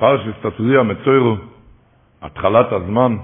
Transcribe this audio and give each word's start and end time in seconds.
פרשת 0.00 0.46
תצביע 0.46 0.82
מצוירו, 0.82 1.36
התחלת 2.22 2.72
הזמן, 2.72 3.16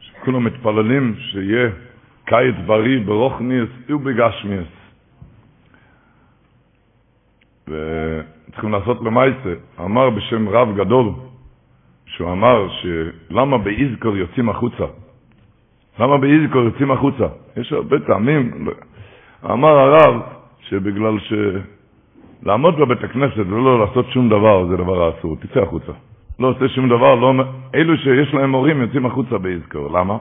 שכולם 0.00 0.44
מתפללים 0.44 1.14
שיהיה 1.18 1.70
קיץ 2.24 2.54
בריא 2.66 3.00
ברוכניאס 3.06 3.68
ובגשמיאס. 3.88 4.66
וצריכים 7.68 8.72
לעשות 8.72 9.00
למעשה. 9.04 9.52
אמר 9.80 10.10
בשם 10.10 10.48
רב 10.48 10.76
גדול, 10.76 11.12
שהוא 12.06 12.32
אמר 12.32 12.68
שלמה 12.80 13.58
באיזכור 13.58 14.16
יוצאים 14.16 14.48
החוצה? 14.48 14.84
למה 15.98 16.18
באיזכור 16.18 16.62
יוצאים 16.62 16.90
החוצה? 16.90 17.26
יש 17.56 17.72
הרבה 17.72 17.96
טעמים. 18.06 18.68
אמר 19.44 19.78
הרב 19.78 20.22
שבגלל 20.60 21.18
ש... 21.18 21.32
לעמוד 22.42 22.76
בבית 22.76 23.04
הכנסת 23.04 23.36
ולא 23.38 23.80
לעשות 23.80 24.06
שום 24.10 24.28
דבר 24.28 24.66
זה 24.66 24.76
דבר 24.76 25.10
אסור, 25.18 25.36
תצא 25.36 25.60
החוצה. 25.60 25.92
לא 26.40 26.48
עושה 26.48 26.68
שום 26.68 26.88
דבר, 26.88 27.14
לא... 27.14 27.32
אלו 27.74 27.96
שיש 27.96 28.34
להם 28.34 28.52
הורים 28.52 28.82
יוצאים 28.82 29.06
החוצה 29.06 29.38
באזכור, 29.38 29.98
למה? 29.98 30.16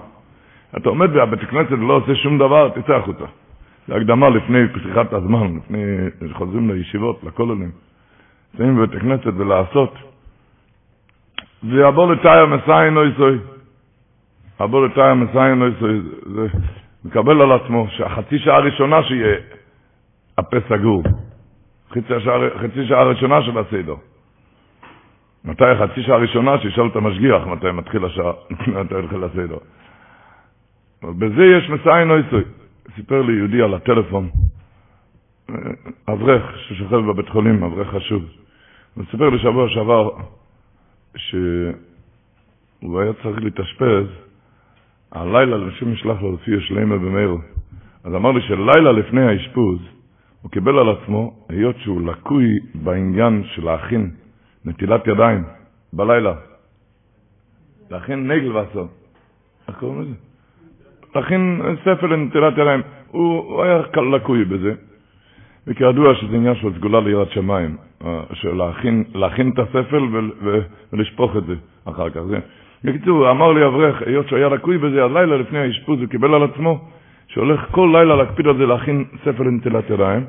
אתה 0.78 0.90
עומד 0.90 1.10
בבית 1.10 1.44
הכנסת 1.44 1.72
ולא 1.72 1.94
עושה 1.94 2.16
שום 2.16 2.38
דבר, 2.38 2.70
תצא 2.70 2.94
החוצה. 2.94 3.26
זה 3.88 3.96
הקדמה 3.96 4.30
לפני 4.30 4.60
פתיחת 4.74 5.14
הזמן, 5.14 5.58
לפני 5.58 5.80
שחוזרים 6.30 6.72
לישיבות, 6.72 7.24
לכוללים. 7.24 7.72
יוצאים 8.54 8.76
בבית 8.78 8.96
הכנסת 8.96 9.28
ולעשות. 9.38 9.94
ויבוא 11.64 12.14
לתאי 12.14 12.40
המסעין 12.40 12.94
לא 12.94 13.06
יסוי. 13.08 13.38
יבוא 14.62 14.88
לתאי 14.88 15.04
המסעין 15.10 15.60
לא 15.60 15.66
יסוי. 15.68 16.02
זה 16.26 16.48
מקבל 17.06 17.42
על 17.42 17.52
עצמו 17.52 17.88
שהחצי 17.90 18.40
שעה 18.40 18.56
הראשונה 18.56 19.04
שיהיה 19.04 19.36
הפה 20.38 20.58
סגור. 20.70 21.04
חצי 21.92 22.14
חצי 22.62 22.88
שעה 22.88 23.02
הראשונה 23.02 23.42
של 23.42 23.58
הסדר. 23.58 23.96
מתי 25.46 25.66
החצי 25.66 26.04
שעה 26.04 26.16
הראשונה? 26.16 26.60
שישאל 26.62 26.88
את 26.88 26.96
המשגיח 26.96 27.48
מתי 27.48 27.72
מתחיל 27.72 28.06
השעה, 28.06 28.32
מתי 28.82 28.96
מתחיל 28.96 29.24
הסדר. 29.24 29.58
בזה 31.04 31.44
יש 31.58 31.70
מסעין 31.70 32.08
נויסוי. 32.08 32.44
סיפר 32.96 33.22
לי 33.22 33.34
יהודי 33.34 33.62
על 33.62 33.74
הטלפון, 33.74 34.30
אברך 36.10 36.58
ששוכב 36.58 36.96
בבית 36.96 37.30
חולים, 37.30 37.64
אברך 37.64 37.88
חשוב. 37.88 38.24
הוא 38.96 39.04
סיפר 39.12 39.30
לי 39.30 39.40
שבוע 39.40 39.70
שעבר 39.70 40.10
שהוא 41.16 43.00
היה 43.00 43.14
צריך 43.24 43.44
להתאשפז, 43.44 44.06
הלילה 45.12 45.58
לשם 45.58 45.92
משלח 45.92 46.22
לו 46.22 46.34
לפי 46.34 46.58
השלמה 46.58 46.98
במאיר. 46.98 47.36
אז 48.04 48.16
אמר 48.16 48.32
לי 48.32 48.42
שלילה 48.42 48.92
לפני 48.92 49.22
האשפוז, 49.22 49.80
הוא 50.42 50.52
קיבל 50.52 50.80
על 50.80 50.90
עצמו, 50.90 51.34
היות 51.50 51.76
שהוא 51.80 52.02
לקוי 52.02 52.46
בעניין 52.76 53.44
של 53.46 53.66
להכין 53.66 54.12
נטילת 54.66 55.08
ידיים 55.08 55.44
בלילה. 55.94 56.34
להכין 57.92 58.32
נגל 58.32 58.52
ועשור. 58.52 58.88
איך 59.68 59.78
קוראים 59.80 60.02
לזה? 60.02 60.14
להכין 61.16 61.62
ספר 61.82 62.08
לנטילת 62.08 62.54
ידיים. 62.54 62.82
הוא, 63.12 63.64
היה 63.64 63.82
לקוי 64.16 64.46
בזה. 64.46 64.74
וכידוע 65.68 66.16
שזה 66.16 66.36
עניין 66.36 66.56
של 66.56 66.74
סגולה 66.76 67.00
ליראת 67.00 67.32
שמיים, 67.32 67.78
של 68.34 68.56
להכין, 68.56 69.04
להכין 69.16 69.52
את 69.54 69.60
הספל 69.60 70.04
ולשפוך 70.94 71.38
את 71.38 71.46
זה 71.46 71.56
אחר 71.86 72.10
כך. 72.10 72.22
זה. 72.22 72.40
בקיצור, 72.84 73.32
אמר 73.32 73.52
לי 73.52 73.66
אברך, 73.66 74.02
היות 74.02 74.28
שהוא 74.28 74.38
היה 74.38 74.50
לקוי 74.50 74.78
בזה, 74.78 75.04
הלילה 75.04 75.38
לפני 75.38 75.60
האשפוז 75.60 76.00
הוא 76.00 76.08
קיבל 76.08 76.34
על 76.34 76.44
עצמו 76.44 76.80
שהולך 77.30 77.66
כל 77.72 77.90
לילה 77.94 78.16
להקפיד 78.16 78.48
על 78.48 78.58
זה 78.58 78.66
להכין 78.66 79.06
ספר 79.24 79.44
לנטילת 79.44 79.90
ידיים. 79.90 80.26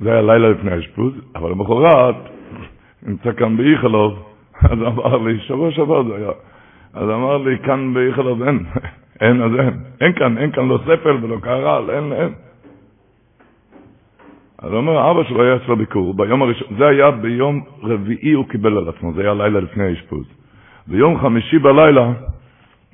זה 0.00 0.12
היה 0.12 0.22
לילה 0.22 0.48
לפני 0.48 0.70
האשפוז, 0.70 1.12
אבל 1.34 1.50
למחרת 1.50 2.14
נמצא 3.06 3.32
כאן 3.32 3.56
באיכלוב, 3.56 4.12
אז 4.70 4.78
אמר 4.78 5.16
לי, 5.16 5.40
שבוע 5.40 5.70
שעבר 5.70 6.02
זה 6.02 6.16
היה, 6.16 6.30
אז 6.94 7.10
אמר 7.10 7.38
לי, 7.38 7.58
כאן 7.58 7.94
באיכלוב 7.94 8.42
אין, 8.42 8.58
אין, 9.20 9.42
אז 9.42 9.50
אין, 9.60 9.74
אין 10.00 10.12
כאן, 10.12 10.38
אין 10.38 10.50
כאן 10.52 10.68
לא 10.68 10.78
ספל 10.84 11.16
ולא 11.22 11.36
קהרל, 11.42 11.90
אין, 11.90 12.12
אין. 12.12 12.32
אז 14.58 14.70
הוא 14.70 14.78
אומר, 14.78 15.10
אבא 15.10 15.24
שלו 15.24 15.42
היה 15.42 15.56
אצלו 15.56 15.76
ביקור, 15.76 16.14
ביום 16.14 16.42
הראשון, 16.42 16.68
זה 16.78 16.86
היה 16.86 17.10
ביום 17.10 17.60
רביעי 17.82 18.32
הוא 18.32 18.48
קיבל 18.48 18.78
על 18.78 18.88
עצמו, 18.88 19.12
זה 19.12 19.22
היה 19.22 19.34
לילה 19.34 19.60
לפני 19.60 19.84
האשפוז. 19.84 20.24
ביום 20.86 21.18
חמישי 21.18 21.58
בלילה, 21.58 22.12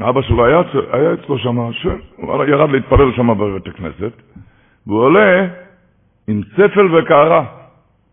אבא 0.00 0.22
שלו 0.22 0.46
היה, 0.46 0.62
היה 0.92 1.14
אצלו 1.14 1.38
שם, 1.38 1.58
ירד 2.48 2.70
להתפלל 2.70 3.12
שם 3.16 3.38
בבית 3.38 3.66
הכנסת, 3.66 4.12
והוא 4.86 5.00
עולה 5.00 5.46
עם 6.28 6.42
צפל 6.42 6.94
וקערה. 6.94 7.44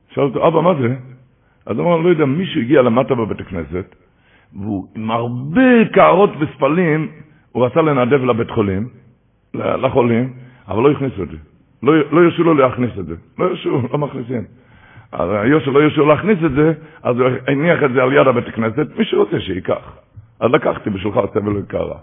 שאל 0.09 0.23
אותו, 0.23 0.47
אבא, 0.47 0.61
מה 0.61 0.73
זה? 0.81 0.95
אז 1.65 1.77
הוא 1.77 1.85
אמר, 1.85 1.97
לא 1.97 2.09
יודע, 2.09 2.25
מישהו 2.25 2.61
הגיע 2.61 2.81
למטה 2.81 3.15
בבית 3.15 3.39
הכנסת, 3.39 3.95
והוא 4.53 4.87
עם 4.95 5.11
הרבה 5.11 5.85
קערות 5.93 6.29
וספלים, 6.39 7.07
הוא 7.51 7.65
רצה 7.65 7.81
לנדב 7.81 8.23
לבית 8.23 8.51
חולים, 8.51 8.87
לחולים, 9.53 10.33
אבל 10.67 10.83
לא 10.83 10.91
הכניסו 10.91 11.23
את 11.23 11.29
זה. 11.29 11.37
לא, 11.83 11.93
לא 12.11 12.21
ירשו 12.21 12.43
לו 12.43 12.53
להכניס 12.53 12.91
את 12.99 13.05
זה. 13.05 13.15
לא 13.39 13.45
ירשו, 13.45 13.81
לא 13.91 13.97
מכניסים. 13.97 14.43
אז 15.11 15.29
היות 15.31 15.63
שלא 15.63 15.79
ירשו 15.83 16.05
להכניס 16.05 16.37
את 16.45 16.51
זה, 16.51 16.73
אז 17.03 17.19
הוא 17.19 17.27
הניח 17.47 17.83
את 17.83 17.91
זה 17.93 18.03
על 18.03 18.13
יד 18.13 18.27
הבית 18.27 18.47
הכנסת, 18.47 18.87
מי 18.97 19.05
שרוצה 19.05 19.39
שייקח. 19.39 19.97
אז 20.41 20.51
לקחתי 20.51 20.89
בשבילך 20.89 21.19
סבל 21.33 21.57
וקערה. 21.57 21.97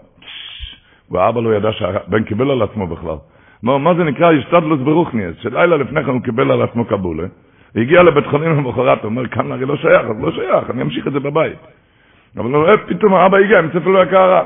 ואבא 1.11 1.41
לא 1.41 1.55
ידע 1.55 1.71
שהבן 1.71 2.23
קיבל 2.23 2.51
על 2.51 2.61
עצמו 2.61 2.87
בכלל. 2.87 3.15
מה, 3.63 3.77
מה 3.77 3.93
זה 3.93 4.03
נקרא 4.03 4.31
השתדלוס 4.31 4.79
ברוכניאס, 4.79 5.35
שלילה 5.41 5.77
לפני 5.77 6.03
כן 6.03 6.09
הוא 6.09 6.21
קיבל 6.21 6.51
על 6.51 6.61
עצמו 6.61 6.85
קבולה, 6.85 7.27
והגיע 7.75 8.03
לבית 8.03 8.25
חולים 8.25 8.57
למחרת, 8.57 9.03
אומר, 9.03 9.27
כאן 9.27 9.51
הרי 9.51 9.65
לא 9.65 9.75
שייך, 9.75 10.01
אז 10.01 10.21
לא 10.21 10.31
שייך, 10.31 10.69
אני 10.69 10.81
אמשיך 10.81 11.07
את 11.07 11.13
זה 11.13 11.19
בבית. 11.19 11.57
אבל 12.37 12.51
הוא 12.51 12.63
רואה, 12.63 12.77
פתאום 12.77 13.13
האבא 13.13 13.37
הגיע 13.37 13.59
עם 13.59 13.69
ספל 13.69 13.95
וקערה. 13.95 14.45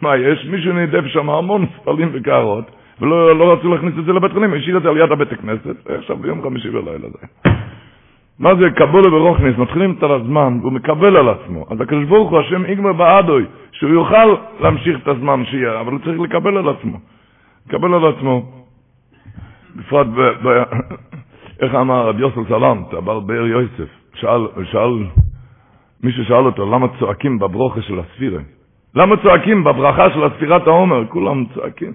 מה, 0.00 0.16
יש 0.16 0.46
מישהו 0.50 0.72
נידף 0.72 1.06
שם 1.06 1.30
המון 1.30 1.66
ספלים 1.76 2.10
וקערות, 2.12 2.64
ולא 3.00 3.38
לא 3.38 3.52
רצו 3.52 3.74
להכניס 3.74 3.94
את 3.98 4.04
זה 4.04 4.12
לבית 4.12 4.32
חולים, 4.32 4.54
השאיר 4.54 4.76
את 4.76 4.82
זה 4.82 4.88
על 4.88 4.96
יד 4.96 5.12
הבית 5.12 5.32
הכנסת, 5.32 5.76
ועכשיו 5.86 6.16
ביום 6.16 6.42
חמישי 6.42 6.70
בלילה 6.70 7.08
זה. 7.08 7.50
מה 8.42 8.54
זה 8.54 8.70
קבולה 8.70 9.10
ברוכניס? 9.10 9.58
מתחילים 9.58 9.94
את 9.98 10.02
הזמן, 10.02 10.58
והוא 10.60 10.72
מקבל 10.72 11.16
על 11.16 11.28
עצמו. 11.28 11.66
אז 11.70 11.80
הקדוש 11.80 12.04
ברוך 12.04 12.30
הוא, 12.30 12.38
השם 12.40 12.62
יגמר 12.66 12.92
בעדוי, 12.92 13.44
שהוא 13.72 13.90
יוכל 13.90 14.34
להמשיך 14.60 15.02
את 15.02 15.08
הזמן 15.08 15.44
שיהיה, 15.44 15.80
אבל 15.80 15.92
הוא 15.92 16.00
צריך 16.04 16.20
לקבל 16.20 16.56
על 16.56 16.68
עצמו. 16.68 16.98
לקבל 17.66 17.94
על 17.94 18.06
עצמו. 18.06 18.42
בפרט, 19.76 20.06
ב, 20.06 20.20
ב, 20.20 20.62
איך 21.62 21.74
אמר 21.74 22.08
רב 22.08 22.20
יוסף 22.20 22.48
סלמת, 22.48 22.94
הבעל 22.94 23.20
באר 23.20 23.46
יוסף, 23.46 23.90
שאל, 24.14 24.46
שאל, 24.64 25.06
מישהו 26.02 26.24
שאל 26.24 26.46
אותו, 26.46 26.70
למה 26.70 26.86
צועקים 26.98 27.38
בברוכה 27.38 27.82
של 27.82 28.00
הספירה? 28.00 28.40
למה 28.94 29.16
צועקים 29.16 29.64
בברכה 29.64 30.10
של 30.10 30.24
הספירת 30.24 30.66
העומר? 30.66 31.06
כולם 31.08 31.44
צועקים. 31.54 31.92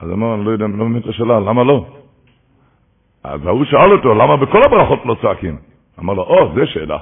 אז 0.00 0.10
אמר, 0.10 0.34
אני 0.34 0.44
לא 0.44 0.50
יודע, 0.50 0.66
לא 0.66 0.84
באמת 0.84 1.06
השאלה, 1.06 1.40
למה 1.40 1.64
לא? 1.64 1.86
אז 3.24 3.46
ההוא 3.46 3.64
שאל 3.64 3.92
אותו, 3.92 4.14
למה 4.14 4.36
בכל 4.36 4.60
הברכות 4.64 5.06
לא 5.06 5.16
צועקים? 5.20 5.56
אמר 6.00 6.14
לו, 6.14 6.22
או, 6.22 6.52
זה 6.54 6.66
שאלה. 6.66 6.98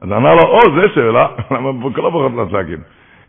אז 0.00 0.12
אמר 0.12 0.34
לו, 0.34 0.42
או, 0.42 0.60
זה 0.80 0.88
שאלה, 0.94 1.26
למה 1.50 1.72
בכל 1.72 2.06
הברכות 2.06 2.32
לא 2.36 2.46
צועקים? 2.50 2.78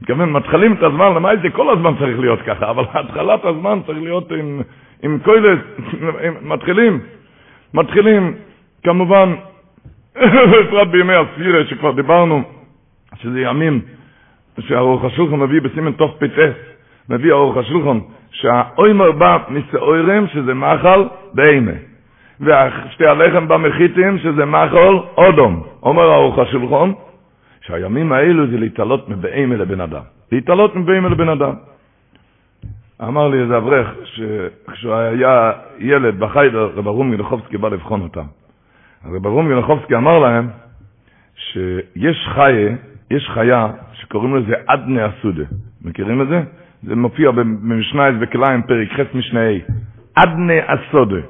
מתכוון, 0.01 0.31
מתחילים 0.31 0.73
את 0.73 0.83
הזמן, 0.83 1.13
למה 1.15 1.29
זה 1.41 1.49
כל 1.49 1.69
הזמן 1.69 1.93
צריך 1.99 2.19
להיות 2.19 2.41
ככה, 2.41 2.69
אבל 2.69 2.83
התחלת 2.93 3.45
הזמן 3.45 3.79
צריך 3.85 3.99
להיות 4.01 4.31
עם, 4.31 4.61
עם 5.03 5.19
קוילס, 5.23 5.59
מתחילים, 6.53 6.99
מתחילים, 7.73 8.33
כמובן, 8.83 9.35
בפרט 10.15 10.87
בימי 10.87 11.13
הספירה 11.13 11.65
שכבר 11.65 11.91
דיברנו, 11.91 12.41
שזה 13.15 13.39
ימים 13.39 13.81
שהאורך 14.59 15.03
השולחן 15.03 15.35
מביא 15.35 15.61
בסימן 15.61 15.91
תוף 15.91 16.11
פטס, 16.19 16.55
מביא 17.09 17.31
האורך 17.31 17.57
השולחן, 17.57 17.99
שהאוימר 18.41 19.11
בא 19.11 19.37
מסעורם, 19.49 20.27
שזה 20.27 20.53
מחל 20.53 21.03
באימה. 21.33 21.71
ושתי 22.39 23.05
הלחם 23.07 23.47
במחיתים, 23.47 24.17
שזה 24.19 24.45
מחל 24.45 24.99
אודום. 25.17 25.63
אומר 25.83 26.11
האורך 26.11 26.39
השולחן, 26.39 26.91
שהימים 27.61 28.11
האלו 28.11 28.47
זה 28.47 28.57
להתעלות 28.57 29.09
מבאימה 29.09 29.55
לבן 29.55 29.81
אדם. 29.81 30.01
להתעלות 30.31 30.75
מבאימה 30.75 31.09
לבן 31.09 31.29
אדם. 31.29 31.53
אמר 33.03 33.27
לי 33.27 33.41
איזה 33.41 33.57
אברך, 33.57 33.87
שכשהוא 34.03 34.93
היה 34.93 35.51
ילד 35.79 36.19
בחיידר, 36.19 36.71
רב 36.75 36.87
ארום 36.87 37.11
מלחובסקי 37.11 37.57
בא 37.57 37.69
לבחון 37.69 38.01
אותם. 38.01 38.25
רב 39.05 39.15
אברום 39.15 39.49
גנחובסקי 39.49 39.95
אמר 39.95 40.19
להם 40.19 40.49
שיש 41.35 42.27
חיה, 42.35 42.75
יש 43.11 43.29
חיה 43.33 43.67
שקוראים 43.93 44.35
לזה 44.35 44.53
אדנה 44.65 45.07
אסודה. 45.07 45.43
מכירים 45.81 46.21
את 46.21 46.27
זה? 46.27 46.41
זה 46.83 46.95
מופיע 46.95 47.31
במשנה 47.31 48.11
בכליים 48.11 48.61
פרק 48.61 48.87
חס 48.91 49.15
משנה 49.15 49.39
ה'. 49.39 50.23
אדנה 50.23 50.53
אסודה. 50.65 51.21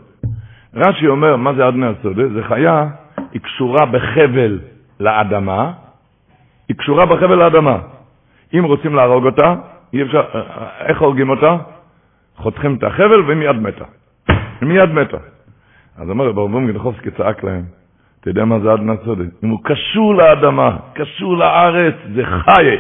רש"י 0.76 1.08
אומר, 1.08 1.36
מה 1.36 1.54
זה 1.54 1.68
אדנה 1.68 1.92
אסודה? 1.92 2.28
זה 2.28 2.44
חיה, 2.44 2.88
היא 3.34 3.42
קשורה 3.42 3.86
בחבל 3.86 4.60
לאדמה, 5.00 5.72
היא 6.70 6.78
קשורה 6.78 7.06
בחבל 7.06 7.36
לאדמה. 7.36 7.78
אם 8.54 8.64
רוצים 8.64 8.96
להרוג 8.96 9.26
אותה, 9.26 9.56
אי 9.94 10.02
אפשר, 10.04 10.22
איך 10.86 11.02
הורגים 11.02 11.30
אותה? 11.30 11.58
חותכים 12.36 12.76
את 12.76 12.84
החבל 12.84 13.22
והיא 13.22 13.38
מיד 13.38 13.56
מתה. 13.56 13.86
מיד 14.62 14.90
מתה. 14.90 15.18
אז 15.98 16.10
אומר 16.10 16.26
רב 16.26 16.40
אברום 16.40 16.68
גנחובסקי 16.68 17.12
צעק 17.12 17.44
להם, 17.44 17.64
אתה 18.22 18.30
יודע 18.30 18.46
מה 18.46 18.60
זה 18.60 18.74
אדנה 18.74 18.94
סודה? 19.06 19.24
אם 19.44 19.50
הוא 19.50 19.60
קשור 19.64 20.16
לאדמה, 20.16 20.78
קשור 20.94 21.38
לארץ, 21.38 21.96
זה 22.16 22.26
חי. 22.26 22.78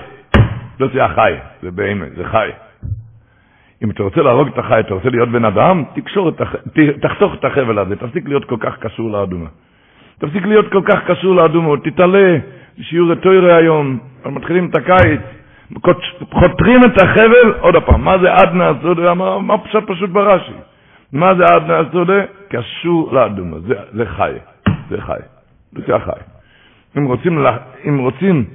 לא 0.79 0.87
זה 0.93 1.05
החי, 1.05 1.33
זה 1.61 1.71
באמת, 1.71 2.15
זה 2.15 2.23
חי. 2.23 2.49
אם 3.83 3.89
אתה 3.89 4.03
רוצה 4.03 4.21
להרוג 4.21 4.47
את 4.47 4.57
החי, 4.57 4.79
אתה 4.79 4.93
רוצה 4.93 5.09
להיות 5.09 5.29
בן 5.29 5.45
אדם, 5.45 5.83
תקשור 5.95 6.29
את 6.29 6.41
הח... 6.41 6.55
תחתוך 7.01 7.33
את 7.39 7.45
החבל 7.45 7.79
הזה, 7.79 7.95
תפסיק 7.95 8.27
להיות 8.27 8.45
כל 8.45 8.57
כך 8.59 8.77
קשור 8.79 9.11
לאדומה. 9.11 9.49
תפסיק 10.19 10.45
להיות 10.45 10.71
כל 10.71 10.81
כך 10.85 10.99
קשור 11.07 11.35
לאדומה, 11.35 11.77
תתעלה, 11.83 12.37
שיעור 12.81 13.11
התוירה 13.11 13.55
היום, 13.57 13.99
מתחילים 14.25 14.69
את 14.69 14.75
הקיץ, 14.75 15.21
חותרים 16.31 16.79
את 16.85 17.01
החבל, 17.03 17.53
עוד 17.59 17.75
פעם, 17.85 18.01
מה 18.03 18.17
זה 18.21 18.33
אדנה 18.43 18.71
סודה? 18.81 19.13
מה, 19.13 19.39
מה 19.39 19.57
פשוט 19.57 19.83
פשוט 19.87 20.09
ברש"י? 20.09 20.51
מה 21.13 21.35
זה 21.35 21.43
אדנה 21.57 21.81
סודה? 21.91 22.23
קשור 22.49 23.13
לאדומה, 23.13 23.59
זה, 23.59 23.73
זה 23.93 24.05
חי, 24.05 24.31
זה 24.89 25.01
חי, 25.01 25.19
זה 25.73 25.95
החי. 25.95 26.19
אם 26.97 27.05
רוצים, 27.05 27.45
אם 27.87 27.97
רוצים 27.97 28.45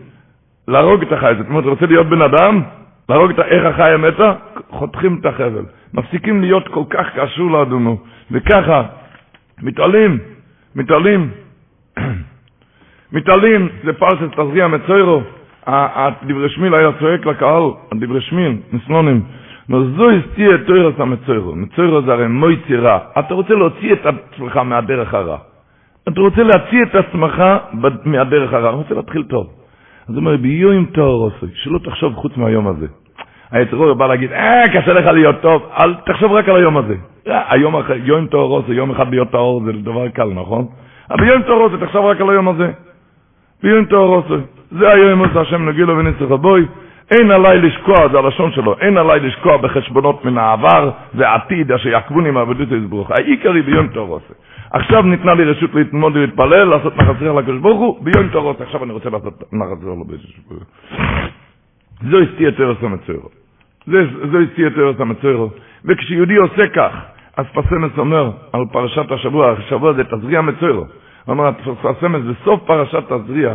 להרוג 0.69 1.03
את 1.03 1.13
החי, 1.13 1.33
זאת 1.39 1.49
אומרת, 1.49 1.65
רוצה 1.65 1.87
להיות 1.87 2.07
בן 2.07 2.23
אדם, 2.23 2.63
להרוג 3.09 3.31
את 3.31 3.39
איך 3.39 3.65
החיה 3.65 3.97
מתה, 3.97 4.33
חותכים 4.71 5.19
את 5.21 5.27
החבל. 5.27 5.65
מפסיקים 5.95 6.41
להיות 6.41 6.69
כל 6.69 6.85
כך 6.91 7.07
קשור 7.17 7.51
לאדומו, 7.51 7.97
וככה 8.31 8.83
מתעלים, 9.63 10.19
מתעלים, 10.77 11.31
מתעלים, 13.13 13.69
זה 13.85 13.93
פרשת 13.93 14.33
תזריע 14.33 14.69
מצוירו, 14.69 15.23
הדברי 15.67 16.49
שמיל 16.49 16.75
היה 16.75 16.89
צועק 17.01 17.27
לקהל, 17.27 17.63
הדברי 17.93 18.21
שמיל, 18.21 18.57
מסלונים, 18.73 19.23
זו 19.69 20.11
הסתיר 20.11 20.55
את 20.55 20.61
תוירס 20.67 20.95
המצוירו, 20.99 21.55
מצוירו 21.55 22.03
זה 22.03 22.13
הרי 22.13 22.27
מויצי 22.29 22.77
רע, 22.77 22.99
אתה 23.19 23.35
רוצה 23.35 23.55
להוציא 23.55 23.93
את 23.93 24.07
עצמך 24.07 24.57
מהדרך 24.57 25.15
הרע, 25.15 25.39
אתה 26.09 26.21
רוצה 26.21 26.43
להוציא 26.43 26.83
את 26.83 26.95
עצמך 26.95 27.43
מהדרך 28.05 28.53
הרע, 28.53 28.69
אתה 28.69 28.77
רוצה 28.77 28.95
להתחיל 28.95 29.23
טוב. 29.23 29.64
אז 30.09 30.15
הוא 30.15 30.17
אומר, 30.17 30.37
ביום 30.37 30.85
טהור 30.85 31.25
עושי, 31.25 31.55
שלא 31.55 31.79
תחשוב 31.79 32.15
חוץ 32.15 32.37
מהיום 32.37 32.67
הזה. 32.67 32.87
היצרור 33.51 33.95
בא 33.95 34.07
להגיד, 34.07 34.33
אה, 34.33 34.63
קשה 34.73 34.93
לך 34.93 35.07
להיות 35.07 35.41
טוב, 35.41 35.63
אל 35.81 35.95
תחשוב 36.07 36.33
רק 36.33 36.49
על 36.49 36.57
היום 36.57 36.77
הזה. 36.77 36.95
אה, 37.29 37.43
היום 37.49 37.77
אחרי, 37.77 38.01
יום 38.05 38.27
טהור 38.27 38.57
עושי, 38.59 38.73
יום 38.73 38.91
אחד 38.91 39.11
להיות 39.11 39.31
טהור 39.31 39.63
זה 39.65 39.73
דבר 39.73 40.09
קל, 40.09 40.29
נכון? 40.35 40.67
אבל 41.11 41.21
ביום 41.25 41.43
טהור 41.43 41.63
עושי, 41.63 41.77
תחשוב 41.87 42.05
רק 42.05 42.21
על 42.21 42.31
היום 42.31 42.49
הזה. 42.49 42.71
ביום 43.63 43.85
טהור 43.85 44.15
עושי. 44.15 44.45
זה 44.71 44.93
היום 44.93 45.19
עושה 45.19 45.41
השם 45.41 45.69
נגילו 45.69 45.99
וניסח 45.99 46.31
הבוי. 46.31 46.67
אין 47.11 47.31
עליי 47.31 47.59
לשקוע, 47.59 48.09
זה 48.13 48.19
הלשון 48.19 48.53
שלו, 48.53 48.77
אין 48.81 48.97
עליי 48.97 49.21
לשקוע 49.21 49.57
בחשבונות 49.57 50.25
מן 50.25 50.39
העבר 50.39 50.91
והעתיד 51.15 51.73
אשר 51.73 51.89
יעקבוני 51.89 52.31
מעבודות 52.31 52.69
יזברוך. 52.71 53.11
העיקרי 53.11 53.63
ביום 53.63 53.89
טהור 53.89 54.09
עושי. 54.09 54.35
עכשיו 54.75 55.03
ניתנה 55.03 55.35
לי 55.35 55.45
רשות 55.45 55.75
להתמוד 55.75 56.17
ולהתפלל, 56.17 56.65
לעשות 56.65 56.97
מחצר 56.97 57.33
לקדוש 57.33 57.61
ברוך 57.61 57.81
הוא, 57.81 58.05
ביום 58.05 58.29
תורות, 58.29 58.61
עכשיו 58.61 58.85
אני 58.85 58.93
רוצה 58.93 59.11
לעשות 59.11 59.43
מחצר 59.53 59.87
לו 59.87 60.05
באיזשהו 60.05 60.43
זו 62.11 62.19
הסתיר 62.19 62.49
את 62.49 62.61
ארץ 62.61 62.77
המצוירו. 62.83 63.29
זו 64.33 64.39
הסתיר 64.51 64.67
את 64.69 64.79
ארץ 64.79 65.01
המצוירו. 65.01 65.51
וכשיהודי 65.85 66.37
עושה 66.37 66.69
כך, 66.75 66.93
אז 67.37 67.47
פסמס 67.55 67.99
אומר 67.99 68.31
על 68.53 68.61
פרשת 68.73 69.13
השבוע, 69.13 69.51
השבוע 69.53 69.93
זה 69.93 70.05
תזריע 70.05 70.41
מצוירו. 70.41 70.81
הוא 70.81 70.89
אומר, 71.29 71.51
פסמס, 71.83 72.21
בסוף 72.23 72.61
פרשת 72.67 73.13
תזריע, 73.13 73.55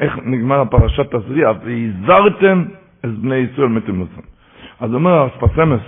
איך 0.00 0.18
נגמר 0.22 0.60
הפרשת 0.60 1.14
תזריע, 1.14 1.50
והזהרתם 1.64 2.64
את 3.04 3.18
בני 3.18 3.36
ישראל 3.36 3.68
מתמוסם. 3.68 4.20
אז 4.80 4.94
אומר 4.94 5.28
פסמס, 5.40 5.80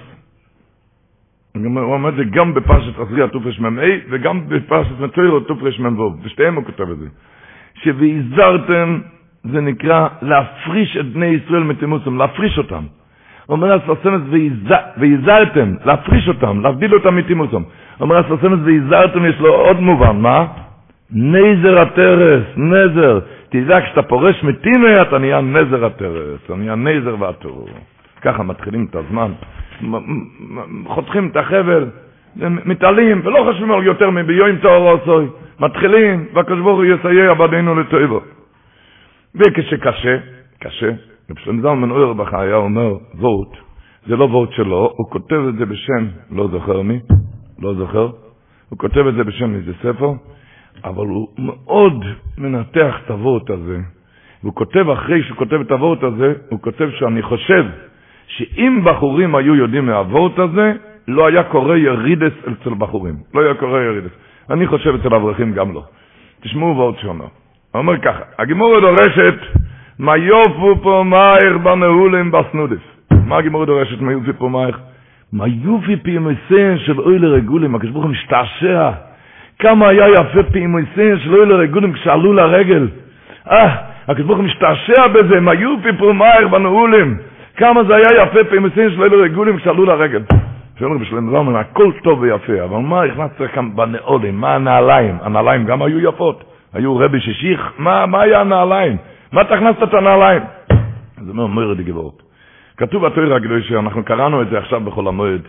הוא 1.56 1.94
אומר 1.94 2.08
את 2.08 2.14
זה 2.14 2.24
גם 2.24 2.54
בפרשת 2.54 2.98
עזריה 2.98 3.28
תרמ"ה 3.28 3.82
וגם 4.10 4.48
בפרשת 4.48 5.00
מצוירו 5.00 5.40
תרמ"ו, 5.40 6.10
בשתיהם 6.10 6.54
הוא 6.54 6.64
כותב 6.64 6.90
את 6.90 6.98
זה. 6.98 7.06
ש"ויזרתם" 7.74 9.00
זה 9.44 9.60
נקרא 9.60 10.08
להפריש 10.22 10.96
את 10.96 11.06
בני 11.12 11.26
ישראל 11.26 11.62
מתימוסם, 11.62 12.18
להפריש 12.18 12.58
אותם. 12.58 12.84
אומר 13.48 13.72
הספרסמס 13.72 14.22
ויזרתם, 14.98 15.74
להפריש 15.84 16.28
אותם, 16.28 16.60
להבדיל 16.60 16.94
אותם 16.94 17.16
מתימוסם. 17.16 17.62
אומר 18.00 18.18
הספרסמס 18.18 18.58
ויזרתם 18.64 19.26
יש 19.26 19.40
לו 19.40 19.54
עוד 19.54 19.80
מובן, 19.80 20.16
מה? 20.16 20.46
נזר 21.10 21.80
הטרס, 21.80 22.42
נזר. 22.56 23.20
תדע, 23.48 23.80
כשאתה 23.80 24.02
פורש 24.02 24.44
מתינוי 24.44 25.02
אתה 25.02 25.18
נהיה 25.18 25.40
נזר 25.40 25.84
הטרס, 25.84 26.40
אתה 26.46 26.54
נהיה 26.56 26.74
נזר 26.74 27.16
והטרור. 27.18 27.68
ככה 28.22 28.42
מתחילים 28.42 28.86
את 28.90 28.96
הזמן. 28.96 29.32
חותכים 30.86 31.28
את 31.28 31.36
החבל, 31.36 31.90
מתעלים, 32.64 33.20
ולא 33.24 33.44
חושבים 33.52 33.72
על 33.72 33.82
יותר 33.82 34.10
מביום 34.10 34.56
תואר 34.56 34.90
עושוי. 34.92 35.26
מתחילים, 35.60 36.26
והקדוש 36.34 36.60
ברוך 36.60 36.76
הוא 36.76 36.84
יסייע 36.84 37.34
בעדינו 37.34 37.74
לטויבו. 37.74 38.20
וכשקשה, 39.34 40.18
קשה, 40.60 40.90
רב 41.30 41.38
שלם 41.38 41.60
זלמן 41.60 41.90
אוירבך 41.90 42.34
היה 42.34 42.56
אומר 42.56 42.96
וורט, 43.14 43.48
זה 44.06 44.16
לא 44.16 44.24
וורט 44.24 44.52
שלו, 44.52 44.92
הוא 44.96 45.10
כותב 45.10 45.40
את 45.48 45.54
זה 45.54 45.66
בשם, 45.66 46.06
לא 46.30 46.48
זוכר 46.48 46.82
מי, 46.82 47.00
לא 47.58 47.74
זוכר, 47.74 48.10
הוא 48.68 48.78
כותב 48.78 49.06
את 49.06 49.14
זה 49.14 49.24
בשם 49.24 49.54
איזה 49.54 49.72
ספר, 49.82 50.10
אבל 50.84 51.06
הוא 51.06 51.28
מאוד 51.38 52.04
מנתח 52.38 52.94
את 53.04 53.10
הוורט 53.10 53.50
הזה, 53.50 53.78
והוא 54.42 54.54
כותב 54.54 54.88
אחרי 54.90 55.22
שהוא 55.22 55.36
כותב 55.38 55.60
את 55.60 55.70
הוורט 55.70 56.02
הזה, 56.02 56.32
הוא 56.50 56.60
כותב 56.60 56.88
שאני 56.98 57.22
חושב 57.22 57.64
שאם 58.36 58.80
בחורים 58.84 59.34
היו 59.34 59.54
יודעים 59.54 59.86
מהוורט 59.86 60.38
הזה, 60.38 60.72
לא 61.08 61.26
היה 61.26 61.42
קורה 61.42 61.78
ירידס 61.78 62.32
אצל 62.40 62.74
בחורים. 62.78 63.14
לא 63.34 63.40
היה 63.40 63.54
קורה 63.54 63.82
ירידס. 63.82 64.10
אני 64.50 64.66
חושב 64.66 64.94
אצל 64.94 65.14
אברכים 65.14 65.52
גם 65.52 65.74
לא. 65.74 65.82
תשמעו 66.40 66.76
וורט 66.76 66.98
שאומר. 66.98 67.24
הוא 67.24 67.30
אומר 67.80 67.98
ככה, 67.98 68.20
הגימורה 68.38 68.80
דורשת, 68.80 69.34
מה 69.98 70.16
יופו 70.16 70.76
פה 70.82 71.02
מהר 71.06 71.58
בנהולים 71.62 72.30
בסנודס. 72.30 72.82
מה 73.26 73.36
הגימורה 73.36 73.66
דורשת, 73.66 74.00
מה 74.00 74.12
יופי 74.12 74.32
פה 74.38 74.48
מהר? 74.48 74.70
מה 75.32 75.44
יופי 75.46 75.96
פעימוסיין 75.96 76.78
של 76.78 77.00
אוי 77.00 77.18
לרגולים, 77.18 77.74
הוא 77.74 78.08
משתעשע. 78.08 78.90
כמה 79.58 79.88
היה 79.88 80.08
יפה 80.08 80.42
פעימוסיין 80.42 81.18
של 81.18 81.34
אוי 81.34 81.46
לרגולים 81.46 81.92
כשעלו 81.92 82.32
לרגל. 82.32 82.88
אה, 83.50 83.76
הוא 84.26 84.36
משתעשע 84.44 85.06
בזה, 85.06 85.40
מה 85.40 85.54
יופי 85.54 85.88
פה 85.98 86.12
מהר 86.12 86.48
בנהולים. 86.48 87.16
כמה 87.56 87.84
זה 87.84 87.94
היה 87.96 88.22
יפה 88.22 88.44
פעמסין 88.50 88.90
של 88.90 89.02
אלו 89.02 89.22
רגולים 89.22 89.56
כשעלו 89.56 89.84
לרגל. 89.84 90.22
שאומר 90.78 90.98
בשלם 90.98 91.30
זלמן, 91.30 91.56
הכל 91.56 91.92
טוב 92.02 92.20
ויפה, 92.20 92.64
אבל 92.64 92.76
מה 92.78 93.02
הכנסת 93.02 93.52
כאן 93.54 93.76
בנעולים? 93.76 94.40
מה 94.40 94.54
הנעליים? 94.54 95.18
הנעליים 95.22 95.64
גם 95.64 95.82
היו 95.82 96.08
יפות. 96.08 96.44
היו 96.72 96.96
רבי 96.96 97.20
ששיך, 97.20 97.72
מה, 97.78 98.06
מה 98.06 98.22
היה 98.22 98.40
הנעליים? 98.40 98.96
מה 99.32 99.40
אתה 99.40 99.54
הכנסת 99.54 99.82
את 99.82 99.94
הנעליים? 99.94 100.42
אז 101.18 101.28
אומר 101.28 101.46
מוירד 101.46 101.80
גבורת. 101.80 102.22
כתוב 102.76 103.06
בתוירה 103.06 103.36
הקדושה, 103.36 103.78
אנחנו 103.78 104.04
קראנו 104.04 104.42
את 104.42 104.50
זה 104.50 104.58
עכשיו 104.58 104.80
בכל 104.80 105.08
המועד, 105.08 105.42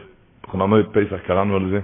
בכל 0.43 0.61
המועד 0.61 0.85
פסח 0.85 1.17
קראנו 1.27 1.55
על 1.55 1.67
זה. 1.69 1.79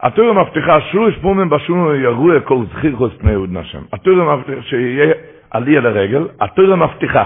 התוירה 0.00 0.32
מבטיחה, 0.44 0.80
שלוש 0.80 1.18
פעמים 1.18 1.50
בשונו 1.50 1.94
יראו 1.94 2.28
כל 2.44 2.58
זכיחוס 2.72 3.12
פני 3.18 3.30
יהוד 3.30 3.52
נשם. 3.52 3.78
התוירה 3.92 4.36
מבטיחה 4.36 4.62
שיהיה 4.62 5.14
עלייה 5.50 5.80
לרגל, 5.80 6.26
התוירה 6.40 6.76
מבטיחה. 6.76 7.24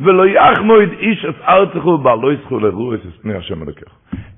ולא 0.00 0.26
יחמוד 0.26 0.88
איש 1.00 1.24
את 1.24 1.34
ארצךו 1.48 1.98
בעל 1.98 2.18
לא 2.22 2.32
יזכו 2.32 2.58
לרוע 2.60 2.94
את 2.94 3.00
פני 3.22 3.34
השם 3.34 3.62
אלוקיך. 3.62 3.88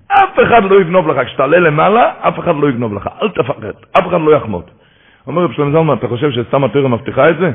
אף 0.06 0.38
אחד 0.42 0.64
לא 0.64 0.80
יגנוב 0.80 1.08
לך, 1.08 1.26
כשתעלה 1.26 1.58
למעלה, 1.58 2.12
אף 2.20 2.38
אחד 2.38 2.56
לא 2.56 2.68
יגנוב 2.68 2.94
לך, 2.94 3.08
אל 3.22 3.28
תפחד, 3.28 3.72
אף 3.98 4.08
אחד 4.08 4.20
לא 4.20 4.36
יחמוד. 4.36 4.64
אומר 5.26 5.42
רב 5.42 5.52
שלמה 5.52 5.70
זלמן, 5.70 5.94
אתה 5.94 6.08
חושב 6.08 6.30
שסתם 6.30 6.64
התורה 6.64 6.88
מבטיחה 6.88 7.30
את 7.30 7.38
זה? 7.38 7.50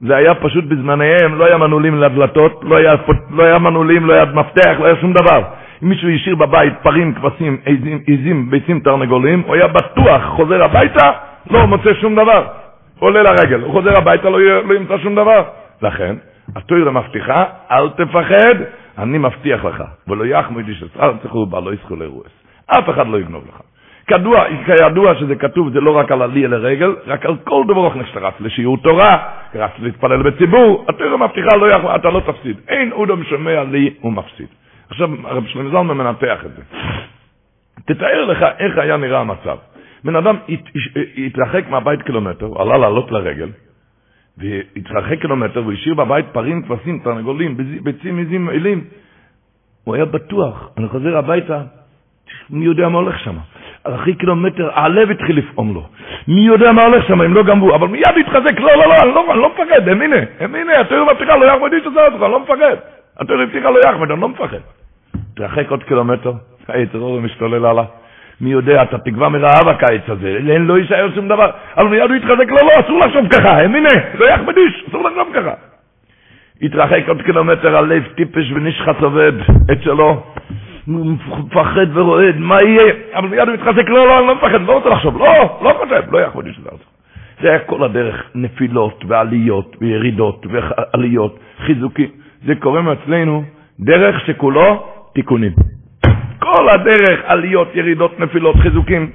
זה 0.00 0.16
היה 0.16 0.34
פשוט 0.34 0.64
בזמניהם, 0.64 1.38
לא 1.38 1.44
היה 1.44 1.58
מנעולים 1.58 2.00
לדלתות, 2.00 2.64
לא 2.64 2.76
היה, 2.76 2.94
לא 3.30 3.42
היה 3.42 3.58
מנעולים, 3.58 4.06
לא 4.06 4.12
היה 4.12 4.24
מפתח, 4.24 4.76
לא 4.78 4.86
היה 4.86 4.96
שום 5.00 5.12
דבר. 5.12 5.42
אם 5.82 5.88
מישהו 5.88 6.08
השאיר 6.10 6.36
בבית 6.36 6.74
פרים, 6.82 7.14
כבשים, 7.14 7.58
עזים, 7.66 8.02
עזים, 8.06 8.50
ביצים, 8.50 8.80
תרנגולים, 8.80 9.42
הוא 9.46 9.54
היה 9.54 9.66
בטוח, 9.66 10.22
חוזר 10.24 10.64
הביתה, 10.64 11.10
לא 11.50 11.66
מוצא 11.66 11.94
שום 11.94 12.14
דבר. 12.14 12.46
עולה 12.98 13.22
לרגל, 13.22 13.60
הוא 13.60 13.72
חוזר 13.72 13.98
הביתה, 13.98 14.30
לא, 14.30 14.38
לא 14.40 14.74
ימצא 14.74 14.98
שום 14.98 15.14
דבר. 15.14 15.42
לכן, 15.82 16.16
התוירה 16.56 16.90
מבטיחה, 16.90 17.44
אל 17.70 17.88
תפחד, 17.88 18.54
אני 18.98 19.18
מבטיח 19.18 19.64
לך. 19.64 19.84
ולא 20.08 20.24
יחמוד 20.24 20.68
איש 20.68 20.82
אצל 20.82 21.10
צחו 21.22 21.46
בה 21.46 21.60
לא 21.60 21.74
יזכו 21.74 21.96
לרועס. 21.96 22.32
אף 22.66 22.90
אחד 22.90 23.06
לא 23.06 23.18
יגנוב 23.18 23.44
לך. 23.48 23.60
כדוע, 24.06 24.44
כידוע 24.66 25.14
שזה 25.14 25.34
כתוב, 25.34 25.72
זה 25.72 25.80
לא 25.80 25.96
רק 25.96 26.12
על 26.12 26.22
עלי 26.22 26.44
אלא 26.44 26.56
רגל, 26.56 26.96
רק 27.06 27.26
על 27.26 27.36
כל 27.44 27.64
דבר 27.68 27.88
אחר 27.88 28.04
שאתה 28.04 28.20
רץ 28.20 28.34
לשיעור 28.40 28.78
תורה, 28.78 29.28
רץ 29.54 29.70
להתפלל 29.78 30.22
בציבור, 30.22 30.84
התורה 30.88 31.16
מבטיחה, 31.16 31.56
לא 31.56 31.70
יכול, 31.70 31.96
אתה 31.96 32.10
לא 32.10 32.20
תפסיד. 32.20 32.56
אין 32.68 32.92
אודם 32.92 33.24
שומע 33.24 33.64
לי, 33.64 33.94
הוא 34.00 34.12
מפסיד. 34.12 34.46
עכשיו, 34.90 35.08
הרב 35.24 35.46
שלמה 35.46 35.70
זלמן 35.70 35.96
מנתח 35.96 36.38
את 36.46 36.50
זה. 36.56 36.62
תתאר 37.86 38.24
לך 38.24 38.44
איך 38.58 38.78
היה 38.78 38.96
נראה 38.96 39.20
המצב. 39.20 39.56
בן 40.04 40.16
אדם 40.16 40.36
התרחק 41.26 41.68
מהבית 41.68 42.02
קילומטר, 42.02 42.48
עלה 42.58 42.78
לעלות 42.78 43.12
לרגל, 43.12 43.48
והתרחק 44.38 45.20
קילומטר, 45.20 45.60
והוא 45.62 45.72
השאיר 45.72 45.94
בבית 45.94 46.26
פרים, 46.32 46.62
כבשים, 46.62 46.98
תרנגולים, 47.04 47.56
ביצים, 47.82 48.18
עזים, 48.18 48.50
אלים. 48.50 48.84
הוא 49.84 49.94
היה 49.94 50.04
בטוח, 50.04 50.70
אני 50.78 50.88
חוזר 50.88 51.16
הביתה, 51.16 51.62
מי 52.50 52.64
יודע 52.64 52.88
מה 52.88 52.98
הולך 52.98 53.18
שם? 53.18 53.36
אחרי 53.82 54.14
קילומטר, 54.14 54.70
הלב 54.74 55.10
התחיל 55.10 55.38
לפעום 55.38 55.74
לו. 55.74 55.86
מי 56.28 56.40
יודע 56.40 56.72
מה 56.72 56.82
הולך 56.82 57.08
שם, 57.08 57.22
אם 57.22 57.34
לא 57.34 57.42
גמרו, 57.42 57.74
אבל 57.74 57.88
מיד 57.88 58.14
התחזק, 58.20 58.60
לא, 58.60 58.76
לא, 58.76 58.86
לא, 58.86 58.94
אני 59.02 59.14
לא, 59.14 59.32
אני 59.32 59.40
לא 59.40 59.48
מפחד, 59.48 59.88
הנה, 59.88 60.16
הנה, 60.40 60.80
התיאור 60.80 61.12
מבטיחה, 61.12 61.36
לא 61.36 61.44
יחמד 61.44 61.72
איש 61.72 61.86
עושה 61.86 62.06
אותך, 62.06 62.22
אני 62.22 62.32
לא 62.32 62.40
מפחד. 62.40 62.76
התיאור 63.20 63.44
מבטיחה, 63.44 63.70
לא 63.70 63.78
יחמד, 63.78 64.10
אני 64.10 64.20
לא 64.20 64.28
מפחד. 64.28 64.58
תרחק 65.34 65.70
עוד 65.70 65.82
קילומטר, 65.82 66.32
היצר 66.68 66.98
אור 66.98 67.20
משתולל 67.20 67.66
הלאה. 67.66 67.84
מי 68.40 68.50
יודע, 68.50 68.82
אתה 68.82 68.98
תקבע 68.98 69.28
מרעב 69.28 69.68
הקיץ 69.68 70.02
הזה, 70.08 70.38
לא 70.58 70.78
יישאר 70.78 71.14
שום 71.14 71.28
דבר. 71.28 71.50
אבל 71.76 71.88
מיד 71.88 72.10
הוא 72.10 72.14
יתחזק, 72.14 72.48
לא, 72.48 72.56
לא, 72.62 72.80
אסור 72.84 72.98
לחשוב 72.98 73.28
ככה, 73.28 73.62
הנה, 73.62 73.88
לא 74.14 74.26
יחמד 74.26 74.56
איש, 74.56 74.84
אסור 74.88 75.08
לחשוב 75.08 75.28
ככה. 75.34 75.54
התרחק 76.62 77.08
עוד 77.08 77.22
קילומטר, 77.22 77.76
הלב 77.76 78.02
טיפש 78.14 78.52
ונשחט 78.54 79.02
עובד, 79.02 79.32
אצלו. 79.72 80.22
מפחד 80.86 81.86
ורועד, 81.96 82.36
מה 82.38 82.56
יהיה? 82.62 82.92
אבל 83.14 83.28
מיד 83.28 83.48
הוא 83.48 83.54
מתחזק, 83.54 83.88
לא, 83.88 84.06
לא, 84.06 84.18
אני 84.18 84.26
לא 84.26 84.34
מפחד, 84.34 84.60
לא 84.60 84.72
רוצה 84.72 84.88
לחשוב, 84.88 85.18
לא, 85.18 85.58
לא 85.62 85.72
חושב, 85.78 86.02
לא 86.12 86.18
יכול 86.18 86.44
להיות 86.44 86.56
שזה 86.56 86.70
זה 87.42 87.48
היה 87.48 87.58
כל 87.58 87.84
הדרך, 87.84 88.22
נפילות 88.34 89.04
ועליות 89.08 89.76
וירידות 89.80 90.46
ועליות, 90.50 91.38
חיזוקים. 91.58 92.08
זה 92.46 92.54
קורה 92.54 92.92
אצלנו 92.92 93.44
דרך 93.80 94.26
שכולו 94.26 94.86
תיקונים. 95.14 95.52
כל 96.52 96.68
הדרך, 96.68 97.20
עליות, 97.24 97.68
ירידות, 97.74 98.20
נפילות, 98.20 98.56
חיזוקים. 98.56 99.10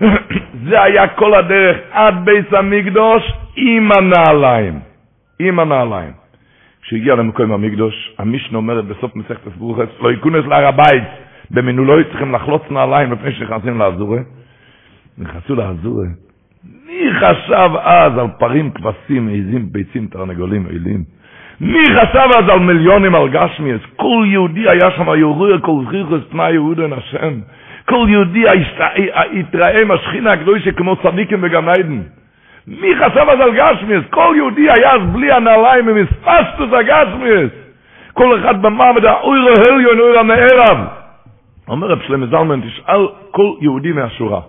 זה 0.68 0.82
היה 0.82 1.08
כל 1.08 1.34
הדרך 1.34 1.76
עד 1.90 2.14
בית 2.24 2.52
המקדוש 2.52 3.22
עם 3.56 3.90
הנעליים. 3.92 4.78
עם 5.38 5.58
הנעליים. 5.58 6.12
כשהגיע 6.82 7.14
למקום 7.14 7.52
המקדוש, 7.52 8.14
המשנה 8.18 8.58
אומרת 8.58 8.84
בסוף 8.84 9.16
מסכת 9.16 9.46
ברוכס, 9.58 9.88
לא 10.00 10.10
ייכונס 10.10 10.44
להר 10.46 10.66
הבית, 10.66 11.04
במנולוי 11.50 12.04
צריכים 12.04 12.32
לחלוץ 12.34 12.62
נעליים 12.70 13.12
לפני 13.12 13.32
שנכנסים 13.32 13.78
לאזורי. 13.78 14.20
נכנסו 15.18 15.54
לאזורי. 15.54 16.08
מי 16.86 17.10
חשב 17.20 17.70
אז 17.82 18.18
על 18.18 18.26
פרים, 18.38 18.70
כבשים, 18.70 19.28
עזים, 19.28 19.72
ביצים, 19.72 20.06
תרנגולים, 20.06 20.66
אלים? 20.66 21.04
מי 21.60 21.84
חשב 21.84 22.28
אז 22.38 22.48
על 22.48 22.58
מיליונים 22.58 23.14
על 23.14 23.28
גשמיאס? 23.28 23.80
כל 23.96 24.24
יהודי 24.26 24.68
היה 24.68 24.90
שם 24.90 25.08
יורר 25.08 25.58
כל 25.60 25.72
זכיחוס 25.86 26.20
פנאי 26.30 26.52
יהודן 26.52 26.92
השם. 26.92 27.34
כל 27.84 28.06
יהודי 28.08 28.44
התראה 29.40 29.80
עם 29.80 29.90
השכינה 29.90 30.32
הקדושה 30.32 30.72
כמו 30.72 30.96
צדיקים 30.96 31.40
בגן 31.40 31.68
עדן. 31.68 32.02
מי 32.66 32.88
חשב 32.96 33.26
אז 33.28 33.40
על 33.40 33.54
גשמיאס? 33.54 34.02
כל 34.10 34.34
יהודי 34.36 34.70
היה 34.70 34.90
אז 34.90 35.00
בלי 35.12 35.32
הנעליים 35.32 35.84
ומספסטוס 35.88 36.72
הגשמיאס. 36.72 37.50
כל 38.12 38.38
אחד 38.38 38.62
במעמד 38.62 39.04
האוירו 39.04 39.48
הליון 39.48 40.00
אוירו 40.00 40.24
מערב. 40.24 40.78
אומר 41.68 41.88
רב 41.88 41.98
שלמה 42.06 42.26
זלמן, 42.26 42.60
תשאל 42.60 43.08
כל 43.30 43.52
יהודי 43.60 43.92
מהשורה, 43.92 44.40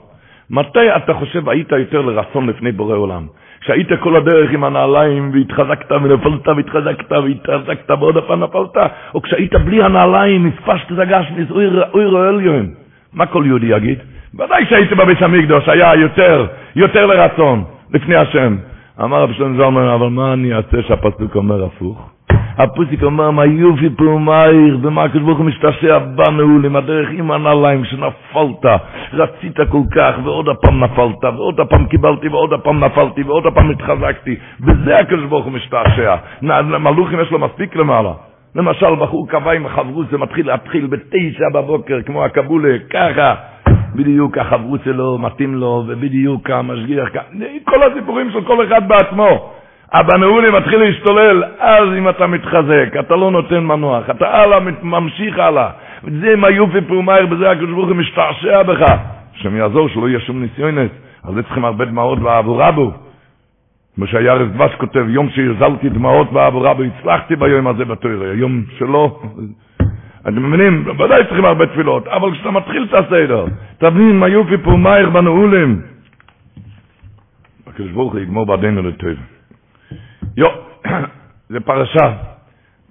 מתי 0.49 0.95
אתה 0.95 1.13
חושב 1.13 1.49
היית 1.49 1.71
יותר 1.71 2.01
לרצון 2.01 2.49
לפני 2.49 2.71
בורא 2.71 2.95
עולם? 2.95 3.27
כשהיית 3.61 3.87
כל 3.99 4.15
הדרך 4.15 4.51
עם 4.51 4.63
הנעליים 4.63 5.31
והתחזקת 5.33 5.91
ונפלת 5.91 6.47
והתחזקת 6.47 7.11
והתחזקת 7.11 7.91
ועוד 7.91 8.17
הפעם 8.17 8.43
נפלת, 8.43 8.77
או 9.13 9.21
כשהיית 9.21 9.55
בלי 9.55 9.83
הנעליים, 9.83 10.51
הספשת 10.51 10.91
את 10.91 10.99
הגשמיס, 10.99 11.51
אוירו 11.93 12.17
עליון. 12.17 12.69
מה 13.13 13.25
כל 13.25 13.43
יהודי 13.45 13.65
יגיד? 13.65 13.99
ודאי 14.35 14.65
שהיית 14.65 14.93
בבית 14.93 15.21
המקדוש, 15.21 15.69
היה 15.69 15.95
יותר, 15.95 16.45
יותר 16.75 17.05
לרצון. 17.05 17.63
לפני 17.93 18.15
השם. 18.15 18.57
אמר 19.03 19.23
רב 19.23 19.33
שלום 19.33 19.57
זלמן, 19.57 19.87
אבל 19.87 20.07
מה 20.07 20.33
אני 20.33 20.53
אעשה 20.53 20.81
שהפסוק 20.87 21.35
אומר 21.35 21.65
הפוך? 21.65 22.09
הפוסק 22.59 23.03
אומר, 23.03 23.31
מה 23.31 23.45
יופי 23.45 23.89
פעומייך, 23.89 24.75
ומה 24.81 25.03
הקדוש 25.03 25.23
ברוך 25.23 25.37
הוא 25.37 25.45
משתעשע 25.45 25.97
בנו 25.97 26.59
עם 26.65 26.75
הדרך 26.75 27.09
עם 27.11 27.31
הנעליים 27.31 27.85
שנפלת, 27.85 28.65
רצית 29.13 29.57
כל 29.69 29.81
כך, 29.95 30.15
ועוד 30.23 30.49
הפעם 30.49 30.83
נפלת, 30.83 31.23
ועוד 31.23 31.59
הפעם 31.59 31.85
קיבלתי, 31.85 32.27
ועוד 32.27 32.53
הפעם 32.53 32.83
נפלתי, 32.83 33.23
ועוד 33.23 33.45
הפעם 33.45 33.69
התחזקתי. 33.69 34.35
בזה 34.59 34.97
הקדוש 34.97 35.25
ברוך 35.25 35.45
הוא 35.45 35.53
משתעשע. 35.53 36.15
מלוכים 36.41 37.19
יש 37.19 37.31
לו 37.31 37.39
מספיק 37.39 37.75
למעלה. 37.75 38.11
למשל, 38.55 38.95
בחור 38.95 39.27
קבע 39.29 39.51
עם 39.51 39.65
החברות, 39.65 40.05
זה 40.11 40.17
מתחיל 40.17 40.47
להתחיל 40.47 40.87
בתשע 40.87 41.49
בבוקר, 41.53 42.01
כמו 42.05 42.25
הקבולה, 42.25 42.75
ככה. 42.89 43.35
בדיוק 43.95 44.37
החברות 44.37 44.79
שלו 44.83 45.17
מתאים 45.17 45.55
לו, 45.55 45.83
ובדיוק 45.87 46.49
המשגיח, 46.49 47.09
כל 47.63 47.83
הסיפורים 47.83 48.31
של 48.31 48.41
כל 48.41 48.65
אחד 48.67 48.87
בעצמו. 48.87 49.58
הבנאולי 49.93 50.51
מתחיל 50.51 50.79
להשתולל, 50.79 51.43
אז 51.59 51.87
אם 51.97 52.09
אתה 52.09 52.27
מתחזק, 52.27 52.93
אתה 52.99 53.15
לא 53.15 53.31
נותן 53.31 53.63
מנוח, 53.63 54.09
אתה 54.09 54.27
הלאה, 54.27 54.59
ממשיך 54.83 55.39
הלאה. 55.39 55.69
זה 56.21 56.33
עם 56.33 56.43
היופי 56.43 56.81
פרומייר, 56.81 57.25
בזה 57.25 57.51
הקדוש 57.51 57.69
ברוך 57.69 57.87
הוא 57.87 57.95
משתעשע 57.95 58.63
בך. 58.63 58.93
השם 59.35 59.55
יעזור 59.55 59.89
שלא 59.89 60.09
יהיה 60.09 60.19
שום 60.19 60.41
ניסיונת, 60.41 60.91
על 61.23 61.33
זה 61.33 61.43
צריכים 61.43 61.65
הרבה 61.65 61.85
דמעות 61.85 62.19
בעבור 62.19 62.61
רבו. 62.63 62.91
כמו 63.95 64.07
שהירס 64.07 64.47
דבש 64.53 64.75
כותב, 64.75 65.05
יום 65.09 65.29
שהזלתי 65.29 65.89
דמעות 65.89 66.31
בעבור 66.31 66.67
רבו, 66.67 66.83
הצלחתי 66.83 67.35
ביום 67.35 67.67
הזה 67.67 67.85
בתוירה, 67.85 68.31
היום 68.31 68.63
שלא, 68.77 69.19
אתם 70.21 70.49
מבינים? 70.49 70.85
ודאי 70.99 71.23
צריכים 71.25 71.45
הרבה 71.45 71.65
תפילות, 71.65 72.07
אבל 72.07 72.31
כשאתה 72.31 72.51
מתחיל 72.51 72.87
את 72.89 72.93
הסדר, 72.93 73.45
תבין 73.77 74.19
מה 74.19 74.27
יופי 74.27 74.55
מהר 74.77 75.09
בנעולים. 75.09 75.81
הקדוש 77.67 77.91
ברוך 77.91 78.13
הוא 78.13 78.21
יגמור 78.21 78.45
בעדינו 78.45 78.81
לטוב. 78.81 79.38
יו, 80.37 80.47
זה 81.49 81.59
פרשה, 81.59 82.13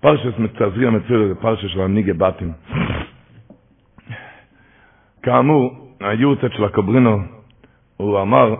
פרשת 0.00 0.38
מצזרי 0.38 0.87
המצויר, 0.87 1.28
זה 1.28 1.35
פרשה 1.35 1.68
של 1.68 1.80
הניגה 1.80 2.12
בתים. 2.14 2.52
כאמור, 5.23 5.94
היורצת 6.00 6.52
של 6.52 6.64
הקוברינו, 6.64 7.18
הוא 7.97 8.20
אמר 8.20 8.54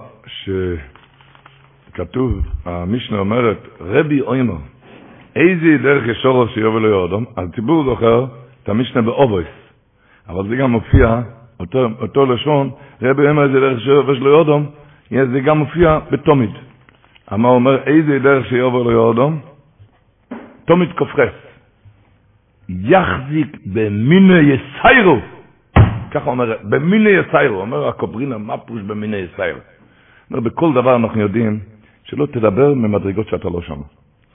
שכתוב, 1.92 2.40
המשנה 2.64 3.18
אומרת, 3.18 3.58
רבי 3.80 4.20
אוימר, 4.20 4.56
איזה 5.37 5.82
דרך 5.82 6.08
ישורו 6.08 6.48
שיובל 6.48 6.78
לו 6.80 6.88
יודום, 6.88 7.25
הציבור 7.37 7.84
זוכר 7.84 8.26
את 8.62 8.68
המשנה 8.68 9.02
באובויס, 9.02 9.48
אבל 10.28 10.48
זה 10.48 10.56
גם 10.56 10.70
מופיע, 10.70 11.20
אותו, 11.60 11.88
אותו 12.00 12.26
לשון, 12.26 12.70
רבי 13.02 13.28
אומר 13.28 13.42
איזה 13.42 13.60
דרך 13.60 13.80
שיובר 13.80 14.12
לו 14.12 14.30
יודום, 14.30 14.66
זה 15.10 15.40
גם 15.40 15.58
מופיע 15.58 15.98
בתומית. 16.10 16.67
מה 17.37 17.49
אומר, 17.49 17.82
איזה 17.87 18.18
דרך 18.18 18.47
שיובר 18.47 18.82
לו 18.82 18.90
יודום? 18.90 19.40
תומית 20.64 20.92
כופרס. 20.92 21.32
יחזיק 22.68 23.56
במיני 23.66 24.38
יסיירו. 24.38 25.18
ככה 26.11 26.30
אומר, 26.30 26.56
במיני 26.62 27.11
יסיירו. 27.11 27.61
אומר 27.61 27.88
הקוברינה, 27.88 28.38
מה 28.38 28.56
פוש 28.58 28.82
במיני 28.82 29.16
יסיירו? 29.16 29.58
אומר, 30.30 30.40
בכל 30.40 30.73
דבר 30.75 30.97
אנחנו 30.97 31.20
יודעים 31.20 31.61
שלא 32.04 32.26
תדבר 32.26 32.75
ממדרגות 32.75 33.28
שאתה 33.28 33.49
לא 33.49 33.61
שם. 33.62 33.80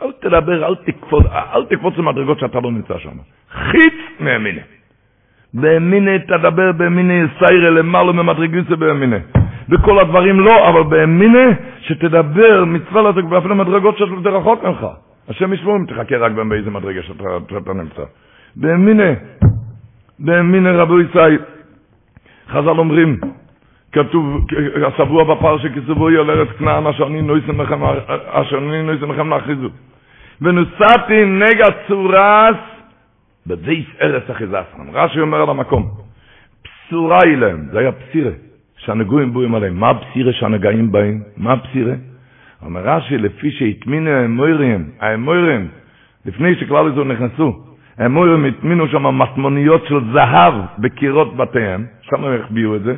אל 0.02 0.12
תדבר, 0.22 0.68
אל 0.68 0.76
תקפוץ, 0.76 1.26
אל 1.56 1.66
תקפוץ 1.66 1.98
למדרגות 1.98 2.40
שאתה 2.40 2.60
לא 2.60 2.72
נמצא 2.72 2.98
שם. 2.98 3.18
חיץ 3.52 3.94
מאמינה. 4.20 4.62
באמינה 5.54 6.20
תדבר 6.20 6.72
באמינה 6.72 7.28
סיירה 7.40 7.70
למעלה 7.70 8.12
ממדרגות 8.12 8.80
באמינה. 8.80 9.18
בכל 9.70 10.00
הדברים 10.00 10.39
לא, 10.39 10.70
אבל 10.70 10.84
באמינה 10.84 11.50
שתדבר 11.79 12.65
מצווה 12.65 13.01
לזה 13.01 13.25
ואפילו 13.29 13.55
מדרגות 13.55 13.98
שאתה 13.98 14.29
רחוק 14.29 14.63
ממך. 14.63 14.88
השם 15.29 15.53
ישמור 15.53 15.75
אם 15.75 15.86
תחכה 15.86 16.17
רק 16.17 16.32
באיזה 16.32 16.72
מדרגה 16.72 17.03
שאתה, 17.03 17.24
שאתה 17.50 17.74
נמצא. 17.74 18.03
באמינה, 18.55 19.13
באמינה 20.20 20.72
רבו 20.72 21.00
ישראל. 21.00 21.39
חז"ל 22.50 22.70
אומרים, 22.70 23.20
כתוב, 23.91 24.46
השבוע 24.88 25.36
בפרשה 25.36 25.70
כסבוי 25.70 26.17
על 26.17 26.29
ארץ 26.29 26.48
כנען 26.60 26.88
אשר 26.88 27.08
אני 27.08 27.22
נויסם 27.22 27.62
לכם, 27.62 27.82
לכם 29.12 29.29
להכריזו. 29.29 29.70
ונוסעתי 30.41 31.25
נגע 31.25 31.67
צורס 31.88 32.55
בבייס 33.48 33.86
ארץ 34.01 34.29
אחיזסרם. 34.29 34.89
רש"י 34.93 35.20
אומר 35.20 35.41
על 35.41 35.50
המקום, 35.50 35.91
פסורה 36.63 37.20
היא 37.25 37.38
להם, 37.38 37.67
זה 37.72 37.79
היה 37.79 37.91
פסירה, 37.91 38.32
שהנגועים 38.86 39.34
בואים 39.34 39.56
עליהם. 39.56 39.80
מה 39.80 39.90
הפסירה 39.90 40.34
שהנגעים 40.34 40.92
בהם? 40.92 41.20
מה 41.38 41.54
הפסירה? 41.54 41.94
אומר 42.66 42.82
רש"י, 42.84 43.18
לפי 43.18 43.52
שהטמינו 43.52 44.10
האמוירים, 44.10 44.86
האמוירים, 45.00 45.68
לפני 46.25 46.56
שכלל 46.56 46.88
איזו 46.88 47.04
נכנסו, 47.04 47.54
האמוירים 47.98 48.46
הטמינו 48.46 48.88
שם 48.88 49.20
מטמוניות 49.22 49.86
של 49.88 50.00
זהב 50.13 50.54
בקירות 50.80 51.36
בתיהם, 51.38 51.86
שם 52.02 52.24
הם 52.24 52.40
החביאו 52.42 52.75
את 52.75 52.84
זה, 52.84 52.96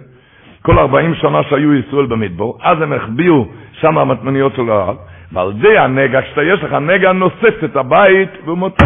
כל 0.61 0.79
40 0.79 1.15
שנה 1.15 1.43
שהיו 1.49 1.73
ישראל 1.73 2.05
במדבור, 2.05 2.57
אז 2.61 2.81
הם 2.81 2.93
החביאו 2.93 3.47
שם 3.71 3.97
המטמניות 3.97 4.55
של 4.55 4.69
הרב, 4.69 4.95
ועל 5.31 5.53
זה 5.61 5.81
הנגע, 5.81 6.21
כשאתה 6.21 6.43
יש 6.43 6.63
לך 6.63 6.73
נגע 6.73 7.11
נוסס 7.11 7.63
את 7.65 7.75
הבית, 7.75 8.29
והוא 8.45 8.57
מוצא, 8.57 8.85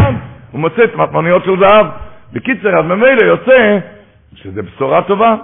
הוא 0.50 0.60
מוצא 0.60 0.84
את 0.84 0.94
מטמניות 0.96 1.44
של 1.44 1.56
זהב. 1.60 1.86
בקיצר, 2.32 2.78
אז 2.78 2.84
ממילא 2.84 3.22
יוצא 3.24 3.78
שזה 4.34 4.62
בשורה 4.62 5.02
טובה. 5.02 5.36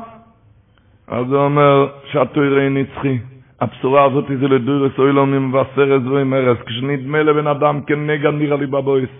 אז 1.08 1.32
הוא 1.32 1.40
אומר 1.40 1.86
שהתוירי 2.04 2.68
נצחי. 2.70 3.18
הבשורה 3.60 4.04
הזאת 4.04 4.24
זה 4.40 4.48
לדורס 4.48 4.98
אוילום 4.98 5.48
מבשרס 5.48 6.02
ועם 6.06 6.34
ארז, 6.34 6.56
כשנדמה 6.66 7.22
לבן 7.22 7.46
אדם 7.46 7.80
כנגע 7.86 8.30
נראה 8.30 8.56
לי 8.56 8.66
בבויס. 8.66 9.10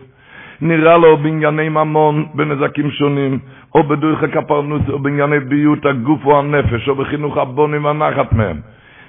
נראה 0.61 0.97
לו 0.97 1.16
בענייני 1.16 1.69
ממון, 1.69 2.26
בנזקים 2.35 2.90
שונים, 2.90 3.38
או 3.75 3.83
בדורך 3.83 4.23
הכפרנוס, 4.23 4.83
או 4.88 4.99
בענייני 4.99 5.40
ביות 5.40 5.87
הגוף 5.87 6.25
או 6.25 6.38
הנפש, 6.38 6.88
או 6.88 6.95
בחינוך 6.95 7.37
הבונים 7.37 7.85
והנחת 7.85 8.33
מהם. 8.33 8.61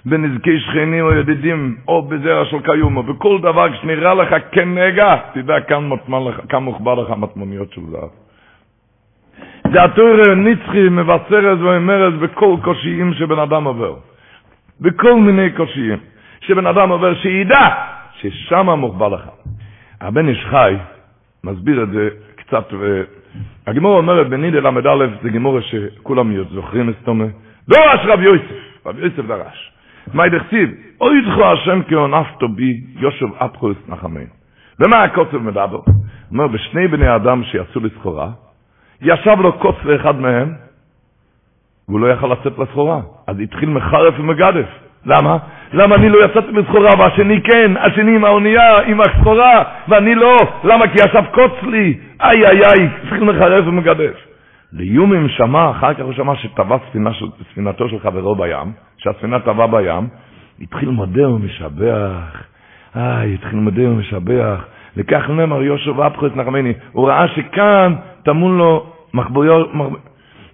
בנזקי 0.05 0.59
שכנים 0.59 1.05
או 1.05 1.11
ידידים, 1.13 1.75
או 1.87 2.01
בזרע 2.01 2.45
של 2.45 2.59
קיומו, 2.59 3.03
בכל 3.03 3.39
דבר 3.41 3.73
כשנראה 3.73 4.13
לך 4.13 4.35
כנגע, 4.51 5.15
תדע 5.33 5.59
כאן 6.49 6.63
מוחבר 6.63 6.95
לך 6.95 7.09
מטמוניות 7.17 7.73
של 7.73 7.81
זהב. 7.91 8.26
זה 9.71 9.83
התוירה 9.83 10.35
נצחי 10.35 10.89
מבשרת 10.89 11.59
ואומרת 11.59 12.13
בכל 12.13 12.55
קושיים 12.63 13.13
שבן 13.13 13.39
אדם 13.39 13.63
עובר. 13.63 13.95
בכל 14.81 15.15
מיני 15.15 15.51
קושיים 15.51 15.97
שבן 16.41 16.67
אדם 16.67 16.89
עובר, 16.89 17.15
שידע 17.15 17.67
ששם 18.13 18.69
מוחבא 18.69 19.07
לך. 19.07 19.21
הבן 20.01 20.27
איש 20.29 20.45
חי 20.49 20.75
מסביר 21.43 21.83
את 21.83 21.89
זה 21.89 22.09
קצת, 22.35 22.73
הגמור 23.67 23.97
אומרת 23.97 24.29
בנידה 24.29 24.59
ל"א, 24.59 25.05
זה 25.23 25.29
גמור 25.29 25.59
שכולם 25.59 26.43
זוכרים 26.43 26.89
אסתומה, 26.89 27.25
דורש 27.69 27.99
רב 28.05 28.21
יוסף, 28.21 28.85
רב 28.85 28.99
יוסף 28.99 29.25
דרש. 29.27 29.71
מה 30.13 30.25
ידכתיב? 30.27 30.69
אוי 31.01 31.17
ידחו 31.19 31.45
השם 31.45 31.81
כעונפתו 31.87 32.47
בי 32.47 32.81
יושב 32.99 33.25
אפחוס 33.37 33.77
נחמינו. 33.87 34.31
ומה 34.79 35.03
הקוצב 35.03 35.37
מדבר? 35.37 35.79
אומר, 36.31 36.47
בשני 36.47 36.87
בני 36.87 37.15
אדם 37.15 37.43
שיצאו 37.43 37.81
לסחורה, 37.81 38.29
ישב 39.01 39.39
לו 39.39 39.53
קוץ 39.53 39.75
לאחד 39.83 40.19
מהם, 40.19 40.53
והוא 41.89 41.99
לא 41.99 42.07
יכל 42.07 42.27
לצאת 42.27 42.59
לסחורה. 42.59 42.99
אז 43.27 43.39
התחיל 43.39 43.69
מחרף 43.69 44.13
ומגדף. 44.19 44.67
למה? 45.05 45.37
למה 45.73 45.95
אני 45.95 46.09
לא 46.09 46.25
יצאתי 46.25 46.51
לסחורה 46.51 46.89
והשני 46.99 47.41
כן, 47.41 47.71
השני 47.77 48.15
עם 48.15 48.25
האונייה, 48.25 48.81
עם 48.81 49.01
הסחורה, 49.01 49.63
ואני 49.87 50.15
לא? 50.15 50.33
למה? 50.63 50.87
כי 50.87 50.95
ישב 50.95 51.23
קוץ 51.31 51.51
לי. 51.63 51.97
איי 52.21 52.45
איי 52.45 52.61
איי, 52.65 52.89
התחיל 53.03 53.23
מחרף 53.23 53.67
ומגדף. 53.67 54.15
ליומים 54.73 55.29
שמע, 55.29 55.71
אחר 55.71 55.93
כך 55.93 56.01
הוא 56.01 56.13
שמע 56.13 56.35
שטבע 56.35 56.77
ספינה 56.89 57.13
של, 57.13 57.25
ספינתו 57.51 57.89
של 57.89 57.99
חברו 57.99 58.35
בים, 58.35 58.71
שהספינה 58.97 59.39
טבעה 59.39 59.67
בים, 59.67 60.07
התחיל 60.61 60.89
מודה 60.89 61.29
ומשבח. 61.29 62.43
איי, 62.95 63.33
התחיל 63.33 63.59
מודה 63.59 63.89
ומשבח. 63.89 64.65
לכך 64.97 65.29
נאמר 65.29 65.59
ואפחו 65.95 66.27
את 66.27 66.35
נחמני. 66.35 66.73
הוא 66.91 67.07
ראה 67.07 67.27
שכאן 67.27 67.95
טמון 68.27 68.57
לו 68.57 68.85
מחבויות, 69.13 69.69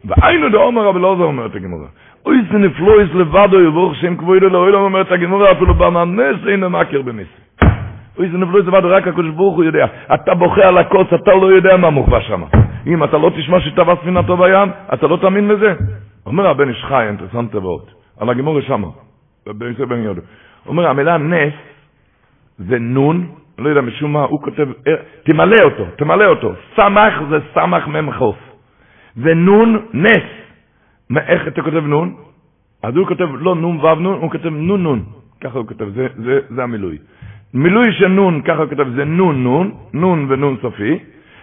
והיינו 0.06 0.50
דאומר 0.50 0.92
לא 0.92 1.16
זה 1.18 1.24
אומרת 1.24 1.56
הגמורה. 1.56 1.88
אוי 2.26 2.38
זה 2.52 2.58
נפלויס 2.58 3.10
לבדו 3.14 3.60
יבוך 3.60 3.96
שם 3.96 4.18
כבודו 4.18 4.50
לאוילם 4.50 4.80
אומרת 4.80 5.12
הגמורה 5.12 5.52
אפילו 5.52 5.74
במנס 5.74 6.48
אין 6.48 6.64
המכר 6.64 7.02
בניסי. 7.02 7.30
אוי 8.18 8.30
זה 8.30 8.38
נפלויס 8.38 8.66
לבדו 8.66 8.88
רק 8.90 9.08
הקדוש 9.08 9.30
ברוך 9.36 9.56
הוא 9.56 9.64
יודע. 9.64 9.86
אתה 10.14 10.36
בוכה 10.36 10.68
על 10.68 10.78
הקוץ, 10.78 11.08
אתה 11.14 11.36
לא 11.36 11.52
יודע 11.52 11.78
מה 11.78 11.90
מוחבא 11.90 12.20
שם. 12.20 12.44
אם 12.88 13.04
אתה 13.04 13.18
לא 13.18 13.32
תשמע 13.38 13.60
שטבע 13.60 13.96
ספינתו 13.96 14.38
בים, 14.38 14.70
אתה 14.94 15.08
לא 15.08 15.18
תאמין 15.18 15.48
לזה. 15.48 15.74
אומר 16.26 16.48
הבן 16.48 16.70
איש 16.70 16.84
חי, 16.84 17.08
אינטרסנט 17.08 17.52
תבות, 17.52 17.92
על 18.20 18.30
הגמורה 18.30 18.62
שמה. 18.62 18.88
אומר 20.68 20.88
המילה 20.88 21.18
נס 21.18 21.54
זה 22.58 22.80
נון 22.80 23.28
לא 23.58 23.70
יודע 23.70 23.82
משום 23.82 24.14
מה, 24.14 24.24
הוא 24.24 24.42
כותב, 24.42 24.68
תמלא 25.24 25.64
אותו, 25.64 25.86
תמלא 25.96 26.26
אותו. 26.26 26.54
סמך 26.76 27.14
זה 27.30 27.38
סמך 27.54 27.88
מם 27.88 28.12
חוף. 28.12 28.36
ונון 29.18 29.86
נס. 29.94 30.28
איך 31.18 31.48
אתה 31.48 31.62
כותב 31.62 31.86
נון? 31.86 32.16
אז 32.84 32.96
הוא 32.96 33.08
כותב 33.08 33.28
לא 33.40 33.56
נון 33.56 33.78
וו 33.78 33.96
נון, 33.96 34.20
הוא 34.22 34.32
כותב 34.32 34.48
נון 34.48 34.84
נון. 34.84 35.04
ככה 35.42 35.58
הוא 35.58 35.68
כותב, 35.68 35.90
זה, 35.90 36.08
זה, 36.16 36.40
זה 36.50 36.64
המילוי. 36.64 36.98
מילוי 37.54 37.94
של 37.94 38.08
נון, 38.08 38.42
ככה 38.42 38.58
הוא 38.62 38.70
כותב, 38.70 38.88
זה 38.96 39.06
נון 39.06 39.44
נון, 39.44 39.72
נון 39.94 40.26
ונון 40.30 40.58
סופי, 40.62 41.00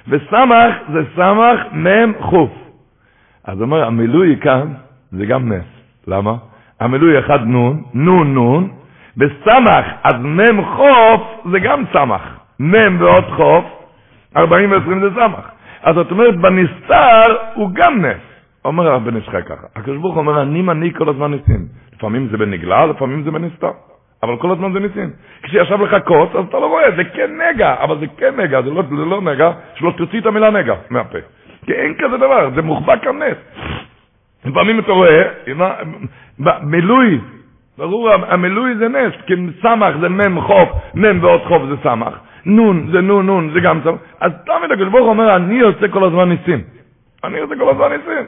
וסמך 0.08 0.74
זה 0.92 1.00
סמך 1.16 1.60
מם 1.72 2.12
חוף. 2.20 2.50
אז 3.44 3.62
אומר, 3.62 3.84
המילוי 3.84 4.36
כאן 4.40 4.72
זה 5.12 5.26
גם 5.26 5.52
נס. 5.52 5.64
למה? 6.06 6.34
המילוי 6.80 7.18
אחד 7.18 7.46
נון, 7.46 7.82
נון 7.94 8.34
נון, 8.34 8.68
בסמך, 9.16 9.86
אז 10.04 10.14
מם 10.18 10.64
חוף 10.64 11.22
זה 11.52 11.58
גם 11.58 11.84
סמך. 11.92 12.22
מם 12.60 12.96
ועוד 13.00 13.24
חוף, 13.36 13.64
40 14.36 14.72
ו-20 14.72 15.00
זה 15.00 15.10
סמך. 15.14 15.50
אז 15.82 15.94
זאת 15.94 16.10
אומרת, 16.10 16.36
בנסתר 16.36 17.36
הוא 17.54 17.70
גם 17.72 18.04
נס. 18.04 18.20
אומר 18.64 18.88
הרב 18.88 19.04
בן 19.04 19.16
ישחק 19.16 19.46
ככה, 19.46 19.66
הקדוש 19.76 19.98
ברוך 19.98 20.16
אומר, 20.16 20.42
אני 20.42 20.62
מנהיג 20.62 20.96
כל 20.96 21.08
הזמן 21.08 21.30
ניסים. 21.30 21.66
לפעמים 21.96 22.28
זה 22.30 22.36
בנגלה, 22.36 22.86
לפעמים 22.86 23.22
זה 23.22 23.30
בנסתר. 23.30 23.70
אבל 24.22 24.36
כל 24.36 24.50
הזמן 24.50 24.72
זה 24.72 24.80
ניסים. 24.80 25.10
כשישב 25.42 25.80
לך 25.82 25.96
כוס, 26.04 26.28
אז 26.34 26.44
אתה 26.48 26.58
לא 26.58 26.66
רואה, 26.66 26.90
זה 26.96 27.04
כן 27.04 27.30
נגע, 27.40 27.74
אבל 27.80 27.98
זה 27.98 28.06
כן 28.16 28.40
נגע, 28.40 28.62
זה 28.62 28.70
לא, 28.70 28.82
זה 28.82 29.04
לא 29.04 29.20
נגע, 29.20 29.50
שלא 29.74 29.90
תוציא 29.96 30.20
את 30.20 30.26
המילה 30.26 30.50
נגע 30.50 30.74
מהפה. 30.90 31.18
כי 31.66 31.72
אין 31.72 31.94
כזה 31.98 32.16
דבר, 32.16 32.50
זה 32.54 32.62
מוחבא 32.62 32.96
כאן 32.96 33.22
נס. 33.22 33.36
לפעמים 34.44 34.78
אתה 34.78 34.92
רואה, 34.92 35.22
מילוי 36.62 37.20
ברור, 37.80 38.10
המילוי 38.28 38.74
זה 38.76 38.88
נס, 38.88 39.12
כי 39.26 39.34
סמך 39.62 39.96
זה 40.00 40.08
מם 40.08 40.40
חוף, 40.40 40.68
מם 40.94 41.18
ועוד 41.22 41.40
חוף 41.40 41.62
זה 41.68 41.74
סמך, 41.82 42.18
נון 42.46 42.86
זה 42.92 43.00
נון 43.00 43.26
נון 43.26 43.50
זה 43.54 43.60
גם 43.60 43.80
סמך, 43.84 43.98
אז 44.20 44.32
תמיד 44.46 44.72
הקדוש 44.72 44.88
ברוך 44.88 45.08
אומר, 45.08 45.36
אני 45.36 45.60
עושה 45.60 45.88
כל 45.88 46.04
הזמן 46.04 46.28
ניסים. 46.28 46.60
אני 47.24 47.38
עושה 47.38 47.54
כל 47.58 47.70
הזמן 47.70 47.88
ניסים. 47.92 48.24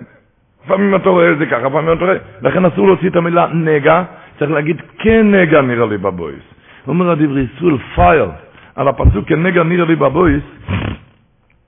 לפעמים 0.65 0.95
אתה 0.95 1.09
רואה 1.09 1.33
את 1.33 1.39
זה 1.39 1.47
ככה, 1.47 1.67
לפעמים 1.69 1.93
אתה 1.93 2.05
רואה, 2.05 2.17
לכן 2.43 2.65
אסור 2.65 2.87
להוציא 2.87 3.09
את 3.09 3.17
המילה 3.17 3.47
נגע, 3.53 4.03
צריך 4.39 4.51
להגיד 4.51 4.83
כן 4.99 5.35
נגע 5.35 5.61
נראה 5.61 5.87
לי 5.87 5.99
בבויס. 5.99 6.45
אומר 6.89 7.11
הדברי 7.11 7.47
סול 7.59 7.79
פייר, 7.95 8.31
על 8.77 8.89
הפסוק 8.89 9.29
כן 9.29 9.43
נגע 9.43 9.63
נראה 9.63 9.85
לי 9.85 9.97
בבויס, 9.97 10.43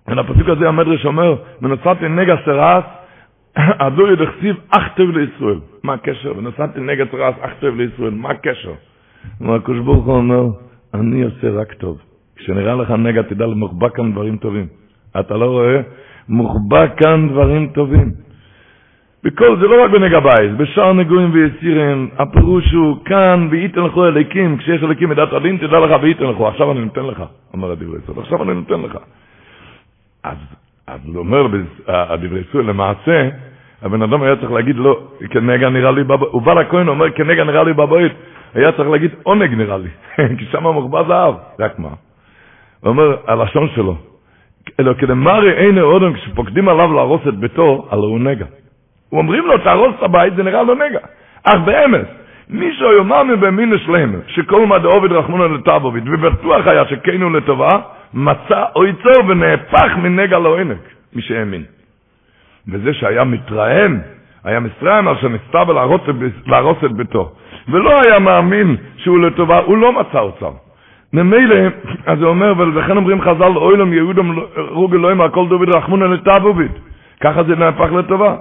על 0.07 0.19
הפסוק 0.19 0.49
הזה 0.49 0.69
המדרש 0.69 1.07
אומר, 1.07 1.35
מנוצרתי 1.61 2.09
נגע 2.09 2.37
סרס, 2.45 2.85
הדור 3.57 4.09
ידכסיב 4.09 4.57
אך 4.71 4.83
טוב 4.97 5.11
לישראל. 5.11 5.59
מה 5.83 5.93
הקשר? 5.95 6.33
ונסעתי 6.37 6.81
נגד 6.81 7.15
רעש 7.15 7.35
טוב 7.61 7.77
לישראל. 7.77 8.11
מה 8.11 8.31
הקשר? 8.31 8.73
אומר 9.41 9.55
הקדוש 9.55 9.79
ברוך 9.79 10.05
הוא 10.05 10.15
אומר, 10.15 10.47
אני 10.95 11.23
עושה 11.23 11.51
רק 11.51 11.73
טוב. 11.73 11.99
כשנראה 12.37 12.75
לך 12.75 12.91
נגע, 12.91 13.23
תדע 13.23 13.47
מוחבא 13.47 13.89
כאן 13.89 14.13
דברים 14.13 14.37
טובים. 14.37 14.67
אתה 15.21 15.37
לא 15.37 15.47
רואה? 15.47 15.81
מוחבא 16.29 16.87
כאן 16.97 17.29
דברים 17.29 17.69
טובים. 17.75 18.13
בכל 19.25 19.57
זה 19.61 19.67
לא 19.67 19.85
רק 19.85 19.91
בנגע 19.91 20.21
בית, 20.21 20.57
בשאר 20.57 20.93
נגועים 20.93 21.31
ויצירים, 21.33 22.09
הפירוש 22.19 22.73
הוא 22.73 23.05
כאן, 23.05 23.49
וייתן 23.51 23.81
לכו 23.81 24.07
אליקים, 24.07 24.59
כשיש 24.59 24.83
אליקים 24.83 25.09
מדעת 25.09 25.33
הדין, 25.33 25.57
תדע 25.57 25.79
לך 25.81 26.03
וייתן 26.03 26.25
לכו, 26.25 26.49
עכשיו 26.49 26.73
אני 26.73 26.81
נותן 26.81 27.07
לך, 27.07 27.23
אומר 27.53 27.71
הדברי 27.71 27.99
סוד, 28.07 28.19
עכשיו 28.19 28.43
אני 28.43 28.55
נותן 28.55 28.81
לך. 28.81 28.99
אז 30.23 30.37
אז 30.87 31.01
הוא 31.07 31.19
אומר, 31.19 31.47
הדברי 31.89 32.43
סול, 32.53 32.65
למעשה, 32.65 33.29
הבן 33.83 34.03
אדם 34.03 34.23
היה 34.23 34.37
צריך 34.37 34.53
להגיד 34.53 34.77
לא, 34.77 35.01
כנגע 35.31 35.69
נראה 35.69 35.91
לי 35.91 36.05
בבית, 36.05 36.29
הוא 36.31 36.43
בא 36.43 36.53
לכהן, 36.53 36.89
אומר, 36.89 37.11
כנגע 37.11 37.45
נראה 37.45 37.65
לי 37.65 37.73
בבית, 37.73 38.13
היה 38.55 38.73
צריך 38.73 38.89
להגיד 38.89 39.11
עונג 39.23 39.55
נראה 39.55 39.79
לי, 39.79 39.89
כי 40.39 40.45
שם 40.53 40.63
מוחבא 40.63 41.03
זהב. 41.09 41.35
רק 41.59 41.79
מה? 41.79 41.89
הוא 41.89 42.89
אומר, 42.89 43.17
הלשון 43.27 43.69
שלו, 43.75 43.97
אלא 44.81 44.95
כדמרי 44.95 45.53
אין 45.53 45.79
אודם, 45.79 46.13
כשפוקדים 46.13 46.69
עליו 46.69 46.93
להרוס 46.93 47.21
את 47.29 47.35
ביתו, 47.35 47.89
הלא 47.91 48.07
הוא 48.07 48.21
נגע. 48.21 48.47
אומרים 49.13 49.47
לו, 49.47 49.59
תהרוס 49.59 49.95
את 49.99 50.03
הבית, 50.03 50.37
זה 50.37 50.43
נראה 50.43 50.63
לו 50.63 50.75
נגע. 50.75 50.99
אך 51.45 51.61
באמס, 51.65 52.07
מי 52.49 52.75
שיאמר 52.75 53.23
מבמין 53.23 53.71
לשלם, 53.71 54.15
שכל 54.27 54.67
מה 54.67 54.79
דעובד 54.79 55.13
רחמונו 55.13 55.55
לטאבוביד, 55.55 56.05
ובטוח 56.07 56.67
היה 56.67 56.85
שכנו 56.87 57.31
לטובה, 57.31 57.81
מצא 58.15 58.65
אויצו 58.77 59.27
ונהפך 59.29 59.97
מנגע 59.97 60.39
לעונג, 60.39 60.77
מי 61.13 61.23
שהאמין. 61.23 61.65
וזה 62.69 62.95
שהיה 62.95 63.25
מתרעם, 63.25 64.01
היה 64.45 64.61
מסרעם 64.61 65.09
על 65.09 65.17
שנסתר 65.21 65.65
להרוס 66.47 66.85
את 66.85 66.93
ביתו, 66.93 67.33
ולא 67.69 68.01
היה 68.07 68.19
מאמין 68.19 68.77
שהוא 68.97 69.19
לטובה, 69.19 69.59
הוא 69.59 69.77
לא 69.77 69.93
מצא 69.93 70.19
אוצר. 70.19 70.51
ממילא, 71.13 71.57
אז 72.07 72.21
הוא 72.21 72.29
אומר, 72.29 72.53
ולכן 72.59 72.97
אומרים 72.97 73.21
חז"ל, 73.21 73.57
אוילם 73.57 73.93
יהודם 73.93 74.39
רוג 74.57 74.95
אלוהים, 74.95 75.21
הכל 75.21 75.49
דוד 75.49 75.69
רחמונה 75.77 76.07
לטאבוביד. 76.07 76.71
ככה 77.21 77.45
זה 77.45 77.57
נהפך 77.57 77.93
לטובה. 77.93 78.37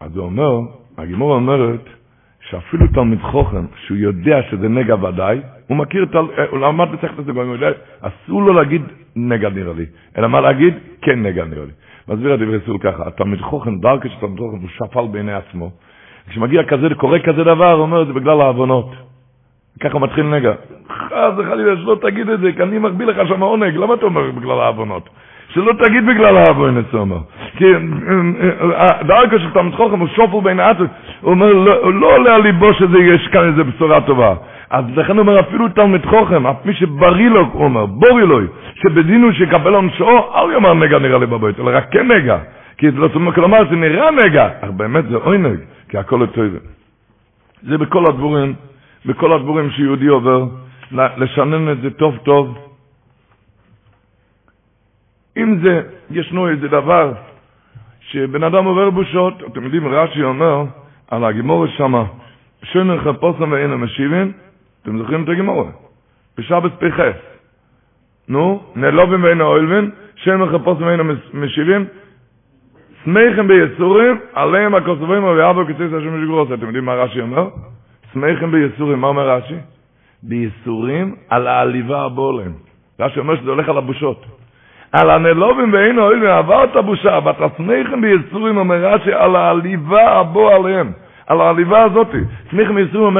אז 0.00 0.16
הוא 0.16 0.24
אומר, 0.24 0.60
הגימור 0.98 1.34
אומרת, 1.34 1.99
שאפילו 2.50 2.86
תלמיד 2.86 3.18
חוכם, 3.22 3.64
שהוא 3.86 3.98
יודע 3.98 4.42
שזה 4.50 4.68
נגע 4.68 4.94
ודאי, 4.94 5.40
הוא 5.66 5.76
מכיר, 5.76 6.02
את, 6.02 6.14
הוא 6.50 6.58
למד 6.58 6.88
בסכת 6.92 7.18
הזה, 7.18 7.32
הוא 7.32 7.54
יודע, 7.54 7.70
אסור 8.00 8.42
לו 8.42 8.52
להגיד 8.52 8.82
נגע 9.16 9.48
נראה 9.48 9.72
לי, 9.72 9.86
אלא 10.18 10.28
מה 10.28 10.40
להגיד? 10.40 10.74
כן 11.02 11.22
נגע 11.22 11.44
נראה 11.44 11.64
לי. 11.64 11.72
מסביר 12.08 12.32
הדברי 12.32 12.58
סול 12.66 12.78
ככה, 12.78 13.06
התלמיד 13.06 13.40
חוכם, 13.40 13.78
דרכי 13.78 14.08
של 14.08 14.20
תלמיד 14.20 14.38
חוכם, 14.38 14.56
הוא 14.56 14.68
שפל 14.68 15.06
בעיני 15.12 15.32
עצמו, 15.32 15.70
כשמגיע 16.28 16.64
כזה, 16.64 16.88
קורה 16.96 17.18
כזה 17.18 17.44
דבר, 17.44 17.72
הוא 17.72 17.82
אומר, 17.82 18.04
זה 18.04 18.12
בגלל 18.12 18.40
העוונות. 18.40 18.90
ככה 19.80 19.98
מתחיל 19.98 20.24
נגע. 20.24 20.52
חס 20.88 21.32
וחלילה, 21.38 21.76
שלא 21.76 21.96
תגיד 22.02 22.28
את 22.28 22.40
זה, 22.40 22.52
כי 22.52 22.62
אני 22.62 22.78
מחביא 22.78 23.06
לך 23.06 23.28
שם 23.28 23.42
עונג, 23.42 23.76
למה 23.76 23.94
אתה 23.94 24.06
אומר 24.06 24.30
בגלל 24.30 24.60
העוונות? 24.60 25.08
שלא 25.54 25.72
תגיד 25.72 26.06
בגלל 26.06 26.36
הוא 26.92 27.00
אומר. 27.00 27.18
כי 27.56 27.64
דרכו 29.06 29.38
של 29.38 29.50
תלמיד 29.50 29.74
חוכם 29.74 29.98
הוא 30.00 30.08
שופל 30.08 30.40
בין 30.44 30.60
העצות, 30.60 30.86
הוא 31.20 31.30
אומר, 31.30 31.52
לא 31.92 32.16
עולה 32.16 32.34
על 32.34 32.42
ליבו 32.42 32.74
שיש 32.74 33.28
כאן 33.28 33.48
איזה 33.48 33.64
בשורה 33.64 34.00
טובה. 34.00 34.34
אז 34.70 34.84
לכן 34.96 35.12
הוא 35.12 35.20
אומר, 35.20 35.40
אפילו 35.40 35.68
תלמיד 35.68 36.06
חוכם, 36.06 36.42
מי 36.64 36.74
שבריא 36.74 37.28
לו, 37.30 37.46
הוא 37.52 37.64
אומר, 37.64 37.86
בורי 37.86 38.26
לו, 38.26 38.38
שבדינו 38.74 39.32
שיקבל 39.32 39.74
עונשו, 39.74 40.18
אל 40.34 40.52
יאמר 40.52 40.74
נגע 40.74 40.98
נראה 40.98 41.18
לי 41.18 41.26
בבית, 41.26 41.60
אלא 41.60 41.70
רק 41.76 41.92
כן 41.92 42.06
נגע. 42.12 42.38
כי 42.78 42.90
לא 42.90 43.08
כלומר, 43.34 43.58
זה 43.70 43.76
נראה 43.76 44.10
נגע, 44.10 44.48
אך 44.60 44.70
באמת 44.70 45.04
זה 45.08 45.16
עונג, 45.16 45.58
כי 45.88 45.98
הכל 45.98 46.18
יותר. 46.20 46.42
זה 47.62 47.78
בכל 47.78 48.04
הדבורים, 48.08 48.54
בכל 49.06 49.32
הדבורים 49.32 49.70
שיהודי 49.70 50.06
עובר, 50.06 50.44
לשנן 50.92 51.72
את 51.72 51.80
זה 51.80 51.90
טוב 51.90 52.16
טוב. 52.16 52.69
אם 55.42 55.58
זה, 55.62 55.82
ישנו 56.10 56.48
איזה 56.48 56.68
דבר 56.68 57.12
שבן 58.00 58.42
אדם 58.42 58.64
עובר 58.64 58.90
בושות, 58.90 59.42
אתם 59.52 59.64
יודעים, 59.64 59.88
רש"י 59.88 60.22
אומר 60.22 60.64
על 61.10 61.24
הגימורת 61.24 61.70
שמה, 61.76 62.04
שומר 62.64 63.00
חפושם 63.00 63.52
ואין 63.52 63.70
המשיבים, 63.70 64.32
אתם 64.82 64.98
זוכרים 64.98 65.24
את 65.24 65.28
הגימורת? 65.28 65.74
בשבת 66.38 66.72
פ"ח. 66.72 67.00
נו, 68.28 68.62
נלובים 68.76 69.24
ואין 69.24 69.40
האוילבין, 69.40 69.90
שומר 70.16 70.58
חפושם 70.58 70.82
ואין 70.82 71.00
המשיבים, 71.34 71.84
שמחם 73.04 73.48
ביסורים, 73.48 74.18
עליהם 74.32 74.74
הכוסבים 74.74 75.24
ואבו 75.24 75.66
כציס 75.66 75.92
השם 75.92 76.20
משגרוס. 76.20 76.48
אתם 76.54 76.66
יודעים 76.66 76.84
מה 76.84 76.94
רש"י 76.94 77.20
אומר? 77.20 77.48
שמחם 78.12 78.50
ביסורים, 78.50 79.00
מה 79.00 79.06
אומר 79.06 79.30
רש"י? 79.30 79.54
בייסורים 80.22 81.14
על 81.28 81.46
העליבה 81.46 82.02
הבולם. 82.02 82.52
רש"י 83.00 83.20
אומר 83.20 83.36
שזה 83.36 83.50
הולך 83.50 83.68
על 83.68 83.78
הבושות. 83.78 84.39
על 84.92 85.10
הנלובים 85.10 85.72
ואין 85.72 85.98
אוהל 85.98 86.24
ועבר 86.24 86.64
את 86.64 86.76
הבושה, 86.76 87.18
ותסמיכם 87.18 88.00
בייסורים 88.00 88.56
אומר 88.56 88.76
רש"י 88.76 89.12
על 89.12 89.36
העליבה 89.36 90.18
הבוא 90.18 90.52
עליהם. 90.54 90.92
על 91.26 91.40
העליבה 91.40 91.82
הזאת. 91.82 92.08
סמיכם 92.50 92.74
בייסורים 92.74 93.18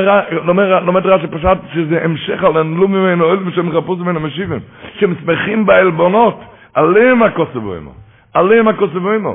לומד 0.87 1.06
רש"י 1.06 1.26
פשט 1.26 1.59
שזה 1.74 2.04
המשך 2.04 2.44
על 2.44 2.56
הנלובים 2.56 3.04
ואין 3.04 3.20
אוהל 3.20 3.48
ושהם 3.48 3.72
חפוץ 3.72 4.00
ממנו 4.00 4.20
משיבים. 4.20 4.61
שהם 4.98 5.14
שמחים 5.24 5.66
בעלבונות, 5.66 6.40
עליהם 6.74 7.22
הכוסבו 7.22 7.74
עמו. 7.74 7.92
עליהם 8.35 8.68
הכוסבו 8.68 9.11
עמו. 9.11 9.35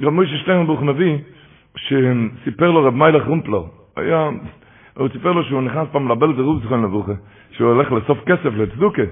גם 0.00 0.14
מוישה 0.14 0.36
שטרנבוך 0.36 0.82
נביא, 0.82 1.18
שסיפר 1.76 2.70
לו 2.70 2.84
רב 2.84 2.94
מיילך 2.94 3.26
רומפלר, 3.26 3.62
היה, 3.96 4.28
הוא 4.96 5.08
סיפר 5.12 5.32
לו 5.32 5.44
שהוא 5.44 5.62
נכנס 5.62 5.88
פעם 5.92 6.08
לבלד 6.08 6.38
רוב 6.40 6.62
זכרון 6.64 6.84
לברוכה, 6.84 7.12
שהוא 7.50 7.70
הולך 7.70 7.92
לאסוף 7.92 8.18
כסף 8.26 8.50
לצדוקה, 8.56 9.02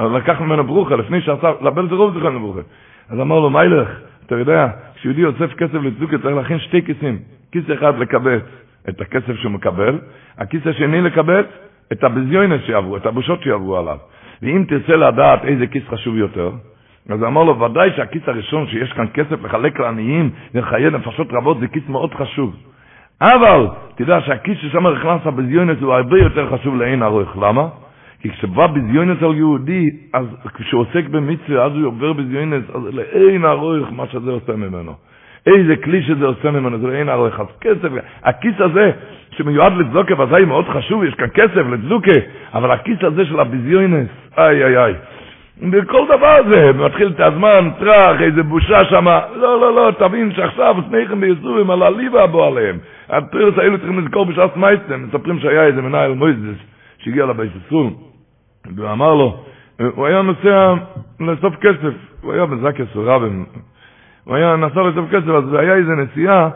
אבל 0.00 0.16
לקח 0.16 0.40
ממנו 0.40 0.64
ברוכה 0.64 0.96
לפני 0.96 1.20
שעשה 1.20 1.50
לבלד 1.60 1.92
רוב 1.92 2.18
זכרון 2.18 2.34
לברוכה. 2.34 2.60
אז 3.08 3.20
אמר 3.20 3.40
לו 3.40 3.50
מיילך, 3.50 3.88
אתה 4.26 4.34
יודע, 4.34 4.68
כשיהודי 4.94 5.24
אוסף 5.24 5.54
כסף 5.54 5.74
לצדוקה 5.74 6.18
צריך 6.18 6.36
להכין 6.36 6.58
שתי 6.58 6.82
כיסים, 6.82 7.18
כיס 7.52 7.64
אחד 7.74 7.98
לקבץ 7.98 8.42
את 8.88 9.00
הכסף 9.00 9.34
שהוא 9.34 9.52
מקבל, 9.52 9.98
הכיס 10.38 10.66
השני 10.66 11.00
לקבץ 11.00 11.46
את 11.92 12.04
הביזיונס 12.04 12.60
שיעברו, 12.66 12.96
את 12.96 13.06
הבושות 13.06 13.42
שיעברו 13.42 13.76
עליו. 13.76 13.98
ואם 14.42 14.64
תרצה 14.68 14.96
לדעת 14.96 15.44
איזה 15.44 15.66
כיס 15.66 15.82
חשוב 15.88 16.16
יותר, 16.16 16.50
אז 17.08 17.22
אמר 17.22 17.44
לו, 17.44 17.60
ודאי 17.60 17.90
שהכיס 17.96 18.22
הראשון 18.26 18.66
שיש 18.66 18.92
כאן 18.92 19.06
כסף 19.14 19.44
לחלק 19.44 19.80
לעניים 19.80 20.30
ולחיי 20.54 20.90
נפשות 20.90 21.26
רבות 21.32 21.60
זה 21.60 21.68
כיס 21.68 21.82
מאוד 21.88 22.14
חשוב. 22.14 22.56
אבל 23.22 23.66
תדע 23.94 24.20
שהכיס 24.20 24.58
ששם 24.58 24.86
נכנס 24.86 25.20
הבזיונס 25.24 25.78
הוא 25.80 25.94
הרבה 25.94 26.18
יותר 26.18 26.56
חשוב 26.56 26.76
לאין 26.76 27.02
ערוך. 27.02 27.36
למה? 27.36 27.68
כי 28.22 28.30
כשבא 28.30 28.66
בזיונס 28.66 29.22
על 29.22 29.34
יהודי, 29.34 29.90
אז 30.12 30.26
כשהוא 30.54 30.80
עוסק 30.80 31.08
במצווה, 31.10 31.64
אז 31.64 31.72
הוא 31.72 31.86
עובר 31.86 32.12
בזיונס, 32.12 32.64
אז 32.74 32.82
לאין 32.94 33.44
ערוך 33.44 33.88
מה 33.92 34.06
שזה 34.06 34.30
עושה 34.30 34.52
ממנו. 34.52 34.92
איזה 35.46 35.76
כלי 35.76 36.02
שזה 36.02 36.26
עושה 36.26 36.50
ממנו, 36.50 36.78
זה 36.78 36.86
לאין 36.86 37.08
ערוך. 37.08 37.40
אז 37.40 37.46
כסף, 37.60 37.88
הכיס 38.22 38.54
הזה 38.58 38.90
שמיועד 39.30 39.72
לצדוקה, 39.72 40.22
וזי 40.22 40.44
מאוד 40.44 40.68
חשוב, 40.68 41.04
יש 41.04 41.14
כאן 41.14 41.26
כסף 41.34 41.66
לצדוקה, 41.72 42.12
אבל 42.54 42.70
הכיס 42.70 42.98
הזה 43.02 43.24
של 43.24 43.40
הבזיונס, 43.40 44.08
איי 44.38 44.64
איי 44.64 44.78
איי. 44.78 44.94
בכל 45.62 46.06
דבר 46.06 46.36
זה, 46.48 46.72
מתחיל 46.72 47.08
את 47.08 47.20
הזמן, 47.20 47.70
טראח, 47.78 48.20
איזה 48.20 48.42
בושה 48.42 48.84
שם, 48.84 49.06
לא, 49.36 49.60
לא, 49.60 49.74
לא, 49.74 49.90
תבין 49.98 50.32
שעכשיו 50.32 50.76
סמיכם 50.88 51.20
ביסורים 51.20 51.70
על 51.70 51.82
הליבה 51.82 52.26
בו 52.26 52.44
עליהם. 52.44 52.78
הפרס 53.08 53.58
האלו 53.58 53.78
צריכים 53.78 53.98
לזכור 53.98 54.26
בשעת 54.26 54.56
מייסטם, 54.56 55.02
מספרים 55.02 55.38
שהיה 55.38 55.66
איזה 55.66 55.82
מנהל 55.82 56.12
מויזס 56.12 56.58
שהגיע 56.98 57.24
ישראל, 57.24 58.07
ואמר 58.76 59.14
לו, 59.14 59.36
הוא 59.94 60.06
היה 60.06 60.22
נוסע 60.22 60.74
לאסוף 61.20 61.54
כסף, 61.56 61.94
הוא 62.22 62.32
היה 62.32 62.46
בזקס 62.46 62.96
רבן, 62.96 63.44
הוא 64.24 64.36
היה 64.36 64.56
נסע 64.56 64.82
לאסוף 64.82 65.10
כסף, 65.10 65.28
אז 65.28 65.54
היה 65.54 65.74
איזה 65.74 65.92
נסיעה 65.92 66.50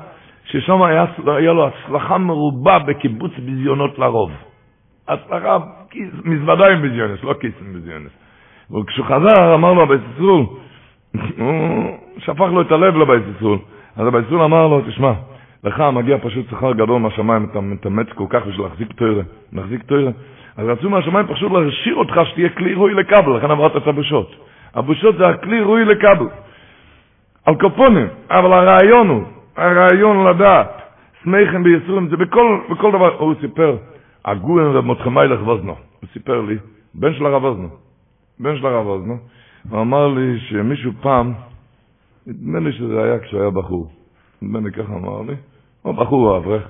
ששם 0.45 0.83
היה, 0.83 1.05
היה 1.27 1.53
לו 1.53 1.67
הצלחה 1.69 2.19
מרובה 2.19 2.79
בקיבוץ 2.79 3.33
ביזיונות 3.39 3.99
לרוב. 3.99 4.31
הצלחה, 5.09 5.59
מזוודה 6.25 6.67
עם 6.67 6.83
ביזיונס, 6.83 7.25
לא 7.25 7.35
כיס 7.41 7.53
עם 7.61 7.73
ביזיונס. 7.73 8.11
וכשהוא 8.71 9.07
חזר, 9.07 9.55
אמר 9.55 9.73
לו 9.73 9.83
הבית 9.83 10.01
ישראל, 10.15 10.45
הוא 11.39 11.99
שפך 12.19 12.49
לו 12.53 12.61
את 12.63 12.73
הלב 12.73 12.97
לבית 12.97 13.23
ישראל. 13.37 13.59
אז 13.97 14.07
הבית 14.07 14.25
ישראל 14.27 14.41
אמר 14.41 14.67
לו, 14.69 14.81
תשמע, 14.89 15.13
לך 15.65 15.81
מגיע 15.93 16.19
פשוט 16.19 16.51
שכר 16.51 16.73
גדול 16.73 17.01
מהשמיים, 17.01 17.47
אתה 17.51 17.61
מתאמץ 17.61 18.07
כל 18.15 18.25
כך 18.29 18.47
בשביל 18.47 18.67
להחזיק 18.67 18.93
תוירה, 18.93 19.23
להחזיק 19.53 19.83
תוירה. 19.83 20.11
אז 20.57 20.67
רצו 20.67 20.91
מהשמיים 20.91 21.27
פשוט 21.27 21.53
להשאיר 21.53 21.95
אותך 21.95 22.21
שתהיה 22.25 22.49
כלי 22.49 22.75
ראוי 22.75 22.95
לכבל, 22.95 23.37
לכן 23.37 23.51
עברת 23.51 23.77
את 23.77 23.87
הבושות. 23.87 24.35
הבושות 24.75 25.17
זה 25.19 25.29
הכלי 25.29 25.61
ראוי 25.61 25.85
לכבל. 25.85 26.27
על 27.45 27.55
קופונים, 27.55 28.07
אבל 28.31 28.53
הרעיון 28.53 29.09
הוא, 29.09 29.23
הרעיון 29.57 30.27
לדעת, 30.27 30.83
סמייכם 31.25 31.63
בייסורים, 31.63 32.09
זה 32.09 32.17
בכל, 32.17 32.59
בכל 32.71 32.91
דבר, 32.93 33.15
הוא 33.19 33.35
סיפר, 33.41 33.77
הגויים 34.25 34.77
ומותחמי 34.77 35.27
לך 35.29 35.41
וזנו, 35.49 35.75
הוא 36.01 36.09
סיפר 36.13 36.41
לי, 36.41 36.57
בן 36.95 37.15
של 37.15 37.27
הרב 37.27 37.45
וזנו, 37.45 37.69
בן 38.41 38.57
של 38.57 38.67
הרב 38.67 38.87
אוזנו, 38.87 39.17
הוא 39.71 39.81
אמר 39.81 40.09
לי 40.09 40.39
שמישהו 40.41 40.93
פעם, 41.01 41.33
נדמה 42.27 42.59
לי 42.59 42.73
שזה 42.73 43.03
היה 43.03 43.19
כשהוא 43.19 43.41
היה 43.41 43.51
בחור, 43.51 43.91
נדמה 44.43 44.61
לי 44.61 44.73
ככה 44.73 44.93
אמר 44.95 45.23
לי, 45.23 45.35
או 45.85 45.93
בחור 45.93 46.31
או 46.31 46.37
אברך, 46.37 46.69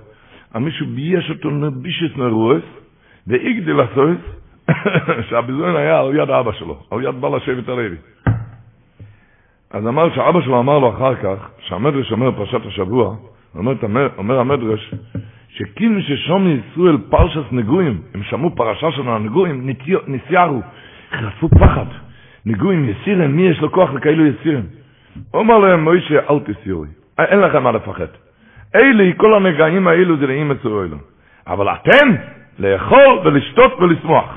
מישהו 0.55 0.87
בייש 0.87 1.31
אותו 1.31 1.51
נבישס 1.51 2.17
נרועס, 2.17 2.82
והגדיל 3.27 3.81
הסויס, 3.81 4.19
שהביזיון 5.29 5.77
היה 5.77 6.01
על 6.01 6.17
יד 6.17 6.31
אבא 6.31 6.53
שלו, 6.53 6.79
על 6.91 7.05
יד 7.05 7.21
בעל 7.21 7.35
השבט 7.35 7.69
הלוי. 7.69 7.97
אז 9.71 9.87
אמר 9.87 10.15
שאבא 10.15 10.41
שלו 10.41 10.61
אמר 10.61 10.79
לו 10.79 10.91
אחר 10.91 11.15
כך, 11.15 11.51
שהמדרש 11.59 12.13
אומר 12.13 12.33
פרשת 12.33 12.67
השבוע, 12.67 13.17
אומר, 13.55 13.73
אומר 14.19 14.39
המדרש, 14.39 14.95
שכאילו 15.49 16.03
ששום 16.03 16.49
ישראל 16.49 16.99
פרשס 17.11 17.53
נגויים, 17.53 18.01
הם 18.15 18.23
שמעו 18.23 18.51
פרשה 18.57 18.91
של 18.93 19.09
הנגויים, 19.09 19.71
נסיירו, 20.07 20.61
חרפו 21.13 21.49
פחד. 21.49 21.87
ניגויים 22.47 22.89
יסירים, 22.89 23.37
מי 23.37 23.43
יש 23.43 23.61
לו 23.61 23.73
כוח 23.73 23.93
לכאלו 23.93 24.27
יסירים? 24.27 24.67
אומר 25.35 25.59
להם 25.59 25.85
מוישה, 25.85 26.19
אל 26.31 26.39
תסירו, 26.45 26.85
אין 27.19 27.39
לכם 27.39 27.63
מה 27.63 27.73
לפחד. 27.73 28.07
אלה, 28.75 29.13
כל 29.17 29.35
הנגעים 29.35 29.89
האלו 29.89 30.17
זה 30.17 30.27
לאימא 30.27 30.55
צורלו. 30.63 30.97
אבל 31.47 31.69
אתם, 31.69 32.09
לאכול 32.63 33.21
ולשתות 33.25 33.73
ולשמוח. 33.81 34.29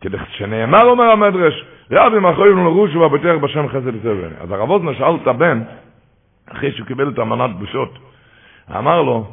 כדי 0.00 0.16
שנאמר, 0.30 0.84
אומר 0.84 1.04
המדרש, 1.04 1.64
רבי 1.90 2.18
מחויב 2.18 2.56
לרוש 2.56 2.94
ובטח 2.94 3.34
בשם 3.42 3.68
חסד 3.68 3.86
וסבני. 3.86 4.34
אז 4.40 4.50
הרב 4.50 4.70
אוזנה 4.70 4.94
שאל 4.94 5.14
את 5.22 5.26
הבן, 5.26 5.62
אחרי 6.52 6.72
שהוא 6.72 6.86
קיבל 6.86 7.08
את 7.08 7.18
המנת 7.18 7.50
בושות, 7.56 7.98
אמר 8.76 9.02
לו, 9.02 9.24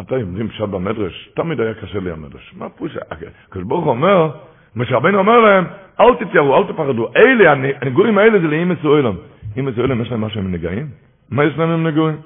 אתה 0.00 0.18
יודעים 0.18 0.48
פשט 0.48 0.60
במדרש, 0.60 1.28
תמיד 1.34 1.60
היה 1.60 1.74
קשה 1.74 1.98
לי 1.98 2.10
המדרש. 2.10 2.54
מה 2.58 2.68
פושה? 2.68 3.00
הקדוש 3.10 3.64
ברוך 3.64 3.86
אומר, 3.86 4.30
משה 4.76 4.96
רבנו 4.96 5.18
אומר 5.18 5.38
להם, 5.38 5.64
אל 6.00 6.14
תתיירו, 6.14 6.56
אל 6.56 6.64
תפחדו. 6.64 7.08
אלה, 7.16 7.52
הנגועים 7.82 8.18
האלה 8.18 8.40
זה 8.40 8.46
לאימא 8.46 8.74
סואלם. 8.82 9.14
אימא 9.56 9.70
סואלם, 9.76 10.02
יש 10.02 10.10
להם 10.10 10.20
משהו 10.20 10.40
עם 10.40 10.52
נגעים? 10.52 10.86
מה 11.30 11.44
יש 11.44 11.58
להם 11.58 11.70
עם 11.70 11.86
נגועים? 11.86 12.16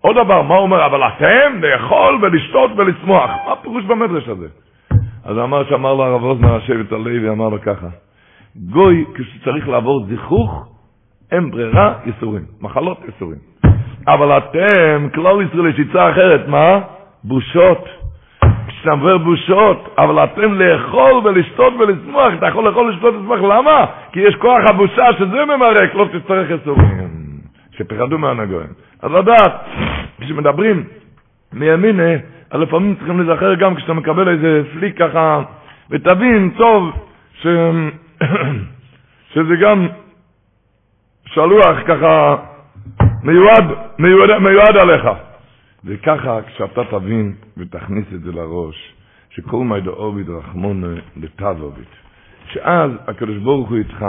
עוד 0.00 0.16
דבר, 0.16 0.42
מה 0.42 0.54
הוא 0.54 0.62
אומר? 0.62 0.86
אבל 0.86 1.02
אתם 1.02 1.62
לאכול 1.62 2.18
ולשתות 2.22 2.70
ולשמוח. 2.76 3.30
מה 3.46 3.52
הפירוש 3.52 3.84
במדרש 3.84 4.28
הזה? 4.28 4.48
אז 5.28 5.38
אמר 5.38 5.64
שאמר 5.68 5.94
לו 5.94 6.04
הרב 6.04 6.24
אוזנר 6.24 6.54
השבט 6.54 6.92
הלוי, 6.92 7.28
אמר 7.30 7.48
לו 7.48 7.60
ככה, 7.62 7.86
גוי, 8.56 9.04
כשצריך 9.14 9.68
לעבור 9.68 10.04
זיכוך, 10.06 10.68
אין 11.32 11.50
ברירה, 11.50 11.94
ייסורים. 12.06 12.42
מחלות 12.60 12.98
ייסורים. 13.06 13.38
אבל 14.06 14.38
אתם, 14.38 15.08
כלל 15.14 15.42
ישראל 15.42 15.66
יש 15.66 15.80
עצה 15.90 16.10
אחרת, 16.10 16.48
מה? 16.48 16.80
בושות. 17.24 17.84
שבר 18.82 19.18
בושות, 19.18 19.94
אבל 19.98 20.24
אתם 20.24 20.54
לאכול 20.54 21.12
ולשתות 21.24 21.72
ולשמוח, 21.78 22.32
אתה 22.38 22.46
יכול 22.46 22.64
לאכול 22.64 22.86
ולשתות 22.86 23.14
ולשמוח, 23.14 23.40
למה? 23.40 23.86
כי 24.12 24.20
יש 24.20 24.34
כוח 24.34 24.60
הבושה 24.70 25.04
שזה 25.18 25.44
ממרק, 25.44 25.94
לא 25.94 26.08
תצטרך 26.12 26.50
יסורים, 26.50 27.10
שפחדו 27.72 28.18
מהנגויים. 28.18 28.70
אז 29.02 29.10
לדעת, 29.12 29.52
כשמדברים 30.20 30.84
מימינה, 31.52 32.12
אז 32.50 32.60
לפעמים 32.60 32.94
צריכים 32.94 33.20
להיזכר 33.20 33.54
גם 33.54 33.74
כשאתה 33.74 33.92
מקבל 33.92 34.28
איזה 34.28 34.62
פליק 34.72 34.98
ככה, 34.98 35.42
ותבין 35.90 36.50
טוב 36.56 36.92
ש... 37.34 37.46
שזה 39.34 39.56
גם 39.60 39.88
שלוח 41.26 41.78
ככה 41.86 42.36
מיועד, 43.22 43.64
מיועד, 43.98 44.38
מיועד 44.38 44.76
עליך. 44.76 45.08
וככה 45.84 46.42
כשאתה 46.42 46.84
תבין 46.90 47.34
ותכניס 47.56 48.04
את 48.14 48.20
זה 48.20 48.32
לראש, 48.32 48.94
שכל 49.30 49.64
מי 49.64 49.80
דאוביד 49.80 50.30
רחמון 50.30 50.84
לטבוביד, 51.16 51.84
שאז 52.52 52.90
הקדוש 53.06 53.36
ברוך 53.36 53.68
הוא 53.68 53.78
איתך, 53.78 54.06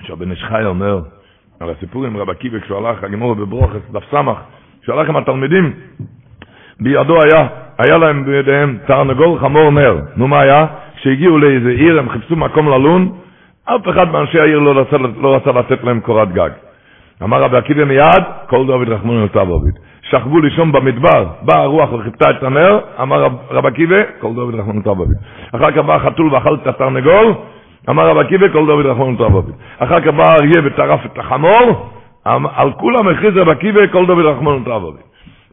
שהבן 0.00 0.30
איש 0.30 0.44
חי 0.44 0.64
אומר, 0.64 1.00
על 1.60 1.70
הסיפור 1.70 2.06
עם 2.06 2.16
רב 2.16 2.30
עקיבא 2.30 2.60
כשהוא 2.60 2.78
הלך, 2.78 3.04
הגמור 3.04 3.34
בברוכס, 3.34 3.90
דף 3.92 4.04
סמך, 4.10 4.38
כשהוא 4.82 4.96
הלך 4.96 5.08
עם 5.08 5.16
התלמידים, 5.16 5.72
בידו 6.80 7.22
היה, 7.22 7.46
היה 7.78 7.98
להם 7.98 8.24
בידיהם 8.24 8.78
תרנגול 8.86 9.38
חמור 9.38 9.70
נר. 9.70 9.98
נו 10.16 10.28
מה 10.28 10.40
היה? 10.40 10.66
כשהגיעו 10.96 11.38
לאיזה 11.38 11.70
עיר 11.70 11.98
הם 11.98 12.08
חיפשו 12.08 12.36
מקום 12.36 12.68
ללון, 12.68 13.12
אף 13.64 13.88
אחד 13.88 14.12
מאנשי 14.12 14.40
העיר 14.40 14.58
לא 14.58 14.80
רצה, 14.80 14.96
לא 15.20 15.36
רצה 15.36 15.52
לתת 15.52 15.84
להם 15.84 16.00
קורת 16.00 16.32
גג. 16.32 16.50
אמר 17.22 17.42
רבי 17.42 17.56
עקיבא 17.56 17.84
מיד, 17.84 18.22
כל 18.46 18.66
דוד 18.66 18.88
רחמון 18.88 19.22
ותב 19.22 19.38
עביד. 19.38 19.74
שכבו 20.02 20.40
לישון 20.40 20.72
במדבר, 20.72 21.26
באה 21.42 21.62
הרוח 21.62 21.92
וחיפתה 21.92 22.30
את 22.30 22.42
הנר, 22.42 22.78
אמר 23.02 23.22
רב, 23.22 23.32
רב 23.50 23.66
עקיבא, 23.66 23.96
כל 24.20 24.34
דוד 24.34 24.54
רחמון 24.54 24.78
ותב 24.78 24.88
עביד. 25.00 25.16
אחר 25.54 25.70
כך 25.70 25.78
בא 25.78 25.94
החתול 25.94 26.34
ואכל 26.34 26.54
את 26.54 26.66
התרנגול, 26.66 27.34
אמר 27.90 28.08
רב 28.08 28.18
עקיבא, 28.18 28.48
כל 28.48 28.66
דוד 28.66 28.86
רחמון 28.86 29.14
ותב 29.14 29.36
עביד. 29.36 29.54
אחר 29.78 30.00
כך 30.00 30.06
בא 30.06 30.22
האריה 30.22 30.60
וטרף 30.64 31.06
את 31.06 31.18
החמור, 31.18 31.90
על 32.24 32.72
כולם 32.72 33.08
הכריז 33.08 33.36
רב 33.36 33.48
עקיבא, 33.48 33.86
כל 33.86 34.06
דוד 34.06 34.24
רחמון 34.24 34.62
ותב 34.62 34.70
עביד. 34.70 35.04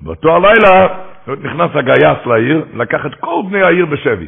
באותו 0.02 0.36
הלילה 0.36 0.88
נכנס 1.28 1.70
הגייס 1.74 2.26
לעיר, 2.26 2.66
לקח 2.74 3.06
את 3.06 3.16
כל 3.16 3.42
בני 3.50 3.62
העיר 3.62 3.86
בשבי. 3.86 4.28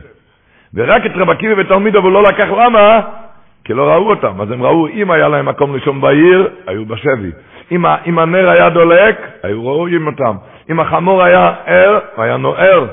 ורק 0.73 1.05
את 1.05 1.11
רב 1.15 1.29
עקיבא 1.29 1.61
ותלמידו 1.61 1.99
הוא 1.99 2.11
לא 2.11 2.23
לקח, 2.23 2.45
למה? 2.45 3.01
כי 3.63 3.73
לא 3.73 3.91
ראו 3.91 4.09
אותם. 4.09 4.41
אז 4.41 4.51
הם 4.51 4.63
ראו, 4.63 4.87
אם 4.87 5.11
היה 5.11 5.27
להם 5.27 5.45
מקום 5.45 5.75
לישון 5.75 6.01
בעיר, 6.01 6.49
היו 6.67 6.85
בשבי. 6.85 7.31
אם, 7.71 7.85
אם 7.85 8.19
הנר 8.19 8.49
היה 8.49 8.69
דולק, 8.69 9.17
היו 9.43 9.61
רואים 9.61 10.07
אותם. 10.07 10.35
אם 10.69 10.79
החמור 10.79 11.23
היה 11.23 11.53
ער, 11.65 11.99
היה 12.17 12.37
נוער. 12.37 12.85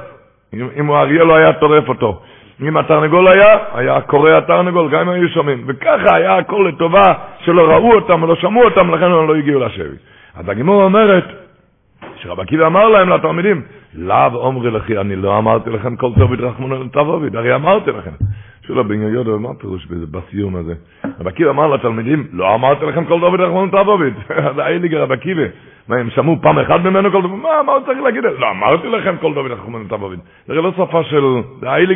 אם, 0.54 0.68
אם 0.80 0.90
האריה 0.90 1.24
לא 1.24 1.37
היה 1.37 1.52
טורף 1.52 1.88
אותו. 1.88 2.20
אם 2.62 2.77
התרנגול 2.77 3.29
היה, 3.29 3.59
היה 3.75 4.01
קורא 4.01 4.31
התרנגול, 4.31 4.90
גם 4.90 5.01
אם 5.01 5.09
היו 5.09 5.29
שומעים. 5.29 5.64
וככה 5.66 6.16
היה 6.16 6.37
הכל 6.37 6.69
לטובה, 6.69 7.14
שלא 7.40 7.62
ראו 7.73 7.95
אותם 7.95 8.23
ולא 8.23 8.35
שמעו 8.37 8.64
אותם, 8.64 8.95
לכן 8.95 9.05
הם 9.05 9.29
לא 9.29 9.37
הגיעו 9.37 9.61
לשבי. 9.61 9.97
אז 10.35 10.49
הגימור 10.49 10.83
אומרת, 10.83 11.25
שרב 12.16 12.40
עקיבא 12.40 12.66
אמר 12.66 12.88
להם 12.88 13.09
לתלמידים, 13.09 13.62
לאו 13.95 14.35
אומרי 14.35 14.71
לכי, 14.71 14.99
אני 14.99 15.16
לא 15.16 15.38
אמרתי 15.38 15.71
לכם 15.71 15.97
כל 15.97 16.11
טוב 16.19 16.35
יתרחמונו 16.35 16.85
לתבוביד, 16.85 17.37
הרי 17.37 17.55
אמרתי 17.55 17.90
לכם. 17.90 18.11
שולה 18.66 18.83
בן 18.83 19.03
יהודה, 19.03 19.31
מה 19.31 19.55
פירוש 19.55 19.87
בזה, 19.87 20.07
בסיום 20.11 20.57
הזה? 20.57 20.75
רב 21.21 21.27
עקיבא 21.27 21.51
אמר 21.51 21.66
לתלמידים, 21.66 22.27
לא 22.33 22.55
אמרתי 22.55 22.87
לכם 22.87 23.05
כל 23.05 23.21
טוב 23.21 23.35
יתרחמונו 23.35 23.66
לתבוביד. 23.66 24.14
זה 24.57 24.62
אייליגר 24.66 25.03
רב 25.03 25.12
עקיבא. 25.12 25.42
מה, 25.88 25.96
הם 25.96 26.11
שמעו 26.11 26.37
פעם 26.42 26.59
אחת 26.59 26.81
ממנו 26.81 27.12
כל 27.12 27.22
טוב? 27.22 27.35
מה, 27.35 27.62
מה 27.66 27.72
הוא 27.72 27.87
צריך 27.87 27.99
להגיד? 28.01 28.25
לא 28.25 28.51
אמרתי 28.51 28.88
לכם 28.88 29.16
כל 29.20 29.35
טוב 29.35 29.46
יתרחמונו 29.46 29.85
לתבוביד. 29.85 30.18
זה 30.46 30.53
הרי 30.53 30.62
לא 30.62 30.72
שפה 30.72 31.03
של, 31.05 31.25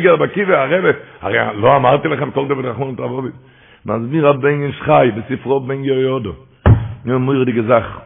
רב 0.09 0.21
עקיבא, 0.21 0.63
הרבה. 0.63 0.89
הרי 1.21 1.37
לא 1.55 1.75
אמרתי 1.75 2.07
לכם 2.07 2.31
כל 2.31 2.47
טוב 2.47 2.59
יתרחמונו 2.59 2.91
לתבוביד. 2.91 3.31
מסביר 3.85 4.27
הבן 4.27 4.63
איש 4.63 4.81
חי 4.81 5.11
בספרו 5.15 5.59
בן 5.59 5.83
יהודה. 5.83 6.29
אני 7.05 7.13
אומר 7.13 7.43
די 7.43 7.51
גזח. 7.51 7.99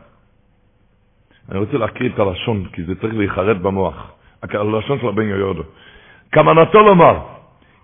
אני 1.52 1.60
רוצה 1.60 1.78
להקריא 1.78 2.10
את 2.13 2.19
הלשון, 2.19 2.65
כי 2.74 2.84
זה 2.84 2.95
צריך 2.95 3.13
להיחרט 3.15 3.58
במוח. 3.58 4.12
הלשון 4.43 5.00
של 5.00 5.08
הבן 5.08 5.28
יהודו. 5.28 5.63
כוונתו 6.34 6.82
לומר, 6.82 7.19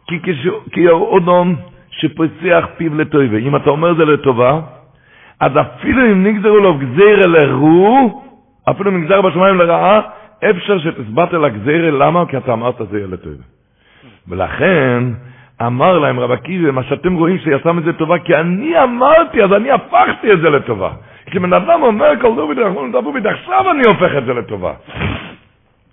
כי, 0.07 0.87
אדום 1.17 1.55
שפוצח 1.89 2.65
פיו 2.77 2.95
לטובה. 2.95 3.37
אם 3.37 3.55
אתה 3.55 3.69
אומר 3.69 3.93
זה 3.93 4.05
לטובה, 4.05 4.61
אז 5.41 5.51
אפילו 5.61 6.11
אם 6.11 6.23
נגזרו 6.23 6.57
לו 6.57 6.77
גזירה 6.77 7.27
לרו, 7.27 8.21
אפילו 8.69 8.91
אם 8.91 9.01
נגזר 9.01 9.21
בשמיים 9.21 9.57
לרעה, 9.57 10.01
אפשר 10.49 10.79
שתסבט 10.79 11.33
אל 11.33 11.45
הגזירה, 11.45 11.91
למה? 11.91 12.25
כי 12.25 12.37
אתה 12.37 12.53
אמרת 12.53 12.75
זה 12.91 12.97
יהיה 12.97 13.07
לטובה. 13.07 13.43
ולכן, 14.27 15.03
אמר 15.65 15.99
להם 15.99 16.19
רב 16.19 16.31
עקיבא, 16.31 16.71
מה 16.71 16.83
שאתם 16.83 17.13
רואים 17.13 17.37
שיצא 17.37 17.71
מזה 17.71 17.93
טובה, 17.93 18.19
כי 18.19 18.35
אני 18.35 18.83
אמרתי, 18.83 19.43
אז 19.43 19.53
אני 19.53 19.71
הפכתי 19.71 20.33
את 20.33 20.39
זה 20.41 20.49
לטובה. 20.49 20.91
כשבן 21.25 21.53
אדם 21.53 21.81
אומר 21.81 22.11
כל 22.21 22.35
דוד 22.35 22.59
רחמון 22.59 22.91
דבוביד, 22.91 23.27
עכשיו 23.27 23.71
אני 23.71 23.81
הופך 23.87 24.11
את 24.17 24.25
זה 24.25 24.33
לטובה. 24.33 24.73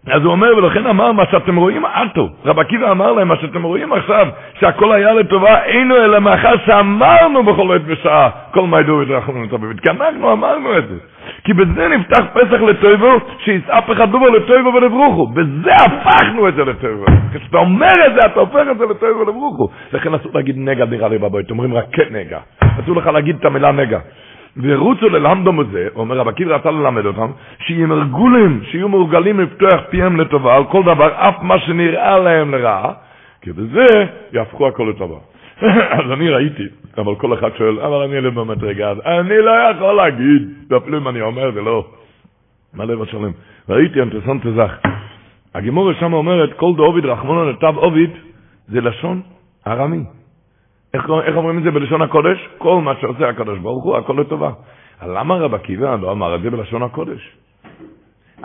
אז 0.07 0.23
הוא 0.23 0.33
אומר, 0.33 0.57
ולכן 0.57 0.87
אמר, 0.87 1.13
מה 1.13 1.23
שאתם 1.31 1.57
רואים, 1.57 1.85
עטו. 1.85 2.29
רב 2.45 2.59
עקיבא 2.59 2.91
אמר 2.91 3.13
להם, 3.13 3.29
מה 3.29 3.37
שאתם 3.37 3.63
רואים 3.63 3.93
עכשיו, 3.93 4.27
שהכל 4.61 4.93
היה 4.93 5.13
לטובה, 5.13 5.65
אינו 5.65 5.97
אלא 5.97 6.19
מאחר 6.19 6.55
שאמרנו 6.67 7.43
בכל 7.43 7.77
עת 7.77 7.83
ושעה, 7.87 8.31
כל 8.51 8.67
מי 8.67 8.83
דוד 8.83 9.11
רחמון 9.11 9.49
דבוביד. 9.49 9.81
כי 9.81 9.91
אנחנו 9.91 10.33
אמרנו 10.33 10.79
את 10.79 10.89
זה. 10.89 10.95
כי 11.45 11.53
בזה 11.53 11.89
נפתח 11.89 12.25
פסח 12.33 12.61
לטויבו, 12.61 13.13
שיסעף 13.39 13.91
אחד 13.91 14.11
דובר 14.11 14.29
לטויבו 14.29 14.69
ולברוכו. 14.75 15.27
בזה 15.27 15.75
הפכנו 15.75 16.49
את 16.49 16.55
זה 16.55 16.65
לטויבו. 16.65 17.05
כשאתה 17.35 17.59
אומר 17.59 17.93
את 18.07 18.13
זה, 18.15 18.27
אתה 18.27 18.41
הופך 18.41 18.63
את 18.71 18.79
זה 18.79 18.85
לטויבו 18.91 19.21
ולברוכו. 19.21 19.69
לכן 19.93 20.15
אסור 20.15 20.33
להגיד 20.35 20.55
נגע 20.59 20.85
נראה 20.85 21.09
לי 21.09 21.19
בבית, 21.19 21.51
אומרים 21.51 21.75
רק 21.75 21.85
כן 21.93 22.09
נגע. 22.11 22.39
אסור 22.85 22.97
לך 22.97 23.07
להגיד 23.07 23.37
את 23.41 23.45
המילה 23.45 23.73
נגע. 23.73 23.99
ורוצו 24.63 25.09
ללמדו 25.09 25.53
מזה, 25.53 25.89
אומר 25.95 26.19
רב 26.19 26.29
עקיבא 26.29 26.55
רצה 26.55 26.71
ללמד 26.71 27.07
אותם, 27.07 27.31
שיהיו 27.59 27.89
מרגולים, 27.89 28.61
שיהיו 28.65 28.89
מורגלים 28.89 29.41
לפתוח 29.41 29.81
פיהם 29.91 30.21
לטובה 30.21 30.57
על 30.57 30.65
כל 30.65 30.83
דבר, 30.83 31.29
אף 31.29 31.43
מה 31.43 31.59
שנראה 31.59 32.19
להם 32.19 32.55
לרעה, 32.55 32.93
כי 33.43 33.53
בזה 33.53 33.87
יהפכו 34.33 34.69
הכל 34.69 34.93
לטובה. 34.95 35.19
אז 35.99 36.13
אני 36.13 36.29
ראיתי, 36.29 36.67
אבל 36.99 37.15
כל 37.15 37.35
אחד 37.35 37.51
שואל, 37.59 37.81
אבל 37.81 37.97
אני 37.97 38.21
לא 38.21 38.31
באמת 38.31 38.63
רגע, 38.63 38.93
אני 39.07 39.39
לא 39.39 39.51
יכול 39.71 39.93
להגיד, 39.93 40.43
אפילו 40.77 40.99
אם 40.99 41.09
אני 41.09 41.21
אומר 41.21 41.51
זה 41.53 41.61
לא, 41.61 41.87
מה 42.75 42.85
לב 42.85 43.03
השלם. 43.03 43.31
ראיתי 43.69 44.01
אינטרסנט 44.01 44.43
זך. 44.57 44.73
הגימורה 45.55 45.95
שם 45.95 46.13
אומרת, 46.13 46.53
כל 46.53 46.73
דאוביד 46.77 47.05
רחמונו 47.05 47.51
נתב 47.51 47.75
עוביד, 47.77 48.11
זה 48.69 48.81
לשון 48.81 49.21
ארמי. 49.67 50.05
איך, 50.95 51.11
איך 51.25 51.37
אומרים 51.37 51.59
את 51.59 51.63
זה 51.63 51.71
בלשון 51.71 52.03
הקודש? 52.03 52.49
כל 52.59 52.81
מה 52.81 52.93
שעושה 53.01 53.29
הקדוש 53.29 53.59
ברוך 53.59 53.85
הוא, 53.85 53.97
הכל 53.97 54.17
לטובה. 54.21 54.51
למה 55.07 55.35
רב 55.35 55.55
עקיבא 55.55 55.97
לא 56.01 56.13
אמר 56.13 56.35
את 56.35 56.43
זה 56.43 56.51
בלשון 56.51 56.83
הקודש? 56.83 57.31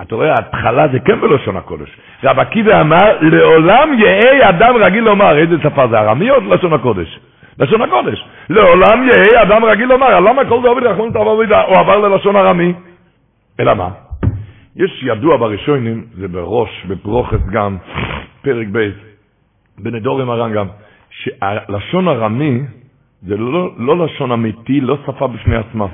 אתה 0.02 0.16
רואה, 0.16 0.30
ההתחלה 0.30 0.88
זה 0.88 1.00
כן 1.00 1.22
בלשון 1.22 1.58
הקודש. 1.58 1.98
רב 2.24 2.40
עקיבא 2.40 2.82
אמר, 2.82 3.18
לעולם 3.22 4.00
יהא 4.00 4.50
אדם 4.50 4.76
רגיל 4.76 5.04
לומר, 5.04 5.38
איזה 5.38 5.56
שפה 5.64 5.88
זה, 5.88 6.00
ארמי 6.00 6.32
או 6.32 6.40
לשון 6.40 6.74
הקודש? 6.74 7.20
לשון 7.60 7.82
הקודש. 7.82 8.26
לעולם 8.50 9.08
יהא 9.08 9.44
אדם 9.44 9.66
רגיל 9.66 9.90
לומר, 9.90 10.20
למה 10.20 10.50
כל 10.50 10.62
דוד 10.64 10.84
רחמון 10.84 11.10
תבוא 11.10 11.38
וידע, 11.38 11.62
הוא 11.62 11.78
עבר 11.78 11.98
ללשון 11.98 12.36
ארמי? 12.36 12.74
אלא 13.60 13.74
מה? 13.74 13.90
יש 14.76 15.04
ידוע 15.04 15.38
בראשונים, 15.38 16.06
זה 16.14 16.28
בראש, 16.28 16.86
בברוכת 16.88 17.46
גם, 17.52 17.78
פרק 18.42 18.68
ב', 18.72 18.90
בנדורים 19.78 20.30
הר"ן 20.30 20.54
גם, 20.54 20.68
שהלשון 21.22 22.08
ארמי 22.08 22.62
זה 23.22 23.38
לא, 23.38 23.70
לא 23.78 24.06
לשון 24.06 24.32
אמיתי, 24.32 24.82
לא 24.82 24.98
שפה 25.06 25.28
בפני 25.28 25.56
עצמה. 25.56 25.86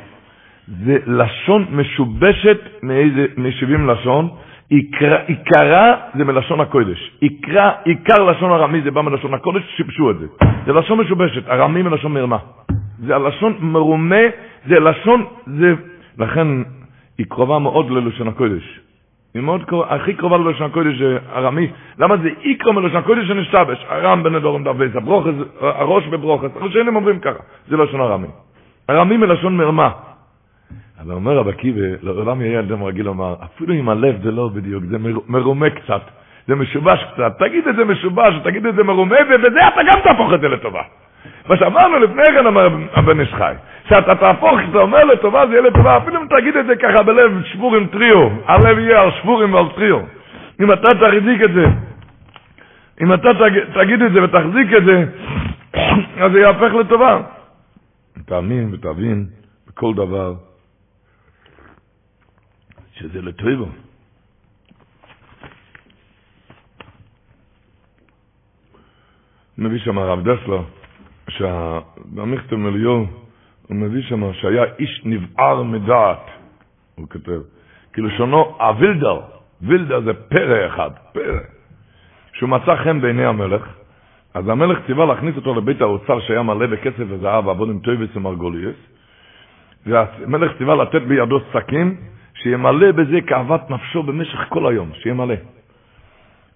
זה 0.67 0.97
לשון 1.08 1.65
משובשת 1.71 2.60
מאיזה, 2.84 3.25
מ-70 3.38 3.91
לשון, 3.91 4.29
עיקר, 4.69 5.15
עיקרה 5.27 5.95
זה 6.17 6.23
מלשון 6.23 6.62
הקודש. 6.62 7.12
עיקרה, 7.19 7.71
עיקר 7.86 8.23
לשון 8.23 8.51
ארמי 8.51 8.82
זה 8.82 8.91
בא 8.91 9.01
מלשון 9.01 9.34
הקודש, 9.34 9.63
שיבשו 9.77 10.12
את 10.12 10.19
זה. 10.19 10.27
זה 10.65 10.73
לשון 10.73 10.99
משובשת, 10.99 11.47
ארמי 11.47 11.82
מלשון 11.82 12.13
מרמה. 12.13 12.38
זה 13.05 13.15
הלשון 13.15 13.58
מרומה, 13.62 14.23
זה 14.67 14.79
לשון, 14.79 15.25
זה... 15.47 15.73
לכן 16.17 16.47
היא 17.17 17.25
קרובה 17.29 17.60
מאוד 17.60 17.91
ללשון 17.91 18.27
הקודש. 18.27 18.79
היא 19.33 19.43
מאוד 19.43 19.63
קרובה, 19.63 19.95
הכי 19.95 20.13
קרובה 20.13 20.37
ללשון 20.37 20.65
הקודש 20.65 21.01
ארמי. 21.35 21.67
למה 21.99 22.17
זה 22.17 22.29
איקרו 22.43 22.73
מלשון 22.73 22.97
הקודש 22.97 23.27
שנשתבש? 23.27 23.85
ארם 23.91 24.23
בנדורם 24.23 24.63
דרבייס, 24.63 24.95
הברוכס, 24.95 25.33
הראש 25.61 26.07
בברוכס, 26.07 26.49
הראשונים 26.55 26.95
אומרים 26.95 27.19
ככה, 27.19 27.39
זה 27.67 27.77
לשון 27.77 28.01
ארמי. 28.01 28.27
ארמי 28.89 29.17
מלשון 29.17 29.57
מרמה. 29.57 29.89
אבל 31.01 31.13
אומר 31.13 31.37
רב 31.37 31.47
עקיבא, 31.47 31.81
לעולם 32.01 32.41
יהיה 32.41 32.59
אדם 32.59 32.83
רגיל 32.83 33.05
לומר, 33.05 33.35
אפילו 33.43 33.73
אם 33.73 33.89
הלב 33.89 34.21
זה 34.23 34.31
לא 34.31 34.49
בדיוק, 34.53 34.83
זה 34.83 34.97
מרומה 35.27 35.69
קצת, 35.69 36.01
זה 36.47 36.55
משובש 36.55 37.05
קצת, 37.13 37.39
תגיד 37.39 37.67
את 37.67 37.75
זה 37.75 37.85
משובש, 37.85 38.33
תגיד 38.43 38.65
את 38.65 38.75
זה 38.75 38.83
מרומה, 38.83 39.15
ובזה 39.29 39.67
אתה 39.67 39.81
גם 39.83 40.01
תהפוך 40.03 40.33
את 40.33 40.41
זה 40.41 40.47
לטובה. 40.47 40.81
מה 41.49 41.57
שאמרנו 41.57 41.99
לפני 41.99 42.23
כן, 42.25 42.47
אמר 42.47 42.67
הבן 42.93 43.19
איש 43.19 43.33
חי, 43.33 43.53
שאתה 43.89 44.15
תהפוך, 44.15 44.60
כשאתה 44.60 44.78
אומר 44.78 45.04
לטובה, 45.04 45.47
זה 45.47 45.54
יהיה 45.54 45.62
לטובה. 45.62 45.97
אפילו 45.97 46.21
אם 46.21 46.28
תגיד 46.28 46.56
את 46.56 46.65
זה 46.65 46.75
ככה 46.75 47.04
בלב 47.04 47.43
שבור 47.43 47.75
עם 47.75 47.88
טריו, 47.88 48.30
הלב 48.45 48.78
יהיה 48.78 49.02
על 49.02 49.12
שבורים 49.21 49.54
ועל 49.54 49.65
טריו. 49.75 49.99
אם 50.60 50.73
אתה 50.73 50.89
תחזיק 50.89 51.41
את 51.45 51.54
זה, 51.54 51.65
אם 53.02 53.13
אתה 53.13 53.30
תגיד 53.73 54.02
את 54.02 54.12
זה 54.12 54.23
ותחזיק 54.23 54.73
את 54.78 54.84
זה, 54.86 55.06
אז 56.23 56.32
זה 56.32 56.39
יהפך 56.39 56.73
לטובה. 56.80 57.21
תאמין 58.25 58.73
ותבין 58.73 59.25
בכל 59.67 59.93
דבר 59.93 60.34
שזה 62.93 63.21
לטויבו. 63.21 63.67
מביא 69.58 69.80
שם 69.80 69.97
הרב 69.97 70.30
דסלר, 70.29 70.63
שהמכתב 71.29 72.67
מאליהו 72.67 73.18
הוא 73.69 73.77
מביא 73.77 74.01
שם 74.01 74.34
שהיה 74.34 74.63
איש 74.79 75.01
נבער 75.05 75.63
מדעת, 75.63 76.25
הוא 76.95 77.10
כותב, 77.10 77.41
כלשונו 77.95 78.55
הווילדר, 78.60 79.19
וילדר 79.62 80.01
זה 80.01 80.13
פרא 80.13 80.67
אחד, 80.67 80.89
פרא, 81.13 81.39
שהוא 82.34 82.49
מצא 82.49 82.75
חן 82.75 83.01
בעיני 83.01 83.25
המלך, 83.25 83.67
אז 84.34 84.49
המלך 84.49 84.77
ציווה 84.86 85.05
להכניס 85.05 85.36
אותו 85.36 85.55
לבית 85.55 85.82
האוצר 85.82 86.19
שהיה 86.19 86.43
מלא 86.43 86.67
בכסף 86.67 87.03
וזהב 87.08 87.47
ואבונים 87.47 87.79
טויבס 87.79 88.15
ומרגוליאס, 88.15 88.75
והמלך 89.86 90.58
ציווה 90.58 90.75
לתת 90.75 91.01
בידו 91.01 91.39
שקים, 91.53 91.97
שימלא 92.34 92.91
בזה 92.91 93.21
כאוות 93.27 93.69
נפשו 93.69 94.03
במשך 94.03 94.39
כל 94.49 94.67
היום, 94.67 94.89
שימלא. 94.93 95.36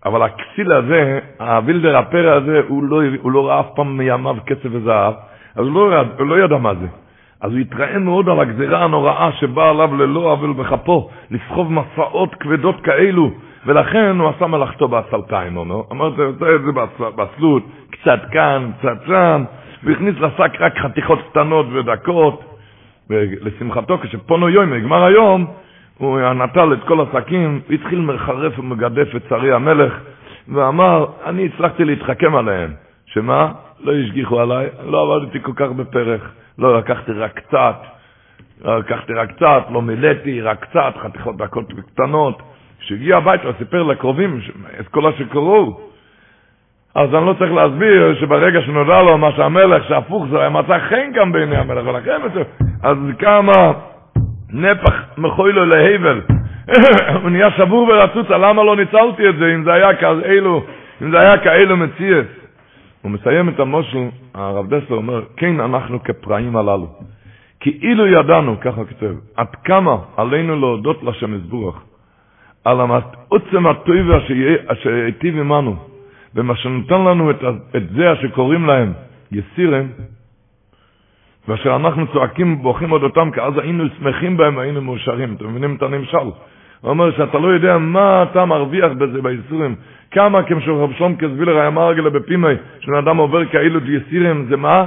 אבל 0.05 0.21
הכסיל 0.21 0.71
הזה, 0.71 1.19
הווילדר 1.39 1.97
הפרא 1.97 2.35
הזה, 2.35 2.61
הוא 2.67 2.83
לא, 2.83 3.01
הוא 3.21 3.31
לא 3.31 3.47
ראה 3.47 3.59
אף 3.59 3.69
פעם 3.75 3.97
מימיו 3.97 4.35
כסף 4.45 4.69
וזהב, 4.71 5.13
אז 5.55 5.65
הוא 5.65 5.73
לא, 5.73 6.01
הוא 6.17 6.27
לא 6.27 6.45
ידע 6.45 6.57
מה 6.57 6.75
זה. 6.75 7.02
אז 7.43 7.51
הוא 7.51 7.59
התרעם 7.59 8.03
מאוד 8.03 8.29
על 8.29 8.39
הגזירה 8.39 8.83
הנוראה 8.83 9.31
שבאה 9.31 9.69
עליו 9.69 9.95
ללא 9.95 10.31
עוול 10.31 10.53
בכפו, 10.53 11.09
לסחוב 11.31 11.71
משאות 11.71 12.35
כבדות 12.35 12.81
כאלו, 12.81 13.31
ולכן 13.65 14.19
הוא 14.19 14.29
עשה 14.29 14.47
מלאכתו 14.47 14.87
בעצלתיים, 14.87 15.57
אומר. 15.57 15.81
אמר, 15.91 16.05
עושה 16.05 16.55
את 16.55 16.61
זה 16.61 16.71
בעצלות, 17.15 17.63
קצת 17.91 18.19
כאן, 18.31 18.71
קצת 18.79 18.97
שם, 19.07 19.43
והכניס 19.83 20.15
לשק 20.19 20.51
רק 20.59 20.77
חתיכות 20.77 21.19
קטנות 21.29 21.65
ודקות, 21.73 22.43
ולשמחתו, 23.09 23.97
כשפונו 23.97 24.49
יום, 24.49 24.73
נגמר 24.73 25.03
היום, 25.03 25.45
הוא 25.97 26.19
נטל 26.19 26.73
את 26.73 26.83
כל 26.87 27.01
השקים, 27.01 27.61
התחיל 27.69 27.99
מחרף 27.99 28.59
ומגדף 28.59 29.15
את 29.15 29.23
שרי 29.29 29.53
המלך, 29.53 29.93
ואמר, 30.47 31.05
אני 31.25 31.45
הצלחתי 31.45 31.85
להתחכם 31.85 32.35
עליהם. 32.35 32.71
שמה? 33.05 33.51
לא 33.83 33.93
השגיחו 33.93 34.39
עליי, 34.39 34.67
לא 34.85 35.15
עבדתי 35.15 35.39
כל 35.41 35.53
כך 35.55 35.69
בפרך, 35.69 36.31
לא 36.57 36.77
לקחתי 36.77 37.11
רק 37.11 37.39
קצת, 37.39 37.75
לא 38.65 38.79
לקחתי 38.79 39.13
רק 39.13 39.31
קצת, 39.31 39.63
לא 39.71 39.81
מילאתי, 39.81 40.41
רק 40.41 40.65
קצת, 40.65 40.93
חתיכות 41.01 41.37
דקות 41.37 41.65
קטנות. 41.93 42.41
כשהגיע 42.79 43.17
הביתה, 43.17 43.47
סיפר 43.57 43.83
לקרובים 43.83 44.39
את 44.79 44.87
כל 44.87 45.07
אשר 45.07 45.23
אז 46.95 47.15
אני 47.15 47.25
לא 47.25 47.33
צריך 47.39 47.51
להסביר 47.51 48.15
שברגע 48.19 48.61
שנודע 48.61 49.01
לו 49.01 49.17
מה 49.17 49.31
שהמלך, 49.31 49.87
שהפוך 49.87 50.25
זה 50.31 50.39
היה 50.39 50.49
מצא 50.49 50.79
חן 50.79 51.11
גם 51.13 51.31
בעיני 51.31 51.57
המלך, 51.57 51.87
ולכן, 51.87 52.21
אז 52.83 52.97
כמה... 53.19 53.73
נפח 54.53 54.93
מחוי 55.17 55.51
לו 55.51 55.65
להבל. 55.65 56.21
הוא 57.21 57.29
נהיה 57.29 57.51
שבור 57.51 57.89
ורצוצה, 57.89 58.37
למה 58.37 58.63
לא 58.63 58.75
ניצלתי 58.75 59.29
את 59.29 59.35
זה 59.37 59.53
אם 59.55 59.63
זה 59.63 59.73
היה 59.73 59.95
כאלו, 59.95 60.63
אם 61.01 61.11
זה 61.11 61.19
היה 61.19 61.37
כאלו 61.37 61.77
מציאס? 61.77 62.25
הוא 63.03 63.11
מסיים 63.11 63.49
את 63.49 63.59
המושל, 63.59 64.07
הרב 64.33 64.73
דסלר 64.73 64.97
אומר, 64.97 65.23
כן 65.37 65.59
אנחנו 65.59 66.03
כפראים 66.03 66.55
הללו. 66.55 66.87
כי 67.59 67.79
אילו 67.81 68.07
ידענו, 68.07 68.59
ככה 68.59 68.85
כותב, 68.85 69.15
עד 69.35 69.55
כמה 69.63 69.97
עלינו 70.17 70.59
להודות 70.59 71.03
לשם 71.03 71.35
יזבורך, 71.35 71.75
על 72.65 72.77
עוצם 73.27 73.67
הטויבה 73.67 74.17
אשר 74.67 74.89
עמנו, 75.39 75.75
ומה 76.35 76.55
שנותן 76.55 77.01
לנו 77.01 77.31
את, 77.31 77.41
את 77.75 77.89
זה 77.89 78.13
אשר 78.13 78.27
קוראים 78.27 78.65
להם 78.65 78.93
יסירם, 79.31 79.87
ואשר 81.47 81.75
אנחנו 81.75 82.07
צועקים 82.07 82.53
ובוכים 82.53 82.91
אודותם, 82.91 83.31
כי 83.33 83.41
אז 83.41 83.53
היינו 83.57 83.83
שמחים 83.99 84.37
בהם 84.37 84.57
והיינו 84.57 84.81
מאושרים. 84.81 85.33
אתם 85.33 85.49
מבינים 85.49 85.75
את 85.75 85.81
הנמשל? 85.81 86.27
הוא 86.83 86.89
אומר 86.89 87.11
שאתה 87.11 87.37
לא 87.37 87.47
יודע 87.47 87.77
מה 87.77 88.23
אתה 88.23 88.45
מרוויח 88.45 88.91
בזה, 88.91 89.21
בייסורים. 89.21 89.75
כמה 90.11 90.43
כמשל 90.43 90.71
רב 90.71 90.91
שלום 90.97 91.15
כסבילר 91.15 91.57
היה 91.57 91.69
מרגלה 91.69 92.09
בפימי, 92.09 92.53
שבן 92.79 92.95
אדם 92.95 93.17
עובר 93.17 93.45
כאילו 93.45 93.79
ייסירים, 93.85 94.45
זה 94.49 94.57
מה? 94.57 94.85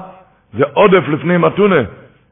זה 0.54 0.64
עודף 0.72 1.08
לפני 1.08 1.36
מתונה. 1.36 1.82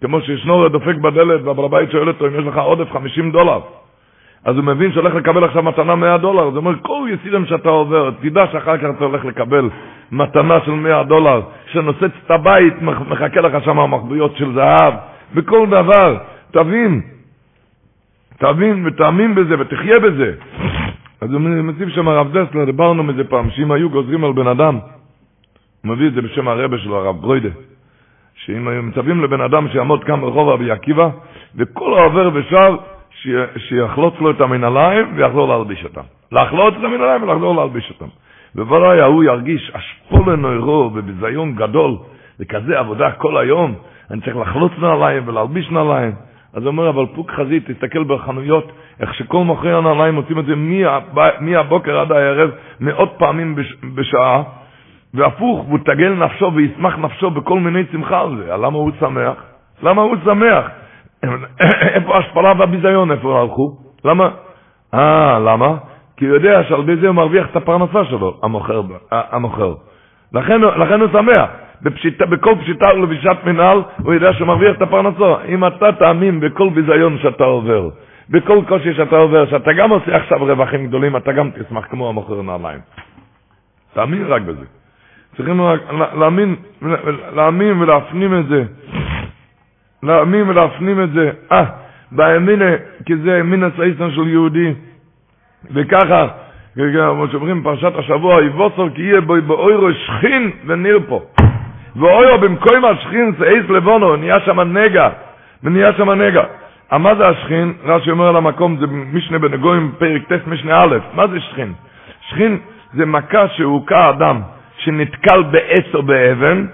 כמו 0.01 0.21
שישנו 0.21 0.69
דופק 0.69 0.97
בדלת 0.97 1.41
והבעל 1.45 1.65
הבית 1.65 1.91
שואל 1.91 2.09
אותו 2.09 2.27
אם 2.27 2.41
יש 2.41 2.47
לך 2.47 2.57
עודף 2.57 2.93
50 2.93 3.31
דולר. 3.31 3.61
אז 4.45 4.57
הוא 4.57 4.65
מבין 4.65 4.93
שהולך 4.93 5.15
לקבל 5.15 5.45
עכשיו 5.45 5.63
מתנה 5.63 5.95
100 5.95 6.19
דולר. 6.19 6.51
זה 6.51 6.59
אומר, 6.59 6.75
כל 6.83 7.09
יסירים 7.13 7.47
שאתה 7.47 7.69
עובר, 7.69 8.11
תדע 8.21 8.47
שאחר 8.53 8.79
כך 8.79 8.85
אתה 8.97 9.05
הולך 9.05 9.25
לקבל 9.25 9.71
מתנה 10.13 10.59
של 10.65 10.71
100 10.71 11.03
דולר, 11.03 11.41
שנוצץ 11.67 12.11
את 12.27 12.31
הבית, 12.31 12.83
מחכה 12.83 13.41
לך 13.41 13.65
שם 13.65 13.79
המחבויות 13.79 14.37
של 14.37 14.53
זהב, 14.55 14.95
בכל 15.35 15.67
דבר. 15.67 16.17
תבין, 16.51 17.01
תבין 18.45 18.87
ותאמין 18.87 19.35
בזה 19.35 19.55
ותחיה 19.61 19.99
בזה. 19.99 20.33
אז 21.21 21.33
הוא 21.33 21.41
מציב 21.41 21.89
שם 21.89 22.09
הרב 22.09 22.39
דסלר, 22.39 22.65
דיברנו 22.65 23.03
מזה 23.03 23.25
פעם, 23.25 23.51
שאם 23.51 23.73
היו 23.73 23.91
גוזרים 23.91 24.25
על 24.25 24.33
בן 24.33 24.47
אדם, 24.47 24.79
הוא 25.85 25.93
מביא 25.93 26.09
את 26.09 26.13
זה 26.13 26.23
בשם 26.23 26.49
הרבה 26.49 26.79
שלו, 26.79 26.97
הרב 26.97 27.21
ברוידה, 27.21 27.49
שאם 28.35 28.69
היו 28.69 28.83
מצווים 28.83 29.25
לבן 29.25 29.41
אדם 29.41 29.69
שיעמוד 29.69 30.05
כאן 30.05 30.21
ברחוב 30.21 30.49
רבי 30.49 30.71
עקיבא, 30.71 31.09
וכל 31.57 31.99
העובר 31.99 32.31
ושב, 32.35 32.73
שיחלוץ 33.57 34.15
לו 34.21 34.31
את 34.31 34.41
המנהליים 34.41 35.07
ויחזור 35.17 35.49
להלביש 35.49 35.85
אותם. 35.85 36.07
לחלוץ 36.33 36.75
את 36.79 36.85
המנהליים 36.85 37.23
ולחזור 37.23 37.57
להלביש 37.57 37.91
אותם. 37.91 38.09
ובוודאי 38.55 39.01
ההוא 39.01 39.25
ירגיש 39.25 39.73
אשפול 39.75 40.33
לנוירו 40.33 40.91
ובביזיון 40.95 41.55
גדול, 41.55 41.97
וכזה 42.41 42.79
עבודה 42.79 43.13
כל 43.13 43.37
היום, 43.37 43.75
אני 44.11 44.21
צריך 44.21 44.37
לחלוץ 44.37 44.73
נעליים 44.79 45.29
ולהלביש 45.29 45.71
נעליים. 45.71 46.13
אז 46.55 46.63
הוא 46.63 46.67
אומר, 46.67 46.89
אבל 46.89 47.07
פוק 47.15 47.31
חזית, 47.31 47.71
תסתכל 47.71 48.05
בחנויות, 48.05 48.73
איך 49.01 49.15
שכל 49.15 49.45
מוכרי 49.45 49.75
הנעליים 49.75 50.15
מוצאים 50.15 50.39
את 50.39 50.47
זה 50.47 50.55
מהבוקר 51.41 51.99
עד 51.99 52.13
הערב, 52.13 52.51
מאות 52.81 53.15
פעמים 53.19 53.57
בשעה, 53.95 54.43
והפוך, 55.15 55.65
והוא 55.69 55.79
תגל 55.79 56.13
נפשו 56.13 56.53
וישמח 56.55 56.99
נפשו 56.99 57.31
בכל 57.31 57.61
מיני 57.61 57.83
שמחה 57.93 58.21
על 58.21 58.37
זה. 58.37 58.57
למה 58.57 58.79
הוא 58.79 58.91
שמח? 59.01 59.35
למה 59.83 60.03
הוא 60.03 60.17
שמח? 60.25 60.65
איפה 61.95 62.15
ההשפלה 62.15 62.53
והביזיון, 62.59 63.13
איפה 63.13 63.41
הלכו? 63.41 63.77
למה? 64.05 64.29
אה, 64.95 65.39
למה? 65.39 65.77
כי 66.17 66.27
הוא 66.27 66.35
יודע 66.35 66.63
שעל 66.69 66.81
ידי 66.81 66.97
זה 66.97 67.07
הוא 67.07 67.15
מרוויח 67.17 67.47
את 67.51 67.57
הפרנסה 67.57 68.05
שלו, 68.05 68.41
המוכר. 68.43 68.83
המוכר. 69.11 69.75
לכן, 70.33 70.61
לכן 70.61 71.01
הוא 71.01 71.09
שמח. 71.13 71.51
בפשיט, 71.85 72.23
בכל 72.23 72.55
פשיטה 72.61 72.95
ולבישת 72.95 73.37
מנהל, 73.45 73.83
הוא 74.03 74.15
יודע 74.15 74.33
שהוא 74.33 74.47
מרוויח 74.47 74.77
את 74.77 74.83
הפרנסה. 74.83 75.45
אם 75.49 75.67
אתה 75.67 75.93
תאמין 75.93 76.41
בכל 76.41 76.69
ביזיון 76.71 77.19
שאתה 77.23 77.45
עובר, 77.45 77.89
בכל 78.31 78.59
קושי 78.69 78.95
שאתה 78.95 79.17
עובר, 79.17 79.47
שאתה 79.47 79.73
גם 79.73 79.91
עושה 79.91 80.17
עכשיו 80.17 80.39
רווחים 80.41 80.87
גדולים, 80.87 81.17
אתה 81.17 81.33
גם 81.33 81.51
תשמח 81.51 81.87
כמו 81.91 82.09
המוכר 82.09 82.43
נעליים. 82.43 82.81
תאמין 83.95 84.25
רק 84.27 84.43
בזה. 84.43 84.65
צריכים 85.37 85.63
רק 85.63 85.81
להאמין, 86.15 86.57
להאמין 87.35 87.83
ולהפנים 87.83 88.39
את 88.39 88.47
זה. 88.49 88.65
להאמין 90.03 90.49
ולהפנים 90.49 91.03
את 91.03 91.11
זה. 91.13 91.31
אה, 91.53 91.65
באמינה, 92.13 92.71
כי 93.07 93.17
זה 93.17 93.41
אמין 93.41 93.65
הסייסן 93.65 94.11
של 94.11 94.29
יהודי. 94.29 94.75
וככה, 95.75 96.29
כמו 96.75 97.29
שאומרים 97.33 97.63
פרשת 97.63 97.93
השבוע, 97.99 98.43
יבוסר 98.45 98.89
כי 98.95 99.03
יהיה 99.03 99.21
בו 99.21 99.35
באוירו 99.47 99.89
שכין 99.93 100.51
וניר 100.67 101.01
פה. 101.09 101.23
ואוירו 101.97 102.39
במקום 102.39 102.85
השכין 102.85 103.33
אייס 103.47 103.69
לבונו, 103.69 104.17
נהיה 104.17 104.41
שם 104.41 104.61
נגע, 104.61 105.09
ונהיה 105.63 105.93
שם 105.93 106.11
נגע. 106.11 106.43
מה 106.93 107.15
זה 107.15 107.29
השכין? 107.29 107.73
רש"י 107.85 108.11
אומר 108.11 108.29
על 108.29 108.37
המקום, 108.37 108.77
זה 108.77 108.87
משנה 108.87 109.39
בנגויים, 109.39 109.93
פרק 109.99 110.23
ט' 110.33 110.47
משנה 110.47 110.83
א', 110.83 110.97
מה 111.15 111.27
זה 111.27 111.41
שכין? 111.41 111.73
שכין 112.29 112.59
זה 112.93 113.07
מכה 113.07 113.49
שהוכה 113.49 114.11
אדם, 114.11 114.41
שנתקל 114.79 115.43
בעץ 115.43 115.95
או 115.95 116.03
באבן, 116.03 116.67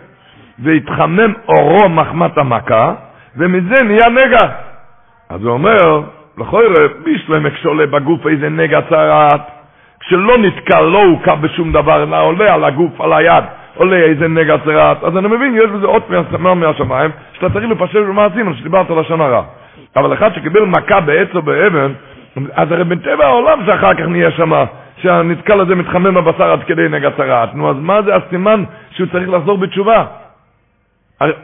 והתחמם 0.59 1.33
אורו 1.49 1.89
מחמת 1.89 2.39
המכה, 2.39 2.95
ומזה 3.37 3.83
נהיה 3.85 4.09
נגע. 4.09 4.49
אז 5.31 5.45
הוא 5.45 5.53
אומר, 5.53 6.03
לכל 6.39 6.75
רב, 6.79 6.91
בישלם 7.05 7.47
שעולה 7.63 7.87
בגוף 7.87 8.27
איזה 8.27 8.49
נגע 8.49 8.81
צרעת, 8.89 9.43
כשלא 10.01 10.39
נתקל, 10.39 10.81
לא 10.81 11.05
הוכה 11.05 11.35
בשום 11.35 11.73
דבר, 11.73 12.03
אלא 12.03 12.23
עולה 12.23 12.55
על 12.55 12.65
הגוף, 12.65 13.01
על 13.01 13.13
היד, 13.13 13.45
עולה 13.81 13.97
איזה 13.97 14.29
נגע 14.29 14.57
צרעת, 14.65 15.05
אז 15.05 15.17
אני 15.17 15.29
מבין, 15.29 15.55
יש 15.57 15.71
בזה 15.71 15.87
עוד 15.87 16.03
מהסמר 16.09 16.55
מהשמיים, 16.55 17.11
שאתה 17.33 17.51
צריך 17.51 17.71
לפשט 17.71 17.97
במעשים, 17.97 18.49
על 18.49 18.55
שדיברת 18.55 18.91
לשון 18.91 19.21
הרע. 19.21 19.43
אבל 19.97 20.13
אחד 20.13 20.35
שקיבל 20.35 20.65
מכה 20.65 21.01
בעץ 21.01 21.29
או 21.35 21.43
באבן, 21.43 21.93
אז 22.53 22.73
הרי 22.73 22.85
בטבע 22.85 23.27
העולם 23.27 23.59
שאחר 23.67 23.95
כך 23.95 24.01
נהיה 24.01 24.31
שמה, 24.31 24.65
שהנתקל 24.97 25.61
הזה 25.61 25.75
מתחמם 25.75 26.15
בבשר 26.15 26.53
עד 26.53 26.63
כדי 26.65 26.89
נגע 26.91 27.11
צרעת. 27.11 27.55
נו, 27.55 27.71
אז 27.71 27.77
מה 27.79 28.03
זה 28.03 28.17
הסימן 28.17 28.65
שהוא 28.91 29.07
צריך 29.13 29.29
לחזור 29.29 29.59
בתשובה? 29.59 30.05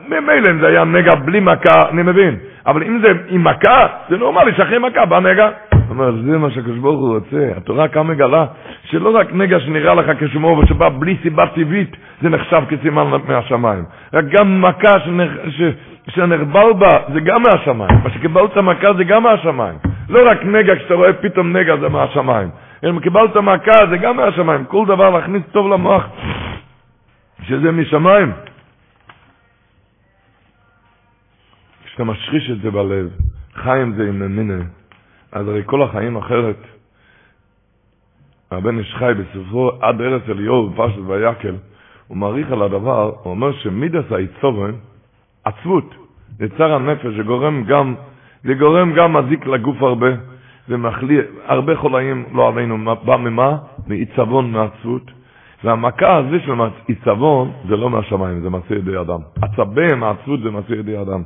ממילא 0.09 0.51
אם 0.51 0.61
זה 0.61 0.67
היה 0.67 0.85
נגע 0.85 1.15
בלי 1.15 1.41
מכה, 1.41 1.89
אני 1.91 2.03
מבין. 2.03 2.37
אבל 2.67 2.83
אם 2.83 3.01
זה 3.03 3.13
עם 3.29 3.45
מכה, 3.45 3.87
זה 4.09 4.17
נורמלי 4.17 4.53
שאחרי 4.57 4.79
מכה 4.79 5.05
בא 5.05 5.21
נגע. 5.21 5.49
אומר, 5.91 6.13
זה 6.23 6.39
מה 6.39 6.51
שהקדוש 6.51 6.79
ברוך 6.79 7.01
הוא 7.01 7.15
רוצה. 7.15 7.51
התורה 7.57 7.89
כאן 7.89 8.07
מגלה 8.07 8.47
שלא 8.85 9.17
רק 9.17 9.33
נגע 9.33 9.61
שנראה 9.61 9.95
לך 9.95 10.07
כשמו 10.21 10.59
ושבא 10.63 10.89
בלי 10.89 11.17
סיבה 11.23 11.47
טבעית, 11.47 11.97
זה 12.23 12.29
נחשב 12.29 12.63
כסימן 12.69 13.07
מהשמיים. 13.29 13.85
רק 14.13 14.25
גם 14.31 14.61
מכה 14.61 14.93
שנחבל 16.09 16.73
בה, 16.79 16.89
זה 17.13 17.21
גם 17.21 17.43
מהשמיים. 17.43 17.99
מה 18.05 18.11
שקיבלת 18.11 18.57
מכה 18.57 18.95
זה 18.95 19.05
גם 19.05 19.23
מהשמיים. 19.23 19.79
לא 20.09 20.31
רק 20.31 20.45
נגע, 20.45 20.77
כשאתה 20.77 20.95
רואה 20.95 21.13
פתאום 21.13 21.57
נגע 21.57 21.77
זה 21.77 21.89
מהשמיים. 21.89 22.49
אם 22.89 23.01
קיבלת 23.01 23.37
מכה 23.37 23.87
זה 23.91 23.97
גם 23.97 24.17
מהשמיים. 24.17 24.65
כל 24.65 24.85
דבר 24.87 25.11
להכניס 25.11 25.43
טוב 25.53 25.69
למוח. 25.73 26.07
שזה 27.43 27.73
משמיים. 27.73 28.33
כשאתה 31.85 32.05
משריש 32.05 32.51
את 32.51 32.61
זה 32.61 32.71
בלב, 32.71 33.09
חיים 33.55 33.93
זה 33.93 34.09
עם 34.09 34.23
אמינה, 34.23 34.63
אז 35.33 35.49
הרי 35.49 35.63
כל 35.67 35.83
החיים 35.83 36.17
אחרת. 36.17 36.57
הבן 38.51 38.79
איש 38.79 38.95
חי 38.95 39.13
בספרו 39.19 39.71
עד 39.81 40.01
ארץ 40.01 40.23
אליהו 40.29 40.71
בפרשת 40.71 40.99
ויקל, 41.07 41.55
הוא 42.09 42.17
מעריך 42.17 42.53
על 42.53 42.63
הדבר, 42.63 43.13
הוא 43.23 43.31
אומר 43.31 43.53
שמידס 43.53 44.13
העיצובן, 44.13 44.71
עצבות, 45.45 45.95
יצר 46.41 46.73
הנפש, 46.75 47.07
שגורם 47.17 47.65
גם, 47.65 47.95
זה 48.45 48.55
גורם 48.55 48.93
גם 48.93 49.13
מזיק 49.13 49.47
לגוף 49.47 49.83
הרבה, 49.83 50.07
ומחליא, 50.69 51.23
הרבה 51.45 51.77
חולאים 51.77 52.25
לא 52.33 52.49
עלינו, 52.49 52.95
בא 53.05 53.17
ממה? 53.17 53.57
מעיצבון, 53.87 54.53
מעצבות. 54.53 55.11
והמכה 55.65 56.17
הזו 56.17 56.37
של 56.47 56.53
עיצבון 56.89 57.53
זה 57.69 57.77
לא 57.77 57.91
מהשמיים, 57.91 58.41
זה 58.43 58.51
מעשה 58.51 58.75
ידי 58.75 59.01
אדם. 59.01 59.21
עצבי 59.43 59.95
מעצבות 59.97 60.41
זה 60.41 60.51
מעשה 60.51 60.75
ידי 60.75 61.01
אדם. 61.01 61.23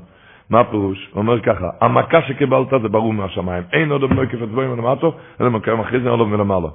מה 0.51 0.61
הפירוש? 0.61 1.09
הוא 1.13 1.23
אומר 1.23 1.41
ככה, 1.41 1.69
המכה 1.81 2.23
שקיבלת 2.23 2.69
זה 2.83 2.89
ברור 2.89 3.13
מהשמיים. 3.13 3.63
אין 3.73 3.93
עוד 3.93 4.03
לא 4.03 4.23
יקף 4.23 4.43
עצבוים 4.43 4.71
מלמטו, 4.71 5.13
אלא 5.41 5.51
מקיים 5.51 5.81
אחרי 5.81 6.01
זה 6.01 6.11
עוד 6.11 6.29
מלמעלה. 6.29 6.69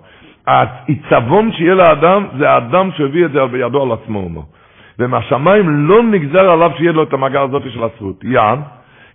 העיצבון 0.47 1.51
שיהיה 1.51 1.75
לאדם, 1.75 2.25
זה 2.37 2.49
האדם 2.49 2.89
שהביא 2.97 3.25
את 3.25 3.31
זה 3.31 3.45
בידו 3.45 3.83
על 3.83 3.91
עצמו. 3.91 4.43
ומהשמיים 4.99 5.87
לא 5.87 6.03
נגזר 6.03 6.51
עליו 6.51 6.71
שיהיה 6.77 6.91
לו 6.91 7.03
את 7.03 7.13
המגע 7.13 7.41
הזאת 7.41 7.63
של 7.73 7.83
הזכות. 7.83 8.23
יען, 8.23 8.59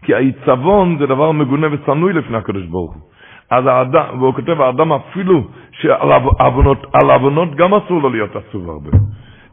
כי 0.03 0.15
העיצבון 0.15 0.97
זה 0.99 1.07
דבר 1.07 1.33
מגונה 1.33 1.67
ושנוי 1.71 2.13
לפני 2.13 2.37
הקדוש 2.37 2.65
ברוך 2.65 2.95
הוא. 2.95 3.03
אז 3.51 3.67
האדם, 3.67 4.05
והוא 4.19 4.35
כותב, 4.35 4.61
האדם 4.61 4.93
אפילו 4.93 5.45
שעל 5.73 6.13
עוונות, 6.39 6.87
עוונות 6.95 7.55
גם 7.55 7.75
אסור 7.75 8.03
לו 8.03 8.11
להיות 8.11 8.37
עצוב 8.37 8.71
הרבה. 8.71 8.91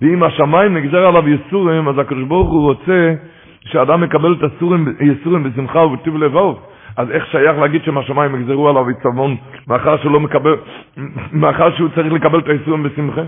ואם 0.02 0.24
השמיים 0.24 0.78
נגזר 0.78 1.08
עליו 1.08 1.30
יסורים, 1.30 1.88
אז 1.88 2.00
הקדוש 2.00 2.24
ברוך 2.24 2.50
הוא 2.50 2.64
רוצה 2.64 3.14
שאדם 3.68 4.02
מקבל 4.02 4.34
את 4.34 4.52
היסורים 5.00 5.44
בשמחה 5.44 5.80
ובטיב 5.80 6.18
לבוב. 6.18 6.60
אז 6.98 7.12
איך 7.12 7.26
שייך 7.32 7.58
להגיד 7.58 7.84
שמהשמיים 7.84 8.36
יגזרו 8.36 8.70
עליו 8.70 8.88
עיצבון 8.88 9.36
מאחר 9.68 9.98
שהוא 9.98 10.12
לא 10.12 10.20
מקבל, 10.20 10.56
מאחר 11.32 11.76
שהוא 11.76 11.90
צריך 11.96 12.14
לקבל 12.14 12.40
את 12.40 12.48
האיסורים 12.48 12.84
בשמחה? 12.84 13.22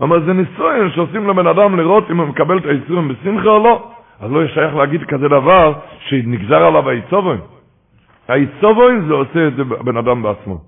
אומר, 0.00 0.20
זה 0.20 0.32
ניסויים 0.32 0.90
שעושים 0.90 1.28
לבן 1.28 1.46
אדם 1.46 1.78
לראות 1.78 2.10
אם 2.10 2.20
הוא 2.20 2.28
מקבל 2.28 2.58
את 2.58 2.66
האיסורים 2.66 3.08
בשמחה 3.08 3.48
או 3.48 3.64
לא. 3.64 3.88
אז 4.20 4.32
לא 4.32 4.46
שייך 4.46 4.74
להגיד 4.74 5.04
כזה 5.04 5.28
דבר 5.28 5.72
שנגזר 5.98 6.64
עליו 6.64 6.88
העיצובון. 6.88 7.38
העיצובון 8.28 9.06
זה 9.08 9.12
עושה 9.14 9.46
את 9.48 9.56
זה 9.56 9.64
בן 9.64 9.96
אדם 9.96 10.22
בעצמו. 10.22 10.58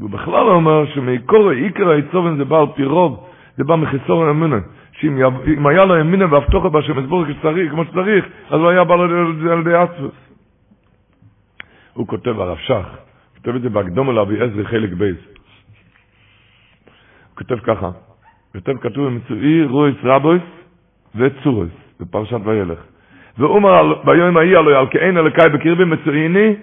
הוא 0.00 0.10
בכלל 0.10 0.48
אומר 0.48 0.86
שמעיקור 0.86 1.50
עיקר 1.50 1.90
העיצובון 1.90 2.36
זה 2.36 2.44
בא 2.44 2.60
על 2.60 2.66
פי 2.74 2.84
רוב, 2.84 3.24
זה 3.56 3.64
בא 3.64 3.76
מחיסור 3.76 4.30
אמונה. 4.30 4.58
שאם 5.00 5.66
היה 5.66 5.84
לו 5.84 6.00
אמונה 6.00 6.32
והבטוחה 6.32 6.68
בהשם 6.68 6.98
יסבור 6.98 7.24
כמו 7.70 7.84
שצריך, 7.84 8.24
אז 8.50 8.60
הוא 8.60 8.68
היה 8.68 8.84
בא 8.84 8.94
על 8.94 9.60
ידי 9.60 9.74
עצמוס. 9.74 10.12
הוא 11.94 12.06
כותב, 12.06 12.40
הרב 12.40 12.58
שך, 12.58 12.86
כותב 13.36 13.54
את 13.54 13.62
זה 13.62 13.68
בהקדום 13.68 14.10
אל 14.10 14.18
אבי 14.18 14.40
עזרי 14.40 14.64
חלק 14.66 14.92
בייס. 14.92 15.16
הוא 17.28 17.36
כותב 17.36 17.58
ככה, 17.58 17.90
כותב 18.52 18.78
כתוב 18.80 19.06
במצואי 19.06 19.64
רויס 19.64 19.96
רבויס 20.04 20.42
וצורויס, 21.14 21.72
בפרשת 22.00 22.40
וילך. 22.44 22.78
ואומר 23.38 24.02
ביום 24.04 24.36
ההיא 24.36 24.56
הלוי 24.56 24.76
על 24.76 24.86
כאין 24.90 25.18
אלוקי 25.18 25.48
בקרבי 25.54 25.84
מצויני 25.84 26.54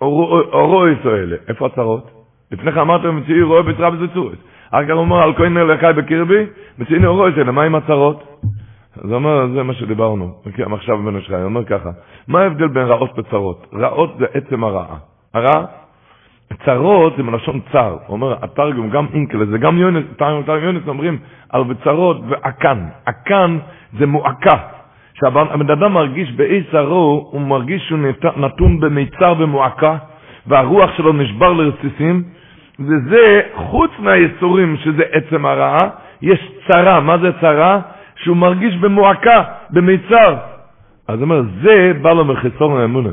או 0.00 0.66
רויס 0.66 0.98
האלה. 1.04 1.36
איפה 1.48 1.66
הצרות? 1.66 2.10
לפני 2.52 2.72
כן 2.72 2.78
אמרת 2.78 3.02
במצואי 3.02 3.42
רויס 3.42 3.76
רבויס 3.78 4.10
וצורויס. 4.10 4.38
אחר 4.74 4.84
כך 4.84 4.90
הוא 4.90 5.00
אומר 5.00 5.22
על 5.22 5.34
כאין 5.34 5.56
אלוקי 5.56 5.92
בקרבי 5.96 6.46
מצויני 6.78 7.06
או 7.06 7.14
רויס 7.14 7.38
האלה. 7.38 7.52
מה 7.52 7.62
עם 7.62 7.74
הצרות? 7.74 8.24
אז 8.96 9.04
הוא 9.04 9.14
אומר, 9.14 9.46
זה 9.54 9.62
מה 9.62 9.74
שדיברנו, 9.74 10.34
עכשיו 10.72 10.98
בן 10.98 11.16
השחי, 11.16 11.34
הוא 11.34 11.44
אומר 11.44 11.64
ככה, 11.64 11.90
מה 12.28 12.40
ההבדל 12.40 12.68
בין 12.68 12.86
רעות 12.86 13.18
וצרות? 13.18 13.66
רעות 13.74 14.14
זה 14.18 14.26
עצם 14.34 14.64
הרעה. 14.64 14.96
הרע, 15.34 15.64
צרות 16.64 17.12
זה 17.16 17.22
מלשון 17.22 17.60
צר. 17.72 17.96
אומר, 18.08 18.36
התרגום, 18.42 18.90
גם 18.90 19.06
אינקלס, 19.14 19.48
זה 19.48 19.58
גם 19.58 19.78
יונס, 19.78 20.04
תרגום 20.16 20.62
יונס 20.62 20.88
אומרים 20.88 21.18
על 21.50 21.64
בצרות 21.64 22.16
ועקן. 22.28 22.78
עקן 23.06 23.58
זה 23.98 24.06
מועקה. 24.06 24.58
כשהבן 25.14 25.70
אדם 25.70 25.92
מרגיש 25.92 26.32
באי 26.32 26.62
צרו, 26.72 27.28
הוא 27.30 27.40
מרגיש 27.40 27.82
שהוא 27.88 27.98
נתון 28.36 28.80
במיצר 28.80 29.34
ומועקה, 29.38 29.96
והרוח 30.46 30.90
שלו 30.96 31.12
נשבר 31.12 31.52
לרסיסים, 31.52 32.22
וזה, 32.80 33.40
חוץ 33.54 33.90
מהייסורים 33.98 34.76
שזה 34.76 35.02
עצם 35.12 35.46
הרעה, 35.46 35.88
יש 36.22 36.52
צרה. 36.68 37.00
מה 37.00 37.18
זה 37.18 37.30
צרה? 37.40 37.80
שהוא 38.16 38.36
מרגיש 38.36 38.76
במועקה, 38.76 39.42
במיצר. 39.70 40.34
אז 41.08 41.22
אומר, 41.22 41.42
זה 41.62 41.92
בא 42.02 42.12
לו 42.12 42.24
מחיסון 42.24 42.80
האמונה. 42.80 43.10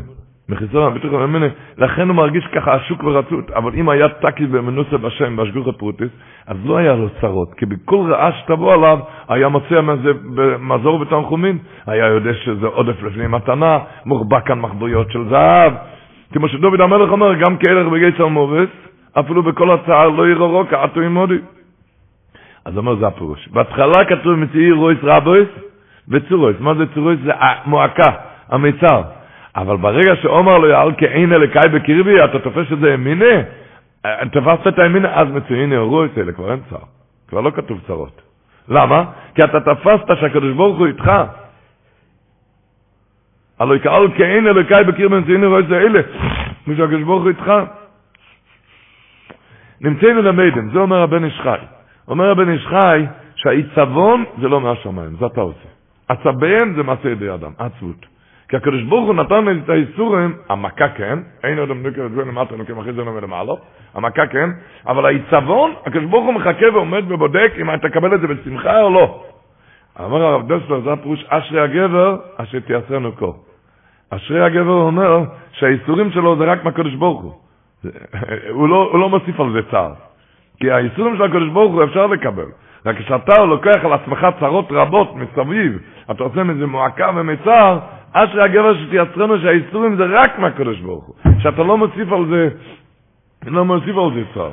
מחיסון 0.50 0.84
הביטוח 0.84 1.22
האמונה, 1.22 1.46
לכן 1.78 2.08
הוא 2.08 2.16
מרגיש 2.16 2.48
ככה 2.48 2.74
עשוק 2.74 3.04
ורצות. 3.04 3.52
אבל 3.52 3.72
אם 3.76 3.90
היה 3.90 4.10
תקי 4.10 4.46
ומנוסה 4.52 4.98
בשם, 4.98 5.36
בהשגוך 5.36 5.68
הפרוטיס, 5.68 6.10
אז 6.48 6.58
לא 6.66 6.78
היה 6.78 6.94
לו 6.96 7.10
צרות. 7.22 7.54
כי 7.54 7.66
בכל 7.66 8.12
רעה 8.12 8.32
שתבוא 8.32 8.74
עליו, 8.74 9.00
היה 9.30 9.48
מוצא 9.48 9.82
מזה 9.82 10.12
מזור 10.60 11.02
ותנחומים. 11.02 11.58
היה 11.88 12.06
יודע 12.06 12.34
שזה 12.34 12.68
עודף 12.68 13.04
לפני 13.04 13.28
מתנה, 13.28 13.80
מוחבא 14.06 14.40
כאן 14.40 14.60
מחבויות 14.60 15.12
של 15.12 15.30
זהב. 15.30 15.74
כמו 16.34 16.48
שדוד 16.48 16.82
המלך 16.82 17.12
אומר, 17.12 17.34
גם 17.36 17.58
כהלך 17.58 17.88
בגיצר 17.88 18.28
מורס, 18.28 18.70
אפילו 19.20 19.44
בכל 19.44 19.72
הצער 19.72 20.10
לא 20.10 20.28
יראה 20.28 20.66
כעתו 20.70 21.00
עם 21.02 21.14
מודי. 21.14 21.38
אז 22.66 22.78
אומר 22.78 22.96
זה 22.96 23.08
הפירוש. 23.08 23.48
בהתחלה 23.48 24.06
כתוב 24.06 24.36
מצעיר 24.36 24.76
רויס 24.76 25.00
רבויס 25.04 25.48
וצורויס. 26.10 26.58
מה 26.60 26.74
זה 26.74 26.84
צורויס? 26.94 27.20
זה 27.24 27.32
מועקה, 27.66 28.12
המיצר. 28.50 29.02
אבל 29.56 29.78
ברגע 29.78 30.16
שאומר 30.22 30.58
לו 30.58 30.68
יעל 30.68 30.92
כאין 30.98 31.34
אלוקי 31.34 31.70
בקרבי, 31.74 32.24
אתה 32.26 32.40
תופס 32.40 32.72
את 32.74 32.80
זה 32.80 32.90
ימינה, 32.90 33.36
תפסת 34.32 34.68
את 34.68 34.80
הימינה, 34.80 35.14
אז 35.14 35.28
מצויני 35.28 35.78
רויס 35.78 36.12
אלה, 36.18 36.32
כבר 36.32 36.52
אין 36.52 36.60
צר. 36.70 36.84
כבר 37.28 37.42
לא 37.42 37.52
כתוב 37.52 37.80
צרות. 37.88 38.22
למה? 38.70 39.04
כי 39.36 39.44
אתה 39.44 39.60
תפסת 39.60 40.20
שהקדוש 40.20 40.54
ברוך 40.54 40.78
הוא 40.78 40.88
איתך. 40.88 41.12
הלוא 43.60 43.76
יקעל 43.76 44.12
כאין 44.18 44.48
אלוקי 44.48 44.84
בקרבי 44.88 45.20
מצויני 45.20 45.46
רויס 45.46 45.72
אלה, 45.72 46.02
משהקדוש 46.68 47.04
ברוך 47.04 47.22
הוא 47.22 47.30
איתך. 47.30 47.52
נמצאנו 49.82 50.22
למדם, 50.22 50.70
זה 50.74 50.80
אומר 50.80 51.02
הבן 51.02 51.24
איש 51.24 51.40
חי. 51.44 51.58
אומר 52.08 52.32
הבן 52.32 52.50
איש 52.50 52.68
חי 52.68 53.06
שהעיצבון 53.36 54.24
זה 54.42 54.48
לא 54.48 54.62
מהשמיים, 54.62 55.16
זה 55.20 55.26
אתה 55.26 55.42
עושה. 55.42 55.70
עצביהם 56.08 56.74
זה 56.76 56.84
מעשה 56.84 57.10
ידי 57.10 57.34
אדם, 57.34 57.52
עצבות. 57.58 58.06
כי 58.50 58.58
הקדוש 58.58 58.84
ברוך 58.84 59.06
הוא 59.08 59.16
נתן 59.16 59.46
לי 59.46 59.60
את 59.64 59.70
האיסורים, 59.70 60.36
המכה 60.50 60.90
כן, 60.90 61.20
אין 61.44 61.60
עוד 61.60 61.70
נוקר 61.70 62.06
את 62.06 62.12
זה 62.12 62.22
למטה, 62.22 62.56
נוקר 62.56 62.74
אחרי 62.80 62.94
זה 62.94 63.04
נאמר 63.04 63.20
למעלה, 63.20 63.54
המכה 63.94 64.28
כן, 64.28 64.50
אבל 64.88 65.06
העיצבון, 65.06 65.74
הקדוש 65.86 66.06
ברוך 66.06 66.26
הוא 66.26 66.34
מחכה 66.34 66.66
ועומד 66.74 67.12
ובודק 67.12 67.54
אם 67.62 67.74
אתה 67.74 67.90
תקבל 67.90 68.16
את 68.16 68.22
זה 68.22 68.28
בשמחה 68.28 68.82
או 68.82 68.90
לא. 68.90 69.24
אמר 70.00 70.24
הרב 70.24 70.54
דסלר, 70.54 70.82
זה 70.82 70.92
הפירוש 70.94 71.26
אשרי 71.28 71.62
הגבר, 71.62 72.18
אשר 72.38 72.60
תייסרנו 72.60 73.16
כה. 73.16 73.26
אשרי 74.10 74.46
הגבר 74.46 74.74
אומר 74.74 75.24
שהאיסורים 75.52 76.12
שלו 76.12 76.38
זה 76.38 76.44
רק 76.44 76.64
מהקדוש 76.64 76.96
ברוך 76.96 77.22
הוא. 77.22 77.34
הוא 78.58 78.70
לא, 78.70 78.90
הוא 78.92 79.00
לא 79.00 79.10
מוסיף 79.10 79.40
על 79.40 79.52
זה 79.54 79.60
צער. 79.72 79.94
כי 80.60 80.72
האיסורים 80.72 81.18
של 81.18 81.24
הקדוש 81.24 81.50
ברוך 81.50 81.74
הוא 81.74 81.84
אפשר 81.84 82.08
לקבל. 82.08 82.46
רק 82.86 82.98
כשאתה 82.98 83.46
לוקח 83.46 83.86
על 83.86 83.94
עצמך 83.94 84.28
צרות 84.40 84.66
רבות 84.72 85.16
מסביב, 85.16 85.80
אתה 86.12 86.24
עושה 86.24 86.44
מזה 86.44 86.66
מועקה 86.68 87.10
ומצר, 87.16 87.80
אשרי 88.14 88.44
הגבר 88.44 88.74
שתייצרנו 88.86 89.40
שהאיסורים 89.40 89.96
זה 89.96 90.04
רק 90.06 90.40
מהקדוש 90.40 90.80
ברוך 90.80 91.06
הוא. 91.06 91.16
שאתה 91.40 91.64
לא 91.64 91.78
מוסיף 91.78 92.12
על 92.12 92.26
זה, 92.30 92.50
לא 93.46 93.66
מוסיף 93.66 93.96
על 93.98 94.14
זה 94.14 94.22
צער. 94.34 94.52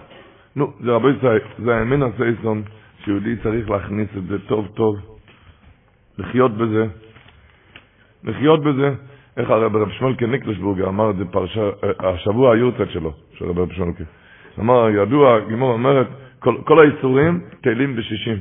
נו, 0.57 0.73
זה 0.81 0.93
רבי 0.93 1.09
ישראל, 1.19 1.41
זה 1.59 1.77
האמין 1.77 2.03
הסייסון, 2.03 2.63
שיהודי 3.05 3.37
צריך 3.37 3.71
להכניס 3.71 4.09
את 4.17 4.27
זה 4.27 4.39
טוב 4.39 4.69
טוב, 4.75 4.97
לחיות 6.19 6.53
בזה, 6.53 6.87
לחיות 8.25 8.63
בזה. 8.65 8.95
איך 9.39 9.51
הרב 9.51 9.77
רב 9.77 9.91
שמואלקה 9.91 10.27
ניקלשבורגר 10.27 10.89
אמר 10.89 11.11
את 11.11 11.17
זה 11.17 11.25
פרשה, 11.25 11.71
השבוע 11.99 12.55
היורצת 12.55 12.91
שלו, 12.91 13.13
של 13.35 13.45
רב 13.45 13.73
שמואלקה. 13.73 14.05
אמר, 14.61 14.89
ידוע, 14.91 15.41
גימור 15.49 15.73
אומרת, 15.73 16.07
כל, 16.39 16.55
כל 16.65 16.79
האיסורים 16.79 17.41
תהילים 17.61 17.97
בשישים. 17.97 18.37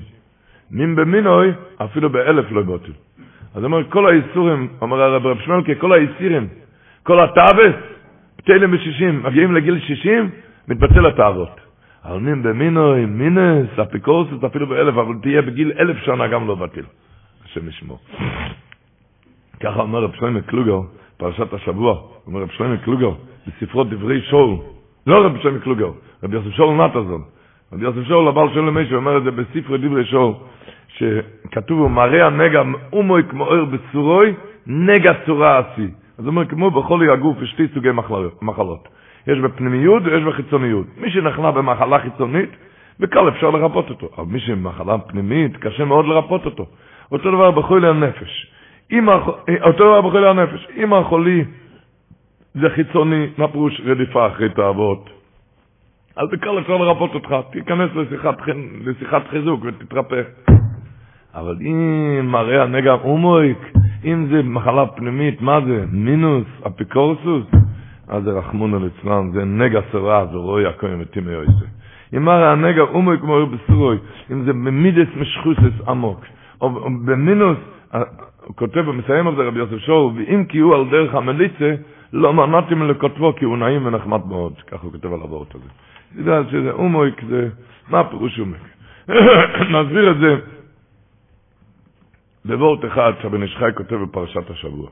נים 0.71 0.95
במינוי, 0.95 1.51
אפילו 1.77 2.09
באלף 2.09 2.51
לא 2.51 2.61
בוטל. 2.61 2.91
אז 3.55 3.63
אומר, 3.63 3.89
כל 3.89 4.07
האיסורים, 4.07 4.67
אומר 4.81 5.01
הרב 5.01 5.25
רב 5.25 5.39
שמלכה, 5.39 5.75
כל 5.75 5.93
האיסירים, 5.93 6.47
כל 7.03 7.19
הטאבס, 7.19 7.75
תהילים 8.45 8.71
בשישים. 8.71 9.23
מגיעים 9.23 9.55
לגיל 9.55 9.79
שישים, 9.79 10.29
מתבטל 10.67 11.05
הטהרות. 11.05 11.59
אבל 12.05 12.19
נים 12.19 12.43
במינוי, 12.43 13.05
מינס, 13.05 13.79
אפיקורסוס, 13.81 14.43
אפילו 14.43 14.67
באלף, 14.67 14.93
אבל 14.97 15.13
תהיה 15.21 15.41
בגיל 15.41 15.71
אלף 15.79 15.97
שנה 15.97 16.27
גם 16.27 16.47
לא 16.47 16.55
בטל. 16.55 16.83
השם 17.45 17.67
ישמור. 17.67 17.99
ככה 19.59 19.81
אומר 19.81 20.03
רב 20.03 20.11
שלמה 20.13 20.41
קלוגר, 20.41 20.79
פרשת 21.17 21.53
השבוע, 21.53 22.01
אומר 22.27 22.41
רב 22.41 22.49
שלמה 22.51 22.77
קלוגר, 22.77 23.11
בספרו 23.47 23.83
דברי 23.83 24.21
שאול, 24.21 24.55
לא 25.07 25.25
רב 25.25 25.37
שלמה 25.41 25.59
קלוגר, 25.59 25.89
רבי 26.23 26.35
יוסף 26.35 26.49
שאול 26.51 26.85
נטזון. 26.85 27.21
רבי 27.73 27.83
יוסף 27.85 28.03
שאול, 28.07 28.27
הבעל 28.27 28.47
של 28.53 28.61
מישהו, 28.61 28.95
אומר 28.95 29.17
את 29.17 29.23
זה 29.23 29.31
בספרי 29.31 29.77
דברי 29.77 30.05
שאול, 30.05 30.33
שכתוב, 30.87 31.79
הוא 31.79 31.91
מראה 31.91 32.25
הנגע 32.25 32.61
אומוי 32.93 33.23
כמו 33.29 33.45
ער 33.45 33.65
בצורוי, 33.65 34.33
נגע 34.67 35.13
צורה 35.25 35.59
עשי. 35.59 35.87
אז 36.17 36.25
הוא 36.25 36.27
אומר, 36.27 36.45
כמו 36.45 36.71
בכל 36.71 37.09
הגוף 37.09 37.37
יש 37.41 37.49
שתי 37.49 37.67
סוגי 37.73 37.89
מחלות. 38.41 38.87
יש 39.27 39.39
בפנימיות 39.39 40.03
ויש 40.05 40.23
בחיצוניות. 40.23 40.85
מי 40.97 41.11
שנחנה 41.11 41.51
במחלה 41.51 41.99
חיצונית, 41.99 42.49
בקל 42.99 43.29
אפשר 43.29 43.49
לרפות 43.49 43.89
אותו. 43.89 44.09
אבל 44.17 44.25
מי 44.25 44.39
שמחלה 44.39 44.97
פנימית, 44.97 45.57
קשה 45.57 45.85
מאוד 45.85 46.05
לרפות 46.05 46.45
אותו. 46.45 46.65
אותו 47.11 47.31
דבר 47.31 47.51
בחולי 47.51 47.87
הנפש. 47.87 48.51
אותו 49.61 49.83
דבר 49.83 50.01
בחולי 50.01 50.29
הנפש. 50.29 50.67
אם 50.77 50.93
החולי 50.93 51.43
זה 52.53 52.69
חיצוני, 52.69 53.27
מה 53.37 53.47
פירוש 53.47 53.81
רדיפה 53.85 54.27
אחרי 54.27 54.49
תאוות? 54.49 55.09
אז 56.15 56.29
בקל 56.31 56.59
אפשר 56.59 56.77
לרפות 56.77 57.13
אותך, 57.13 57.35
תיכנס 57.51 57.89
לשיחת, 57.95 58.37
לשיחת 58.85 59.27
חיזוק 59.29 59.61
ותתרפא. 59.63 60.21
אבל 61.35 61.55
אם 61.61 62.19
מראה 62.31 62.63
הנגע 62.63 62.93
אומויק, 62.93 63.57
אם 64.05 64.27
זה 64.31 64.43
מחלה 64.43 64.85
פנימית, 64.85 65.41
מה 65.41 65.59
זה? 65.67 65.85
מינוס, 65.91 66.47
אפיקורסוס? 66.67 67.45
אז 68.07 68.23
זה 68.23 68.31
רחמונו 68.31 68.79
ליצלן, 68.79 69.31
זה 69.33 69.45
נגע 69.45 69.79
סורה, 69.91 70.25
זה 70.25 70.37
רואי 70.37 70.65
הקוים 70.65 71.01
וטימי 71.01 71.35
אויסה. 71.35 71.65
אם 72.15 72.25
מראה 72.25 72.51
הנגע 72.51 72.81
אומויק 72.81 73.21
מורי 73.21 73.45
בסורוי, 73.45 73.97
אם 74.31 74.43
זה 74.43 74.53
במידס 74.53 75.07
משחוסס 75.15 75.87
עמוק, 75.87 76.25
או 76.61 76.69
במינוס, 77.05 77.57
הוא 77.91 78.01
כותב 78.55 78.87
ומסיים 78.87 79.27
על 79.27 79.35
זה 79.35 79.41
רבי 79.41 79.59
יוסף 79.59 79.77
שור, 79.77 80.13
ואם 80.15 80.45
כי 80.45 80.57
הוא 80.57 80.75
על 80.75 80.89
דרך 80.91 81.15
המליצה, 81.15 81.75
לא 82.13 82.33
מנעתי 82.33 82.75
מלכותבו 82.75 83.35
כי 83.35 83.45
הוא 83.45 83.57
נעים 83.57 83.85
ונחמד 83.85 84.25
מאוד, 84.25 84.61
ככה 84.67 84.83
הוא 84.83 84.91
כותב 84.91 85.13
על 85.13 85.19
הוורט 85.19 85.55
הזה. 85.55 85.69
יודע 86.15 86.49
שזה 86.51 86.71
אומויק, 86.71 87.21
זה, 87.29 87.49
מה 87.89 88.03
פירוש 88.09 88.39
אומויק? 88.39 88.61
נסביר 89.73 90.11
את 90.11 90.17
זה 90.17 90.35
בוורט 92.45 92.85
אחד 92.85 93.13
שהבן 93.21 93.43
איש 93.43 93.55
חי 93.57 93.69
כותב 93.75 93.95
בפרשת 93.95 94.49
השבוע. 94.49 94.89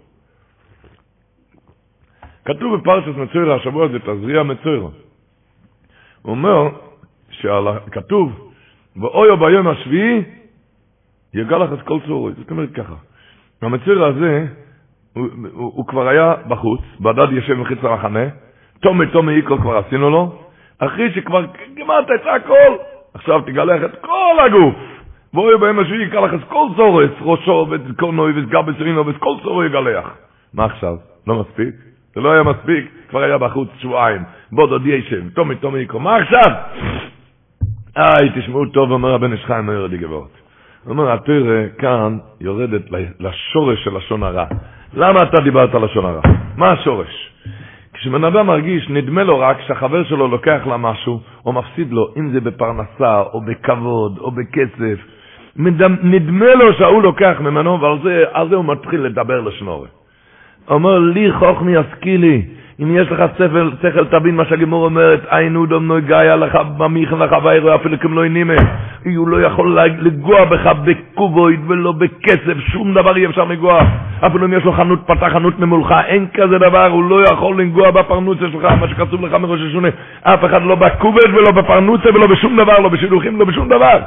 כתוב 2.46 2.76
בפרשת 2.76 3.18
מצויר 3.18 3.54
השבוע 3.54 3.88
זה 3.88 4.00
תזריע 4.00 4.44
מצויר. 4.44 4.82
הוא 4.82 4.92
אומר, 6.32 6.70
כתוב, 7.92 8.52
ואויו 8.96 9.38
ביום 9.38 9.68
השביעי 9.68 10.24
יגע 11.34 11.58
לך 11.58 11.74
את 11.74 11.82
כל 11.82 12.00
צורי. 12.08 12.34
זאת 12.38 12.52
אומרת 12.52 12.72
ככה, 12.72 12.96
המצויר 13.62 14.06
הזה, 14.06 14.46
הוא, 15.14 15.28
הוא, 15.54 15.72
הוא 15.76 15.88
כבר 15.88 16.08
היה 16.08 16.34
בחוץ, 16.48 16.82
בדד 17.00 17.32
יושב 17.32 17.54
מחוץ 17.54 17.84
למחנה, 17.84 18.26
תומי 18.82 19.06
תומי 19.08 19.36
איקו 19.36 19.58
כבר 19.58 19.78
עשינו 19.78 20.10
לו, 20.10 20.36
אחרי 20.80 21.12
שכבר 21.14 21.46
גמרת 21.76 22.08
את 22.16 22.28
הכל, 22.36 22.74
עכשיו 23.14 23.42
תגלח 23.42 23.84
את 23.86 24.02
כל 24.02 24.38
הגוף. 24.46 24.76
ואוי 25.34 25.58
בהם 25.58 25.80
השביעי 25.80 26.08
יקרא 26.08 26.28
לך 26.28 26.34
את 26.34 26.48
כל 26.50 26.68
צורס, 26.76 27.12
ראשו 27.22 27.68
וקורנוי 27.72 28.34
וסגר 28.36 28.62
בצרינו 28.62 29.06
ואת 29.06 29.18
כל 29.18 29.36
צורו 29.44 29.64
יגלח. 29.64 30.18
מה 30.54 30.66
עכשיו? 30.66 30.96
לא 31.28 31.40
מספיק? 31.40 31.76
זה 32.16 32.22
לא 32.22 32.32
היה 32.32 32.44
מספיק, 32.44 32.92
כבר 33.10 33.24
היה 33.24 33.38
בחוץ 33.38 33.70
שבועיים. 33.78 34.22
בוא 34.52 34.68
דודי 34.68 34.90
ישב, 34.90 35.30
תומי 35.30 35.56
תומי 35.56 35.80
יקרו, 35.80 36.00
מה 36.00 36.16
עכשיו? 36.16 36.52
איי, 37.98 38.30
תשמעו 38.36 38.66
טוב, 38.66 38.92
אומר 38.92 39.14
הבן 39.14 39.34
איש 39.34 39.46
חיים, 39.46 39.70
אומר 39.70 39.88
לי 39.88 39.98
גבוהות. 39.98 40.45
הוא 40.86 40.92
אומר, 40.92 41.12
התרא 41.12 41.64
כאן 41.78 42.18
יורדת 42.42 42.82
לשורש 43.20 43.84
של 43.84 43.98
לשון 43.98 44.24
הרע. 44.24 44.46
למה 44.94 45.20
אתה 45.24 45.42
דיברת 45.42 45.76
על 45.76 45.86
לשון 45.86 46.06
הרע? 46.06 46.22
מה 46.58 46.72
השורש? 46.72 47.32
כשבן 47.94 48.24
אדם 48.24 48.48
מרגיש, 48.48 48.90
נדמה 48.90 49.24
לו 49.24 49.40
רק 49.40 49.58
שהחבר 49.68 50.04
שלו 50.04 50.28
לוקח 50.28 50.68
לה 50.68 50.78
משהו, 50.78 51.20
או 51.46 51.54
מפסיד 51.54 51.94
לו, 51.94 52.08
אם 52.18 52.30
זה 52.30 52.42
בפרנסה, 52.42 53.22
או 53.34 53.42
בכבוד, 53.42 54.18
או 54.18 54.32
בכסף, 54.32 55.00
נדמה 56.04 56.54
לו 56.56 56.74
שההוא 56.74 57.04
לוקח 57.04 57.36
ממנו, 57.40 57.82
ועל 57.82 57.98
זה, 58.04 58.24
זה 58.50 58.56
הוא 58.56 58.66
מתחיל 58.66 59.02
לדבר 59.02 59.42
לשנורת. 59.42 59.90
אומר 60.70 61.00
לי 61.00 61.32
חוכמי 61.32 61.78
השכילי, 61.78 62.42
אם 62.82 62.98
יש 62.98 63.12
לך 63.12 63.24
שכל, 63.38 63.70
שכל 63.82 64.06
תבין 64.06 64.36
מה 64.36 64.46
שהגימור 64.46 64.86
אומרת, 64.86 65.22
עין 65.30 65.56
אודום 65.56 65.88
נוגע 65.88 66.36
לך 66.36 66.56
במיכן 66.78 67.18
לך 67.18 67.36
ואירו 67.44 67.76
אפילו 67.76 68.00
כמלוא 68.00 68.26
הוא 69.14 69.28
לא 69.28 69.42
יכול 69.42 69.80
לגוע 70.00 70.46
בך 70.46 70.72
בקובויד 70.86 71.60
ולא 71.68 71.92
בכסף, 71.92 72.58
שום 72.72 72.94
דבר 72.94 73.16
אי 73.18 73.26
אפשר 73.26 73.44
לגוע. 73.44 73.82
אפילו 74.28 74.46
אם 74.46 74.54
יש 74.54 74.64
לו 74.64 74.72
חנות, 74.72 75.00
פתח 75.06 75.28
חנות 75.34 75.60
ממולך, 75.60 75.94
אין 76.06 76.28
כזה 76.34 76.58
דבר, 76.58 76.86
הוא 76.86 77.04
לא 77.04 77.24
יכול 77.24 77.62
לנגוע 77.62 77.92
בפרנוצה 77.92 78.46
שלך, 78.52 78.64
מה 78.80 78.88
שכתוב 78.88 79.26
לך 79.26 79.34
מראש 79.34 79.60
השונה. 79.70 79.88
אף 80.22 80.46
אחד 80.46 80.62
לא 80.62 80.76
בקובויד 80.76 81.30
ולא 81.34 81.52
בפרנוצה 81.52 82.10
ולא 82.10 82.28
בשום 82.28 82.58
דבר, 82.58 82.80
לא 82.80 82.90
בשידוכים, 82.90 83.40
לא 83.40 83.46
בשום 83.46 83.70
דבר. 83.70 84.00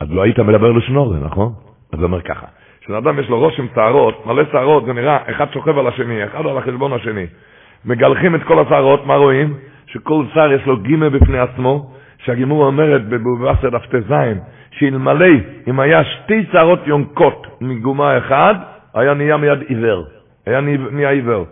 אז 0.00 0.12
לא 0.12 0.22
היית 0.22 0.38
מדבר 0.38 0.72
לשנור, 0.72 1.14
נכון? 1.22 1.52
אז 1.92 2.02
אומר 2.02 2.20
ככה. 2.20 2.46
כשאדם 2.80 3.18
יש 3.18 3.28
לו 3.28 3.42
ראש 3.42 3.58
עם 3.58 3.66
שערות, 3.74 4.26
מלא 4.26 4.42
שערות, 4.52 4.84
זה 4.84 4.92
נראה, 4.92 5.18
אחד 5.30 5.52
שוכב 5.52 5.78
על 5.78 5.86
השני, 5.86 6.24
אחד 6.24 6.46
על 6.46 6.58
החשבון 6.58 6.92
השני. 6.92 7.26
מגלחים 7.84 8.34
את 8.34 8.42
כל 8.42 8.58
השערות, 8.58 9.06
מה 9.06 9.14
רואים? 9.14 9.54
שכל 9.86 10.24
שר 10.34 10.52
יש 10.52 10.66
לו 10.66 10.76
גימה 10.76 11.10
בפני 11.10 11.38
עצמו, 11.38 11.90
שהגימור 12.24 12.66
אומרת 12.66 13.08
בבובסר 13.08 13.68
דף 13.68 13.86
ט"ז, 13.86 14.12
שאלמלא, 14.70 15.26
אם 15.68 15.80
היה 15.80 16.04
שתי 16.04 16.46
שערות 16.52 16.86
יונקות 16.86 17.46
מגומה 17.60 18.18
אחד, 18.18 18.54
היה 18.94 19.14
נהיה 19.14 19.36
מיד 19.36 19.60
עיוור. 19.68 20.04
היה 20.46 20.60
נהיה 20.92 21.10
עיוור. 21.10 21.46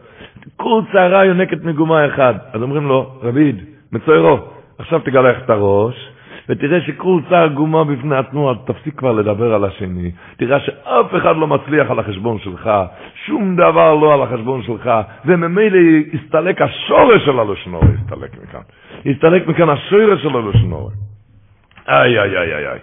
כל 0.56 0.82
שערה 0.92 1.24
יונקת 1.24 1.64
מגומה 1.64 2.06
אחד. 2.06 2.34
אז 2.52 2.62
אומרים 2.62 2.86
לו, 2.86 3.10
רביד, 3.22 3.64
מצוירו, 3.92 4.38
עכשיו 4.78 5.00
תגלח 5.00 5.36
את 5.44 5.50
הראש, 5.50 6.10
ותראה 6.48 6.80
שכל 6.80 7.20
צער 7.28 7.48
גומה 7.48 7.84
בפני 7.84 8.16
אז 8.16 8.24
תפסיק 8.66 8.98
כבר 8.98 9.12
לדבר 9.12 9.54
על 9.54 9.64
השני. 9.64 10.10
תראה 10.36 10.60
שאף 10.60 11.14
אחד 11.16 11.36
לא 11.36 11.46
מצליח 11.46 11.90
על 11.90 11.98
החשבון 11.98 12.38
שלך, 12.38 12.70
שום 13.26 13.56
דבר 13.56 13.94
לא 13.94 14.14
על 14.14 14.22
החשבון 14.22 14.62
שלך, 14.62 14.90
וממילא 15.24 15.78
יסתלק 16.12 16.62
השורש 16.62 17.24
של 17.24 17.38
הלושנור, 17.38 17.82
יסתלק 17.84 18.30
מכאן. 18.42 18.60
יסתלק 19.04 19.46
מכאן 19.46 19.68
השורש 19.68 20.22
של 20.22 20.36
הלושנור. 20.36 20.90
איי, 21.88 22.20
איי, 22.20 22.38
איי, 22.38 22.54
איי, 22.54 22.68
איי. 22.68 22.78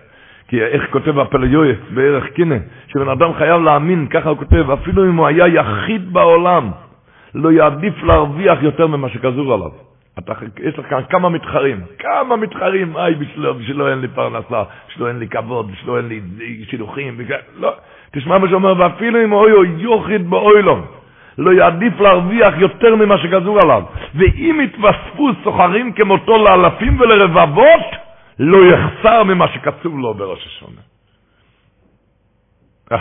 כי 0.47 0.61
איך 0.61 0.91
כותב 0.91 1.19
הפליואס 1.19 1.77
בערך 1.93 2.25
קינא, 2.33 2.57
שבן 2.87 3.09
אדם 3.09 3.33
חייב 3.33 3.61
להאמין, 3.61 4.07
ככה 4.07 4.29
הוא 4.29 4.37
כותב, 4.37 4.71
אפילו 4.71 5.05
אם 5.05 5.15
הוא 5.15 5.27
היה 5.27 5.47
יחיד 5.47 6.13
בעולם, 6.13 6.71
לא 7.35 7.51
יעדיף 7.51 8.03
להרוויח 8.03 8.57
יותר 8.61 8.87
ממה 8.87 9.09
שכזור 9.09 9.53
עליו. 9.53 9.71
אתה, 10.19 10.33
יש 10.63 10.79
לך 10.79 10.85
כמה 11.09 11.29
מתחרים, 11.29 11.81
כמה 11.99 12.35
מתחרים, 12.35 12.97
איי, 12.97 13.15
בשבילו, 13.15 13.53
בשבילו 13.55 13.89
אין 13.89 13.99
לי 13.99 14.07
פרנסה, 14.07 14.63
בשבילו 14.87 15.07
אין 15.07 15.19
לי 15.19 15.27
כבוד, 15.27 15.71
בשבילו 15.71 15.97
אין 15.97 16.07
לי 16.07 16.21
שילוחים, 16.69 17.21
לא, 17.55 17.73
תשמע 18.11 18.37
מה 18.37 18.49
שאומר, 18.49 18.79
ואפילו 18.79 19.23
אם 19.23 19.33
אוי 19.33 19.51
אוי 19.51 19.67
יוחיד 19.77 20.29
באוילום, 20.29 20.85
לא 21.37 21.51
יעדיף 21.51 21.99
להרוויח 21.99 22.53
יותר 22.57 22.95
ממה 22.95 23.17
שגזור 23.17 23.59
עליו, 23.63 23.83
ואם 24.15 24.59
יתווספו 24.63 25.29
סוחרים 25.43 25.93
כמותו 25.93 26.43
לאלפים 26.43 26.99
ולרבבות, 26.99 27.85
לא 28.39 28.57
יחסר 28.65 29.23
ממה 29.23 29.47
שקצוב 29.47 29.99
לו 29.99 30.13
בראש 30.13 30.47
השונה. 30.47 30.81
אה, 32.91 32.97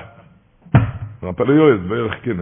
רפ"ל 1.22 1.50
יועז, 1.50 1.80
בערך 1.88 2.14
כן. 2.22 2.36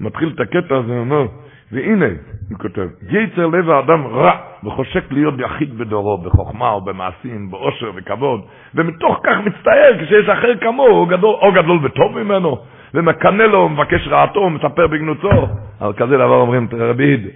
מתחיל 0.00 0.32
את 0.34 0.40
הקטע 0.40 0.76
הזה, 0.76 0.92
הוא 0.92 1.00
אומר, 1.00 1.26
והנה, 1.72 2.06
הוא 2.50 2.58
כותב, 2.58 2.86
יצר 3.10 3.46
לב 3.46 3.70
האדם 3.70 4.06
רע 4.06 4.32
וחושק 4.64 5.12
להיות 5.12 5.34
יחיד 5.38 5.78
בדורו, 5.78 6.18
בחוכמה 6.18 6.70
או 6.70 6.80
במעשים, 6.80 7.50
באושר 7.50 7.90
וכבוד, 7.94 8.40
ומתוך 8.74 9.20
כך 9.24 9.36
מצטער 9.44 9.92
כשיש 10.04 10.28
אחר 10.28 10.56
כמוהו, 10.60 11.06
גדול, 11.06 11.34
או 11.34 11.52
גדול 11.52 11.78
וטוב 11.82 12.22
ממנו, 12.22 12.58
ומקנא 12.94 13.42
לו, 13.42 13.68
מבקש 13.68 14.08
רעתו, 14.08 14.40
ומספר 14.40 14.86
בגנותו. 14.86 15.48
על 15.80 15.92
כזה 15.92 16.16
דבר 16.16 16.40
אומרים, 16.40 16.68
רביד, 16.72 17.26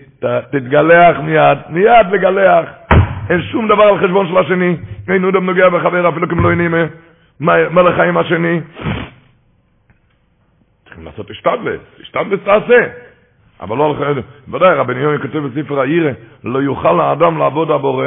תתגלח 0.50 1.16
מיד, 1.20 1.58
מיד 1.70 2.06
לגלח. 2.12 2.64
אין 3.30 3.42
שום 3.42 3.68
דבר 3.68 3.82
על 3.82 3.98
חשבון 3.98 4.28
של 4.28 4.38
השני, 4.38 4.76
אין 5.08 5.24
אודם 5.24 5.46
נוגע 5.46 5.68
בחבר 5.68 6.08
אפילו 6.08 6.28
כמלוא 6.28 6.50
ענימה, 6.50 6.84
מה 7.40 7.82
לך 7.82 8.00
עם 8.00 8.16
השני? 8.16 8.60
צריכים 10.98 11.04
לעשות 11.04 11.30
אשתדלס, 11.30 11.80
אשתדלס 12.02 12.40
תעשה. 12.44 12.86
אבל 13.60 13.76
לא 13.76 13.84
הולכים, 13.84 14.22
ודאי, 14.48 14.74
רבני 14.74 15.00
יוני 15.00 15.18
כותב 15.18 15.38
בספר 15.38 15.80
העירה, 15.80 16.12
לא 16.44 16.58
יוכל 16.58 17.00
האדם 17.00 17.38
לעבוד 17.38 17.70
הבורא 17.70 18.06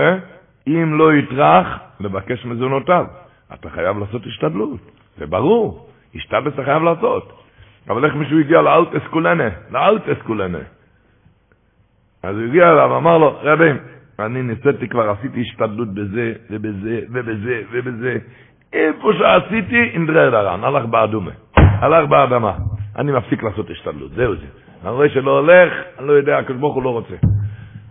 אם 0.68 0.98
לא 0.98 1.14
יטרח 1.14 1.80
לבקש 2.00 2.46
מזונותיו. 2.46 3.06
אתה 3.54 3.70
חייב 3.70 3.98
לעשות 3.98 4.22
השתדלות, 4.26 4.80
זה 5.18 5.28
ברור, 5.28 5.90
השתדלס 6.16 6.54
אתה 6.54 6.64
חייב 6.64 6.84
לעשות. 6.84 7.34
אבל 7.90 8.06
איך 8.06 8.16
מישהו 8.16 8.40
הגיע 8.40 8.62
לאלט 8.62 8.96
אסקולנה, 8.96 9.50
לאלט 9.72 10.10
אסקולנה. 10.10 10.64
אז 12.24 12.36
הוא 12.36 12.46
הגיע 12.46 12.72
אליו, 12.72 12.98
אמר 12.98 13.18
לו, 13.18 13.40
רבי, 13.42 13.70
אני 14.20 14.42
ניסיתי 14.42 14.88
כבר, 14.88 15.10
עשיתי 15.10 15.42
השתדלות 15.42 15.94
בזה 15.94 16.34
ובזה 16.50 17.00
ובזה 17.10 17.62
ובזה. 17.72 18.18
איפה 18.74 19.12
שעשיתי, 19.14 19.84
אינדרר 19.94 20.30
דרן, 20.30 20.64
הלך 20.64 20.86
באדומה, 20.86 21.32
הלך 21.56 22.10
באדמה. 22.10 22.54
אני 22.96 23.12
מפסיק 23.12 23.44
לעשות 23.44 23.70
השתדלות, 23.70 24.12
זהו 24.12 24.36
זה. 24.36 24.46
אני 24.84 24.92
רואה 24.92 25.10
שלא 25.10 25.40
הולך, 25.40 25.74
אני 26.00 26.08
לא 26.08 26.14
יודע, 26.14 26.38
הקדוש 26.38 26.58
ברוך 26.58 26.76
הוא 26.76 26.84
לא 26.84 26.90
רוצה. 26.90 27.16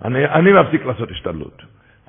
אני, 0.05 0.27
אני 0.27 0.53
מפסיק 0.53 0.87
לעשות 0.87 1.11
השתדלות. 1.11 1.63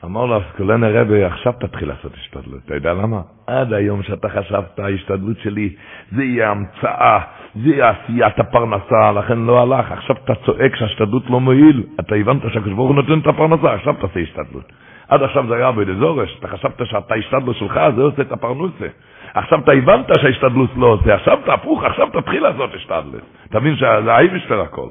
אמר 0.05 0.25
לו 0.25 0.41
אסקולן 0.41 0.83
הרבי, 0.83 1.23
עכשיו 1.23 1.53
תתחיל 1.59 1.87
לעשות 1.87 2.13
השתדלות. 2.13 2.59
אתה 2.65 2.75
יודע 2.75 2.93
למה? 2.93 3.21
עד 3.47 3.73
היום 3.73 4.03
שאתה 4.03 4.29
חשבת, 4.29 4.79
ההשתדלות 4.79 5.37
שלי, 5.43 5.75
זה 6.11 6.23
יהיה 6.23 6.49
המצאה, 6.51 7.19
זה 7.55 7.69
יהיה 7.69 7.89
עשיית 7.89 8.39
הפרנסה, 8.39 9.11
לכן 9.11 9.39
לא 9.39 9.61
הלך. 9.61 9.91
עכשיו 9.91 10.15
אתה 10.25 10.33
צועק 10.45 10.75
שההשתדלות 10.75 11.29
לא 11.29 11.39
מועיל. 11.39 11.83
אתה 11.99 12.15
הבנת 12.15 12.41
שהקדוש 12.53 12.73
ברוך 12.73 12.87
הוא 12.87 12.95
נותן 12.95 13.19
את 13.19 13.27
הפרנסה, 13.27 13.73
עכשיו 13.73 13.93
תעשה 13.93 14.19
השתדלות. 14.19 14.71
עד 15.07 15.23
עכשיו 15.23 15.47
זה 15.47 15.55
היה 15.55 15.71
בדזורש, 15.71 16.37
אתה 16.39 16.47
חשבת 16.47 16.81
שאתה 16.83 17.15
השתדלות 17.15 17.55
שלך, 17.55 17.79
זה 17.95 18.01
עושה 18.01 18.21
את 18.21 18.31
הפרנוסה. 18.31 18.87
עכשיו 19.33 19.59
אתה 19.59 19.71
הבנת 19.71 20.05
שההשתדלות 20.21 20.69
לא 20.75 20.85
עושה, 20.85 21.15
עכשיו 21.15 21.39
תהפוך, 21.45 21.83
עכשיו 21.83 22.07
תתחיל 22.13 22.43
לעשות 22.43 22.73
השתדלות. 22.73 23.21
תבין 23.49 23.75
שזה 23.75 24.13
האיבשטר 24.13 24.61
הכל. 24.61 24.87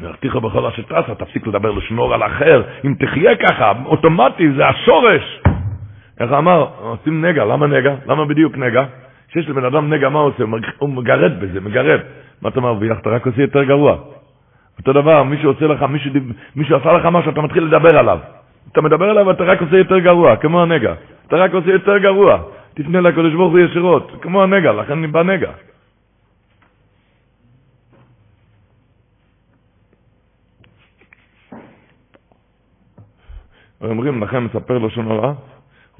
והרתיחו 0.00 0.40
בכל 0.40 0.66
אשר 0.66 0.82
תעשה, 0.82 1.14
תפסיק 1.14 1.46
לדבר 1.46 1.70
לשמור 1.70 2.14
על 2.14 2.22
אחר. 2.22 2.62
אם 2.84 2.94
תחיה 2.98 3.36
ככה, 3.36 3.72
אוטומטי, 3.84 4.52
זה 4.52 4.66
השורש. 4.66 5.40
איך 6.20 6.32
אמר, 6.32 6.66
עושים 6.80 7.24
נגע, 7.24 7.44
למה 7.44 7.66
נגע? 7.66 7.94
למה 8.06 8.24
בדיוק 8.24 8.56
נגע? 8.56 8.84
כשיש 9.28 9.48
לבן 9.48 9.64
אדם 9.64 9.92
נגע, 9.92 10.08
מה 10.08 10.18
הוא 10.18 10.28
עושה? 10.28 10.44
הוא 10.78 10.88
מגרד 10.88 11.40
בזה, 11.40 11.60
מגרד. 11.60 12.00
מה 12.42 12.48
אתה 12.48 12.60
מרוויח? 12.60 12.98
אתה 12.98 13.10
רק 13.10 13.26
עושה 13.26 13.42
יותר 13.42 13.62
גרוע. 13.64 13.96
אותו 14.78 14.92
דבר, 14.92 15.22
מישהו 15.22 15.50
עושה 15.50 15.66
לך, 15.66 15.82
מישהו, 15.82 16.10
מישהו 16.56 16.76
עשה 16.76 16.92
לך 16.92 17.06
משהו, 17.06 17.30
אתה 17.30 17.40
מתחיל 17.40 17.64
לדבר 17.64 17.98
עליו. 17.98 18.18
אתה 18.72 18.80
מדבר 18.80 19.10
עליו, 19.10 19.30
אתה 19.30 19.44
רק 19.44 19.60
עושה 19.60 19.76
יותר 19.76 19.98
גרוע, 19.98 20.36
כמו 20.36 20.62
הנגע. 20.62 20.94
אתה 21.26 21.36
רק 21.36 21.54
עושה 21.54 21.70
יותר 21.70 21.98
גרוע. 21.98 22.38
תפנה 22.76 23.00
לקדוש 23.00 23.34
ברוך 23.34 23.52
הוא 23.52 23.58
ישירות, 23.58 24.12
כמו 24.22 24.42
הנגע, 24.42 24.72
לכן 24.72 25.12
בא 25.12 25.22
נגע. 25.22 25.52
אומרים 33.80 34.22
לכם, 34.22 34.44
מספר 34.44 34.78
לשון 34.78 35.10
הרע, 35.10 35.32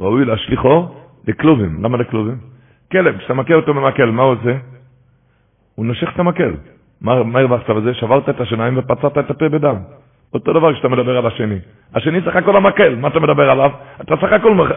ראוי 0.01 0.25
להשליחו 0.25 0.89
לכלובים. 1.29 1.85
למה 1.85 1.99
לכלובים? 1.99 2.39
כלב, 2.93 3.19
כשאתה 3.19 3.35
מכה 3.35 3.55
אותו 3.55 3.75
במקל, 3.75 4.11
מה 4.11 4.23
הוא 4.23 4.33
עושה? 4.33 4.57
הוא 5.75 5.87
נושך 5.87 6.09
את 6.15 6.19
המקל. 6.19 6.55
מה 7.01 7.41
הרווחת 7.41 7.71
בזה? 7.71 7.95
שברת 7.95 8.29
את 8.29 8.41
השיניים 8.41 8.79
ופצעת 8.79 9.19
את 9.19 9.31
הפה 9.31 9.49
בדם. 9.49 9.77
אותו 10.37 10.53
דבר 10.53 10.75
כשאתה 10.75 10.89
מדבר 10.89 11.17
על 11.17 11.27
השני. 11.27 11.59
השני 11.95 12.21
סך 12.21 12.37
הכל 12.37 12.57
המקל, 12.57 12.95
מה 12.97 13.09
אתה 13.09 13.21
מדבר 13.21 13.51
עליו? 13.51 13.71
אתה 14.01 14.15
סך 14.17 14.33
הכל 14.33 14.69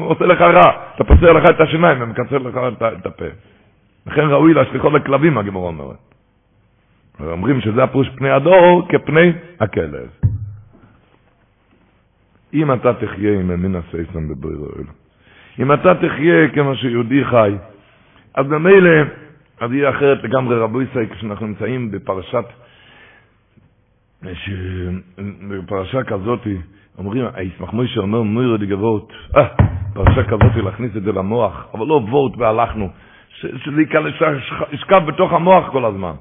עושה 0.00 0.26
לך 0.26 0.40
רע, 0.40 0.72
אתה 0.94 1.04
פוצע 1.04 1.32
לך 1.32 1.50
את 1.50 1.60
השיניים 1.60 2.02
ומקצר 2.02 2.38
לך 2.38 2.58
את 2.98 3.06
הפה. 3.06 3.24
לכן 4.06 4.20
ראוי 4.20 4.54
להשליחו 4.54 4.90
לכלבים, 4.90 5.38
הגמור 5.38 5.66
אומרת. 5.66 5.96
אומרים 7.20 7.60
שזה 7.60 7.82
הפרוש 7.82 8.08
פני 8.16 8.30
הדור 8.30 8.88
כפני 8.88 9.32
הכלב. 9.60 10.08
אם 12.54 12.72
אתה 12.72 12.94
תחיה 12.94 13.40
עם 13.40 13.50
אמין 13.50 13.74
הסייסון 13.76 14.28
בברירו 14.28 14.66
אלו, 14.76 14.92
אם 15.58 15.72
אתה 15.72 15.94
תחיה 15.94 16.48
כמו 16.54 16.74
שיהודי 16.76 17.24
חי, 17.24 17.52
אז 18.34 18.46
במילא, 18.46 18.90
אז 19.60 19.72
יהיה 19.72 19.90
אחרת 19.90 20.24
לגמרי 20.24 20.58
רבו 20.58 20.82
ישראל, 20.82 21.06
כשאנחנו 21.06 21.46
נמצאים 21.46 21.90
בפרשת, 21.90 22.44
בפרשה 25.48 26.04
כזאת, 26.04 26.46
אומרים, 26.98 27.24
הישמח 27.34 27.72
מוישה 27.72 28.00
אומר 28.00 28.22
מוירו 28.22 28.56
דגבות, 28.56 29.12
אה, 29.36 29.48
פרשה 29.94 30.24
כזאת 30.24 30.64
להכניס 30.64 30.96
את 30.96 31.02
זה 31.02 31.12
למוח, 31.12 31.66
אבל 31.74 31.86
לא 31.86 31.94
וורט 31.94 32.32
והלכנו, 32.38 32.88
שזה 33.40 33.82
ישכב 34.72 35.02
בתוך 35.06 35.32
המוח 35.32 35.68
כל 35.72 35.84
הזמן. 35.84 36.12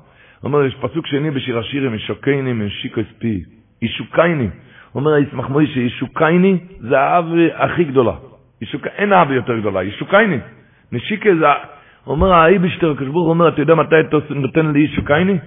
הוא 0.41 0.47
אומר, 0.49 0.65
יש 0.65 0.75
פסוק 0.75 1.07
שני 1.07 1.31
בשיר 1.31 1.59
השירים, 1.59 1.93
ישוקייני 1.93 2.53
משיקו 2.53 3.01
ספי, 3.15 3.43
ישוקייני, 3.81 4.49
אומר 4.95 5.13
הישמח 5.13 5.49
מוישה, 5.49 5.79
ישוקייני 5.79 6.57
זה 6.79 6.99
האב 6.99 7.25
הכי 7.55 7.83
גדולה. 7.83 8.13
ישוק... 8.61 8.87
אין 8.87 9.13
אהבה 9.13 9.35
יותר 9.35 9.59
גדולה, 9.59 9.83
ישוקייני. 9.83 10.37
נשיקה 10.91 11.29
זה... 11.39 11.45
אומר 12.07 12.33
האיבשטר, 12.33 12.95
כשבור 12.95 13.29
אומר, 13.29 13.47
אתה 13.47 13.61
יודע 13.61 13.75
מתי 13.75 13.95
אתה 14.09 14.17
נותן 14.29 14.71
לי 14.71 14.79
ישוקייני? 14.79 15.37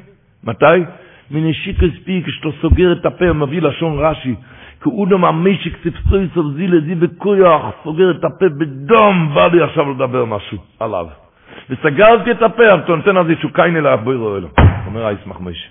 מתי? 0.45 0.65
מנשיקה 1.31 1.87
ספי, 2.01 2.22
כשאתה 2.26 2.49
סוגר 2.61 2.93
את 2.93 3.07
הפה, 3.07 3.33
מביא 3.33 3.62
לשון 3.62 3.99
רש"י. 3.99 4.35
כאודו 4.81 5.18
מהמשק 5.18 5.76
צפצוי 5.76 6.28
סובזילה 6.35 6.81
זי 6.81 6.95
בכויח, 6.95 7.62
סוגר 7.85 8.11
את 8.11 8.24
הפה 8.24 8.49
בדום, 8.49 9.31
בא 9.35 9.47
לי 9.47 9.62
עכשיו 9.62 9.91
לדבר 9.91 10.24
משהו 10.24 10.59
עליו. 10.81 11.07
וסגרתי 11.70 12.31
את 12.31 12.43
הפה, 12.43 12.74
אתה 12.74 12.97
נותן 12.97 13.16
אז 13.16 13.31
ישוקייני 13.31 13.81
לאבוירו 13.81 14.37
אלו. 14.37 14.49
אומר 14.87 15.07
הישמח 15.07 15.41
מוישה. 15.41 15.68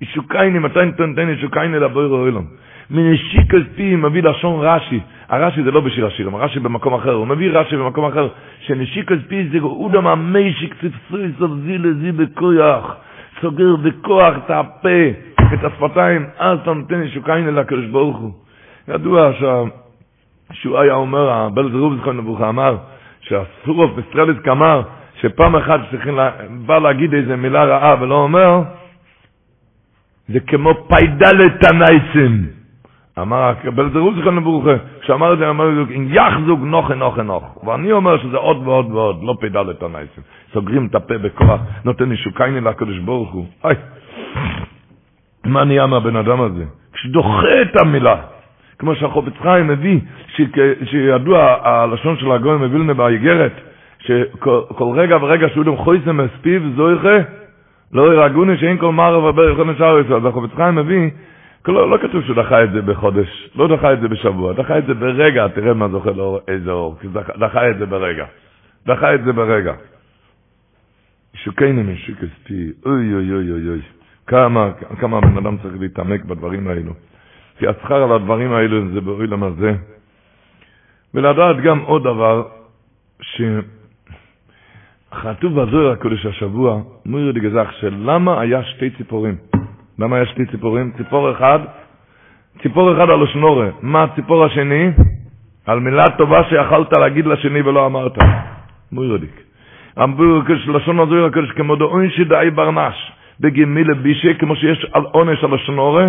ישוקייני, 0.00 0.58
מתי 0.58 0.78
אתה 0.88 1.06
נותן 1.06 1.28
ישוקייני 1.28 1.78
לאבוירו 1.78 2.26
אלו? 2.26 2.40
מנשיק 2.90 3.54
כספי 3.54 3.96
מביא 3.96 4.22
לשון 4.22 4.60
רש"י, 4.64 5.00
הרש"י 5.28 5.62
זה 5.62 5.70
לא 5.70 5.80
בשיר 5.80 6.06
השירים, 6.06 6.34
הרש"י 6.34 6.60
במקום 6.60 6.94
אחר, 6.94 7.12
הוא 7.12 7.26
מביא 7.26 7.50
רש"י 7.50 7.76
במקום 7.76 8.04
אחר, 8.04 8.28
שנשיק 8.60 9.12
כספי 9.12 9.48
זה 9.52 9.58
אודם 9.58 10.06
המשיק 10.06 10.74
צפצוי 10.74 11.32
סובזי 11.38 11.78
לזי 11.78 12.12
בכוח, 12.12 12.96
סוגר 13.40 13.76
בכוח 13.76 14.34
את 14.36 14.50
הפה, 14.50 15.08
את 15.54 15.64
השפתיים, 15.64 16.26
אז 16.38 16.58
אתה 16.62 16.72
נותן 16.72 17.02
ישוקיינה 17.02 17.50
לקדוש 17.50 17.86
ברוך 17.86 18.16
הוא. 18.16 18.32
ידוע 18.88 19.30
שהוא 20.52 20.78
היה 20.78 20.94
אומר, 20.94 21.30
הבלז 21.30 21.74
רוב 21.74 21.96
זכרון 22.00 22.16
נבוכה 22.16 22.48
אמר, 22.48 22.76
שהסורוף 23.20 23.90
בסטרליסק 23.90 24.48
אמר, 24.48 24.82
שפעם 25.20 25.56
אחת 25.56 25.80
צריכים, 25.90 26.18
בא 26.66 26.78
להגיד 26.78 27.14
איזה 27.14 27.36
מילה 27.36 27.64
רעה 27.64 27.94
ולא 28.00 28.14
אומר, 28.14 28.62
זה 30.28 30.40
כמו 30.40 30.70
פיידלת 30.88 31.64
הנייסים. 31.70 32.46
אמר 33.18 33.52
רוז 33.98 34.14
כאן 34.24 34.36
לברוכה, 34.36 34.74
כשאמר 35.00 35.32
את 35.32 35.38
זה, 35.38 35.50
אמר 35.50 35.70
יחזוג 35.90 36.60
נוכה 36.64 36.94
נוכה 36.94 37.22
נוך. 37.22 37.64
ואני 37.64 37.92
אומר 37.92 38.18
שזה 38.18 38.36
עוד 38.36 38.66
ועוד 38.66 38.92
ועוד, 38.92 39.22
לא 39.22 39.36
פידל 39.40 39.70
את 39.70 39.82
הנייסים. 39.82 40.22
סוגרים 40.52 40.86
את 40.86 40.94
הפה 40.94 41.18
בכוח, 41.18 41.60
נותן 41.84 42.12
ישוקייני 42.12 42.60
לקדוש 42.60 42.98
ברוך 42.98 43.32
הוא. 43.32 43.46
אוי, 43.64 43.74
מה 45.44 45.64
נהיה 45.64 45.86
מהבן 45.86 46.16
אדם 46.16 46.40
הזה? 46.40 46.64
כשדוחה 46.92 47.62
את 47.62 47.80
המילה, 47.80 48.16
כמו 48.78 48.94
שהחופץ 48.94 49.32
חיים 49.42 49.66
מביא, 49.68 50.00
שידוע 50.84 51.56
הלשון 51.62 52.16
של 52.16 52.32
הגוי 52.32 52.56
מווילנה 52.56 52.94
באיגרת, 52.94 53.52
שכל 53.98 54.92
רגע 54.94 55.16
ורגע 55.16 55.48
שהוא 55.48 55.64
דם 55.64 55.76
חויסם 55.76 56.20
אספיב 56.20 56.62
זויכה, 56.76 57.16
לא 57.92 58.14
ירגוני 58.14 58.56
שאין 58.56 58.78
כל 58.78 58.92
מערב 58.92 59.24
ובר 59.24 59.50
יכול 59.50 59.70
נשאר 59.72 60.00
ישראל. 60.00 60.16
אז 60.20 60.26
החופץ 60.26 60.50
חיים 60.56 60.74
מביא, 60.74 61.10
לא, 61.68 61.90
לא 61.90 61.98
כתוב 61.98 62.22
שהוא 62.22 62.36
דחה 62.36 62.64
את 62.64 62.72
זה 62.72 62.82
בחודש, 62.82 63.50
לא 63.56 63.68
דחה 63.68 63.92
את 63.92 64.00
זה 64.00 64.08
בשבוע, 64.08 64.52
דחה 64.52 64.78
את 64.78 64.86
זה 64.86 64.94
ברגע, 64.94 65.48
תראה 65.48 65.74
מה 65.74 65.88
זוכה 65.88 66.10
לו 66.10 66.40
איזה 66.48 66.70
אור, 66.70 66.96
דחה 67.38 67.70
את 67.70 67.78
זה 67.78 67.86
ברגע. 67.86 68.24
דחה 68.86 69.14
את 69.14 69.24
זה 69.24 69.32
ברגע. 69.32 69.72
שוקיינו 71.46 71.82
משיקסטי, 71.84 72.72
אוי 72.86 73.14
אוי 73.14 73.32
אוי 73.32 73.50
אוי 73.50 73.68
אוי. 73.68 73.80
כמה, 74.26 74.70
כמה 75.00 75.20
בן 75.20 75.36
אדם 75.36 75.56
צריך 75.62 75.74
להתעמק 75.80 76.24
בדברים 76.24 76.68
האלו. 76.68 76.92
כי 77.58 77.66
השכר 77.66 78.02
על 78.02 78.12
הדברים 78.12 78.52
האלו 78.52 78.92
זה 78.94 79.00
באוילם 79.00 79.42
הזה. 79.42 79.72
ולדעת 81.14 81.56
גם 81.64 81.78
עוד 81.78 82.02
דבר, 82.02 82.48
שכתוב 85.10 85.60
בזוהר 85.60 85.92
הקודש 85.92 86.26
השבוע, 86.26 86.82
מוירי 87.06 87.32
דגזך, 87.32 87.68
שלמה 87.80 88.40
היה 88.40 88.64
שתי 88.64 88.90
ציפורים? 88.90 89.36
למה 89.98 90.20
יש 90.22 90.28
שתי 90.28 90.46
ציפורים? 90.46 90.92
ציפור 90.96 91.32
אחד, 91.32 91.58
ציפור 92.62 92.92
אחד 92.92 93.10
על 93.10 93.22
השנורה. 93.22 93.68
מה 93.82 94.02
הציפור 94.02 94.44
השני? 94.44 94.90
על 95.66 95.80
מילה 95.80 96.04
טובה 96.18 96.44
שיכלת 96.44 96.92
להגיד 96.92 97.26
לשני 97.26 97.60
ולא 97.60 97.86
אמרת. 97.86 98.18
מוירדיק. 98.92 99.45
אמרו 100.02 100.24
לשון 100.66 101.00
הזוהיר 101.00 101.24
הקדוש 101.24 101.50
כמו 101.50 101.76
דעונשי 101.76 102.24
דאי 102.24 102.50
ברנש. 102.50 103.12
בגימילה 103.40 103.94
בישה, 103.94 104.34
כמו 104.34 104.56
שיש 104.56 104.86
על 104.92 105.02
עונש 105.02 105.44
על 105.44 105.54
השנורה, 105.54 106.08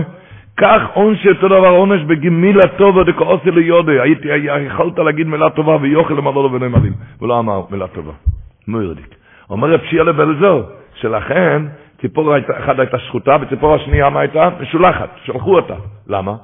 כך 0.58 0.82
עונש 0.94 1.28
אותו 1.28 1.48
דבר 1.48 1.70
עונש 1.70 2.02
בגימילה 2.02 2.68
טובה 2.78 3.04
דקאוסי 3.04 3.52
ליודה. 3.52 4.04
הייתי, 4.04 4.28
יכלת 4.66 5.00
להגיד 5.00 5.28
מילה 5.28 5.50
טובה 5.50 5.78
ויוכל 5.82 6.14
למדו 6.14 6.44
לו 6.44 6.52
ונאמרים, 6.52 6.94
ולא 7.22 7.40
אמר 7.40 7.62
מילה 7.70 7.88
טובה. 7.88 8.12
מוירדיק. 8.68 9.16
אומר 9.50 9.74
רב 9.74 9.80
שיעה 9.90 10.04
לבלזור, 10.04 10.62
שלכן 10.96 11.62
ציפור 12.02 12.34
אחת 12.38 12.80
הייתה 12.80 13.00
שחוטה, 13.00 13.38
וציפור 13.42 13.76
השנייה 13.76 14.10
מה 14.10 14.20
הייתה? 14.20 14.50
משולחת, 14.60 15.10
שלחו 15.26 15.56
אותה. 15.56 15.76
למה? 16.08 16.36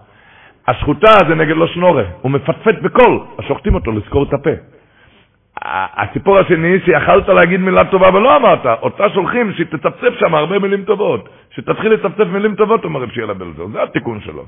השחוטה 0.67 1.11
זה 1.27 1.35
נגד 1.35 1.55
לא 1.55 1.67
שנורה, 1.67 2.03
הוא 2.21 2.31
מפטפט 2.31 2.81
בקול, 2.81 3.19
אז 3.37 3.45
שוחטים 3.47 3.75
אותו 3.75 3.91
לזכור 3.91 4.23
את 4.23 4.33
הפה. 4.33 4.49
הציפור 5.61 6.39
השני, 6.39 6.79
שיכלת 6.85 7.27
להגיד 7.27 7.59
מילה 7.59 7.85
טובה 7.85 8.09
ולא 8.09 8.35
אמרת, 8.35 8.65
אותה 8.81 9.09
שולחים 9.13 9.53
שתצפצף 9.53 10.13
שם 10.19 10.35
הרבה 10.35 10.59
מילים 10.59 10.83
טובות. 10.83 11.29
שתתחיל 11.51 11.93
לצפצף 11.93 12.27
מילים 12.27 12.55
טובות, 12.55 12.85
אומר 12.85 13.01
רב 13.01 13.09
שיאלה 13.09 13.33
בלזר, 13.33 13.67
זה 13.67 13.83
התיקון 13.83 14.21
שלו. 14.21 14.45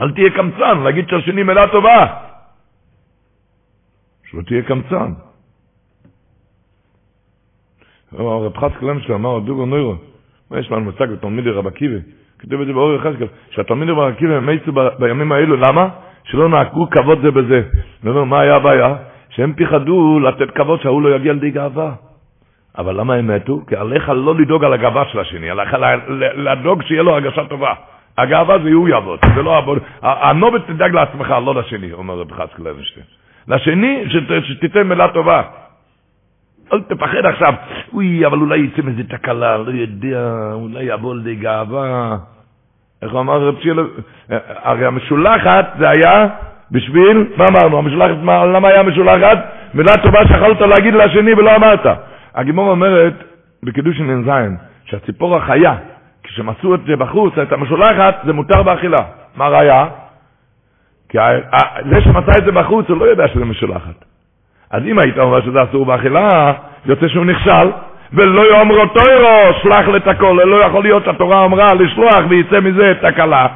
אל 0.00 0.12
תהיה 0.12 0.30
קמצן, 0.30 0.78
להגיד 0.84 1.08
שהשני 1.08 1.42
מילה 1.42 1.68
טובה. 1.68 2.06
שלא 4.30 4.42
תהיה 4.42 4.62
קמצן. 4.62 5.12
רב 8.12 8.56
חץ 8.56 8.72
קלם 8.80 9.00
שלו 9.00 9.14
אמר, 9.14 9.38
דוגו 9.38 9.66
נוירו, 9.66 9.94
מה 10.50 10.58
יש 10.58 10.70
לנו 10.70 10.80
מושג 10.80 11.10
בתלמידי 11.10 11.50
רב 11.50 11.66
עקיבא? 11.66 11.98
כתוב 12.38 12.60
את 12.60 12.66
זה 12.66 12.72
באור 12.72 12.94
יחזקאל, 12.94 13.26
שהתלמיד 13.50 13.88
אומר, 13.88 14.06
עקיבא 14.06 14.40
מייצו 14.40 14.72
בימים 14.98 15.32
האלו, 15.32 15.56
למה? 15.56 15.88
שלא 16.24 16.48
נעקו 16.48 16.90
כבוד 16.90 17.18
זה 17.22 17.30
בזה. 17.30 17.62
ואומר, 18.02 18.24
מה 18.24 18.40
היה 18.40 18.56
הבעיה? 18.56 18.94
שהם 19.30 19.52
פיחדו 19.52 20.20
לתת 20.20 20.50
כבוד 20.50 20.80
שההוא 20.82 21.02
לא 21.02 21.16
יגיע 21.16 21.32
לידי 21.32 21.50
גאווה. 21.50 21.92
אבל 22.78 23.00
למה 23.00 23.14
הם 23.14 23.26
מתו? 23.26 23.60
כי 23.66 23.76
עליך 23.76 24.08
לא 24.08 24.34
לדאוג 24.34 24.64
על 24.64 24.72
הגאווה 24.72 25.04
של 25.12 25.20
השני, 25.20 25.50
עליך 25.50 25.76
לדאוג 26.36 26.82
שיהיה 26.82 27.02
לו 27.02 27.12
הרגשה 27.12 27.44
טובה. 27.44 27.74
הגאווה 28.18 28.58
זה 28.58 28.72
הוא 28.72 28.88
יעבוד, 28.88 29.18
זה 29.34 29.42
לא 29.42 29.56
עבוד. 29.56 29.78
הנובץ 30.02 30.62
תדאג 30.66 30.94
לעצמך, 30.94 31.34
לא 31.46 31.54
לשני, 31.54 31.92
אומר 31.92 32.14
רב 32.14 32.32
חסקל 32.32 32.62
לוינשטיין. 32.62 33.06
לשני, 33.48 34.04
שתיתן 34.42 34.82
מילה 34.82 35.08
טובה. 35.08 35.42
אל 36.72 36.80
תפחד 36.80 37.24
עכשיו, 37.24 37.54
אוי, 37.92 38.26
אבל 38.26 38.38
אולי 38.38 38.58
יצא 38.58 38.82
מזה 38.82 39.02
תקלה, 39.08 39.56
לא 39.56 39.70
יודע, 39.70 40.50
אולי 40.52 40.84
יבוא 40.84 41.14
לידי 41.14 41.34
גאווה. 41.34 42.16
איך 43.02 43.12
הוא 43.12 43.20
אמר 43.20 43.40
רב 43.40 43.54
שילה? 43.62 43.82
הרי 44.48 44.86
המשולחת 44.86 45.74
זה 45.78 45.88
היה 45.88 46.28
בשביל, 46.70 47.26
מה 47.36 47.44
אמרנו, 47.50 47.78
המשולחת, 47.78 48.16
מה, 48.22 48.46
למה 48.46 48.68
היה 48.68 48.82
משולחת? 48.82 49.38
מילה 49.74 49.92
טובה 50.02 50.26
שיכולת 50.28 50.60
להגיד 50.60 50.94
לשני 50.94 51.34
ולא 51.34 51.56
אמרת. 51.56 51.86
הגימור 52.34 52.70
אומרת, 52.70 53.12
בקידוש 53.62 54.00
נ"ז, 54.00 54.30
שהציפור 54.84 55.36
החיה, 55.36 55.74
עשו 56.48 56.74
את 56.74 56.80
זה 56.86 56.96
בחוץ, 56.96 57.38
את 57.38 57.52
המשולחת, 57.52 58.14
זה 58.24 58.32
מותר 58.32 58.62
באכילה. 58.62 58.98
מה 59.36 59.48
ראיה? 59.48 59.86
כי 61.08 61.18
זה 61.90 62.00
שמצא 62.00 62.38
את 62.38 62.44
זה 62.44 62.52
בחוץ, 62.52 62.88
הוא 62.88 62.98
לא 62.98 63.04
יודע 63.04 63.28
שזה 63.28 63.44
משולחת. 63.44 64.04
אז 64.70 64.82
אם 64.86 64.98
היית 64.98 65.18
אומר 65.18 65.42
שזה 65.42 65.62
אסור 65.62 65.86
באכילה, 65.86 66.52
יוצא 66.86 67.08
שהוא 67.08 67.24
נכשל, 67.24 67.70
ולא 68.12 68.56
יאמרו 68.56 68.86
תוירו, 68.86 69.52
שלח 69.62 69.88
לתקול, 69.88 70.42
לא 70.42 70.64
יכול 70.64 70.82
להיות 70.82 71.04
שהתורה 71.04 71.44
אמרה 71.44 71.74
לשלוח 71.74 72.24
ויצא 72.28 72.60
מזה 72.60 72.92
תקלה. 73.00 73.46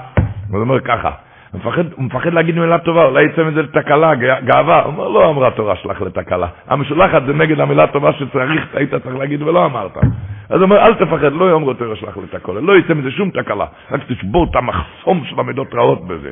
הוא 0.50 0.60
אומר 0.60 0.80
ככה, 0.80 1.10
מפחד, 1.54 1.92
הוא 1.92 2.04
מפחד 2.04 2.32
להגיד 2.32 2.58
מילה 2.58 2.78
טובה, 2.78 3.04
אולי 3.04 3.24
יצא 3.24 3.44
מזה 3.44 3.66
תקלה, 3.66 4.14
גאווה. 4.44 4.82
הוא 4.82 4.92
אומר, 4.92 5.08
לא 5.08 5.30
אמרה 5.30 5.50
תורה 5.50 5.76
שלח 5.76 6.02
לתקלה. 6.02 6.46
המשולחת 6.66 7.22
זה 7.26 7.32
נגד 7.32 7.60
המילה 7.60 7.86
טובה 7.86 8.12
שצריך, 8.12 8.74
היית 8.74 8.94
צריך 8.94 9.16
להגיד 9.16 9.42
ולא 9.42 9.64
אמרת. 9.64 9.96
אז 9.96 10.56
הוא 10.56 10.62
אומר, 10.62 10.78
אל 10.78 10.94
תפחד, 10.94 11.32
לא 11.32 11.50
יאמרו 11.50 11.74
תורה 11.74 11.96
שלח 11.96 12.16
לתקלה, 12.16 12.60
לא 12.60 12.76
יצא 12.78 12.94
מזה 12.94 13.10
שום 13.10 13.30
תקלה, 13.30 13.66
רק 13.90 14.00
תשבור 14.08 14.46
את 14.50 14.56
המחסום 14.56 15.24
של 15.24 15.40
המידות 15.40 15.74
רעות 15.74 16.06
בזה. 16.06 16.30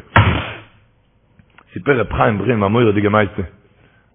סיפר 1.73 2.01
רב 2.01 2.13
חיים 2.13 2.39
ברים, 2.39 2.63
a 2.63 2.66
מוראדיגע 2.66 2.91
מעשה. 2.91 3.58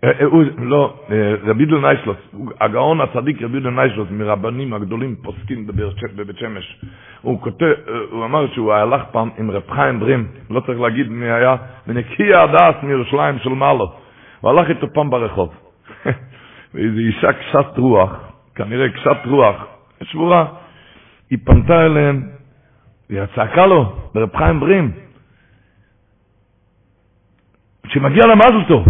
אה, 0.04 0.10
אה, 0.10 0.26
לא, 0.58 0.93
אה, 1.12 1.36
רבי 1.43 1.66
דוד 1.65 1.82
ניישלוס, 1.82 2.18
הגאון 2.62 3.01
הצדיק 3.01 3.41
רבי 3.41 3.60
דוד 3.59 3.69
ניישלוס, 3.70 4.08
מרבנים 4.12 4.74
הגדולים 4.74 5.16
פוסקים 5.16 5.68
בבית 6.16 6.38
שמש. 6.38 6.80
הוא 7.22 7.41
כותב, 7.41 7.74
הוא 8.12 8.26
אמר 8.26 8.47
שהוא 8.54 8.74
הלך 8.74 9.01
פעם 9.12 9.30
עם 9.38 9.51
רב 9.51 9.64
חיים 9.70 9.99
ברים, 9.99 10.28
לא 10.49 10.60
צריך 10.60 10.80
להגיד 10.80 11.10
מי 11.10 11.32
היה, 11.32 11.56
ונקי 11.88 12.34
הדעת 12.34 12.84
מירושלים 12.84 13.39
של 13.39 13.49
מעלות. 13.49 13.95
הוא 14.41 14.51
הלך 14.51 14.70
איתו 14.70 14.88
פעם 14.93 15.10
ברחוב. 15.10 15.54
ואיזו 16.74 16.97
אישה 16.99 17.34
קשת 17.34 17.78
רוח, 17.78 18.12
כנראה 18.56 18.89
קשת 18.89 19.18
רוח, 19.26 19.56
שבורה, 20.04 20.45
היא 21.30 21.39
פנתה 21.45 21.86
אליהם, 21.86 22.24
והיא 23.10 23.26
צעקה 23.36 23.66
לו, 23.66 23.95
לרב 24.16 24.36
חיים 24.38 24.60
ברים, 24.60 24.91
שמגיע 27.88 28.28
לה 28.28 28.36
מזל 28.36 28.68
טוב. 28.68 28.86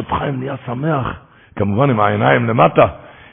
רב 0.00 0.18
חיים 0.18 0.38
נהיה 0.40 0.54
שמח, 0.66 1.20
כמובן 1.56 1.90
עם 1.90 2.00
העיניים 2.00 2.48
למטה. 2.48 2.86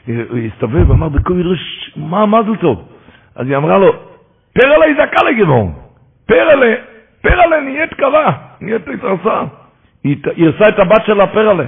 הוא 0.06 0.38
הסתובב 0.38 0.90
ואמר 0.90 1.08
בקול 1.08 1.40
ידרש, 1.40 1.92
מה 1.96 2.26
מזל 2.26 2.56
טוב? 2.56 2.88
אז 3.36 3.46
היא 3.46 3.56
אמרה 3.56 3.78
לו, 3.78 3.92
פרלה 4.52 4.84
היא 4.84 4.94
זכה 4.94 5.24
לגבעון. 5.30 5.72
פרלה, 6.26 6.74
פרלה 7.22 7.60
נהיית 7.60 7.94
קרה, 7.94 8.32
נהיית 8.60 8.88
התרסה. 8.88 9.42
היא, 10.04 10.16
היא 10.36 10.48
עושה 10.48 10.68
את 10.68 10.78
הבת 10.78 11.06
שלה 11.06 11.26
פרלה. 11.26 11.64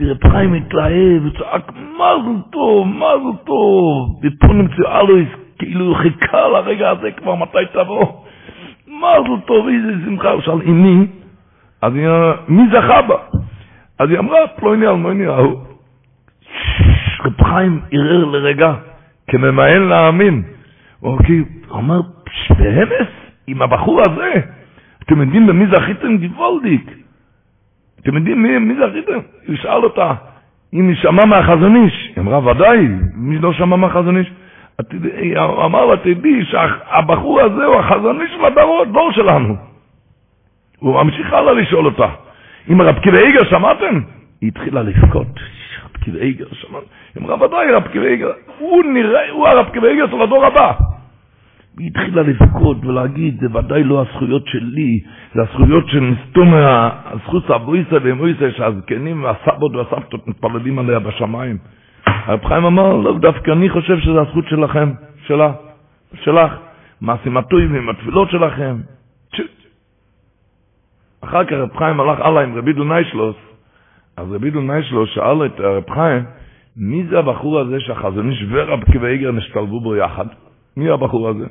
ורב 0.00 0.16
חיים 0.30 0.54
התלהב, 0.54 1.22
הוא 1.22 1.30
צעק, 1.38 1.72
מזל 1.72 2.42
טוב, 2.50 2.86
מזל 2.86 3.36
טוב. 3.44 4.20
ופה 4.22 4.46
נמצאה 4.46 5.02
לו, 5.02 5.16
כאילו 5.58 5.84
הוא 5.84 5.96
חיכה 5.96 6.48
לרגע 6.48 6.90
הזה 6.90 7.10
כבר, 7.10 7.34
מתי 7.34 7.58
תבוא? 7.72 8.06
מזל 8.88 9.40
טוב, 9.46 9.68
איזה 9.68 9.92
שמחה. 10.04 10.30
הוא 10.30 10.40
שאל, 10.42 10.60
עם 10.64 10.82
מי? 10.82 11.06
אז 11.82 11.94
היא 11.94 12.08
מי 12.48 12.62
זכה 12.72 13.02
בה? 13.02 13.16
אז 13.98 14.10
היא 14.10 14.18
אמרה, 14.18 14.46
פלוני 14.46 14.86
אלמוני 14.86 15.26
ההוא. 15.26 15.60
רב 17.24 17.42
חיים 17.42 17.80
ערער 17.90 18.24
לרגע, 18.24 18.74
כממאן 19.26 19.82
להאמין. 19.82 20.42
הוא 21.00 21.18
אמר, 21.74 22.00
באמס, 22.58 23.08
עם 23.46 23.62
הבחור 23.62 24.00
הזה, 24.00 24.32
אתם 25.02 25.20
יודעים 25.20 25.46
במי 25.46 25.66
זכיתם 25.66 26.16
גבולדיק? 26.16 26.90
אתם 28.00 28.16
יודעים 28.16 28.42
מי, 28.42 28.58
מי 28.58 28.74
זכיתם? 28.74 29.18
הוא 29.46 29.56
שאל 29.56 29.84
אותה, 29.84 30.12
אם 30.74 30.88
היא 30.88 30.96
שמעה 30.96 31.26
מהחזון 31.26 31.76
איש. 31.76 32.12
היא 32.16 32.22
אמרה, 32.22 32.50
ודאי, 32.50 32.88
מי 33.14 33.38
לא 33.38 33.52
שמע 33.52 33.76
מהחזון 33.76 34.16
איש? 34.16 34.30
אמר 35.64 35.86
לה, 35.86 35.96
תדעי 35.96 36.44
שהבחור 36.44 37.40
הזה 37.40 37.64
הוא 37.64 37.76
החזון 37.76 38.20
איש 38.20 38.30
של 38.30 38.44
הדורות, 38.44 38.92
דור 38.92 39.12
שלנו. 39.12 39.56
הוא 40.78 41.02
ממשיך 41.02 41.32
הלאה 41.32 41.52
לשאול 41.52 41.86
אותה. 41.86 42.25
אם 42.68 42.80
הרב 42.80 42.98
קיבי 42.98 43.18
איגר 43.18 43.44
שמעתם? 43.50 44.00
היא 44.40 44.48
התחילה 44.48 44.82
לבכות. 44.82 45.26
רב 45.84 45.96
קיבי 46.04 46.18
איגר 46.18 46.44
שמעתם? 46.52 46.86
אמרה, 47.18 47.44
ודאי, 47.44 47.72
רב 47.72 47.88
קיבי 47.92 48.06
איגר, 48.06 48.30
הוא 48.58 48.84
נראה, 48.84 49.30
הוא 49.30 49.48
הרב 49.48 49.68
קיבי 49.72 49.86
איגר 49.88 50.06
של 50.10 50.20
הדור 50.22 50.46
הבא. 50.46 50.72
היא 51.78 51.90
התחילה 51.90 52.22
לבכות 52.22 52.84
ולהגיד, 52.84 53.40
זה 53.40 53.46
ודאי 53.58 53.84
לא 53.84 54.00
הזכויות 54.02 54.46
שלי, 54.46 55.00
זה 55.34 55.42
הזכויות 55.42 55.88
של 55.88 56.00
מסתום 56.00 56.54
הזכות 56.54 57.50
אבויסה 57.50 57.96
ואמויסה, 58.02 58.50
שהזקנים 58.56 59.24
והסבות 59.24 59.76
והסבתות 59.76 60.28
מתפללים 60.28 60.78
עליה 60.78 60.98
בשמיים. 60.98 61.58
הרב 62.06 62.44
חיים 62.44 62.64
אמר, 62.64 62.96
לא, 62.96 63.18
דווקא 63.18 63.50
אני 63.50 63.70
חושב 63.70 63.98
שזה 63.98 64.20
הזכות 64.20 64.44
שלכם, 64.48 64.92
שלה, 65.26 65.52
שלך. 66.22 66.52
מעשים 67.00 67.36
הטובים, 67.36 67.88
התפילות 67.88 68.30
שלכם. 68.30 68.76
אחר 71.26 71.44
כך 71.44 71.52
רב 71.52 71.76
חיים 71.78 72.00
הלך 72.00 72.20
הלאה 72.20 72.42
עם 72.42 72.58
רבי 72.58 72.72
דוד 72.72 72.84
ניישלוס, 72.84 73.36
אז 74.16 74.32
רבי 74.32 74.50
דוד 74.50 74.60
ניישלוס 74.60 75.08
שאל 75.14 75.46
את 75.46 75.60
רב 75.60 75.90
חיים, 75.94 76.24
מי 76.76 77.04
זה 77.10 77.18
הבחור 77.18 77.60
הזה 77.60 77.80
שהחזון 77.80 78.30
איש 78.30 78.44
ורב 78.50 78.84
עקיבא 78.84 79.06
איגר 79.06 79.32
נשתלבו 79.32 79.80
בו 79.80 79.96
יחד? 79.96 80.26
מי 80.76 80.90
הבחור 80.90 81.28
הזה? 81.28 81.46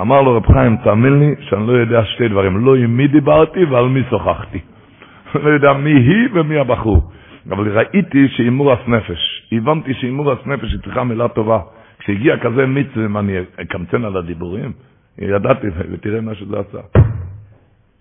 אמר 0.00 0.22
לו 0.22 0.36
רב 0.36 0.46
חיים, 0.46 0.76
תאמין 0.76 1.18
לי 1.18 1.34
שאני 1.40 1.66
לא 1.66 1.72
יודע 1.72 2.04
שתי 2.04 2.28
דברים, 2.28 2.64
לא 2.66 2.76
עם 2.76 2.96
מי 2.96 3.08
דיברתי 3.08 3.64
ועל 3.64 3.84
מי 3.84 4.00
שוחחתי. 4.10 4.60
לא 5.42 5.48
יודע 5.48 5.72
מי 5.72 5.90
היא 5.90 6.28
ומי 6.32 6.58
הבחור. 6.58 7.10
אבל 7.50 7.78
ראיתי 7.78 8.28
שהימור 8.28 8.74
אס 8.74 8.78
נפש. 8.86 9.48
הבנתי 9.52 9.94
שהימור 9.94 10.32
אס 10.32 10.46
נפש 10.46 10.72
היא 10.72 10.80
צריכה 10.80 11.04
מילה 11.04 11.28
טובה. 11.28 11.60
כשהגיע 11.98 12.36
כזה 12.36 12.66
מצווה, 12.66 13.20
אני 13.20 13.36
אקמצן 13.62 14.04
על 14.04 14.16
הדיבורים? 14.16 14.72
ידעתי, 15.18 15.66
ותראה 15.90 16.20
מה 16.20 16.34
שזה 16.34 16.56
עשה. 16.58 17.00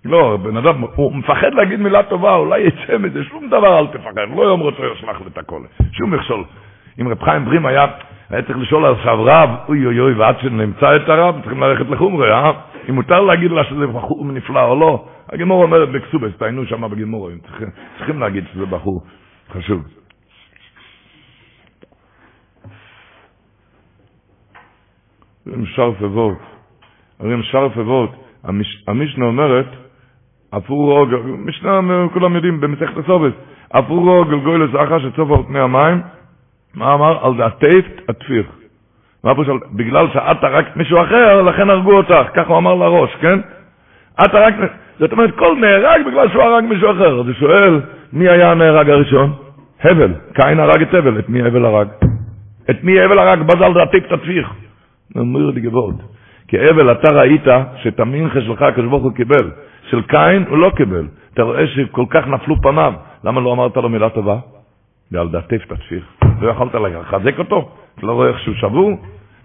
לא, 0.06 0.38
בן 0.38 0.58
אדם, 0.58 0.82
הוא 0.96 1.16
מפחד 1.16 1.54
להגיד 1.54 1.80
מילה 1.80 2.04
טובה, 2.04 2.36
אולי 2.36 2.62
יצא 2.62 2.98
מזה, 2.98 3.24
שום 3.24 3.48
דבר 3.48 3.80
אל 3.80 3.88
תפחד, 3.88 4.18
לא 4.36 4.44
יום 4.44 4.60
רוצה 4.60 4.84
ישלח 4.94 5.22
הכל, 5.38 5.62
שום 5.92 6.14
מכשול. 6.14 6.44
אם 7.02 7.12
רב 7.12 7.22
חיים 7.24 7.46
ברים 7.46 7.66
היה, 7.66 7.86
היה 8.30 8.42
צריך 8.42 8.58
לשאול 8.58 8.86
עכשיו 8.86 9.24
רב, 9.24 9.50
אוי 9.68 9.86
אוי 9.86 10.00
אוי, 10.00 10.14
ועד 10.14 10.36
שנמצא 10.42 10.96
את 10.96 11.10
הרב, 11.10 11.42
צריכים 11.42 11.64
ללכת 11.64 11.86
לחומרי, 11.90 12.32
אה? 12.32 12.52
אם 12.90 12.96
מותר 12.96 13.22
להגיד 13.22 13.52
לה 13.52 13.64
שזה 13.64 13.88
בחור 13.88 14.26
נפלא 14.26 14.64
או 14.64 14.80
לא, 14.80 15.06
הגמור 15.30 15.64
אומרת 15.64 15.90
בקסובס, 15.90 16.32
תעיינו 16.38 16.66
שם 16.66 16.90
בגמור, 16.92 17.30
צריכים, 17.48 17.68
צריכים 17.98 18.20
להגיד 18.20 18.44
שזה 18.54 18.66
בחור 18.66 19.04
חשוב. 19.50 19.84
רים 25.48 25.66
שרף 25.66 26.02
אבות, 26.04 26.38
רים 27.22 27.44
שרף 27.44 27.78
אבות, 27.78 28.12
המשנה 28.88 29.26
אומרת, 29.26 29.66
אפורו, 30.58 31.06
משנה, 31.46 31.80
כולם 32.14 32.36
יודעים, 32.36 32.62
במסכת 32.62 32.98
הסובס, 32.98 33.34
אפורו 33.72 34.26
גלגולס 34.26 34.70
אחר 34.76 35.00
שצופו 35.00 35.36
על 35.36 35.44
פני 35.48 35.60
המים, 35.60 36.02
מה 36.76 36.94
אמר? 36.94 37.26
על 37.26 37.38
דעתיף 37.38 37.86
התפיר. 38.10 38.44
מה 39.24 39.36
פה 39.36 39.44
בגלל 39.74 40.08
שאת 40.14 40.44
הרגת 40.44 40.78
מישהו 40.78 41.02
אחר, 41.02 41.42
לכן 41.42 41.70
הרגו 41.70 41.98
אותך, 41.98 42.30
ככה 42.34 42.50
הוא 42.50 42.58
אמר 42.58 42.76
לראש, 42.76 43.16
כן? 43.22 43.40
את 44.26 44.34
הרגת, 44.34 44.70
זאת 45.00 45.12
אומרת, 45.12 45.36
כל 45.36 45.56
נהרג 45.62 46.06
בגלל 46.08 46.30
שהוא 46.30 46.44
הרג 46.44 46.64
מישהו 46.64 46.92
אחר. 46.92 47.20
אז 47.20 47.26
הוא 47.28 47.36
שואל, 47.40 47.82
מי 48.14 48.30
היה 48.30 48.52
הנהרג 48.52 48.90
הראשון? 48.90 49.34
הבל. 49.84 50.14
קין 50.34 50.60
הרג 50.60 50.82
את 50.82 50.94
הבל, 50.94 51.20
את 51.20 51.30
מי 51.30 51.42
הבל 51.42 51.66
הרג? 51.66 51.88
את 52.70 52.84
מי 52.84 53.02
הבל 53.02 53.20
הרג? 53.20 53.40
בזל 53.42 53.74
דעתיף 53.74 54.04
תתפיך. 54.14 54.50
אומר 55.16 55.40
לי 55.40 55.62
גבוהות. 55.62 55.96
כי 56.48 56.58
הבל, 56.60 56.92
אתה 56.92 57.12
ראית 57.12 57.48
שאת 57.76 58.00
המנחה 58.00 58.42
שלך 58.42 58.62
הקדוש 58.62 58.86
ברוך 58.86 59.04
הוא 59.04 59.14
קיבל. 59.14 59.52
של 59.90 60.02
קין 60.02 60.46
הוא 60.50 60.58
לא 60.58 60.72
קיבל. 60.76 61.08
אתה 61.34 61.42
רואה 61.42 61.68
שכל 61.68 62.06
כך 62.10 62.28
נפלו 62.28 62.62
פניו. 62.62 62.94
למה 63.24 63.42
לא 63.42 63.54
אמרת 63.54 63.78
לו 63.78 63.90
מילה 63.90 64.10
טובה? 64.10 64.40
ועל 65.12 65.30
דעתיף 65.30 65.66
תתפיך. 65.66 66.04
לא 66.42 66.52
יכולת 66.52 66.76
לחזק 66.76 67.40
אותו? 67.40 67.72
אתה 67.96 68.06
לא 68.08 68.14
רואה 68.14 68.28
איך 68.28 68.40
שהוא 68.40 68.56
שבור? 68.56 68.92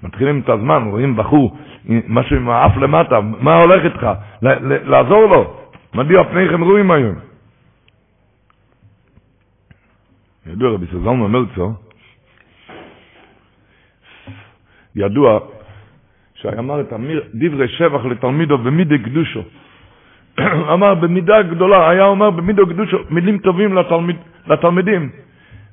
מתחילים 0.02 0.40
את 0.40 0.48
הזמן, 0.48 0.82
רואים 0.90 1.16
בחור, 1.16 1.56
משהו 1.86 2.36
עם 2.36 2.48
האף 2.48 2.76
למטה, 2.76 3.20
מה 3.20 3.56
הולך 3.56 3.84
איתך? 3.84 4.06
לעזור 4.84 5.26
לו. 5.26 5.56
מדוע 5.94 6.24
פניכם 6.24 6.64
ראויים 6.64 6.90
היום? 6.90 7.14
ידוע 10.46 10.70
רבי 10.70 10.86
סזלמן 10.86 11.32
מלצר, 11.32 11.68
ידוע 14.96 15.38
שאמר 16.34 16.80
את 16.80 16.92
דברי 17.34 17.68
שבח 17.68 18.04
לתלמידו 18.04 18.58
במידי 18.58 18.98
קדושו. 18.98 19.42
אמר 20.74 20.94
במידה 20.94 21.42
גדולה, 21.42 21.90
היה 21.90 22.04
אומר 22.04 22.30
במידו 22.30 22.66
קדושו, 22.66 22.96
מילים 23.10 23.38
טובים 23.38 23.74
לתלמיד, 23.74 24.16
לתלמידים. 24.46 25.10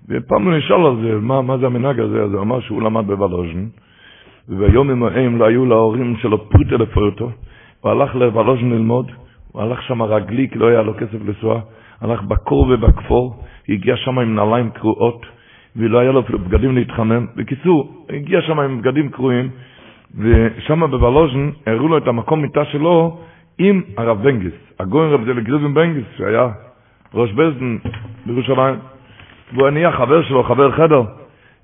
ופעם 0.10 0.44
הוא 0.44 0.54
נשאל 0.54 0.86
על 0.86 0.96
זה, 1.02 1.16
מה, 1.22 1.42
מה 1.42 1.58
זה 1.58 1.66
המנהג 1.66 2.00
הזה, 2.00 2.24
אז 2.24 2.34
הוא 2.34 2.42
אמר 2.42 2.60
שהוא 2.60 2.82
למד 2.82 3.08
בוולוז'ן, 3.08 3.66
וביום 4.50 5.04
ההם 5.04 5.38
לא 5.38 5.46
היו 5.46 5.66
להורים 5.66 6.16
שלו 6.22 6.50
פרוטה 6.50 6.76
לפרוטו, 6.76 7.32
הוא 7.82 7.92
הלך 7.92 8.16
לוולוז'ן 8.16 8.70
ללמוד, 8.70 9.12
הוא 9.52 9.62
הלך 9.62 9.82
שם 9.82 10.02
רגלי, 10.02 10.50
כי 10.50 10.60
לא 10.60 10.68
היה 10.68 10.82
לו 10.82 10.94
כסף 10.94 11.18
לנסוע, 11.26 11.62
הלך 12.02 12.22
בקור 12.22 12.68
ובכפור, 12.70 13.44
הגיע 13.70 13.96
שם 13.98 14.20
עם 14.20 14.36
נעליים 14.36 14.70
קרועות, 14.70 15.26
ולא 15.76 16.00
היה 16.00 16.12
לו 16.12 16.20
אפילו 16.20 16.40
בגדים 16.40 16.76
להתחמם. 16.76 17.26
בקיצור, 17.36 18.06
הגיע 18.10 18.42
שם 18.42 18.60
עם 18.60 18.82
בגדים 18.82 19.10
קרועים, 19.10 19.50
ושם 20.18 20.92
בוולוז'ן 20.92 21.50
הראו 21.68 21.88
לו 21.88 21.98
את 21.98 22.08
המקום 22.08 22.42
מיטה 22.42 22.66
שלו 22.66 23.18
עם 23.64 23.82
הרב 23.98 24.24
בנגיס, 24.24 24.54
הגויין 24.80 25.14
רב 25.14 25.26
זלג 25.26 25.44
גריבן 25.44 25.74
בנגיס, 25.74 26.06
שהיה 26.18 26.50
ראש 27.14 27.32
בזדן 27.32 27.78
בירושלים, 28.26 28.76
והוא 29.54 29.70
נהיה 29.70 29.92
חבר 29.92 30.24
שלו, 30.24 30.44
חבר 30.44 30.72
חדר. 30.72 31.04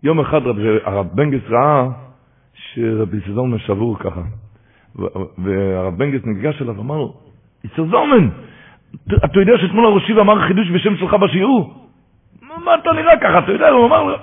יום 0.04 0.20
אחד 0.20 0.48
רב, 0.48 0.56
הרב 0.84 1.08
בנגיס 1.14 1.42
ראה 1.50 1.88
שרבי 2.54 3.18
סזלמן 3.28 3.60
שבור 3.60 4.00
ככה, 4.00 4.22
והרב 5.38 5.98
בנגיס 5.98 6.22
ניגש 6.26 6.62
אליו 6.62 6.78
ואמר 6.78 6.98
לו, 6.98 7.14
זלמן, 7.76 8.30
אתה 9.26 9.40
יודע 9.40 9.54
שאתמול 9.62 9.86
הראשי 9.86 10.14
ואמר 10.14 10.48
חידוש 10.48 10.70
בשם 10.72 10.98
שלך 10.98 11.14
בשיעור? 11.14 11.74
מה 12.66 12.76
אתה 12.76 12.92
נראה 12.92 13.18
ככה? 13.18 13.40
אתה 13.40 13.52
יודע, 13.52 13.70
הוא 13.70 13.86
אמר 13.86 14.04
לו. 14.04 14.16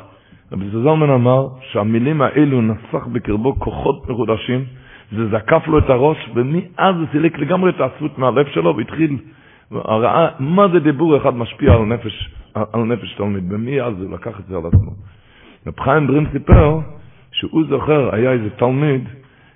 רבי 0.52 0.64
זלמן 0.70 1.10
אמר 1.10 1.48
שהמילים 1.60 2.22
האלו 2.22 2.62
נסח 2.62 3.06
בקרבו 3.12 3.54
כוחות 3.58 4.10
מחודשים, 4.10 4.64
זה 5.12 5.28
זקף 5.28 5.62
לו 5.66 5.78
את 5.78 5.90
הראש, 5.90 6.30
ומאז 6.34 6.94
זה 7.00 7.04
סילק 7.12 7.38
לגמרי 7.38 7.70
את 7.70 7.80
העצבות 7.80 8.18
מהלב 8.18 8.46
שלו, 8.46 8.76
והתחיל, 8.76 9.16
ראה 9.72 10.28
מה 10.38 10.68
זה 10.72 10.80
דיבור 10.80 11.16
אחד 11.16 11.36
משפיע 11.36 11.72
על 11.72 11.82
נפש, 11.82 12.30
על 12.54 12.80
נפש 12.84 13.14
תלמיד, 13.14 13.52
ומאז 13.52 14.00
הוא 14.00 14.14
לקח 14.14 14.40
את 14.40 14.44
זה 14.48 14.56
על 14.56 14.66
עצמו. 14.66 14.90
רב 15.66 15.80
חיים 15.80 16.06
ברין 16.06 16.26
סיפר 16.32 16.78
שהוא 17.32 17.64
זוכר, 17.68 18.14
היה 18.14 18.32
איזה 18.32 18.50
תלמיד 18.50 19.08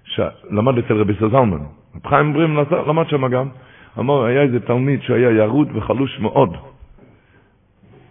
שלמד 0.05 0.79
אצל 0.79 0.95
רבי 0.95 1.15
סזלמן. 1.15 1.61
רב 1.97 2.07
חיים 2.07 2.33
ברין 2.33 2.57
למד 2.87 3.09
שם 3.09 3.29
גם, 3.29 3.49
אמר, 3.99 4.25
היה 4.25 4.43
איזה 4.43 4.61
תלמיד 4.61 5.03
שהיה 5.03 5.31
ירוד 5.31 5.69
וחלוש 5.75 6.21
מאוד. 6.21 6.57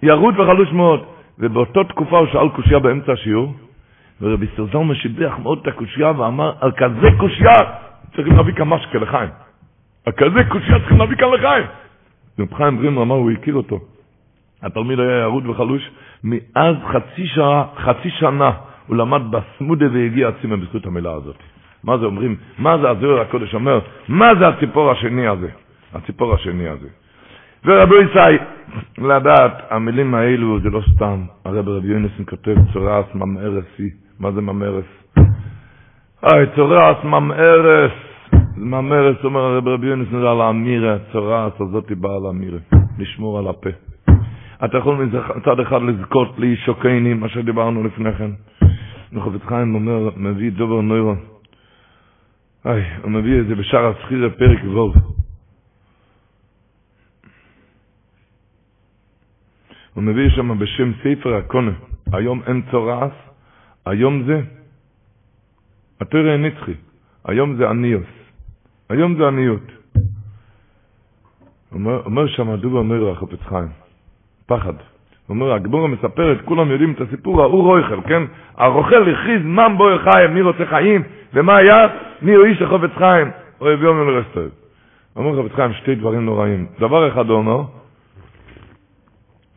ירוד 0.04 0.40
וחלוש 0.40 0.72
מאוד. 0.72 1.04
ובאותה 1.40 1.84
תקופה 1.84 2.18
הוא 2.18 2.28
שאל 2.28 2.50
קושייה 2.50 2.80
באמצע 2.80 3.12
השיעור, 3.12 3.54
ורבי 4.22 4.48
סרזלמן 4.56 4.96
שיבח 4.96 5.34
מאוד 5.44 5.60
את 5.62 5.68
הקושייה 5.68 6.12
ואמר, 6.12 6.54
על 6.62 6.72
כזה 6.72 7.08
קושייה 7.18 7.54
צריכים 8.16 8.36
להביא 8.36 8.54
כאן 8.54 8.68
משקה 8.68 8.98
לחיים. 9.00 9.30
על 10.06 10.14
כזה 10.14 10.44
קושייה 10.50 10.80
צריכים 10.80 10.98
להביא 10.98 11.18
כאן 11.18 11.28
לחיים. 11.34 11.66
רב 12.40 12.54
חיים 12.54 12.78
ברימר 12.78 13.02
אמר, 13.02 13.16
הוא 13.16 13.32
הכיר 13.32 13.56
אותו. 13.56 13.80
התלמיד 14.64 15.00
היה 15.00 15.18
ירוד 15.22 15.48
וחלוש, 15.48 15.90
מאז 16.24 16.76
חצי 16.88 17.28
שעה, 17.28 17.66
חצי 17.78 18.10
שנה 18.10 18.52
הוא 18.88 18.96
למד 18.96 19.22
בסמודה 19.32 19.86
והגיע 19.94 20.28
הצימה 20.28 20.58
בזכות 20.58 20.86
המילה 20.86 21.14
הזאת. 21.14 21.36
מה 21.84 21.98
זה 21.98 22.06
אומרים? 22.06 22.36
מה 22.58 22.78
זה 22.78 22.90
הזוהר 22.90 23.22
הקודש 23.22 23.54
אומר? 23.54 23.80
מה 24.08 24.36
זה 24.40 24.48
הציפור 24.48 24.92
השני 24.92 25.28
הזה? 25.28 25.48
הציפור 25.94 26.34
השני 26.34 26.68
הזה. 26.68 26.88
ורבי 27.66 27.96
ישי, 27.96 28.44
לדעת, 28.98 29.52
המילים 29.70 30.16
האלו 30.16 30.60
זה 30.60 30.70
לא 30.70 30.82
סתם. 30.96 31.26
הרב 31.46 31.70
רבי 31.70 31.88
יונסון 31.88 32.26
כותב 32.30 32.56
צורס 32.74 33.06
ממארסי. 33.16 34.07
מה 34.20 34.32
זה 34.32 34.42
ממארס? 34.42 34.86
היי, 36.22 36.46
צורס 36.56 37.04
ממארס. 37.04 37.92
ממארס 38.58 39.18
אומר 39.24 39.40
הרב 39.42 39.68
רבי 39.68 39.88
יונסון 39.88 40.22
זה 40.22 40.30
על 40.30 40.42
האמירה, 40.42 40.98
צורס 41.12 41.54
הזאתי 41.62 41.96
באה 41.96 42.16
על 42.16 42.26
האמירה. 42.26 42.60
לשמור 43.00 43.40
על 43.40 43.48
הפה. 43.48 43.70
אתה 44.66 44.78
יכול 44.78 45.06
מצד 45.36 45.60
אחד 45.60 45.82
לזכות 45.82 46.36
שוקייני, 46.66 47.14
מה 47.14 47.30
שדיברנו 47.30 47.84
לפני 47.84 48.14
כן. 48.14 48.32
וחפץ 49.14 49.42
חיים 49.48 49.76
אומר, 49.76 50.10
מביא 50.18 50.52
דובר 50.52 50.82
נוירון. 50.82 51.18
היי, 52.64 52.84
הוא 53.04 53.12
מביא 53.12 53.40
את 53.40 53.48
זה 53.48 53.56
בשער 53.56 53.86
הסחירה 53.88 54.30
פרק 54.30 54.60
ו'. 54.64 54.94
הוא 59.94 60.04
מביא 60.04 60.30
שם 60.30 60.60
בשם 60.60 60.92
ספר 61.04 61.36
הקונה, 61.36 61.72
היום 62.14 62.42
אין 62.48 62.62
צורס, 62.72 63.12
היום 63.90 64.24
זה 64.24 64.42
התרא 66.02 66.38
נצחי, 66.38 66.74
היום 67.26 67.56
זה 67.56 67.70
עניוס, 67.70 68.08
היום 68.90 69.16
זה 69.16 69.28
עניות. 69.28 69.72
אומר, 71.72 72.02
אומר 72.06 72.28
שם 72.28 72.56
דובר 72.56 72.78
אומר 72.78 73.10
החפץ 73.12 73.40
חיים, 73.50 73.70
פחד. 74.46 74.74
אומר, 75.30 75.54
הגבורה 75.54 75.88
מספרת, 75.88 76.38
כולם 76.46 76.72
יודעים 76.72 76.92
את 76.92 77.02
הסיפור, 77.02 77.42
ההוא 77.42 77.64
רויכל, 77.64 78.02
כן? 78.02 78.24
הרוכל 78.58 79.10
הכריז 79.10 79.42
מן 79.44 79.78
בו 79.78 79.86
חיים, 80.04 80.34
מי 80.34 80.42
רוצה 80.42 80.66
חיים, 80.66 81.04
ומה 81.34 81.56
היה? 81.56 81.88
מי 82.22 82.34
הוא 82.36 82.46
איש 82.46 82.62
החפץ 82.62 82.92
חיים? 82.98 83.32
אוהב 83.62 83.82
יום 83.82 83.98
ולרסטויב. 84.00 84.50
אומר 85.16 85.44
חפץ 85.44 85.56
חיים 85.56 85.74
שתי 85.74 85.96
דברים 85.96 86.26
נוראים. 86.26 86.68
דבר 86.80 87.08
אחד 87.08 87.30
הוא 87.30 87.38
אומר, 87.38 87.62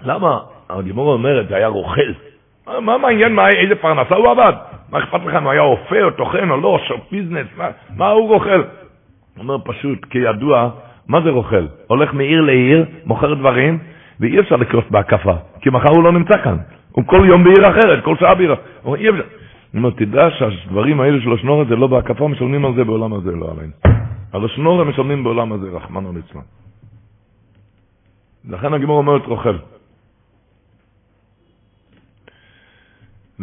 למה? 0.03 0.39
הגימור 0.70 1.12
אומרת, 1.12 1.53
היה 1.53 1.66
רוכל. 1.68 2.30
מה 2.79 2.99
מעניין 2.99 3.35
מה, 3.35 3.49
איזה 3.49 3.75
פרנסה 3.75 4.14
הוא 4.14 4.31
עבד? 4.31 4.53
מה 4.91 4.99
אכפת 4.99 5.21
לך 5.27 5.35
אם 5.35 5.49
היה 5.49 5.61
אופה 5.61 6.03
או 6.03 6.11
טוחן 6.11 6.51
או 6.51 6.57
לא, 6.57 6.79
שופ 6.89 7.01
ביזנס, 7.11 7.47
מה, 7.57 7.68
מה 7.97 8.09
הוא 8.09 8.29
רוכל? 8.29 8.61
הוא 8.61 9.43
אומר 9.43 9.57
פשוט, 9.64 9.99
כידוע, 10.11 10.71
מה 11.09 11.21
זה 11.21 11.31
רוכל? 11.31 11.66
הולך 11.87 12.14
מעיר 12.14 12.41
לעיר, 12.41 12.85
מוכר 13.07 13.35
דברים, 13.35 13.79
ואי 14.21 14.41
אפשר 14.41 14.57
לקרוס 14.57 14.85
בהקפה, 14.91 15.35
כי 15.61 15.71
מחר 15.71 15.91
הוא 15.91 16.05
לא 16.05 16.12
נמצא 16.12 16.43
כאן. 16.45 16.57
הוא 16.93 17.05
כל 17.07 17.25
יום 17.27 17.45
בעיר 17.45 17.71
אחרת, 17.71 18.05
כל 18.05 18.16
שעה 18.16 18.35
בעיר 18.35 18.53
אחרת. 18.53 18.64
הוא 18.83 18.95
אומר, 18.95 19.05
אי 19.05 19.09
אפשר. 19.11 19.23
הוא 19.73 19.79
אומר, 19.79 19.91
תדע 19.91 20.29
שהדברים 20.31 21.01
האלה 21.01 21.21
של 21.21 21.33
השנור 21.33 21.62
הזה 21.62 21.77
לא 21.77 21.87
בהקפה, 21.87 22.29
משלמים 22.29 22.64
על 22.64 22.75
זה 22.75 22.85
בעולם 22.85 23.12
הזה, 23.14 23.31
לא 23.31 23.51
עלינו. 23.51 23.73
על 24.33 24.45
השנור 24.45 24.81
הם 24.81 24.89
משלמים 24.89 25.25
בעולם 25.25 25.53
הזה, 25.53 25.66
רחמנו 25.73 26.12
ליצמן. 26.12 26.43
לכן 28.49 28.75
הגימור 28.75 28.99
אומרת 28.99 29.27
רוכל. 29.27 29.57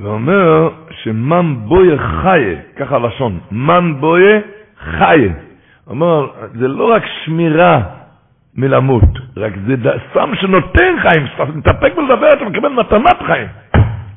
ואומר 0.02 0.70
שמן 1.04 1.56
בויה 1.56 1.98
חיה, 1.98 2.56
ככה 2.78 2.96
הלשון, 2.96 3.40
מן 3.52 3.94
בויה 4.00 4.40
חיה. 4.80 5.34
אומר, 5.88 6.28
זה 6.54 6.68
לא 6.68 6.92
רק 6.94 7.04
שמירה 7.26 7.82
מלמות, 8.56 9.10
רק 9.38 9.54
זה 9.68 9.76
סם 10.14 10.36
שנותן 10.36 10.96
חיים, 11.02 11.28
שאתה 11.28 11.46
מתאפק 11.46 11.98
ולדבר, 11.98 12.30
אתה 12.30 12.46
מקבל 12.46 12.70
מתנת 12.70 13.24
חיים. 13.26 13.48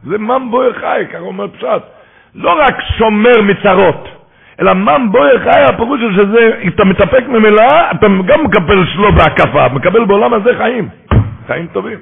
זה 0.03 0.19
מן 0.19 0.51
בויה 0.51 0.75
חיה, 0.75 1.05
ככה 1.05 1.19
אומר 1.19 1.49
פשט. 1.49 1.83
לא 2.35 2.59
רק 2.59 2.75
שומר 2.99 3.43
מצרות, 3.43 4.09
אלא 4.61 4.75
מן 4.75 5.07
בויה 5.11 5.39
חיה, 5.39 5.65
הפירוש 5.65 6.01
הוא 6.01 6.13
שזה, 6.13 6.61
אתה 6.69 6.85
מתאפק 6.85 7.25
ממילא, 7.29 7.91
אתה 7.91 8.07
גם 8.27 8.45
מקבל 8.45 8.87
שלו 8.95 9.13
בהקפה, 9.13 9.69
מקבל 9.69 10.05
בעולם 10.05 10.35
הזה 10.35 10.51
חיים. 10.57 10.89
חיים 11.47 11.67
טובים. 11.73 11.99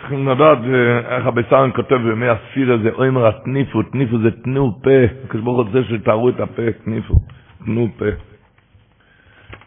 צריכים 0.00 0.28
לדעת 0.28 0.58
איך 1.08 1.26
הביסרן 1.26 1.70
כותב 1.76 1.94
בימי 1.94 2.28
הספיר 2.28 2.72
הזה, 2.72 2.90
אומר 2.98 3.26
התניפו, 3.26 3.82
תניפו 3.82 4.18
זה 4.18 4.30
תנו 4.30 4.72
פה, 4.82 4.90
הקדוש 5.24 5.42
ברוך 5.42 5.56
הוא 5.56 5.66
רוצה 5.66 5.78
שתארו 5.88 6.28
את 6.28 6.40
הפה, 6.40 6.62
תניפו, 6.84 7.14
תנו 7.64 7.88
פה. 7.98 8.04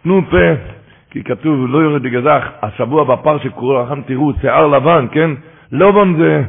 תנו 0.04 0.22
פה, 0.30 0.38
כי 1.12 1.24
כתוב, 1.24 1.68
לא 1.70 1.78
יורד 1.78 2.04
בגזח, 2.04 2.44
השבוע 2.62 3.04
בפר 3.04 3.40
שקורא 3.40 3.84
לכם 3.84 4.02
תראו, 4.02 4.32
שיער 4.42 4.68
לבן, 4.68 5.06
כן? 5.12 5.30
לובן 5.72 6.14
זה, 6.18 6.44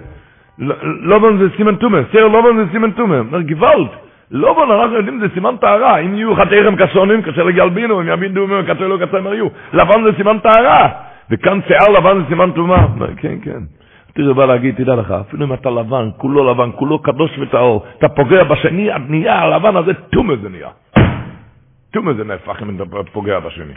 לובן 1.00 1.38
זה 1.38 1.44
סימן 1.56 1.74
תומה, 1.76 1.98
שיער 2.12 2.28
לובן 2.28 2.56
זה 2.56 2.72
סימן 2.72 2.90
תומה, 2.90 3.18
אומר 3.18 3.40
גוואלד, 3.40 3.88
לובן 4.30 4.70
אנחנו 4.70 4.96
יודעים 4.96 5.20
זה 5.20 5.26
סימן 5.34 5.56
טהרה, 5.56 5.98
אם 5.98 6.14
יהיו 6.14 6.36
חתיכם 6.36 6.76
כסונים, 6.76 7.22
קשה 7.22 7.42
לגלבינו, 7.42 8.00
אם 8.00 8.08
יבינו, 8.08 8.46
קשה 8.66 8.88
לא 8.88 8.96
קשה 9.06 9.20
מריו, 9.20 9.46
לבן 9.72 10.04
זה 10.04 10.10
סימן 10.16 10.38
טהרה. 10.38 10.88
וכאן 11.30 11.60
שיער 11.68 11.88
לבן 11.88 12.22
זה 12.22 12.28
סימן 12.28 12.50
טומאה. 12.52 12.86
כן, 13.16 13.36
כן. 13.42 13.62
תראה, 14.14 14.34
בא 14.34 14.44
להגיד, 14.46 14.74
תדע 14.74 14.94
לך, 14.94 15.10
אפילו 15.10 15.46
אם 15.46 15.52
אתה 15.52 15.70
לבן, 15.70 16.08
כולו 16.16 16.50
לבן, 16.50 16.70
כולו 16.76 16.98
קדוש 16.98 17.38
וטהור, 17.38 17.84
אתה 17.98 18.08
פוגע 18.08 18.44
בשני, 18.44 18.90
נהיה 19.08 19.38
הלבן 19.38 19.76
הזה, 19.76 19.94
טומא 19.94 20.34
זה 20.42 20.48
נהיה. 20.48 20.70
טומא 21.90 22.12
זה 22.12 22.24
נהפך 22.24 22.62
אם 22.62 22.76
אתה 22.76 22.84
פוגע 23.12 23.40
בשני. 23.40 23.74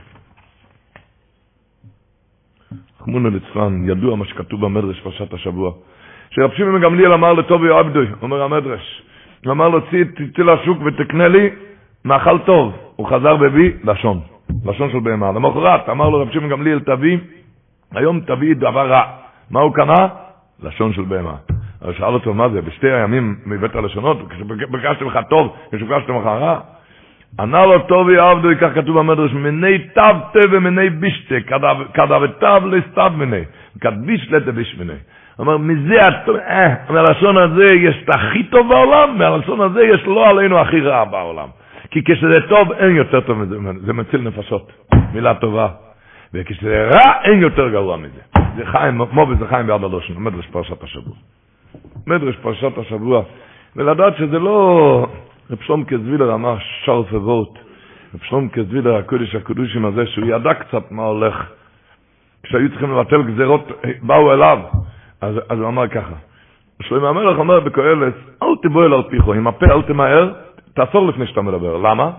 חמונה 3.00 3.30
ליצלן, 3.30 3.89
ידוע 3.89 4.16
מה 4.16 4.26
שכתוב 4.26 4.66
במדרש 4.66 5.00
פרשת 5.00 5.34
השבוע, 5.34 5.72
שרב 6.30 6.52
שמעון 6.52 6.82
גמליאל 6.82 7.14
אמר 7.14 7.34
לטובי 7.34 7.70
עבדוי, 7.70 8.08
אומר 8.22 8.41
המדרש, 8.43 9.04
הוא 9.45 9.52
אמר 9.52 9.70
לו, 9.70 9.82
צאי 9.82 10.43
לשוק 10.43 10.78
ותקנה 10.86 11.28
לי 11.28 11.50
מאכל 12.06 12.39
טוב. 12.39 12.74
הוא 12.95 13.08
חזר 13.08 13.36
והביא 13.39 13.72
לשון, 13.84 14.20
לשון 14.66 14.91
של 14.91 15.00
בהמה. 15.00 15.32
למחרת 15.32 15.89
אמר 15.89 16.10
לו 16.10 16.22
רב 16.22 16.32
שמעון 16.32 16.50
גמליאל, 16.50 16.80
תביא, 16.80 17.18
היום 17.95 18.20
תביא 18.20 18.56
דבר 18.56 18.89
רע. 18.89 19.04
מה 19.52 19.60
הוא 19.60 19.74
קנה? 19.74 20.08
לשון 20.64 20.93
של 20.93 21.02
בהמה. 21.02 21.36
אז 21.82 21.93
שאל 21.98 22.14
אותו, 22.14 22.34
מה 22.34 22.50
זה, 22.50 22.62
בשתי 22.62 22.91
הימים 22.91 23.36
מבית 23.45 23.76
הלשונות, 23.76 24.18
כשביקשתי 24.30 25.04
לך 25.04 25.20
טוב, 25.30 25.56
כשביקשתי 25.72 26.12
לך 26.12 26.26
רע? 26.26 26.60
ענה 27.39 27.66
לו 27.66 27.80
טובי 27.80 28.18
עבדו, 28.18 28.50
כך 28.62 28.76
כתוב 28.76 29.00
במדרש, 29.00 29.34
מיני 29.34 29.80
תו 29.80 30.02
תה 30.34 30.39
ומיני 30.52 30.89
בישתה, 30.89 31.36
כדא 31.93 32.14
ותו 32.22 32.68
לסתיו 32.68 33.12
מיני, 33.18 33.41
כדביש 33.82 34.32
לתביש 34.32 34.76
מיני. 34.80 34.93
אומר, 35.39 35.58
מזה, 35.58 36.00
אה, 36.48 36.74
מהלשון 36.89 37.38
הזה 37.38 37.66
יש 37.76 37.95
את 38.04 38.10
הכי 38.16 38.43
טוב 38.43 38.70
בעולם, 38.70 39.18
מהלשון 39.18 39.62
הזה 39.62 39.84
יש 39.84 40.02
לא 40.06 40.30
עלינו 40.30 40.60
הכי 40.60 40.82
רע 40.82 41.04
בעולם. 41.04 41.48
כי 41.92 42.04
כשזה 42.04 42.40
טוב, 42.50 42.72
אין 42.72 42.96
יותר 42.96 43.22
טוב 43.22 43.38
מזה, 43.38 43.56
זה 43.86 43.94
מציל 43.94 44.22
נפשות, 44.22 44.72
מילה 45.14 45.36
טובה. 45.36 45.68
וכשזה 46.34 46.90
רע, 46.94 47.24
אין 47.24 47.42
יותר 47.42 47.70
גרוע 47.70 47.98
מזה. 47.98 48.22
זה 48.58 48.66
חיים, 48.66 49.02
מובי 49.12 49.36
זה 49.40 49.48
חיים 49.48 49.68
ביד 49.68 49.84
הלושן, 49.84 50.14
מדרש 50.18 50.48
פרשת 50.48 50.84
השבוע. 50.84 51.16
מדרש 52.08 52.36
פרשת 52.36 52.78
השבוע, 52.78 53.22
ולדעת 53.76 54.18
שזה 54.18 54.40
לא 54.40 55.08
רב 55.52 55.58
שלום 55.62 55.86
כזווילר 55.86 56.34
אמר 56.34 56.56
שרף 56.86 57.14
אבות, 57.14 57.60
רב 58.14 58.20
שלום 58.24 58.50
כזווילר 58.50 58.96
הקודש 58.96 59.36
הקדושים 59.36 59.86
הזה, 59.86 60.08
שהוא 60.08 60.26
ידע 60.26 60.54
קצת 60.54 60.92
מה 60.92 61.04
הולך, 61.04 61.50
כשהיו 62.44 62.70
צריכים 62.70 62.92
לבטל 62.92 63.24
גזירות, 63.24 63.72
באו 64.02 64.34
אליו, 64.34 64.60
אז, 65.22 65.36
אז 65.50 65.60
הוא 65.60 65.68
אמר 65.68 65.88
ככה, 65.88 66.14
שלמה 66.82 67.10
המלך 67.10 67.38
אומר 67.38 67.60
בקהלת, 67.60 68.14
אל 68.44 68.48
תבואל 68.64 68.94
על 68.94 69.04
פיחו, 69.10 69.34
עם 69.34 69.48
הפה 69.48 69.66
אל 69.66 69.82
תמהר, 69.82 70.34
תעצור 70.78 71.08
לפני 71.08 71.28
שאתה 71.28 71.42
מדבר, 71.42 71.78
למה? 71.78 72.10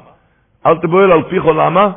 אל 0.67 0.79
תבואל 0.79 1.13
על 1.13 1.23
פיחו, 1.23 1.53
למה? 1.53 1.91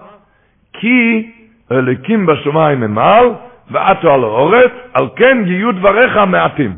כי 0.74 1.28
אליקים 1.72 2.26
בשמיים 2.26 2.80
ממעל, 2.80 3.26
ועטו 3.72 4.14
על 4.14 4.24
האורץ, 4.24 4.72
על 4.94 5.08
כן 5.16 5.38
יהיו 5.46 5.72
דבריך 5.72 6.18
מעטים. 6.18 6.76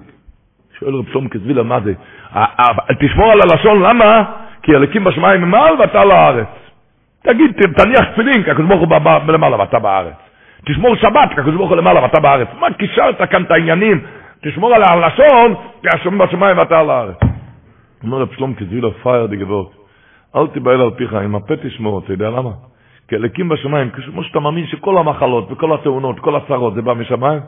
שואל 0.80 0.96
רב 0.96 1.06
שלום 1.12 1.28
כזווילר, 1.28 1.64
מה 1.64 1.80
זה? 1.80 1.94
תשמור 3.00 3.32
על 3.32 3.40
הלשון, 3.42 3.82
למה? 3.82 4.24
כי 4.62 4.76
הלקים 4.76 5.04
בשמיים 5.04 5.42
ממעל 5.42 5.76
ואתה 5.80 6.02
על 6.02 6.12
הארץ. 6.12 6.48
תגיד, 7.24 7.52
תניח 7.78 8.06
תפילין, 8.14 8.44
כי 8.44 8.52
הקדוש 8.52 8.68
ברוך 8.68 8.82
הוא 8.82 9.34
למעלה 9.34 9.60
ואתה 9.60 9.80
בארץ. 9.80 10.16
תשמור 10.66 10.96
שבת, 10.96 11.30
כי 11.34 11.42
הקדוש 11.42 11.56
ברוך 11.56 11.70
הוא 11.70 11.78
למעלה 11.78 12.04
ואתה 12.04 12.20
בארץ. 12.20 12.48
מה 12.60 12.74
קישרת 12.74 13.30
כאן 13.30 13.44
את 13.44 13.52
העניינים? 13.52 14.02
תשמור 14.44 14.76
על 14.76 14.84
הלשון, 14.84 15.56
כי 15.82 15.88
השם 15.94 16.18
בשמיים 16.18 16.58
ואתה 16.58 16.80
על 16.80 16.90
הארץ. 16.90 17.33
אומר 18.04 18.22
רב 18.22 18.30
שלום 18.36 18.54
כזווילר 18.54 18.92
פייר 18.92 19.26
דגבות, 19.26 19.72
אל 20.36 20.48
תיבהל 20.48 20.82
על 20.82 20.92
פיך, 20.92 21.14
עם 21.14 21.36
הפה 21.36 21.54
תשמור, 21.56 22.00
אתה 22.00 22.14
יודע 22.14 22.30
למה? 22.30 22.50
כי 23.08 23.16
הלקים 23.16 23.50
בשמיים, 23.50 23.90
כמו 23.90 24.24
שאתה 24.24 24.40
מאמין 24.40 24.68
שכל 24.68 24.98
המחלות 24.98 25.52
וכל 25.52 25.74
התאונות, 25.74 26.20
כל 26.20 26.36
הצרות, 26.36 26.74
זה 26.74 26.82
בא 26.82 26.94
משמיים, 26.94 27.40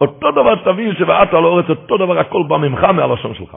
אותו 0.00 0.30
דבר 0.30 0.54
תבין 0.64 0.94
שבאת 0.94 1.34
על 1.34 1.44
האורץ, 1.44 1.70
אותו 1.70 1.96
דבר 1.96 2.18
הכל 2.18 2.42
בא 2.48 2.56
ממך 2.56 2.84
מהלשון 2.84 3.34
שלך. 3.34 3.56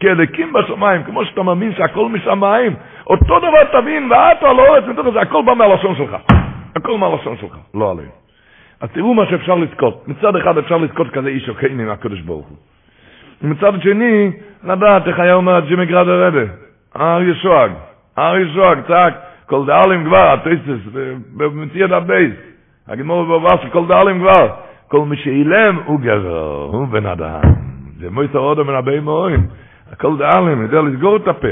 כי 0.00 0.08
אליקים 0.08 0.52
בשמיים, 0.52 1.02
כמו 1.02 1.24
שאתה 1.24 1.42
מאמין 1.42 1.74
שהכל 1.74 2.08
משמיים, 2.08 2.72
אותו 3.06 3.38
דבר 3.38 3.80
תבין, 3.80 4.12
ואת 4.12 4.42
על 4.42 4.58
האורץ, 4.58 4.84
מתוך 4.84 5.06
זה, 5.12 5.20
הכל 5.20 5.42
בא 5.46 5.54
מהלשון 5.54 5.96
שלך. 5.96 6.16
הכל 6.76 6.98
מהלשון 6.98 7.36
שלך, 7.40 7.56
לא 7.74 7.90
עליהם. 7.90 8.08
אז 8.80 8.88
תראו 8.90 9.14
מה 9.14 9.26
שאפשר 9.26 9.54
לזכות. 9.54 10.08
מצד 10.08 10.36
אחד 10.36 10.58
אפשר 10.58 10.76
לזכות 10.76 11.10
כזה 11.10 11.28
איש 11.28 11.48
אוקיני 11.48 11.84
מהקדוש 11.84 12.20
ברוך 12.20 12.46
הוא. 12.46 12.56
ומצד 13.42 13.72
שני, 13.82 14.32
לדעת 14.64 15.06
איך 15.06 15.18
היה 15.18 15.34
אומר 15.34 15.60
ג'ימי 15.60 15.86
גראד 15.86 16.08
הרבה, 16.08 16.40
הר 16.94 17.22
ישועג, 17.22 17.70
הר 18.16 18.38
ישועג, 18.38 18.78
צעק, 18.88 19.14
כל 19.46 19.66
דאלים 19.66 20.04
כבר, 20.04 20.32
התויסס, 20.32 20.86
במציאת 21.36 21.90
הבייס, 21.90 22.34
הגמור 22.88 23.24
בבאס, 23.24 23.60
כל 23.72 23.86
דאלים 23.86 24.20
כבר, 24.20 24.54
כל 24.88 25.00
מי 25.00 25.16
שאילם 25.16 25.78
הוא 25.84 26.00
גבר, 26.00 26.68
הוא 26.72 26.88
בן 26.88 27.06
אדם. 27.06 27.42
זה 27.98 28.10
מויסר 28.10 28.38
אודו 28.38 28.64
מן 28.64 28.74
הבאים 28.74 29.04
מורים. 29.04 29.46
הכל 29.92 30.18
דאלם, 30.18 30.62
יודע 30.62 30.80
לסגור 30.80 31.16
את 31.16 31.28
הפה. 31.28 31.48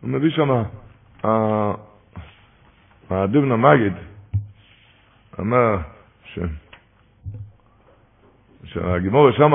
הוא 0.00 0.10
מביא 0.10 0.30
שם, 0.30 0.62
הדובנה 3.10 3.56
מגיד, 3.56 3.92
אמר 5.40 5.76
ש... 6.24 6.38
שהגימור 8.64 9.30
שם, 9.30 9.54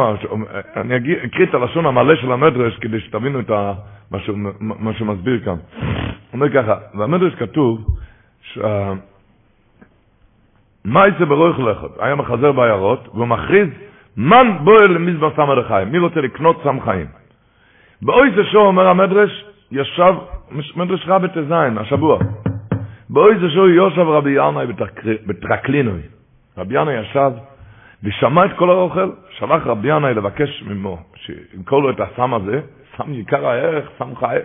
אני 0.76 0.98
אקריא 1.26 1.48
את 1.50 1.54
הלשון 1.54 1.86
המלא 1.86 2.16
של 2.16 2.32
המדרש 2.32 2.78
כדי 2.78 3.00
שתבינו 3.00 3.40
את 3.40 3.50
מה 4.80 4.94
שהוא 4.94 5.08
מסביר 5.08 5.40
כאן. 5.46 5.56
אומר 6.34 6.50
ככה, 6.54 6.76
במדרש 6.94 7.36
כתוב, 7.36 7.98
שה... 8.42 8.94
מה 10.86 11.08
יצא 11.08 11.26
ברויך 11.26 11.60
לכת? 11.60 12.00
היה 12.00 12.16
מחזר 12.16 12.52
בעיירות, 12.52 13.08
והוא 13.14 13.28
מכריז, 13.28 13.70
מן 14.18 14.58
בועל 14.64 14.88
למזבח 14.92 15.36
סמא 15.36 15.54
לחיים. 15.54 15.92
מי 15.92 16.00
רוצה 16.00 16.22
לקנות 16.22 16.62
סם 16.64 16.82
חיים? 16.82 17.08
באוי 18.02 18.32
זה 18.36 18.44
שו, 18.52 18.60
אומר 18.60 18.88
המדרש, 18.88 19.46
ישב, 19.72 20.14
מדרש 20.76 21.08
רבי 21.08 21.28
ט"ז, 21.28 21.52
השבוע. 21.78 22.20
באוי 23.14 23.36
זה 23.40 23.50
שו 23.50 23.70
יושב 23.70 24.00
רבי 24.00 24.32
ינאי 24.32 24.68
בטרקלינוי. 25.26 26.02
רבי 26.58 26.82
ינאי 26.82 26.94
ישב 26.94 27.32
ושמע 28.04 28.46
את 28.46 28.52
כל 28.56 28.70
האוכל, 28.70 29.12
שלח 29.30 29.68
רבי 29.68 29.88
ינאי 29.96 30.14
לבקש 30.14 30.64
ממו, 30.68 30.98
שימכור 31.16 31.82
לו 31.82 31.90
את 31.90 32.00
הסם 32.00 32.34
הזה, 32.34 32.62
סם 32.98 33.14
יקר 33.14 33.48
הערך, 33.48 33.90
סם 34.00 34.16
חי. 34.16 34.38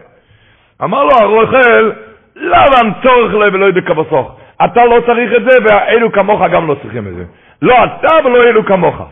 אמר 0.84 1.04
לו 1.04 1.10
הרוכל, 1.20 1.92
למה 2.36 2.94
צורך 3.02 3.34
לב 3.34 3.54
ולא 3.54 3.66
ידע 3.68 3.80
כבסוך? 3.80 4.40
אתה 4.64 4.84
לא 4.84 5.00
צריך 5.06 5.32
את 5.36 5.42
זה, 5.50 5.56
ואלו 5.64 6.12
כמוך 6.12 6.40
גם 6.52 6.66
לא 6.66 6.76
צריכים 6.82 7.08
את 7.08 7.14
זה. 7.14 7.24
לא 7.62 7.74
אתה 7.84 8.14
ולא 8.24 8.44
אלו 8.44 8.64
כמוך. 8.64 9.02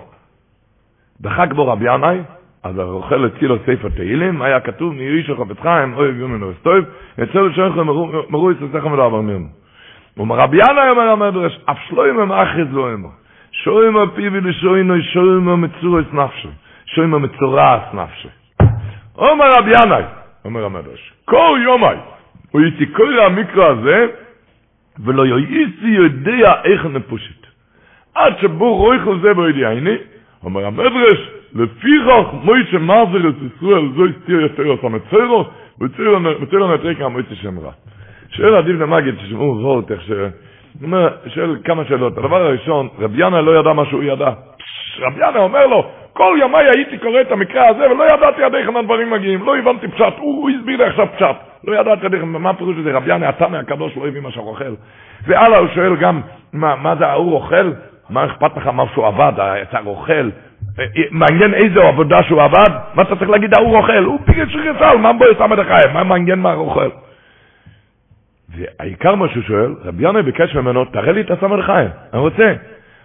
דחק 1.21 1.53
בו 1.53 1.67
רבי 1.67 1.95
ינאי, 1.95 2.19
אז 2.67 2.79
הרוכל 2.79 3.25
הציל 3.25 3.49
לו 3.49 3.57
ספר 3.59 3.89
תהילים, 3.89 4.43
היה 4.43 4.61
כתוב, 4.61 4.95
נהיו 4.95 5.15
איש 5.15 5.31
החפץ 5.31 5.61
חיים, 5.63 5.95
אוי 5.95 6.09
יומן 6.09 6.43
וסטויב, 6.43 6.85
יצא 7.19 7.41
לשונכם 7.41 7.87
מרו 8.31 8.51
יצאצכם 8.51 8.93
ולא 8.93 9.07
עבר 9.07 9.21
מרנו. 9.21 9.47
רבי 10.19 10.57
ינאי 10.57 10.91
אומר 10.91 11.03
המדרש, 11.03 11.61
אף 11.65 11.77
שלוים 11.89 12.19
הם 12.19 12.33
אחז 12.33 12.67
לא 12.71 12.93
אמר. 12.93 13.09
שוים 13.53 13.97
הפי 13.97 14.29
ולשוינו, 14.29 14.95
שוים 15.03 15.49
המצורס 15.49 16.05
נפשי. 16.13 16.49
שוים 16.87 17.15
המצורס 17.15 17.83
נפשי. 17.95 18.29
אומר 19.19 19.51
רבי 19.59 19.71
ינאי, 19.83 20.03
אומר 20.45 20.65
המדרש, 20.65 21.13
כל 21.25 21.59
יומי, 21.65 21.97
הוא 22.51 22.61
יתיקור 22.61 23.11
המקרא 23.27 23.65
הזה, 23.65 24.07
ולא 25.05 25.27
יויסי 25.27 25.89
יודע 25.89 26.53
איך 26.65 26.87
נפושת. 26.87 27.47
עד 28.15 28.33
שבו 28.41 28.77
רויכל 28.77 29.19
זה 29.23 29.35
בו 29.35 29.49
ידיעני, 29.49 29.97
אומר 30.45 30.67
המדרש, 30.67 31.36
לפיכך 31.57 32.33
מוישה 32.43 32.79
מזר 32.79 33.29
את 33.29 33.35
ישראל, 33.57 33.89
זו 33.97 34.05
הסתיר 34.07 34.41
יותר 34.41 34.75
את 34.75 34.85
המצרו, 34.85 35.45
ומצרו 35.81 36.75
נתרי 36.75 36.97
כמה 36.97 37.09
מוישה 37.09 37.35
שם 37.35 37.59
רע. 37.59 37.71
שואל 38.31 38.55
עדיף 38.55 38.81
למגיד, 38.81 39.15
תשמעו 39.15 39.61
זאת, 39.63 39.91
איך 39.91 40.03
ש... 40.03 40.11
שואל 41.27 41.57
כמה 41.65 41.85
שאלות. 41.85 42.19
הדבר 42.19 42.43
הראשון, 42.43 42.89
רבי 42.99 43.27
ינא 43.27 43.37
לא 43.37 43.61
ידע 43.61 43.73
מה 43.73 43.85
שהוא 43.87 44.03
ידע. 44.03 44.31
רבי 44.99 45.29
ינא 45.29 45.39
אומר 45.39 45.67
לו, 45.67 45.85
כל 46.13 46.39
ימיי 46.43 46.67
הייתי 46.75 46.99
קורא 46.99 47.21
את 47.21 47.33
המקרה 47.33 47.69
הזה, 47.69 47.91
ולא 47.91 48.05
ידעתי 48.05 48.43
עד 48.43 48.55
איך 48.55 48.69
הדברים 48.69 49.11
מגיעים. 49.11 49.47
לא 49.47 49.57
הבנתי 49.57 49.89
פשט, 49.89 50.15
הוא, 50.19 50.43
הוא 50.43 50.51
הסביר 50.51 50.77
לי 50.77 50.85
עכשיו 50.85 51.07
פשט. 51.17 51.37
לא 51.65 51.81
ידעתי 51.81 52.07
עד 52.07 52.15
איך, 52.15 52.23
מה 52.25 52.55
פירוש 52.55 52.77
הזה? 52.81 52.93
רבי 52.93 53.15
ינא, 53.15 53.25
התנא 53.25 53.57
הקדוש 53.57 53.97
לא 53.97 54.09
הבין 54.09 54.23
מה 54.23 54.31
שהוא 54.31 54.49
אוכל. 54.49 54.75
והלאה 55.27 55.59
הוא 55.59 55.69
שואל 55.75 55.97
גם, 55.97 56.21
מה, 56.53 56.77
מה 56.77 56.97
זה 56.97 57.07
האור 57.07 57.33
אוכל? 57.33 57.71
מה 58.11 58.25
אכפת 58.25 58.57
לך 58.57 58.67
מה 58.67 58.85
שהוא 58.95 59.07
עבד, 59.07 59.33
היצר 59.39 59.87
אוכל? 59.87 60.31
מעניין 61.11 61.55
איזו 61.55 61.83
עבודה 61.83 62.23
שהוא 62.23 62.43
עבד? 62.43 62.71
מה 62.95 63.03
אתה 63.03 63.17
צריך 63.17 63.31
להגיד 63.31 63.55
האור 63.55 63.77
אוכל? 63.77 64.05
הוא 64.05 64.19
פיגל 64.25 64.49
שריסל, 64.49 64.97
מה 64.97 65.13
בו 65.13 65.25
יסם 65.25 65.53
את 65.53 65.59
החיים? 65.59 65.95
מה 65.95 66.05
מעניין 66.05 66.39
מה 66.39 66.53
אוכל? 66.55 66.89
והעיקר 68.57 69.15
מה 69.15 69.29
שהוא 69.29 69.43
שואל, 69.43 69.75
רבי 69.85 70.09
ינאי 70.09 70.23
ביקש 70.23 70.55
ממנו, 70.55 70.85
תראה 70.85 71.13
לי 71.13 71.21
את 71.21 71.31
הסמל 71.31 71.63
חיים, 71.63 71.89
אני 72.13 72.21
רוצה. 72.21 72.55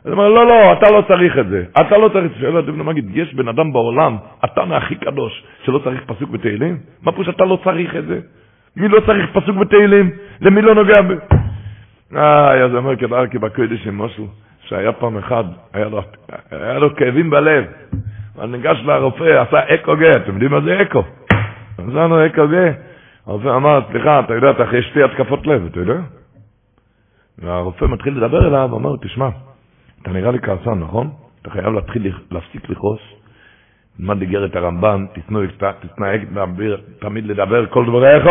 אז 0.05 0.11
הוא 0.11 0.13
אומר, 0.13 0.29
לא, 0.29 0.45
לא, 0.47 0.73
אתה 0.73 0.91
לא 0.91 1.03
צריך 1.07 1.37
את 1.37 1.47
זה. 1.47 1.63
אתה 1.81 1.97
לא 1.97 2.09
צריך 2.09 2.25
את 2.25 2.31
זה. 2.31 2.39
שואל 2.39 2.57
אדם 2.57 2.85
מגיד, 2.85 3.17
יש 3.17 3.33
בן 3.33 3.47
אדם 3.47 3.73
בעולם, 3.73 4.17
אתה 4.45 4.65
מהכי 4.65 4.95
קדוש, 4.95 5.43
שלא 5.65 5.79
צריך 5.79 6.01
פסוק 6.05 6.29
בתהילים? 6.29 6.77
מה 7.03 7.11
פירוש 7.11 7.29
אתה 7.29 7.45
לא 7.45 7.59
צריך 7.63 7.95
את 7.95 8.05
זה? 8.05 8.19
מי 8.75 8.87
לא 8.87 8.99
צריך 8.99 9.29
פסוק 9.33 9.57
בתהילים? 9.57 10.09
למי 10.41 10.61
לא 10.61 10.75
נוגע 10.75 11.01
ב... 11.01 11.11
איי, 12.17 12.63
אז 12.63 12.71
הוא 12.71 12.77
אומר 12.77 12.95
כדארקי 12.95 13.37
בקודש 13.37 13.87
עם 13.87 13.97
משהו, 13.97 14.27
שהיה 14.71 14.91
פעם 14.91 15.17
אחד, 15.17 15.43
היה 15.73 15.85
לו, 15.85 16.01
היה 16.51 16.79
לו 16.79 16.95
כאבים 16.95 17.29
בלב. 17.29 17.65
הוא 18.35 18.45
ניגש 18.45 18.77
לרופא, 18.85 19.41
עשה 19.41 19.59
אקו-גה, 19.75 20.11
אתם 20.15 20.31
יודעים 20.31 20.51
מה 20.51 20.61
זה 20.61 20.81
אקו? 20.81 21.03
עשינו 21.77 22.25
אקו-גה. 22.25 22.71
הרופא 23.25 23.47
אמר, 23.47 23.79
סליחה, 23.91 24.19
אתה 24.19 24.33
יודע, 24.33 24.51
אתה 24.51 24.63
אחרי 24.63 24.83
שתי 24.83 25.03
התקפות 25.03 25.47
לב, 25.47 25.65
אתה 25.65 25.79
יודע? 25.79 25.99
והרופא 27.39 27.85
מתחיל 27.85 28.17
לדבר 28.17 28.47
אליו, 28.47 28.69
לו, 28.79 28.97
תשמע, 28.97 29.29
אתה 30.01 30.11
נראה 30.11 30.31
לי 30.31 30.39
כעסן, 30.39 30.79
נכון? 30.79 31.09
אתה 31.41 31.49
חייב 31.49 31.73
להתחיל, 31.73 32.11
להפסיק 32.31 32.69
לכעוס. 32.69 33.01
תלמד 33.97 34.21
איגרת 34.21 34.55
הרמב"ן, 34.55 35.05
תתנהג 35.81 36.21
תמיד 36.99 37.25
לדבר 37.25 37.65
כל 37.65 37.85
דבריך, 37.85 38.25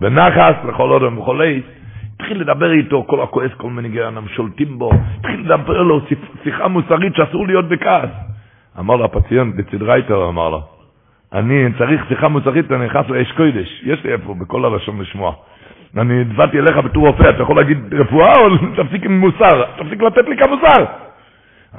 ונחס 0.00 0.54
לכל 0.68 0.90
עוד 0.90 1.02
ומחולי. 1.02 1.62
התחיל 2.20 2.40
לדבר 2.40 2.72
איתו, 2.72 3.04
כל 3.06 3.22
הכועס, 3.22 3.50
כל 3.56 3.70
מיני 3.70 3.88
גרענם 3.88 4.28
שולטים 4.28 4.78
בו, 4.78 4.90
התחיל 5.18 5.40
לדבר 5.40 5.82
לו 5.82 6.00
שיחה 6.44 6.68
מוסרית 6.68 7.14
שאסור 7.14 7.46
להיות 7.46 7.68
בכעס. 7.68 8.10
אמר 8.78 8.96
לו 8.96 9.04
הפציינט, 9.04 9.54
בצדרייטר 9.54 10.28
אמר 10.28 10.48
לו, 10.48 10.62
אני 11.32 11.64
צריך 11.78 12.00
שיחה 12.08 12.28
מוסרית, 12.28 12.72
אני 12.72 12.86
נכנס 12.86 13.08
לאש 13.08 13.32
קודש, 13.32 13.82
יש 13.86 14.04
לי 14.04 14.12
איפה 14.12 14.34
בכל 14.34 14.64
הלשון 14.64 15.00
לשמוע. 15.00 15.32
אני 15.96 16.24
באתי 16.24 16.58
אליך 16.58 16.76
בתור 16.76 17.06
רופא, 17.06 17.30
אתה 17.30 17.42
יכול 17.42 17.56
להגיד 17.56 17.78
רפואה 17.94 18.32
או 18.40 18.48
תפסיק 18.76 19.04
עם 19.04 19.20
מוסר, 19.20 19.64
תפסיק 19.76 20.02
לתת 20.02 20.28
לי 20.28 20.36
כמוסר. 20.36 20.84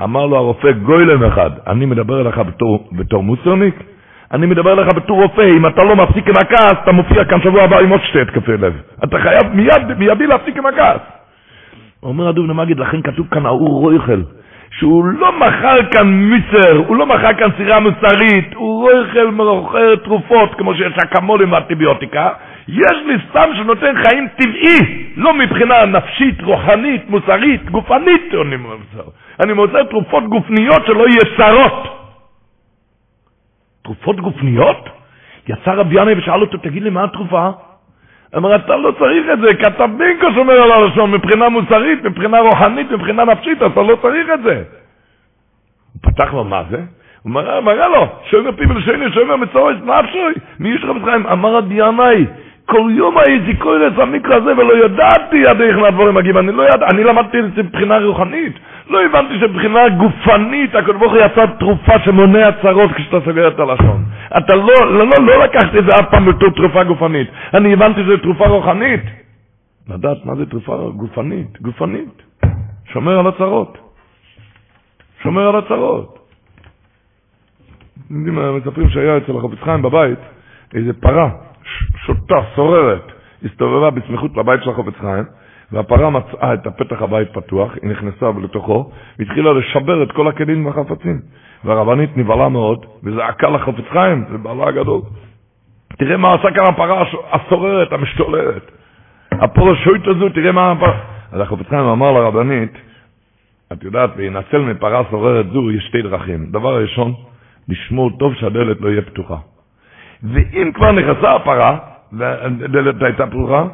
אמר 0.04 0.26
לו 0.26 0.38
הרופא 0.38 0.72
גוילם 0.72 1.24
אחד, 1.24 1.52
אני 1.68 1.86
מדבר 1.86 2.22
אליך 2.22 2.38
בתור, 2.38 2.90
בתור 2.92 3.24
מוסרניק? 3.24 3.76
אני 4.34 4.46
מדבר 4.46 4.74
אליך 4.74 4.88
בתור 4.96 5.22
רופא, 5.22 5.42
אם 5.58 5.68
אתה 5.68 5.84
לא 5.84 5.96
מפסיק 5.96 6.28
עם 6.28 6.34
הכעס, 6.42 6.74
אתה 6.84 6.92
מופיע 6.92 7.26
כאן 7.26 7.42
שבוע 7.42 7.64
הבא 7.64 7.80
עם 7.80 7.90
עוד 7.90 8.02
שתי 8.04 8.22
התקפי 8.22 8.52
לב. 8.52 8.74
אתה 9.04 9.20
חייב 9.20 9.44
מיד, 9.54 9.98
מיידי 9.98 10.28
להפסיק 10.28 10.58
עם 10.58 10.66
הכעס. 10.66 11.02
אומר 12.04 12.28
הדוב 12.28 12.46
נמגיד, 12.46 12.80
לכן 12.80 13.02
כתוב 13.02 13.28
כאן 13.32 13.46
האור 13.46 13.80
רויכל, 13.82 14.22
שהוא 14.72 15.06
לא 15.06 15.40
מכר 15.40 15.84
כאן 15.92 16.08
מיצר, 16.08 16.78
הוא 16.88 16.96
לא 16.96 17.06
מכר 17.06 17.34
כאן 17.34 17.50
סירה 17.58 17.80
מוסרית, 17.80 18.54
הוא 18.56 18.82
רויכל 18.82 19.32
מוכר 19.32 19.96
תרופות, 19.96 20.56
כמו 20.56 20.76
שיש 20.76 20.94
אקמולים 21.04 21.52
ואנטיביוטיקה, 21.52 22.30
יש 22.68 22.98
לי 23.06 23.16
סתם 23.30 23.50
שנותן 23.56 23.94
חיים 24.04 24.28
טבעי, 24.38 25.04
לא 25.18 25.34
מבחינה 25.34 25.86
נפשית, 25.86 26.42
רוחנית, 26.42 27.10
מוסרית, 27.10 27.70
גופנית, 27.70 28.34
אני 29.44 29.54
מוצא 29.54 29.84
תרופות 29.84 30.24
גופניות 30.24 30.86
שלא 30.86 31.06
יהיה 31.08 31.38
שרות. 31.38 32.07
תרופות 33.88 34.20
גופניות? 34.20 34.90
יצא 35.48 35.72
רבי 35.72 36.02
ינאי 36.02 36.14
ושאל 36.18 36.42
אותו, 36.42 36.58
תגיד 36.58 36.84
לי, 36.84 36.90
מה 36.90 37.04
התרופה? 37.04 37.50
אמר, 38.38 38.56
אתה 38.56 38.76
לא 38.76 38.92
צריך 39.00 39.26
את 39.34 39.40
זה, 39.40 39.48
כי 39.56 39.68
אתה 39.68 39.88
בינקו 39.88 40.28
שומר 40.36 40.54
על 40.54 40.72
הלשון, 40.72 41.12
מבחינה 41.12 41.50
מוסרית, 41.50 42.04
מבחינה 42.04 42.40
רוחנית, 42.40 42.92
מבחינה 42.92 43.26
נפשית, 43.26 43.64
אתה 43.64 43.82
לא 43.82 43.96
צריך 44.02 44.28
את 44.34 44.44
זה. 44.44 44.64
הוא 45.94 46.12
פתח 46.12 46.34
לו, 46.34 46.44
מה 46.44 46.64
זה? 46.70 46.82
הוא 47.24 47.32
מראה 47.62 47.88
לו, 47.88 48.08
שומר 48.30 48.52
פיבל 48.52 48.82
שני, 48.82 49.12
שומר 49.14 49.36
מצורש 49.36 49.76
נפשוי, 49.84 50.34
מי 50.60 50.70
יש 50.70 50.84
רבי 50.84 51.00
חיים? 51.06 51.28
אמר 51.28 51.56
רבי 51.56 51.76
ינאי, 51.76 52.26
כל 52.66 52.90
יום 52.92 53.18
הייתי 53.18 53.56
קורא 53.56 53.88
את 53.88 54.00
המקרא 54.00 54.36
הזה 54.36 54.58
ולא 54.58 54.86
ידעתי 54.86 55.48
עד 55.48 55.62
איך 55.62 55.78
מהדברים 55.78 56.16
מגיעים, 56.16 56.38
אני 56.38 56.52
לא 56.52 56.64
ידע, 56.64 56.86
אני 56.94 57.04
למדתי 57.04 57.40
את 57.40 57.56
זה 57.56 57.64
מבחינה 57.64 57.98
רוחנית, 57.98 58.54
לא 58.90 59.06
הבנתי 59.06 59.40
שמבחינה 59.40 59.90
גופנית 59.90 60.76
הקדוש 60.76 60.96
ברוך 60.96 61.12
הוא 61.14 61.22
יצא 61.22 61.46
תרופה 61.60 62.00
שמונע 62.06 62.50
צרות 62.62 62.92
כשאתה 62.96 63.18
סוגר 63.26 63.48
את 63.48 63.60
הלשון. 63.60 64.06
אתה 64.38 64.56
לא, 64.56 64.74
לא, 64.86 65.06
לא, 65.06 65.26
לא 65.28 65.44
לקחתי 65.44 65.80
את 65.80 65.84
זה 65.84 65.92
אף 66.00 66.10
פעם 66.12 66.26
בתור 66.26 66.50
תרופה 66.50 66.84
גופנית, 66.84 67.28
אני 67.54 67.74
הבנתי 67.74 68.04
שזה 68.04 68.18
תרופה 68.18 68.48
רוחנית. 68.48 69.02
לדעת 69.90 70.26
מה 70.26 70.36
זה 70.36 70.46
תרופה 70.46 70.92
גופנית, 70.96 71.62
גופנית, 71.62 72.22
שומר 72.94 73.20
על 73.20 73.28
הצרות, 73.28 73.78
שומר 75.24 75.48
על 75.48 75.56
הצרות. 75.56 76.20
מספרים 78.10 78.90
שהיה 78.90 79.18
אצל 79.18 79.38
החופץ 79.38 79.58
חיים 79.64 79.82
בבית 79.82 80.20
איזה 80.74 80.94
פרה. 80.94 81.30
שוטה, 82.06 82.36
סוררת, 82.56 83.12
הסתובבה 83.46 83.90
בסמיכות 83.90 84.38
לבית 84.38 84.64
של 84.64 84.70
החופץ 84.70 84.94
חיים, 85.02 85.24
והפרה 85.72 86.10
מצאה 86.10 86.54
את 86.54 86.68
הפתח 86.68 87.02
הבית 87.02 87.34
פתוח, 87.34 87.72
היא 87.82 87.92
נכנסה 87.92 88.26
לתוכו, 88.44 88.92
והתחילה 89.20 89.54
לשבר 89.54 90.04
את 90.04 90.12
כל 90.12 90.28
הכלים 90.28 90.66
והחפצים. 90.66 91.20
והרבנית 91.64 92.18
נבהלה 92.18 92.50
מאוד, 92.50 92.86
וזעקה 93.04 93.50
לחופץ 93.50 93.84
חיים, 93.92 94.26
זה 94.32 94.38
בעלה 94.38 94.68
הגדול. 94.68 95.02
תראה 95.98 96.18
מה 96.18 96.34
עשה 96.34 96.52
כאן 96.52 96.64
הפרה 96.70 97.04
הסוררת, 97.32 97.94
המשתוללת. 97.94 98.72
הפרשוית 99.32 100.08
הזו, 100.08 100.30
תראה 100.30 100.52
מה 100.52 100.72
הפרה... 100.72 101.00
אז 101.32 101.42
החופץ 101.42 101.68
חיים 101.70 101.86
אמר 101.86 102.12
לרבנית, 102.12 102.72
את 103.74 103.84
יודעת, 103.84 104.10
להינצל 104.18 104.58
מפרה 104.58 105.02
סוררת 105.12 105.46
זו 105.54 105.72
יש 105.72 105.84
שתי 105.84 106.02
דרכים. 106.02 106.46
דבר 106.52 106.82
ראשון, 106.82 107.14
לשמור 107.70 108.12
טוב 108.20 108.34
שהדלת 108.34 108.82
לא 108.82 108.90
יהיה 108.90 109.02
פתוחה. 109.02 109.38
ואם 110.24 110.72
כבר 110.74 110.92
נכנסה 110.92 111.36
הפרה, 111.36 111.78
והדלת 112.14 113.02
הייתה 113.02 113.28
פתוחה, 113.28 113.66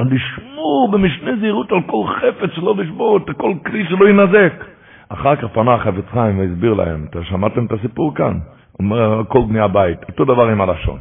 לשמור 0.00 0.88
במשנה 0.92 1.30
זהירות 1.40 1.72
על 1.72 1.78
כל 1.86 2.04
חפץ 2.06 2.50
שלא 2.54 2.74
לשבור 2.78 3.16
את 3.16 3.36
כל 3.36 3.52
כלי 3.66 3.86
שלא 3.88 4.08
ינזק. 4.08 4.64
אחר 5.08 5.36
כך 5.36 5.44
פנה 5.44 5.74
החפץ 5.74 6.04
חיים 6.12 6.38
והסביר 6.38 6.74
להם, 6.74 7.06
שמעתם 7.22 7.64
את 7.66 7.72
הסיפור 7.72 8.14
כאן? 8.14 8.32
אומר, 8.80 9.22
כל 9.28 9.40
בני 9.48 9.60
הבית, 9.60 9.98
אותו 10.08 10.24
דבר 10.24 10.48
עם 10.48 10.60
הלשון. 10.60 10.98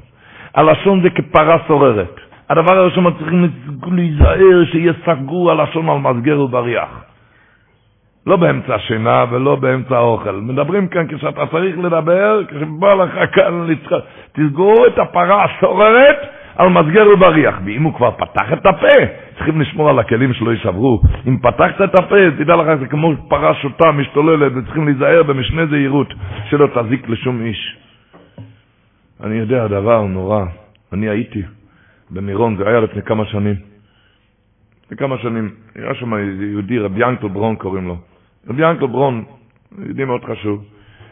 הלשון 0.56 1.02
זה 1.02 1.10
כפרה 1.10 1.58
סוררת. 1.68 2.16
הדבר 2.50 2.78
הראשון, 2.78 3.14
צריכים 3.14 3.50
להיזהר 3.92 4.66
שיהיה 4.72 4.94
סגור 5.06 5.52
הלשון 5.52 5.90
על 5.90 5.98
מסגר 5.98 6.42
ובריח. 6.42 6.90
לא 8.28 8.36
באמצע 8.36 8.76
השינה 8.76 9.26
ולא 9.32 9.56
באמצע 9.56 9.98
האוכל. 9.98 10.32
מדברים 10.32 10.88
כאן 10.88 11.08
כשאתה 11.08 11.46
צריך 11.52 11.78
לדבר, 11.78 12.42
כשבא 12.48 12.94
לך 12.94 13.36
כאן. 13.36 13.68
תסגור 14.32 14.88
את 14.88 15.00
הפרה 15.00 15.46
הסוררת 15.46 16.18
על 16.56 16.70
מסגר 16.70 17.08
ובריח. 17.14 17.56
ואם 17.66 17.84
הוא 17.84 17.94
כבר 17.94 18.12
פתח 18.12 18.54
את 18.54 18.66
הפה, 18.66 18.96
צריכים 19.36 19.62
לשמור 19.62 19.90
על 19.90 20.00
הכלים 20.00 20.34
שלא 20.34 20.52
יישברו. 20.52 21.02
אם 21.28 21.38
פתחת 21.38 21.82
את 21.84 22.00
הפה, 22.00 22.16
תדע 22.38 22.56
לך, 22.56 22.80
זה 22.80 22.88
כמו 22.88 23.14
פרה 23.30 23.54
שוטה, 23.54 23.92
משתוללת, 23.92 24.52
וצריכים 24.56 24.86
להיזהר 24.86 25.24
במשנה 25.24 25.66
זהירות, 25.66 26.14
שלא 26.50 26.68
תזיק 26.68 27.10
לשום 27.10 27.46
איש. 27.46 27.78
אני 29.24 29.36
יודע, 29.36 29.68
דבר 29.68 30.02
נורא. 30.02 30.46
אני 30.94 31.10
הייתי 31.10 31.42
במירון, 32.12 32.56
זה 32.58 32.68
היה 32.68 32.80
לפני 32.80 33.02
כמה 33.02 33.26
שנים. 33.26 33.56
לפני 34.86 34.98
כמה 34.98 35.18
שנים, 35.18 35.50
היה 35.76 35.96
שם 35.96 36.14
יהודי, 36.42 36.80
רבי 36.80 37.08
ינקל 37.08 37.28
ברון 37.28 37.56
קוראים 37.56 37.88
לו. 37.88 37.98
רבי 38.50 38.70
ינקל 38.70 38.88
ברון, 38.88 39.24
יהודי 39.86 40.06
מאוד 40.06 40.26
חשוב, 40.26 40.66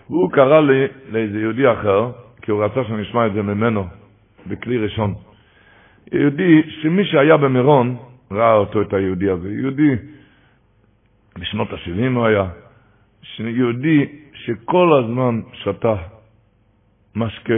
הוא 0.07 0.31
קרא 0.31 0.61
לי 0.61 0.87
לאיזה 1.11 1.39
יהודי 1.39 1.71
אחר, 1.71 2.11
כי 2.41 2.51
הוא 2.51 2.63
רצה 2.63 2.83
שנשמע 2.83 3.27
את 3.27 3.33
זה 3.33 3.41
ממנו, 3.41 3.87
בכלי 4.47 4.77
ראשון. 4.77 5.13
יהודי 6.11 6.61
שמי 6.81 7.05
שהיה 7.05 7.37
במירון 7.37 7.97
ראה 8.31 8.53
אותו, 8.53 8.81
את 8.81 8.93
היהודי 8.93 9.29
הזה. 9.29 9.49
יהודי, 9.49 9.95
בשנות 11.39 11.73
ה-70 11.73 12.15
הוא 12.15 12.25
היה, 12.25 12.45
יהודי 13.39 14.05
שכל 14.33 15.03
הזמן 15.03 15.41
שתה 15.53 15.95
משקה, 17.15 17.53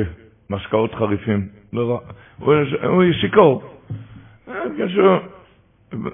משקאות 0.49 0.95
חריפים. 0.95 1.47
לא 1.73 1.89
רע. 1.91 1.99
הוא, 2.39 2.53
הוא 2.83 3.03
שיכור. 3.21 3.63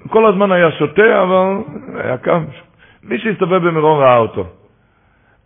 כל 0.08 0.26
הזמן 0.26 0.52
היה 0.52 0.70
שותה, 0.78 1.22
אבל 1.22 1.56
היה 1.94 2.18
קם. 2.18 2.44
מי 3.02 3.18
שהסתובב 3.18 3.68
במירון 3.68 4.02
ראה 4.02 4.16
אותו. 4.16 4.61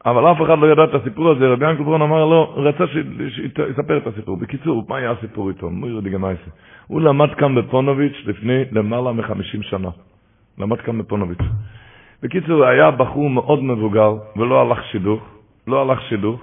אבל 0.06 0.32
אף 0.32 0.42
אחד 0.42 0.58
לא 0.58 0.66
ידע 0.72 0.84
את 0.84 0.94
הסיפור 0.94 1.30
הזה, 1.30 1.48
רבי 1.48 1.70
ינקל 1.70 1.82
ברון 1.82 2.02
אמר 2.02 2.24
לו, 2.24 2.54
רצה 2.56 2.84
שיספר 2.86 3.96
את 3.96 4.06
הסיפור. 4.06 4.36
בקיצור, 4.36 4.84
מה 4.88 4.96
היה 4.96 5.10
הסיפור 5.10 5.48
איתו? 5.48 5.70
מויר 5.70 6.00
דיגמייסה. 6.00 6.50
הוא 6.86 7.00
למד 7.00 7.34
כאן 7.34 7.54
בפונוביץ' 7.54 8.16
לפני 8.24 8.64
למעלה 8.72 9.12
מחמישים 9.12 9.62
שנה. 9.62 9.88
למד 10.58 10.80
כאן 10.80 10.98
בפונוביץ'. 10.98 11.46
בקיצור, 12.22 12.64
היה 12.64 12.90
בחור 12.90 13.30
מאוד 13.30 13.62
מבוגר, 13.62 14.14
ולא 14.36 14.60
הלך 14.60 14.84
שידוך, 14.84 15.22
לא 15.66 15.82
הלך 15.82 16.02
שידוך, 16.08 16.40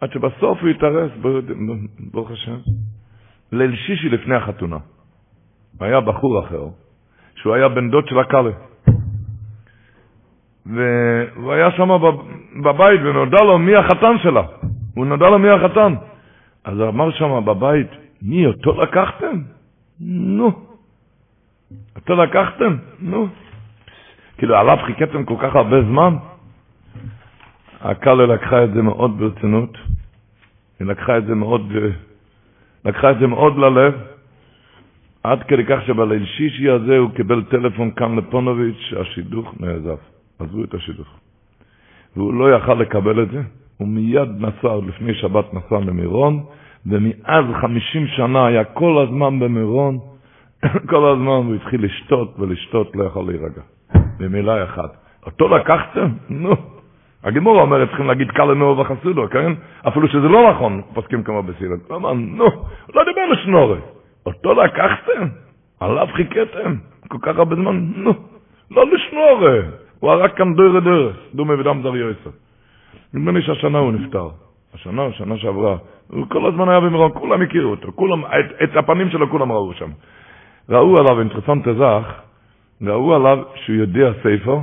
עד 0.00 0.12
שבסוף 0.12 0.60
הוא 0.60 0.68
התארס, 0.68 1.10
ברוך 2.12 2.30
השם, 2.30 2.56
ליל 3.52 3.76
שישי 3.76 4.08
לפני 4.08 4.34
החתונה. 4.34 4.78
היה 5.80 6.00
בחור 6.00 6.40
אחר, 6.40 6.64
שהוא 7.34 7.54
היה 7.54 7.68
בן 7.68 7.90
דוד 7.90 8.08
של 8.08 8.18
הקאלה. 8.18 8.50
והוא 10.66 11.52
היה 11.52 11.70
שם 11.70 11.88
בבית 12.62 13.00
ונודע 13.04 13.44
לו 13.44 13.58
מי 13.58 13.74
החתן 13.76 14.18
שלה. 14.22 14.42
הוא 14.94 15.06
נודע 15.06 15.26
לו 15.30 15.38
מי 15.38 15.48
החתן. 15.48 15.94
אז 16.64 16.78
הוא 16.78 16.88
אמר 16.88 17.10
שם 17.10 17.44
בבית, 17.44 17.88
מי, 18.22 18.46
אותו 18.46 18.82
לקחתם? 18.82 19.36
נו. 20.00 20.52
אותו 21.96 22.16
לקחתם? 22.16 22.76
נו. 23.00 23.28
כאילו, 24.38 24.56
עליו 24.56 24.76
חיכיתם 24.86 25.24
כל 25.24 25.34
כך 25.42 25.56
הרבה 25.56 25.82
זמן? 25.82 26.16
הקאלה 27.80 28.26
לקחה 28.26 28.64
את 28.64 28.72
זה 28.72 28.82
מאוד 28.82 29.18
ברצינות. 29.18 29.78
היא 30.80 30.86
לקחה 30.86 31.18
את 31.18 31.26
זה 31.26 31.34
מאוד, 31.34 31.72
לקחה 32.84 33.10
את 33.10 33.18
זה 33.18 33.26
מאוד 33.26 33.58
ללב. 33.58 33.94
עד 35.22 35.42
כדי 35.42 35.64
כך 35.64 35.86
שבליל 35.86 36.26
שישי 36.26 36.70
הזה 36.70 36.98
הוא 36.98 37.10
קיבל 37.10 37.44
טלפון 37.44 37.90
כאן 37.90 38.16
לפונוביץ', 38.16 38.92
השידוך 39.00 39.54
נעזב. 39.60 40.13
עזבו 40.38 40.64
את 40.64 40.74
השידוך. 40.74 41.08
והוא 42.16 42.34
לא 42.34 42.56
יכל 42.56 42.74
לקבל 42.74 43.22
את 43.22 43.30
זה, 43.30 43.42
הוא 43.76 43.88
מיד 43.88 44.28
נסע, 44.38 44.76
לפני 44.86 45.14
שבת 45.14 45.54
נסע 45.54 45.78
למירון, 45.78 46.44
ומאז 46.86 47.44
חמישים 47.60 48.06
שנה 48.06 48.46
היה 48.46 48.64
כל 48.64 49.06
הזמן 49.06 49.40
במירון, 49.40 49.98
כל 50.90 51.12
הזמן 51.12 51.46
הוא 51.46 51.54
התחיל 51.54 51.84
לשתות 51.84 52.34
ולשתות, 52.38 52.96
לא 52.96 53.04
יכול 53.04 53.26
להירגע. 53.26 53.62
במילה 54.18 54.64
אחת. 54.64 54.96
אותו 55.26 55.48
לקחתם? 55.48 56.08
נו. 56.30 56.54
הגימור 57.24 57.60
אומרת, 57.60 57.88
צריכים 57.88 58.06
להגיד 58.06 58.30
קל 58.30 58.44
לנו 58.44 58.78
וחסודו, 58.78 59.28
כן? 59.30 59.52
אפילו 59.88 60.08
שזה 60.08 60.28
לא 60.28 60.50
נכון, 60.50 60.82
פוסקים 60.94 61.22
כמו 61.22 61.42
בסילת. 61.42 61.90
אמר, 61.90 62.12
נו, 62.12 62.44
לא 62.94 63.04
דיבר 63.04 63.26
לשנורי. 63.32 63.78
אותו 64.26 64.54
לקחתם? 64.54 65.28
עליו 65.80 66.06
חיכיתם? 66.12 66.74
כל 67.08 67.18
כך 67.22 67.38
הרבה 67.38 67.56
זמן? 67.56 67.84
נו, 67.96 68.12
לא 68.70 68.84
לשנורי. 68.86 69.60
הוא 70.04 70.12
הרג 70.12 70.30
כאן 70.36 70.54
דוירי 70.54 70.80
דרס, 70.80 71.16
דומי 71.34 71.54
ודם 71.54 71.80
זר 71.82 71.96
יויסר. 71.96 72.30
נדמה 73.14 73.32
לי 73.32 73.42
שהשנה 73.42 73.78
הוא 73.78 73.92
נפטר. 73.92 74.28
השנה, 74.74 75.04
השנה 75.04 75.38
שעברה. 75.38 75.76
הוא 76.08 76.26
כל 76.28 76.46
הזמן 76.46 76.68
היה 76.68 76.80
במירון, 76.80 77.10
כולם 77.14 77.42
הכירו 77.42 77.70
אותו. 77.70 77.92
כולם, 77.94 78.24
את, 78.24 78.62
את 78.64 78.76
הפנים 78.76 79.10
שלו 79.10 79.30
כולם 79.30 79.52
ראו 79.52 79.72
שם. 79.72 79.90
ראו 80.68 80.98
עליו, 80.98 81.20
אינטרסנט 81.20 81.68
אזרח, 81.68 82.06
ראו 82.82 83.14
עליו 83.14 83.38
שהוא 83.54 83.76
יודע 83.76 84.12
ספר, 84.20 84.58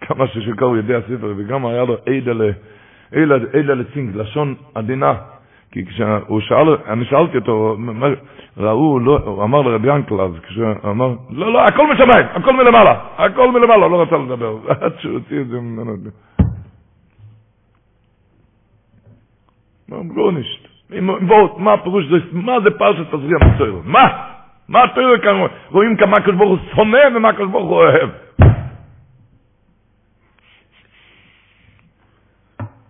כמה 0.00 0.26
ששקר 0.26 0.64
הוא 0.64 0.76
יודע 0.76 1.00
ספר, 1.00 1.34
וגם 1.36 1.66
היה 1.66 1.84
לו 1.84 1.96
עדה 3.52 3.74
לצינק, 3.74 4.16
לשון 4.16 4.54
עדינה. 4.74 5.14
כי 5.72 5.86
כשהוא 5.86 6.40
שאל, 6.40 6.76
אני 6.86 7.04
שאלתי 7.04 7.36
אותו, 7.36 7.76
ראו, 8.56 9.00
לא, 9.00 9.18
הוא 9.24 9.44
אמר 9.44 9.62
לרבי 9.62 9.94
ינקל 9.94 10.20
אז, 10.20 10.30
כשהוא 10.42 10.66
אמר, 10.84 11.14
לא, 11.30 11.52
לא, 11.52 11.64
הכל 11.64 11.86
משמיים, 11.92 12.26
הכל 12.34 12.52
מלמעלה, 12.52 13.00
הכל 13.16 13.50
מלמעלה, 13.52 13.88
לא 13.88 14.02
רצה 14.02 14.16
לדבר, 14.16 14.58
עד 14.80 14.92
שהוא 14.98 15.14
הוציא 15.14 15.40
את 15.40 15.48
זה 15.48 15.60
ממנו. 15.60 15.96
לא 20.16 20.32
נשת. 20.32 20.70
מה 21.56 21.72
הפירוש, 21.72 22.04
מה 22.32 22.60
זה 22.64 22.70
פרשת 22.70 23.06
תזריע 23.14 23.38
מצויר? 23.54 23.80
מה? 23.84 24.04
מה 24.68 24.84
התויר 24.84 25.18
כאן? 25.22 25.34
רואים 25.70 25.96
כמה 25.96 26.16
הקדוש 26.16 26.34
ברוך 26.34 26.60
הוא 26.60 26.68
שונא 26.74 27.16
ומה 27.16 27.28
הקדוש 27.28 27.50
ברוך 27.50 27.68
הוא 27.68 27.76
אוהב. 27.76 28.10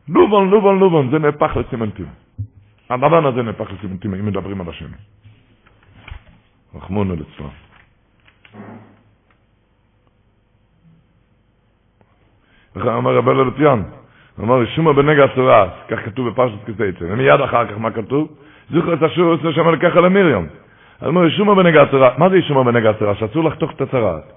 לובון, 0.08 0.50
לובון, 0.50 0.78
לובון, 0.78 1.10
זה 1.10 1.18
נהפך 1.18 1.56
לסימנטים. 1.56 2.06
הדבר 2.90 3.26
הזה 3.26 3.42
נהפך 3.42 3.72
לסימנטים, 3.72 4.14
אם 4.14 4.26
מדברים 4.26 4.60
על 4.60 4.68
השם. 4.68 4.86
רחמונו 6.74 7.14
לצלם. 7.14 7.48
אמר 12.76 13.16
רבי 13.16 13.30
ללוטיאן? 13.30 13.82
אמר, 14.40 14.66
שומה 14.66 14.92
בנגע 14.92 15.24
הצורס, 15.24 15.70
כך 15.88 15.98
כתוב 16.04 16.28
בפרשת 16.28 16.64
כסייצר. 16.66 17.04
ומיד 17.08 17.40
אחר 17.40 17.66
כך 17.66 17.78
מה 17.78 17.90
כתוב? 17.90 18.28
זוכר 18.70 18.94
את 18.94 19.02
השור 19.02 19.24
עושה 19.24 19.52
שם 19.52 19.68
לקחה 19.68 20.00
למיריום. 20.00 20.46
הוא 21.00 21.08
אומר, 21.08 21.30
שומה 21.30 21.54
בנגע 21.54 21.82
הצורס. 21.82 22.12
מה 22.18 22.28
זה 22.28 22.42
שומה 22.42 22.64
בנגע 22.64 22.90
הצורס? 22.90 23.18
שאסור 23.18 23.44
לחתוך 23.44 23.70
את 23.70 23.80
הצרעת. 23.80 24.32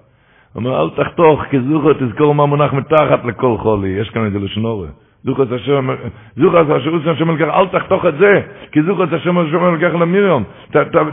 אומר, 0.56 0.82
אל 0.82 0.90
תחתוך, 0.90 1.44
כי 1.50 1.58
זוכר 1.60 1.94
תזכור 1.94 2.36
מה 2.36 2.46
מונח 2.46 2.74
מתחת 2.74 3.26
לכל 3.26 3.58
חולי. 3.58 3.90
יש 3.90 4.10
כאן 4.10 4.26
איזה 4.26 4.40
לשנורה. 4.40 4.88
זוכר 5.24 5.44
את 5.44 5.52
השם, 5.52 5.90
זוכר 6.36 6.62
את 6.62 6.70
השם, 6.70 6.98
זוכר 6.98 7.12
את 7.12 7.16
השם 7.16 7.32
לקח, 7.32 7.48
אל 7.54 7.68
תחתוך 7.68 8.06
את 8.06 8.18
זה, 8.18 8.42
כי 8.72 8.84
זוכר 8.84 9.04
את 9.04 9.14
השם, 9.14 9.38
השם 9.38 9.76
לקח 9.76 9.94
למיריום. 9.94 10.44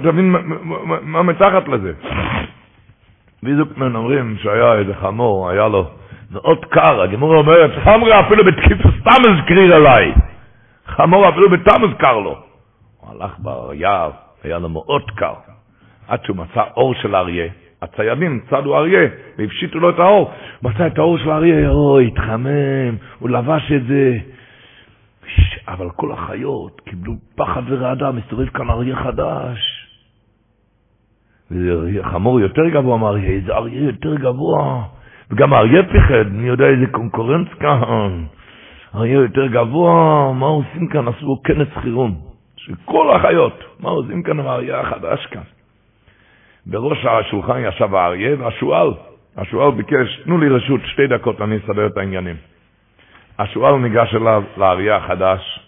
תבין 0.02 0.34
מה 1.02 1.22
מתחת 1.22 1.68
לזה. 1.68 1.92
ויזוקמן 3.42 3.96
אומרים 3.96 4.36
שהיה 4.42 4.74
איזה 4.74 4.94
חמור, 4.94 5.50
היה 5.50 5.68
לו 5.68 5.86
מאוד 6.30 6.64
קר, 6.64 7.02
הגמור 7.02 7.34
אומרת, 7.34 7.70
חמרה 7.84 8.20
אפילו 8.20 8.44
בתקיפה 8.44 8.88
סתם 9.00 9.30
הזכריר 9.30 9.74
עליי. 9.74 10.14
חמור 10.86 11.28
אפילו 11.28 11.50
בתמוז 11.50 11.90
קר 11.98 12.18
לו. 12.18 12.36
הוא 13.00 13.10
הלך 13.10 13.36
ביער, 13.38 14.10
היה 14.44 14.58
לו 14.58 14.68
מאוד 14.68 15.10
קר. 15.14 15.34
עד 16.08 16.24
שהוא 16.24 16.36
מצא 16.36 16.62
אור 16.76 16.94
של 16.94 17.16
אריה, 17.16 17.48
הציידים 17.82 18.40
צדו 18.50 18.76
אריה, 18.76 19.08
והפשיטו 19.38 19.80
לו 19.80 19.90
את 19.90 19.98
האור. 19.98 20.30
מצא 20.62 20.86
את 20.86 20.98
האור 20.98 21.18
של 21.18 21.30
אריה, 21.30 21.70
אוי, 21.70 22.06
התחמם, 22.06 22.96
הוא 23.18 23.30
לבש 23.30 23.72
את 23.72 23.86
זה. 23.86 24.18
אבל 25.68 25.90
כל 25.90 26.12
החיות 26.12 26.80
קיבלו 26.80 27.12
פחד 27.36 27.62
ורעדה, 27.68 28.10
מסתובב 28.10 28.48
כאן 28.48 28.70
אריה 28.70 28.96
חדש. 28.96 29.58
וזה 31.50 32.00
חמור 32.02 32.40
יותר 32.40 32.68
גבוה 32.68 32.98
מאריה, 32.98 33.40
זה 33.46 33.52
אריה 33.54 33.82
יותר 33.82 34.14
גבוה. 34.14 34.82
וגם 35.30 35.52
האריה 35.52 35.82
פיחד, 35.82 36.32
מי 36.32 36.48
יודע 36.48 36.64
איזה 36.64 36.86
קונקורנץ 36.86 37.48
כאן. 37.60 38.24
אריה 38.94 39.14
יותר 39.14 39.46
גבוה, 39.46 40.32
מה 40.32 40.46
עושים 40.46 40.88
כאן? 40.88 41.08
עשו 41.08 41.40
כנס 41.44 41.68
חירום. 41.82 42.20
של 42.56 42.74
כל 42.84 43.16
החיות, 43.16 43.64
מה 43.80 43.90
עושים 43.90 44.22
כאן 44.22 44.40
עם 44.40 44.46
האריה 44.46 44.80
החדש 44.80 45.26
כאן? 45.26 45.59
בראש 46.66 47.06
השולחן 47.06 47.60
ישב 47.64 47.94
האריה 47.94 48.36
והשועל. 48.38 48.90
השועל 49.36 49.70
ביקש, 49.70 50.20
תנו 50.24 50.38
לי 50.38 50.48
רשות 50.48 50.80
שתי 50.84 51.06
דקות, 51.06 51.40
אני 51.40 51.56
אסדר 51.56 51.86
את 51.86 51.96
העניינים. 51.96 52.36
השועל 53.38 53.76
ניגש 53.76 54.14
אליו, 54.14 54.42
לאריה 54.56 54.96
החדש, 54.96 55.60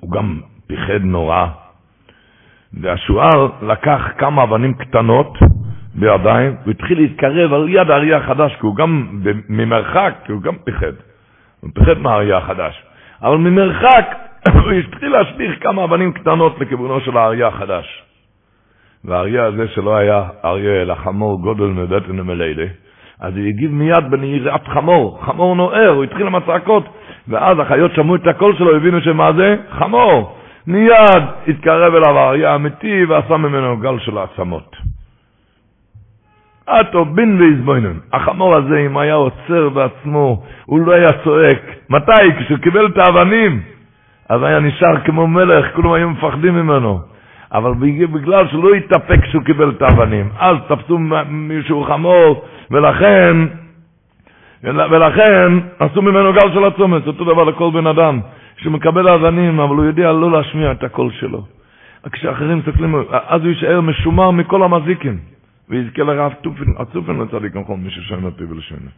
הוא 0.00 0.10
גם 0.10 0.40
פיחד 0.66 1.02
נורא, 1.02 1.46
והשועל 2.72 3.48
לקח 3.62 4.00
כמה 4.18 4.42
אבנים 4.42 4.74
קטנות 4.74 5.38
בידיים, 5.94 6.56
והתחיל 6.66 6.98
להתקרב 6.98 7.52
על 7.52 7.68
יד 7.68 7.90
האריה 7.90 8.16
החדש, 8.16 8.52
כי 8.54 8.66
הוא 8.66 8.76
גם 8.76 9.20
ממרחק, 9.48 10.14
כי 10.24 10.32
הוא 10.32 10.42
גם 10.42 10.54
פיחד. 10.64 10.92
הוא 11.60 11.70
פיחד 11.74 11.98
מהאריה 11.98 12.36
החדש. 12.36 12.82
אבל 13.22 13.36
ממרחק 13.36 14.06
הוא 14.64 14.72
התחיל 14.72 15.12
להשליך 15.12 15.62
כמה 15.62 15.84
אבנים 15.84 16.12
קטנות 16.12 16.60
לכיוונו 16.60 17.00
של 17.00 17.16
האריה 17.16 17.46
החדש. 17.46 18.03
והאריה 19.04 19.44
הזה 19.44 19.68
שלא 19.68 19.96
היה 19.96 20.24
אריה 20.44 20.82
אלא 20.82 20.94
חמור 20.94 21.40
גודל 21.40 21.64
מבטן 21.64 22.20
ומלילה, 22.20 22.66
אז 23.20 23.36
הוא 23.36 23.46
הגיב 23.46 23.72
מיד 23.72 24.10
בנהירת 24.10 24.68
חמור, 24.68 25.20
חמור 25.24 25.56
נוער, 25.56 25.88
הוא 25.88 26.04
התחיל 26.04 26.26
עם 26.26 26.34
הצעקות, 26.34 26.84
ואז 27.28 27.58
החיות 27.58 27.92
שמעו 27.94 28.16
את 28.16 28.26
הקול 28.26 28.56
שלו, 28.56 28.76
הבינו 28.76 29.00
שמה 29.00 29.32
זה? 29.32 29.56
חמור. 29.70 30.36
מיד 30.66 31.22
התקרב 31.48 31.94
אליו 31.94 32.18
האריה 32.18 32.52
האמיתי 32.52 33.04
ועשה 33.04 33.36
ממנו 33.36 33.76
גל 33.76 33.98
של 33.98 34.18
עצמות. 34.18 34.76
אטו 36.70 37.04
בין 37.04 37.40
ואיזבוינן. 37.40 37.98
החמור 38.12 38.54
הזה, 38.56 38.78
אם 38.86 38.96
היה 38.96 39.14
עוצר 39.14 39.68
בעצמו, 39.68 40.42
הוא 40.64 40.80
לא 40.80 40.92
היה 40.92 41.08
צועק. 41.24 41.60
מתי? 41.90 42.34
כשהוא 42.38 42.58
קיבל 42.58 42.86
את 42.86 42.98
האבנים. 42.98 43.60
אז 44.28 44.42
היה 44.42 44.60
נשאר 44.60 45.00
כמו 45.04 45.26
מלך, 45.26 45.66
כולם 45.74 45.92
היו 45.92 46.10
מפחדים 46.10 46.54
ממנו. 46.54 47.13
אבל 47.54 47.74
בגלל 48.12 48.48
שלא 48.48 48.74
התאפק 48.74 49.22
כשהוא 49.22 49.42
קיבל 49.42 49.70
את 49.70 49.82
האבנים. 49.82 50.28
אז 50.38 50.56
תפסו 50.68 50.98
מישהו 51.28 51.84
חמור, 51.84 52.44
ולכן, 52.70 53.36
ולכן 54.62 55.52
עשו 55.78 56.02
ממנו 56.02 56.32
גל 56.32 56.52
של 56.54 56.64
הצומץ. 56.64 57.06
אותו 57.06 57.24
דבר 57.24 57.44
לכל 57.44 57.70
בן 57.74 57.86
אדם, 57.86 58.20
שמקבל 58.56 59.08
אבנים, 59.08 59.60
אבל 59.60 59.76
הוא 59.76 59.84
יודע 59.84 60.12
לא 60.12 60.32
להשמיע 60.32 60.72
את 60.72 60.84
הקול 60.84 61.10
שלו. 61.20 61.44
כשאחרים 62.12 62.58
מסתכלים, 62.58 62.94
אז 63.10 63.40
הוא 63.40 63.50
יישאר 63.50 63.80
משומר 63.80 64.30
מכל 64.30 64.62
המזיקים. 64.62 65.18
ויזכה 65.68 66.02
לרב 66.02 66.32
תופן, 66.42 66.64
הצופן 66.78 67.16
לצדיק 67.20 67.56
נכון, 67.56 67.80
מי 67.80 67.90
ששם 67.90 68.26
לפה 68.26 68.44
ולשונה. 68.50 68.90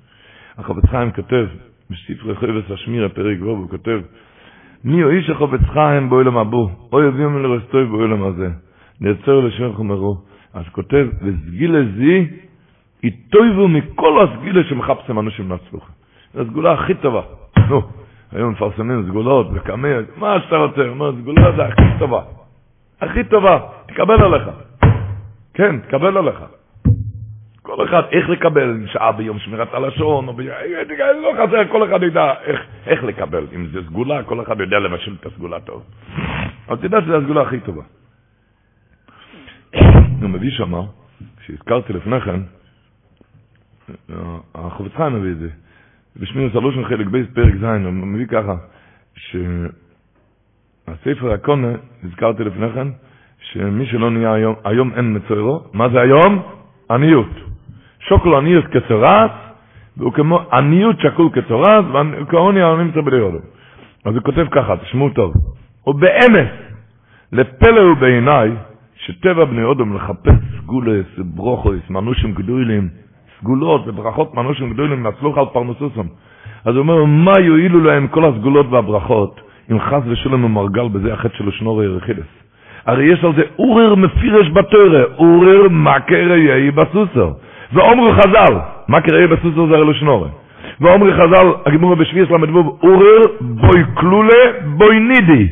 החפץ 0.59 0.91
חיים 0.91 1.11
כותב, 1.11 1.47
בספרי 1.91 2.35
חבס 2.37 2.71
השמיר, 2.71 3.05
הפרק 3.05 3.39
וו, 3.41 3.51
הוא 3.51 3.71
כותב, 3.71 4.01
מי 4.87 5.05
או 5.05 5.11
איש 5.11 5.31
החפץ 5.31 5.61
חיים 5.73 6.11
באוילם 6.11 6.37
הבו, 6.37 6.71
או 6.93 7.03
יביאו 7.03 7.31
מלרסטוי 7.31 7.85
באוילם 7.87 8.23
הזה, 8.23 8.49
נעצר 9.01 9.41
לשם 9.41 9.73
חומרו. 9.73 10.17
אז 10.55 10.65
כותב, 10.73 11.07
וסגילה 11.23 11.79
זי, 11.97 12.27
יטויבו 13.03 13.69
מכל 13.69 14.25
הסגילה 14.25 14.65
שמחפשם 14.65 15.19
אנשים 15.19 15.51
להצלוח. 15.51 15.91
זו 16.35 16.41
הסגולה 16.41 16.73
הכי 16.73 16.95
טובה. 16.95 17.23
נו, 17.69 17.83
היום 18.33 18.53
מפרסמים 18.53 19.05
סגולות 19.09 19.47
וקמי, 19.55 19.89
מה 20.17 20.41
שאתה 20.41 20.57
רוצה, 20.57 20.89
אומר, 20.89 21.13
סגולה 21.13 21.53
זה 21.57 21.65
הכי 21.65 21.99
טובה. 21.99 22.23
הכי 23.01 23.25
טובה, 23.25 23.59
תקבל 23.87 24.23
עליך. 24.23 24.51
כן, 25.55 25.79
תקבל 25.79 26.17
עליך. 26.17 26.45
כל 27.67 27.85
אחד, 27.85 28.03
איך 28.13 28.29
לקבל 28.29 28.87
שעה 28.87 29.13
ביום 29.13 29.39
שמירת 29.39 29.75
הלשון, 29.75 30.37
ב... 30.37 30.41
לא 31.23 31.33
חסר, 31.35 31.69
כל 31.73 31.89
אחד 31.89 32.03
יודע 32.03 32.35
איך, 32.45 32.61
איך 32.87 33.05
לקבל. 33.05 33.47
אם 33.55 33.67
זה 33.67 33.83
סגולה, 33.87 34.23
כל 34.23 34.43
אחד 34.43 34.61
יודע 34.61 34.79
לבשל 34.79 35.15
את 35.21 35.27
הסגולה 35.27 35.61
טוב. 35.61 35.83
אבל 36.69 36.77
תדע 36.77 37.01
שזו 37.01 37.17
הסגולה 37.17 37.43
הכי 37.43 37.61
טובה. 37.61 37.83
הוא 40.21 40.31
מביא 40.31 40.51
שמה, 40.51 40.81
כשהזכרתי 41.41 41.93
לפני 41.93 42.21
כן, 42.21 42.41
החובץ 44.55 44.93
חיים 44.97 45.15
מביא 45.15 45.31
את 45.31 45.39
זה, 45.39 45.49
בשמירת 46.17 46.55
הלושן 46.55 46.85
חלק 46.85 47.07
בייס 47.07 47.27
פרק 47.35 47.55
ז', 47.61 47.65
הוא 47.65 47.93
מביא 47.93 48.27
ככה, 48.27 48.57
שהספר 50.87 51.33
הקונה, 51.33 51.73
הזכרתי 52.05 52.45
לפני 52.45 52.73
כן, 52.75 52.89
שמי 53.41 53.87
שלא 53.87 54.11
נהיה 54.11 54.33
היום, 54.33 54.55
היום 54.65 54.95
אין 54.95 55.17
מצוירו, 55.17 55.65
מה 55.73 55.89
זה 55.89 56.01
היום? 56.01 56.43
עניות. 56.91 57.56
שוקל 58.09 58.35
עניות 58.35 58.65
כצורס, 58.67 59.31
והוא 59.97 60.13
כמו 60.13 60.41
עניות 60.53 60.97
שקול 61.01 61.29
כצורס, 61.33 61.85
וכעוני 62.23 62.63
הנמצא 62.63 63.01
בליודו. 63.01 63.39
אז 64.05 64.15
הוא 64.15 64.23
כותב 64.23 64.47
ככה, 64.51 64.77
תשמעו 64.77 65.11
טוב, 65.11 65.35
ובאמס, 65.87 66.49
לפלא 67.33 67.81
הוא 67.81 67.97
בעיניי, 67.97 68.51
שטבע 68.97 69.45
בני 69.45 69.63
אודם 69.63 69.97
לחפש 69.97 70.35
סגולס, 70.63 71.07
ברוכוס, 71.19 71.91
מנושים 71.91 72.33
גדולים, 72.35 72.89
סגולות 73.41 73.89
וברכות 73.89 74.35
מנושים 74.35 74.73
גדולים, 74.73 75.07
נצלוך 75.07 75.39
על 75.39 75.45
פרנסוסם. 75.53 76.07
אז 76.65 76.75
הוא 76.75 76.79
אומר, 76.79 77.05
מה 77.05 77.33
יועילו 77.41 77.85
להם 77.85 78.09
כל 78.09 78.25
הסגולות 78.25 78.67
והברכות, 78.71 79.41
אם 79.71 79.81
חס 79.81 80.03
ושלום 80.07 80.43
הוא 80.43 80.51
מרגל 80.51 80.89
בזה 80.89 81.13
החטא 81.13 81.37
שלו 81.37 81.53
שנו 81.53 81.83
ירחילס. 81.83 82.27
הרי 82.87 83.05
יש 83.05 83.25
על 83.25 83.33
זה 83.37 83.43
אורר 83.59 83.95
מפירש 83.95 84.49
בתוירה, 84.51 85.05
אורר 85.19 85.69
מקר 85.71 86.37
יהי 86.37 86.71
בסוסר. 86.71 87.31
ואומרו 87.73 88.13
חז"ל, 88.13 88.55
בסוסר 89.27 89.67
זה 89.67 89.75
הרי 89.75 89.87
לא 89.87 89.93
שנורא. 89.93 90.29
ואומרי 90.81 91.15
חז"ל, 91.15 91.47
הגימור 91.67 91.95
בשביעס 91.95 92.31
ל"ו, 92.31 92.79
אורר 92.83 93.21
בוי 93.41 93.85
כלולה 93.95 94.45
בוי 94.65 95.01
נידי. 95.01 95.49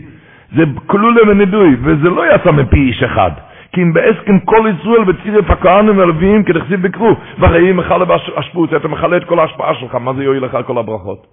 זה 0.56 0.62
כלולה 0.86 1.20
ונידוי, 1.28 1.76
וזה 1.82 2.10
לא 2.10 2.34
יצא 2.34 2.50
מפי 2.50 2.76
איש 2.76 3.02
אחד. 3.02 3.30
כי 3.72 3.82
אם 3.82 3.92
בהסכם 3.92 4.38
כל 4.38 4.68
ישראל 4.70 5.04
בצירף 5.04 5.50
הכהנים 5.50 5.98
והלוויים 5.98 6.44
כדכסיב 6.44 6.82
בקרו, 6.82 7.16
והרי 7.38 7.70
אם 7.70 7.76
מכלה 7.76 8.04
בהשפוץ, 8.04 8.72
אתה 8.72 8.88
מכלה 8.88 9.16
את 9.16 9.24
כל 9.24 9.38
ההשפעה 9.38 9.74
שלך, 9.74 9.94
מה 9.94 10.14
זה 10.14 10.24
יועיל 10.24 10.44
לך 10.44 10.58
כל 10.66 10.78
הברכות? 10.78 11.26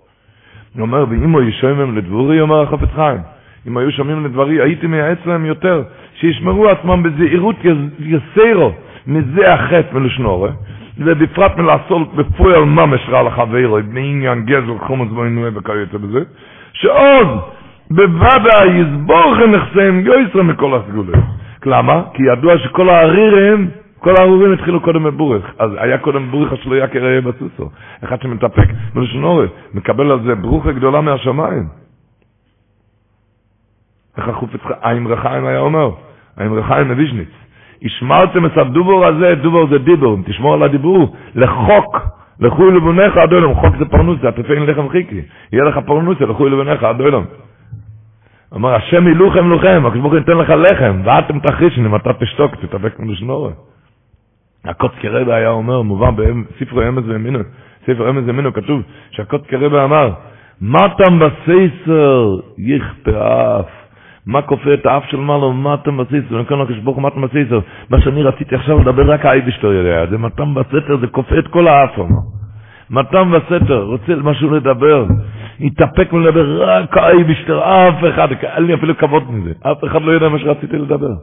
הוא 0.76 0.82
אומר, 0.82 1.06
ואם 1.10 1.32
הוא 1.32 1.41
ישומם 1.41 1.98
לדבורי, 1.98 2.41
אומר 2.41 2.62
החפץ 2.62 2.90
חיים, 2.95 3.18
אם 3.68 3.78
היו 3.78 3.91
שומעים 3.91 4.26
לדברי, 4.26 4.62
הייתי 4.62 4.88
מייעץ 4.88 5.18
להם 5.26 5.45
יותר, 5.45 5.84
שישמרו 6.16 6.70
עצמם 6.70 7.03
בזהירות 7.03 7.56
יסרו, 7.99 8.72
מזה 9.07 9.53
החטא 9.53 9.98
מלשנורי, 9.98 10.52
ובפרט 10.98 11.57
מלעשות 11.57 12.15
בפועל 12.15 12.64
ממש 12.65 13.02
רע 13.10 13.23
לחברו, 13.23 13.78
בעניין 13.94 14.45
גזל 14.45 14.78
חומץ 14.80 15.10
בוינוי 15.10 15.49
וכיוצא 15.53 15.98
בזה, 15.98 16.19
שעוד 16.73 17.28
בוודאי 17.91 18.68
יסבורכם 18.68 19.52
נכסיהם 19.52 20.03
גויסר 20.03 20.44
מכל 20.44 20.76
הסגולות. 20.76 21.15
למה? 21.65 22.02
כי 22.14 22.23
ידוע 22.23 22.57
שכל 22.57 22.90
הערירים, 22.90 23.69
כל 23.99 24.14
הערירים 24.19 24.53
התחילו 24.53 24.82
קודם 24.82 25.03
בבורך. 25.03 25.45
אז 25.60 25.72
היה 25.78 25.98
קודם 25.98 26.32
בורך 26.32 26.64
שלא 26.64 26.76
היה 26.76 26.88
כראה 26.88 27.22
בסוסו. 27.22 27.69
אחד 28.03 28.22
שמתאפק 28.22 28.68
אורך, 29.23 29.52
מקבל 29.73 30.11
על 30.11 30.19
זה 30.23 30.36
ברוכה 30.36 30.72
גדולה 30.72 31.02
מהשמיים. 31.02 31.68
איך 34.18 34.28
החופץ 34.28 34.60
חיים 35.22 35.45
היה 35.45 35.60
אומר? 35.60 35.91
האמר 36.38 36.64
חיים 36.64 36.88
מוויז'ניץ. 36.88 37.40
השמרתם 37.84 38.45
את 38.45 38.58
הדובור 38.58 39.06
הזה, 39.06 39.36
דובור 39.36 39.68
זה 39.70 39.78
דיבור, 39.78 40.18
תשמור 40.26 40.53
על 40.53 40.64
הדיבור, 40.64 41.16
לחוק, 41.36 41.98
לכו 42.40 42.72
לבונך 42.72 43.18
עד 43.18 43.34
עולם, 43.34 43.53
חוק 43.53 43.76
זה 43.80 43.86
פרנוסה, 43.86 44.32
תפן 44.32 44.64
לחם 44.66 44.90
חיקי, 44.90 45.22
יהיה 45.53 45.64
לך 45.64 45.78
פרנוסה, 45.86 46.26
לכו 46.26 46.49
לבונך 46.49 46.84
עד 46.84 47.02
עולם. 47.02 47.24
אמר, 48.56 48.76
השם 48.76 49.08
ילוכם 49.08 49.49
לוכם, 49.49 49.84
הקדוש 49.86 50.02
ברוך 50.02 50.14
הוא 50.14 50.20
ייתן 50.20 50.38
לך 50.38 50.49
לחם, 50.49 51.02
ואתם 51.03 51.40
תחרישן, 51.40 51.86
אם 51.86 51.95
אתה 51.95 52.14
תשתוק, 52.14 52.56
תתאבק 52.56 52.99
מלשנורי. 52.99 53.52
הקוצקי 54.66 55.08
רבה 55.08 55.36
היה 55.36 55.49
אומר, 55.49 55.82
מובן 55.82 56.16
בספר 56.16 56.90
אמס 56.90 57.03
ואמינו, 57.08 57.40
ספר 57.86 58.10
אמס 58.10 58.24
ואמינו 58.28 58.53
כתוב, 58.53 58.82
שהקוצקי 59.12 59.56
רבה 59.56 59.84
אמר, 59.84 60.12
מתם 60.62 61.20
בסייסר 61.20 62.36
יכפה 62.58 63.60
אף. 63.60 63.81
מה 64.26 64.41
כופה 64.41 64.73
את 64.73 64.85
האף 64.85 65.03
של 65.06 65.18
מעלה, 65.18 65.49
מתם 65.49 65.98
בסייסר, 65.98 66.35
אני 66.35 66.45
קורא 66.45 66.64
לקדוש 66.64 66.77
ברוך 66.77 66.98
הוא 66.98 67.03
מתם 67.03 67.22
בסייסר. 67.22 67.60
מה 67.89 68.02
שאני 68.02 68.23
רציתי 68.23 68.56
עכשיו 68.56 68.80
לדבר, 68.80 69.11
רק 69.11 69.26
האייבשטר 69.26 69.68
יודע, 69.68 70.06
זה 70.10 70.18
מתם 70.18 70.53
בסתר, 70.53 70.98
זה 70.98 71.07
כופה 71.07 71.39
את 71.39 71.48
כל 71.48 71.68
האף. 71.68 71.99
מתם 72.89 73.31
בסתר, 73.31 73.84
רוצה 73.84 74.15
משהו 74.23 74.52
לדבר. 74.52 75.06
התאפק 75.61 76.14
מלדבר 76.14 76.64
רק 76.69 76.98
האייבשטר, 76.98 77.60
אף 77.60 78.03
אחד, 78.10 78.27
אין 78.43 78.64
לי 78.64 78.73
אפילו 78.73 78.98
כבוד 78.98 79.31
מזה, 79.31 79.52
אף 79.61 79.84
אחד 79.84 80.02
לא 80.02 80.11
יודע 80.11 80.30
מה 80.30 80.39
שרציתי 80.39 80.77
לדבר. 80.77 81.14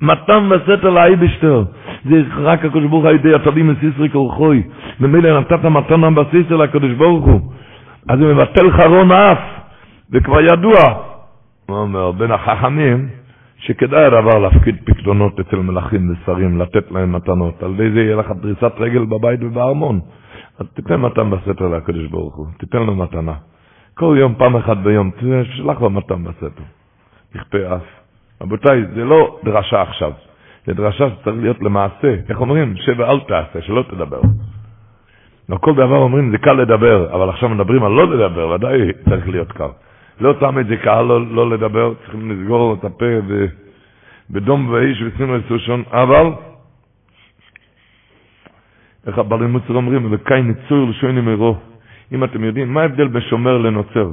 מתן 0.00 0.48
בסתר 0.48 0.90
לאייבשטר, 0.90 1.64
זה 2.04 2.22
רק 2.36 2.64
הקדוש 2.64 2.84
ברוך 2.84 3.04
הוא 3.04 3.10
הידי 3.10 3.34
הטבים 3.34 3.68
מסיסרי 3.68 4.10
כורחוי, 4.10 4.62
ממילא 5.00 5.40
נתת 5.40 5.64
מתן 5.64 6.14
בסיסר 6.14 6.56
לקדוש 6.56 6.92
ברוך 6.92 7.24
הוא, 7.24 7.40
אז 8.08 8.20
הוא 8.20 8.32
מבטל 8.32 8.70
חרון 8.70 9.12
אף, 9.12 9.38
וכבר 10.12 10.40
ידוע, 10.40 10.76
הוא 10.82 11.09
אומר, 11.76 12.12
בין 12.12 12.30
החכמים, 12.30 13.08
שכדאי 13.58 14.04
הדבר 14.04 14.38
להפקיד 14.38 14.76
פקדונות 14.84 15.40
אצל 15.40 15.56
מלכים 15.56 16.12
ושרים, 16.12 16.58
לתת 16.58 16.90
להם 16.90 17.12
מתנות, 17.12 17.62
על 17.62 17.74
ידי 17.74 17.90
זה 17.92 18.00
יהיה 18.00 18.16
לך 18.16 18.32
דריסת 18.40 18.72
רגל 18.78 19.04
בבית 19.04 19.40
ובארמון. 19.42 20.00
אז 20.58 20.66
תיתן 20.74 21.00
מתן 21.00 21.30
בסתר 21.30 21.68
לקדוש 21.68 22.06
ברוך 22.06 22.36
הוא, 22.36 22.46
תיתן 22.58 22.78
לו 22.78 22.94
מתנה. 22.94 23.34
כל 23.94 24.16
יום, 24.18 24.34
פעם 24.34 24.56
אחת 24.56 24.76
ביום, 24.76 25.10
תשלח 25.10 25.80
לו 25.80 25.90
מתן 25.90 26.24
בסתר. 26.24 26.62
יכפה 27.34 27.58
אף. 27.76 27.82
רבותיי, 28.42 28.84
זה 28.94 29.04
לא 29.04 29.38
דרשה 29.44 29.82
עכשיו, 29.82 30.12
זה 30.66 30.74
דרשה 30.74 31.10
שצריך 31.10 31.36
להיות 31.40 31.62
למעשה. 31.62 32.14
איך 32.28 32.40
אומרים? 32.40 32.76
שב 32.76 32.94
ואל 32.98 33.20
תעשה, 33.20 33.62
שלא 33.62 33.82
תדבר. 33.82 34.20
לא 35.48 35.56
כל 35.56 35.74
דבר 35.74 35.96
אומרים, 35.96 36.30
זה 36.30 36.38
קל 36.38 36.52
לדבר, 36.52 37.14
אבל 37.14 37.28
עכשיו 37.28 37.48
מדברים 37.48 37.84
על 37.84 37.92
לא 37.92 38.14
לדבר, 38.16 38.48
ודאי 38.48 38.92
צריך 39.08 39.28
להיות 39.28 39.52
קל. 39.52 39.68
לא 40.20 40.32
תמיד 40.40 40.66
זה 40.66 40.76
קל 40.76 41.02
לא, 41.02 41.26
לא 41.26 41.50
לדבר, 41.50 41.94
צריכים 42.02 42.30
לסגור 42.30 42.74
את 42.74 42.84
הפה 42.84 43.04
בדום 44.30 44.68
ואיש 44.70 45.02
ושימו 45.02 45.36
את 45.36 45.42
סושון, 45.48 45.82
אבל 45.90 46.26
איך 49.06 49.18
הבעלי 49.18 49.46
מוצר 49.46 49.74
אומרים, 49.74 50.08
וקי 50.10 50.42
ניצור 50.42 50.88
לשוני 50.90 51.20
מרו. 51.20 51.56
אם 52.12 52.24
אתם 52.24 52.44
יודעים, 52.44 52.74
מה 52.74 52.82
ההבדל 52.82 53.08
בין 53.08 53.22
שומר 53.22 53.58
לנוצר? 53.58 54.10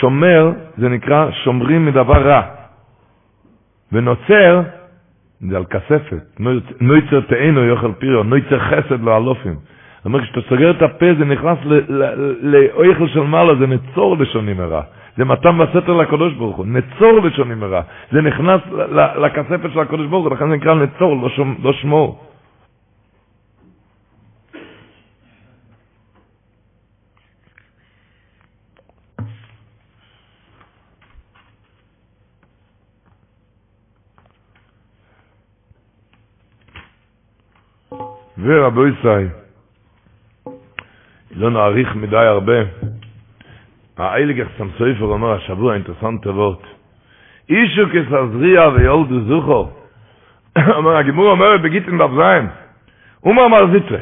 שומר 0.00 0.52
זה 0.78 0.88
נקרא 0.88 1.30
שומרים 1.44 1.86
מדבר 1.86 2.28
רע. 2.28 2.42
ונוצר 3.92 4.62
זה 5.40 5.56
על 5.56 5.64
כספת. 5.64 6.40
נויצר 6.80 7.20
תאינו 7.20 7.64
יאכל 7.64 7.92
פירו, 7.98 8.22
נויצר 8.22 8.58
חסד 8.58 9.00
לא 9.02 9.16
אלופים. 9.16 9.54
זאת 9.54 10.04
אומרת, 10.04 10.22
כשאתה 10.22 10.40
סוגר 10.48 10.70
את 10.70 10.82
הפה 10.82 11.06
זה 11.18 11.24
נכנס 11.24 11.58
לאויכל 12.42 13.08
של 13.08 13.20
מעלה, 13.20 13.54
זה 13.54 13.66
נצור 13.66 14.16
לשונים 14.18 14.60
הרע. 14.60 14.82
זה 15.16 15.24
מתן 15.24 15.58
בסתר 15.58 15.92
לקדוש 15.92 16.34
ברוך 16.34 16.56
הוא, 16.56 16.66
נצור 16.66 17.20
לשונים 17.20 17.62
הרע. 17.62 17.82
זה 18.12 18.20
נכנס 18.20 18.60
לכספת 19.16 19.70
של 19.72 19.80
הקדוש 19.80 20.06
ברוך 20.06 20.24
הוא, 20.26 20.32
לכן 20.34 20.50
זה 20.50 20.56
נקרא 20.56 20.74
נצור, 20.74 21.16
לא, 21.16 21.28
לא 21.62 21.72
שמור. 21.72 22.30
ורבו 38.42 38.86
ישראל, 38.86 39.28
לא 41.30 41.50
נאריך 41.50 41.96
מדי 41.96 42.16
הרבה, 42.16 42.54
האייליגר 44.00 44.46
סמסויפר 44.58 45.04
אומר 45.04 45.32
השבוע 45.32 45.74
אינטרסנט 45.74 46.22
טובות, 46.22 46.62
אישו 47.48 47.82
כסזריע 47.92 48.68
ויולדו 48.68 49.20
זוכו, 49.20 49.68
אומר 50.76 50.96
הגימור 50.96 51.30
אומרת 51.30 51.62
בגיטין 51.62 51.98
בבזיים, 51.98 52.46
הוא 53.20 53.34
מאמר 53.34 53.72
זיטרה, 53.72 53.98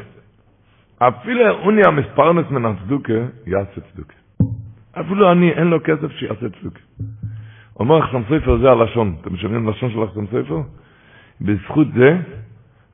אפילו 0.99 1.51
אוני 1.51 1.83
המספרנס 1.87 2.51
מן 2.51 2.65
הצדוקה, 2.65 3.12
יעשה 3.47 3.81
צדוקה. 3.93 4.15
אפילו 5.01 5.33
אני, 5.33 5.53
אין 5.53 5.66
לו 5.66 5.79
כסף 5.85 6.12
שיעשה 6.12 6.47
צדוקה. 6.61 6.81
אומר 7.81 8.01
חסם 8.03 8.23
סופר 8.29 8.59
זה 8.59 8.70
הלשון, 8.70 9.16
אתם 9.20 9.37
שומעים 9.37 9.69
לשון 9.69 9.91
של 9.91 10.07
חסם 10.07 10.27
סופר? 10.27 10.61
בזכות 11.41 11.87
זה, 11.95 12.16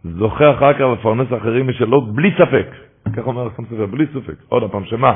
זוכה 0.04 0.50
אחר 0.50 0.72
כך 0.72 0.80
לפרנס 0.80 1.28
אחרים 1.36 1.68
משלו 1.68 2.00
בלי 2.00 2.30
ספק. 2.38 2.66
כך 3.16 3.26
אומר 3.26 3.46
החסם 3.46 3.64
סופר, 3.64 3.86
בלי 3.86 4.06
ספק. 4.06 4.34
עוד 4.48 4.62
הפעם, 4.62 4.84
שמה? 4.84 5.14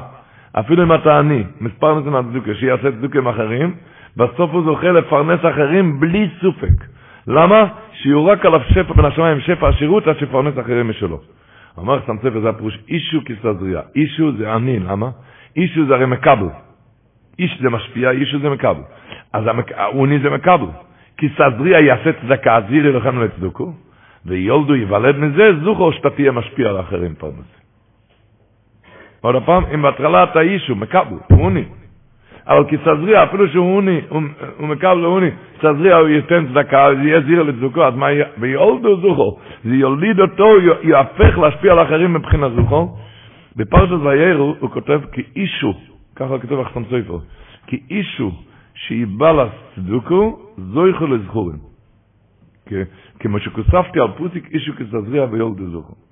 אפילו 0.53 0.83
אם 0.83 0.95
אתה 0.95 1.19
עני, 1.19 1.43
מספר 1.61 2.01
נתון 2.01 2.15
הצדוקה, 2.15 2.55
שיעשה 2.55 2.93
צדוקה 2.93 3.19
עם 3.19 3.29
אחרים, 3.29 3.75
בסוף 4.17 4.51
הוא 4.51 4.63
זוכה 4.65 4.93
לפרנס 4.93 5.41
אחרים 5.41 6.01
בלי 6.01 6.29
ספק. 6.39 6.85
למה? 7.27 7.65
שיורק 7.93 8.47
עליו 8.47 8.61
שפע 8.69 8.95
בין 8.95 9.05
השמיים, 9.05 9.41
שפע 9.41 9.69
עשירות, 9.69 10.07
עד 10.07 10.19
שפרנס 10.19 10.55
אחרים 10.59 10.89
משלו. 10.91 11.21
אמר 11.79 12.01
חסם 12.01 12.17
סופר, 12.17 12.41
זה 12.41 12.49
הפירוש, 12.49 12.79
אישו 12.89 13.21
כסזריה. 13.25 13.81
אישו 13.97 14.33
זה 14.39 14.53
עני, 14.53 14.79
למה? 14.79 15.11
אישו 15.57 15.87
זה 15.87 15.95
הרי 15.95 16.07
מקבל. 16.07 16.49
איש 17.39 17.59
זה 17.63 17.71
משפיע, 17.71 18.11
אישו 18.11 18.39
זה 18.39 18.51
מקבל. 18.51 18.83
אז 19.33 19.45
העוני 19.75 20.19
זה 20.19 20.31
מקבל. 20.31 20.67
כי 21.17 21.29
סזריה 21.29 21.81
יעשה 21.81 22.11
צדקה, 22.13 22.61
זירי 22.69 22.93
לכם 22.93 23.23
לצדוקו. 23.23 23.73
ויולדו 24.27 24.75
ייוולד 24.75 25.17
מזה, 25.19 25.51
זוכו 25.65 25.93
שאתה 25.93 26.11
תהיה 26.11 26.33
משפיע 26.33 26.69
על 26.69 26.77
האחרים 26.77 27.15
פרנס. 27.15 27.58
עוד 29.21 29.37
פעם, 29.45 29.65
אם 29.75 29.83
בהתחלה 29.83 30.25
אתה 30.25 30.41
איש, 30.41 30.69
הוא 30.69 30.77
מקבל, 30.77 31.17
הוא 31.31 31.43
עוני. 31.43 31.65
אבל 32.47 32.65
כי 32.69 32.77
סזריע, 32.77 33.25
אפילו 33.25 33.49
שהוא 33.49 33.77
עוני, 33.77 34.01
הוא 34.57 34.69
מקבל 34.69 35.05
עוני, 35.05 35.31
סזריע 35.59 35.97
הוא 35.97 36.09
ייתן 36.09 36.47
צדקה, 36.49 36.87
זה 36.97 37.03
יהיה 37.09 37.21
זיר 37.21 37.43
לצדוקו, 37.43 37.85
אז 37.85 37.95
מה 37.95 38.11
יהיה? 38.11 38.27
ויולדו 38.39 39.01
זוכו, 39.01 39.39
זה 39.65 39.75
יוליד 39.75 40.21
אותו, 40.21 40.49
יהפך 40.83 41.39
להשפיע 41.39 41.73
על 41.73 41.79
האחרים 41.79 42.15
מבחינת 42.15 42.53
זוכו. 42.57 42.97
בפרשת 43.57 43.93
ויירו 43.93 44.55
הוא 44.61 44.71
כותב 44.71 45.01
כי 45.13 45.23
אישו, 45.37 45.75
ככה 46.17 46.39
כתוב 46.39 46.61
אחסם 46.61 46.85
סופר, 46.85 47.19
כי 47.67 47.81
אישו 47.91 48.31
שיבא 48.75 49.33
לצדוקו, 49.33 50.39
זויכו 50.57 51.07
לזכורים. 51.07 51.59
כמו 53.19 53.39
שכוספתי 53.41 54.01
על 54.01 54.09
פוסיק 54.17 54.51
אישו 54.53 54.73
כסזריע 54.77 55.27
ויולדו 55.31 55.71
זוכו. 55.71 56.08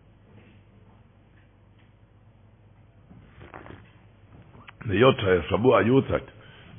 והיות 4.86 5.16
שהשבוע 5.20 5.78
היורצייט 5.78 6.22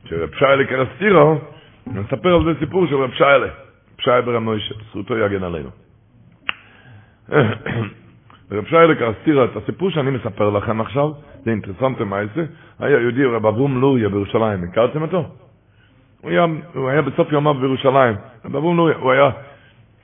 של 0.05 0.23
רב 0.23 0.29
שיילה 0.39 0.65
קרסטירו, 0.65 1.37
מספר 1.87 2.35
על 2.35 2.43
זה 2.45 2.59
סיפור 2.59 2.87
של 2.87 2.95
רב 2.95 3.11
שיילה, 3.11 3.45
רב 3.45 4.01
שיילה 4.01 4.21
ברמוישה, 4.21 4.75
זכותו 4.89 5.17
יגן 5.17 5.43
עלינו. 5.43 5.69
רב 8.51 8.65
שיילה 8.65 8.95
קרסטירו, 8.95 9.43
את 9.43 9.55
הסיפור 9.55 9.89
שאני 9.89 10.11
מספר 10.11 10.49
לכם 10.49 10.81
עכשיו, 10.81 11.11
זה 11.45 11.51
אינטרסנטי 11.51 12.03
מה 12.03 12.17
זה, 12.35 12.45
היה 12.79 12.99
יהודי 12.99 13.25
רב 13.25 13.45
אברום 13.45 13.81
לוריה 13.81 14.09
בירושלים, 14.09 14.63
הכרתם 14.63 15.01
אותו? 15.01 15.25
הוא 16.21 16.31
היה, 16.31 16.45
הוא 16.73 16.89
היה 16.89 17.01
בסוף 17.01 17.31
יומיו 17.31 17.53
בירושלים, 17.53 18.15
רב 18.45 18.55
אברום 18.55 18.77
לוריה, 18.77 18.97
הוא 18.97 19.11
היה 19.11 19.29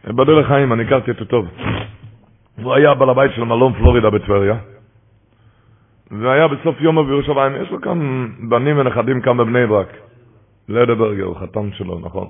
בדרך 0.07 0.47
חיים, 0.47 0.73
אני 0.73 0.83
הכרתי 0.83 1.11
אותו 1.11 1.25
טוב. 1.25 1.47
הוא 2.63 2.73
היה 2.73 2.93
בעל 2.93 3.09
הבית 3.09 3.31
של 3.35 3.43
מלון 3.43 3.73
פלורידה 3.73 4.09
בטבריה. 4.09 4.55
והיה 6.11 6.47
בסוף 6.47 6.81
יום 6.81 7.07
בירושלים, 7.07 7.55
יש 7.61 7.71
לו 7.71 7.81
כאן 7.81 8.27
בנים 8.49 8.77
ונכדים 8.77 9.21
כאן 9.21 9.37
בבני 9.37 9.67
ברק. 9.67 9.97
לדברגר, 10.69 11.23
הוא 11.23 11.35
חתם 11.35 11.71
שלו, 11.71 11.99
נכון. 11.99 12.27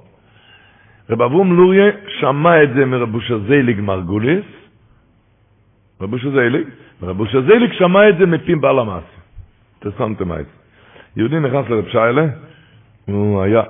רב 1.10 1.22
אברום 1.22 1.58
לוריה 1.58 1.92
שמע 2.20 2.64
את 2.64 2.70
זה 2.76 2.86
מרב 2.86 3.16
אושר 3.16 3.40
זייליג 3.48 3.82
מרגוליס, 3.82 4.46
רב 6.02 6.14
אושר 6.14 6.32
זייליג, 6.32 6.68
ורב 7.02 7.20
אושר 7.20 7.42
זייליג 7.42 7.74
שמע 7.74 8.10
את 8.10 8.18
זה 8.18 8.26
מפי 8.26 8.56
בעל 8.56 8.80
המעשה. 8.80 9.18
תשמתם 9.80 10.32
את 10.32 10.46
זה. 10.46 10.52
יהודי 11.16 11.40
נכנס 11.40 11.70
לרב 11.70 11.88
שיילה, 11.88 12.26
הוא 13.06 13.42
היה, 13.42 13.62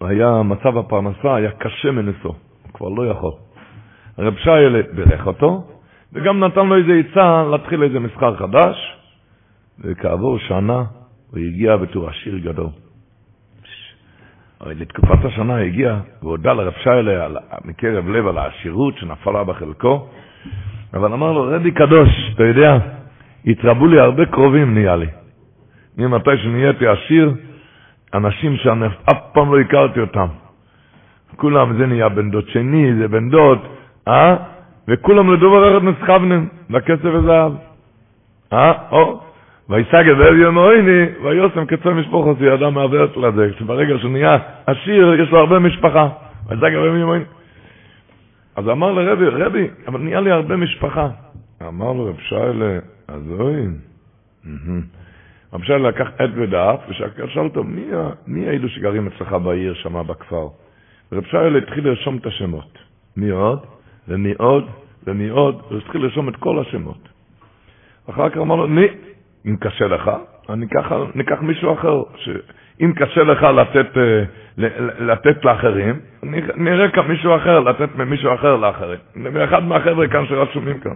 היה, 0.00 0.42
מצב 0.42 0.78
הפרנסה 0.78 1.34
היה 1.34 1.50
קשה 1.50 1.90
מנשוא, 1.90 2.34
הוא 2.62 2.72
כבר 2.74 2.88
לא 2.88 3.06
יכול. 3.10 3.32
רב 4.18 4.36
שיילה 4.36 4.80
בירך 4.92 5.26
אותו, 5.26 5.64
וגם 6.12 6.44
נתן 6.44 6.66
לו 6.66 6.76
איזה 6.76 6.92
עצה 6.92 7.42
להתחיל 7.50 7.82
איזה 7.82 8.00
מסחר 8.00 8.36
חדש, 8.36 8.99
וכעבור 9.80 10.38
שנה 10.38 10.84
הוא 11.30 11.38
הגיע 11.38 11.76
בתור 11.76 12.08
עשיר 12.08 12.38
גדול. 12.38 12.68
הרי 14.60 14.74
לתקופת 14.74 15.24
השנה 15.24 15.56
הגיע 15.56 15.98
והודה 16.22 16.52
לרב 16.52 16.72
שיילה 16.82 17.28
מקרב 17.64 18.08
לב 18.08 18.26
על 18.26 18.38
העשירות 18.38 18.98
שנפלה 18.98 19.44
בחלקו, 19.44 20.08
אבל 20.94 21.12
אמר 21.12 21.32
לו, 21.32 21.42
רבי 21.56 21.70
קדוש, 21.70 22.08
אתה 22.34 22.44
יודע, 22.44 22.78
התרבו 23.46 23.86
לי 23.86 24.00
הרבה 24.00 24.26
קרובים 24.26 24.74
נהיה 24.74 24.96
לי. 24.96 25.06
ממתי 25.98 26.30
שנהייתי 26.42 26.86
עשיר, 26.86 27.34
אנשים 28.14 28.56
שאני 28.56 28.86
אף 28.86 29.18
פעם 29.32 29.54
לא 29.54 29.60
הכרתי 29.60 30.00
אותם. 30.00 30.26
כולם, 31.36 31.78
זה 31.78 31.86
נהיה 31.86 32.08
בן 32.08 32.30
דוד 32.30 32.48
שני, 32.48 32.94
זה 32.94 33.08
בן 33.08 33.30
דוד, 33.30 33.58
אה? 34.08 34.36
וכולם 34.88 35.32
לדובר 35.32 35.76
אחד 35.78 35.84
נסחבנים, 35.84 36.48
בכסף 36.70 37.04
וזהב. 37.04 37.52
אה? 38.52 38.72
או, 38.90 39.20
ויסגד 39.70 40.14
ואביו 40.18 40.52
מאויני, 40.52 41.06
ויוסם 41.22 41.66
קצר 41.66 41.94
משפחו, 41.94 42.34
זה 42.40 42.54
אדם 42.54 42.74
מעוות 42.74 43.16
לזה, 43.16 43.50
שברגע 43.58 43.98
שהוא 43.98 44.10
נהיה 44.10 44.38
עשיר, 44.66 45.14
יש 45.22 45.30
לו 45.30 45.38
הרבה 45.38 45.58
משפחה. 45.58 46.08
ויסגד 46.48 46.76
ואביו 46.76 47.06
מאויני. 47.06 47.24
אז 48.56 48.68
אמר 48.68 48.92
לרבי, 48.92 49.26
רבי, 49.26 49.68
אבל 49.88 50.00
נהיה 50.00 50.20
לי 50.20 50.30
הרבה 50.30 50.56
משפחה. 50.56 51.08
אמר 51.68 51.92
לו 51.92 52.04
רב 52.04 52.18
שיילה, 52.20 52.78
אוי. 53.38 53.66
רב 55.52 55.62
שיילה 55.62 55.88
לקח 55.88 56.08
עט 56.18 56.30
ודף, 56.34 56.80
ושאל 56.88 57.44
אותו, 57.44 57.64
מי, 57.64 57.86
מי 58.26 58.48
האלו 58.48 58.68
שגרים 58.68 59.06
אצלך 59.06 59.32
בעיר, 59.32 59.74
שמה 59.74 60.02
בכפר? 60.02 60.48
רב 61.12 61.24
שיילה 61.24 61.58
התחיל 61.58 61.88
לרשום 61.88 62.16
את 62.16 62.26
השמות. 62.26 62.78
מי 63.16 63.30
עוד? 63.30 63.66
ומי 64.08 64.32
עוד? 64.38 64.68
ומי 65.06 65.28
עוד? 65.28 65.62
הוא 65.68 65.78
התחיל 65.78 66.02
לרשום 66.02 66.28
את 66.28 66.36
כל 66.36 66.58
השמות. 66.58 67.08
אחר 68.10 68.28
כך 68.30 68.36
אמר 68.36 68.56
לו, 68.56 68.66
ני, 68.66 68.86
אם 69.46 69.56
קשה 69.60 69.86
לך, 69.86 70.10
אני 70.50 70.68
ככה, 70.68 70.96
ניקח 71.14 71.40
מישהו 71.40 71.72
אחר, 71.72 72.02
שאם 72.16 72.92
קשה 72.96 73.22
לך 73.22 73.42
לתת, 73.42 73.86
לתת 74.98 75.44
לאחרים, 75.44 76.00
נראה 76.56 76.88
כאן 76.88 77.06
מישהו 77.08 77.36
אחר, 77.36 77.60
לתת 77.60 77.96
ממישהו 77.96 78.34
אחר 78.34 78.56
לאחרים. 78.56 78.98
מאחד 79.16 79.64
מהחבר'ה 79.64 80.08
כאן 80.08 80.26
שרשומים 80.26 80.80
כאן. 80.80 80.92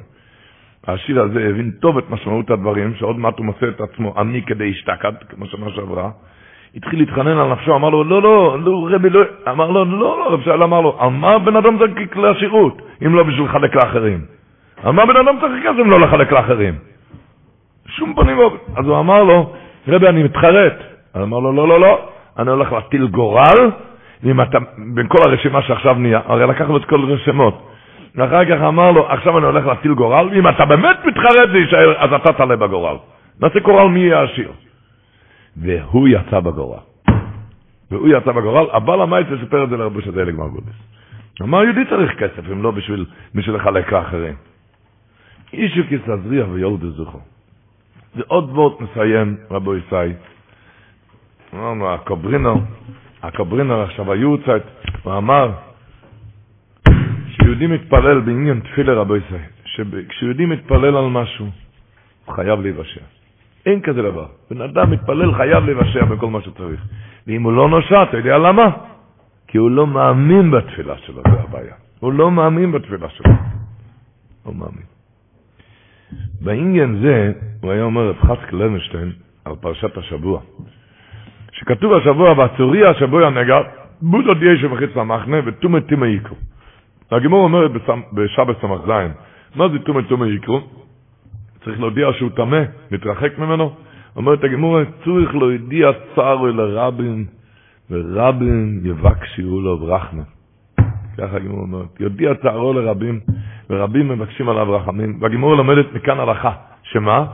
השיר 0.86 1.22
הזה 1.22 1.46
הבין 1.50 1.70
טוב 1.70 1.98
את 1.98 2.10
משמעות 2.10 2.50
הדברים, 2.50 2.94
שעוד 2.94 3.18
מעט 3.18 3.38
הוא 3.38 3.46
מוצא 3.46 3.68
את 3.68 3.80
עצמו 3.80 4.14
עני 4.16 4.42
כדי 4.42 4.70
אשתקד, 4.70 5.12
כמו 5.28 5.46
שנה 5.46 5.66
שעברה. 5.74 6.10
התחיל 6.76 6.98
להתחנן 6.98 7.38
על 7.38 7.52
נפשו, 7.52 7.76
אמר 7.76 7.88
לו, 7.88 8.04
לא, 8.04 8.22
לא, 8.22 8.58
לא, 8.64 8.88
רבי, 8.90 9.10
לא, 9.10 9.20
אמר 9.50 9.70
לו, 9.70 9.84
לא, 9.84 9.98
לא, 9.98 10.32
רב 10.32 10.40
שאל 10.44 10.62
אמר 10.62 10.80
לו, 10.80 10.96
על 11.00 11.10
מה 11.10 11.38
בן 11.38 11.56
אדם 11.56 11.78
צריך 11.78 12.12
כלי 12.12 12.28
השירות, 12.28 12.82
אם 13.06 13.14
לא 13.14 13.22
בשביל 13.22 13.44
לחלק 13.44 13.74
לאחרים? 13.74 14.20
על 14.82 14.92
מה 14.92 15.06
בן 15.06 15.16
אדם 15.16 15.36
צריך 15.40 15.62
כסף 15.62 15.80
אם 15.80 15.90
לא 15.90 16.00
לחלק 16.00 16.32
לאחרים? 16.32 16.74
שום 17.88 18.14
פנים 18.14 18.38
ואופן. 18.38 18.56
אז 18.76 18.86
הוא 18.86 18.98
אמר 18.98 19.22
לו, 19.22 19.52
רבי, 19.88 20.08
אני 20.08 20.22
מתחרט. 20.22 20.72
הוא 21.14 21.22
אמר 21.22 21.38
לו, 21.38 21.52
לא, 21.52 21.68
לא, 21.68 21.80
לא, 21.80 22.08
אני 22.38 22.50
הולך 22.50 22.72
להטיל 22.72 23.06
גורל, 23.06 23.70
אם 24.24 24.40
אתה, 24.40 24.58
בין 24.94 25.08
כל 25.08 25.18
הרשימה 25.24 25.62
שעכשיו 25.62 25.94
נהיה, 25.94 26.20
הרי 26.26 26.46
לקחנו 26.46 26.76
את 26.76 26.84
כל 26.84 27.00
הרשימות. 27.00 27.70
ואחר 28.14 28.44
כך 28.44 28.62
אמר 28.62 28.90
לו, 28.90 29.10
עכשיו 29.10 29.38
אני 29.38 29.46
הולך 29.46 29.66
להטיל 29.66 29.94
גורל, 29.94 30.28
אם 30.34 30.48
אתה 30.48 30.64
באמת 30.64 30.96
מתחרט 31.04 31.48
זה 31.52 31.58
יישאר, 31.58 31.94
אז 31.98 32.12
אתה 32.12 32.32
תעלה 32.32 32.56
בגורל. 32.56 32.96
נעשה 33.40 33.60
גורל 33.60 33.88
מי 33.88 34.00
יהיה 34.00 34.22
עשיר. 34.22 34.52
והוא 35.56 36.08
יצא 36.08 36.40
בגורל. 36.40 36.78
והוא 37.90 38.08
יצא 38.08 38.32
בגורל, 38.32 38.66
הבעל 38.72 39.00
המייצה 39.00 39.30
סיפר 39.40 39.64
את 39.64 39.68
זה 39.68 39.76
לרבו 39.76 40.00
שזה 40.00 40.22
אלג 40.22 40.34
מרגודס. 40.34 40.74
אמר, 41.42 41.64
יהודי 41.64 41.84
צריך 41.90 42.12
כסף, 42.18 42.50
אם 42.52 42.62
לא 42.62 42.70
בשביל, 42.70 43.04
בשביל 43.34 43.56
לחלק 43.56 43.92
לאחרים. 43.92 44.34
אישו 45.52 45.80
כסזריח 45.90 46.46
ויולדו 46.52 46.90
זוכו. 46.90 47.33
ועוד 48.16 48.50
וורט 48.50 48.80
מסיים, 48.80 49.36
רבו 49.50 49.76
ישי. 49.76 50.12
אמרנו, 51.54 51.94
הקוברינר, 51.94 52.54
הקוברינר 53.22 53.82
עכשיו 53.82 54.12
היורצייט, 54.12 54.62
הוא 55.02 55.16
אמר, 55.16 55.52
כשיהודי 57.28 57.66
מתפלל 57.66 58.20
בעניין 58.20 58.60
תפילה 58.60 58.94
רבו 58.94 59.16
ישי, 59.16 59.44
שכשיהודי 59.64 60.46
מתפלל 60.46 60.96
על 60.96 61.08
משהו, 61.08 61.46
הוא 62.24 62.34
חייב 62.34 62.60
להיוושע. 62.60 63.00
אין 63.66 63.80
כזה 63.80 64.02
דבר. 64.02 64.26
בן 64.50 64.60
אדם 64.60 64.90
מתפלל 64.90 65.34
חייב 65.34 65.64
להיוושע 65.64 66.04
בכל 66.04 66.30
מה 66.30 66.40
שצריך. 66.40 66.80
ואם 67.26 67.42
הוא 67.42 67.52
לא 67.52 67.68
נושע, 67.68 68.02
אתה 68.02 68.16
יודע 68.16 68.38
למה? 68.38 68.70
כי 69.48 69.58
הוא 69.58 69.70
לא 69.70 69.86
מאמין 69.86 70.50
בתפילה 70.50 70.98
שלו, 70.98 71.22
זה 71.22 71.40
הבעיה. 71.40 71.74
הוא 72.00 72.12
לא 72.12 72.30
מאמין 72.30 72.72
בתפילה 72.72 73.08
שלו. 73.08 73.32
לא 74.46 74.52
מאמין. 74.52 74.86
בעניין 76.40 76.98
זה, 77.02 77.32
הוא 77.60 77.72
היה 77.72 77.82
אומר 77.82 78.08
רב 78.08 78.16
חסק 78.16 78.52
לוינשטיין 78.52 79.12
על 79.44 79.54
פרשת 79.60 79.96
השבוע, 79.98 80.40
שכתוב 81.52 81.92
השבוע, 81.92 82.32
והצורי 82.38 82.86
השבוע 82.86 83.30
נגע, 83.30 83.58
בודו 84.02 84.34
דיה 84.34 84.56
שמחיץ 84.56 84.96
למחנה 84.96 85.36
ותומה 85.46 85.80
תימה 85.80 86.06
יקרו. 86.08 86.36
הגימור 87.10 87.44
אומרת 87.44 87.70
בשבת 88.12 88.56
זין, 88.86 89.12
מה 89.54 89.68
זה 89.68 89.78
תומה 89.78 90.02
תומה 90.02 90.28
יקרו? 90.28 90.60
צריך 91.64 91.80
להודיע 91.80 92.08
שהוא 92.18 92.30
טמא, 92.30 92.62
מתרחק 92.90 93.38
ממנו. 93.38 93.74
אומרת 94.16 94.44
הגימור, 94.44 94.78
צריך 95.04 95.34
להודיע 95.34 95.90
צערו 96.14 96.46
לרבין, 96.46 97.24
ורבין 97.90 98.80
יבקשו 98.84 99.60
לו 99.60 99.78
ברחמה. 99.78 100.22
ככה 101.18 101.36
הגימור 101.36 101.60
אומרת, 101.60 102.00
יודיע 102.00 102.34
צערו 102.34 102.72
לרבים, 102.72 103.20
ורבים 103.70 104.08
מבקשים 104.08 104.48
עליו 104.48 104.72
רחמים. 104.72 105.18
והגימור 105.20 105.54
לומדת 105.54 105.92
מכאן 105.92 106.20
הלכה, 106.20 106.52
שמה? 106.82 107.26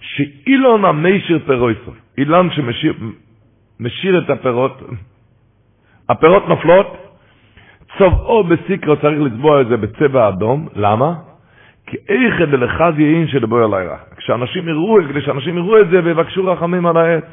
שאילון 0.00 0.84
המיישיר 0.84 1.38
פירויסו, 1.46 1.92
אילן 2.18 2.48
שמשיר 2.50 4.18
את 4.18 4.30
הפירות, 4.30 4.82
הפירות 6.08 6.48
נופלות, 6.48 6.96
צובעו 7.98 8.44
בסיקרו 8.44 8.96
צריך 8.96 9.20
לצבוע 9.20 9.60
את 9.60 9.66
זה 9.68 9.76
בצבע 9.76 10.28
אדום, 10.28 10.68
למה? 10.74 11.14
כי 11.86 11.96
איכא 12.08 12.44
דלחז 12.44 12.98
יעין 12.98 13.28
שלבוא 13.28 13.64
אליי 13.64 13.86
רח. 13.86 14.00
כשאנשים 14.16 14.68
יראו, 14.68 14.96
כדי 15.08 15.20
שאנשים 15.20 15.56
יראו 15.56 15.80
את 15.80 15.88
זה 15.90 16.04
ויבקשו 16.04 16.44
רחמים 16.44 16.86
על 16.86 16.96
העץ. 16.96 17.24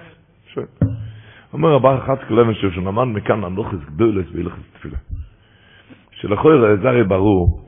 אומר 1.53 1.69
רבה 1.69 1.97
אחת 1.97 2.23
קלמשר, 2.23 2.72
שהוא 2.72 2.85
למד 2.85 3.03
מכאן 3.03 3.43
הנוחס 3.43 3.77
גדולס 3.85 4.26
והילכס 4.34 4.59
תפילה. 4.73 4.97
שלכל 6.11 6.77
זה 6.81 6.89
הרי 6.89 7.03
ברור 7.03 7.64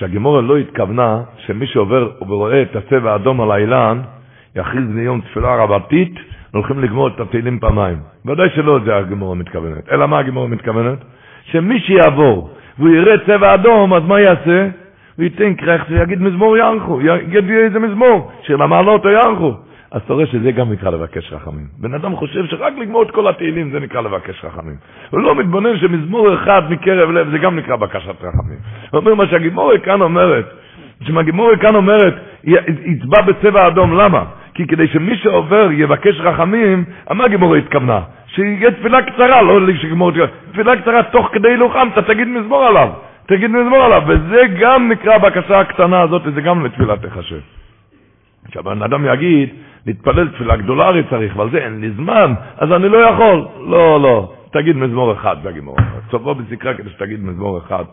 שהגימורה 0.00 0.40
לא 0.40 0.56
התכוונה 0.56 1.20
שמי 1.36 1.66
שעובר 1.66 2.08
ורואה 2.20 2.62
את 2.62 2.76
הצבע 2.76 3.12
האדום 3.12 3.40
על 3.40 3.50
האילן, 3.50 4.00
יכריז 4.56 4.84
ביום 4.94 5.20
תפילה 5.20 5.56
רבתית, 5.56 6.14
הולכים 6.52 6.80
לגמור 6.80 7.08
את 7.08 7.20
התהילים 7.20 7.58
פעמיים. 7.58 7.96
ודאי 8.26 8.50
שלא 8.50 8.78
זה 8.84 8.96
הגימורה 8.96 9.34
מתכוונת. 9.34 9.92
אלא 9.92 10.06
מה 10.06 10.18
הגימורה 10.18 10.46
מתכוונת? 10.46 10.98
שמי 11.44 11.80
שיעבור 11.80 12.50
והוא 12.78 12.90
יראה 12.90 13.14
צבע 13.26 13.54
אדום, 13.54 13.94
אז 13.94 14.02
מה 14.04 14.20
יעשה? 14.20 14.68
הוא 15.16 15.24
ייתן 15.24 15.54
קרחט 15.54 15.86
ויגיד 15.90 16.22
מזמור 16.22 16.56
ירחו, 16.56 17.00
יגיד 17.00 17.50
איזה 17.50 17.78
מזמור, 17.78 18.30
שיר 18.42 18.56
למעלות 18.56 19.04
או 19.04 19.10
ירחו. 19.10 19.52
אז 19.92 20.02
אתה 20.02 20.12
רואה 20.12 20.26
שזה 20.26 20.52
גם 20.52 20.72
נקרא 20.72 20.90
לבקש 20.90 21.32
רחמים. 21.32 21.66
בן 21.78 21.94
אדם 21.94 22.16
חושב 22.16 22.46
שרק 22.46 22.72
לגמור 22.78 23.02
את 23.02 23.10
כל 23.10 23.28
התהילים 23.28 23.70
זה 23.70 23.80
נקרא 23.80 24.00
לבקש 24.00 24.44
רחמים. 24.44 24.76
הוא 25.10 25.20
לא 25.20 25.34
מתבונן 25.34 25.78
שמזמור 25.78 26.34
אחד 26.34 26.62
מקרב 26.70 27.10
לב 27.10 27.30
זה 27.30 27.38
גם 27.38 27.56
נקרא 27.56 27.76
בקשת 27.76 28.22
רחמים. 28.22 28.58
הוא 28.90 29.00
אומר 29.00 29.14
מה 29.14 29.26
שהגימורי 29.26 29.80
כאן 29.80 30.00
אומרת, 30.00 30.44
שהגימורי 31.02 31.58
כאן 31.58 31.74
אומרת, 31.74 32.14
יצבע 32.44 33.22
בצבע 33.22 33.66
אדום, 33.66 33.94
למה? 33.94 34.24
כי 34.54 34.66
כדי 34.66 34.88
שמי 34.88 35.16
שעובר 35.16 35.68
יבקש 35.72 36.20
רחמים, 36.20 36.84
מה 37.10 37.24
הגימורי 37.24 37.58
התכוונה? 37.58 38.00
שיהיה 38.26 38.70
תפילה 38.70 39.02
קצרה, 39.02 39.42
לא 39.42 39.72
שגמור 39.82 40.12
תפילה 40.52 40.82
קצרה 40.82 41.02
תוך 41.02 41.28
כדי 41.32 41.48
הילוכם, 41.48 41.88
אתה 41.92 42.02
תגיד 42.02 42.28
מזמור 42.28 42.64
עליו, 42.64 42.88
תגיד 43.26 43.50
מזמור 43.50 43.84
עליו, 43.84 44.02
וזה 44.06 44.42
גם 44.60 44.88
נקרא 44.88 45.14
הבקשה 45.14 45.60
הקטנה 45.60 46.00
הזאת, 46.00 46.22
וזה 46.24 46.40
גם 46.40 46.64
לתפילה 46.64 46.96
תחשב. 46.96 47.40
כשהבן 48.50 48.82
אדם 48.82 49.04
יגיד, 49.14 49.48
להתפלל 49.86 50.28
תפילה 50.28 50.56
גדולה 50.56 50.86
הרי 50.86 51.02
צריך, 51.10 51.36
ועל 51.36 51.50
זה 51.50 51.58
אין 51.58 51.80
לי 51.80 51.90
זמן, 51.90 52.34
אז 52.56 52.72
אני 52.72 52.88
לא 52.88 52.98
יכול. 52.98 53.46
לא, 53.66 54.00
לא, 54.00 54.32
תגיד 54.52 54.76
מזמור 54.76 55.12
אחד 55.12 55.36
בגימור. 55.42 55.76
סופו 56.10 56.34
בזקרה 56.34 56.74
כדי 56.74 56.90
שתגיד 56.90 57.24
מזמור 57.24 57.58
אחד. 57.58 57.84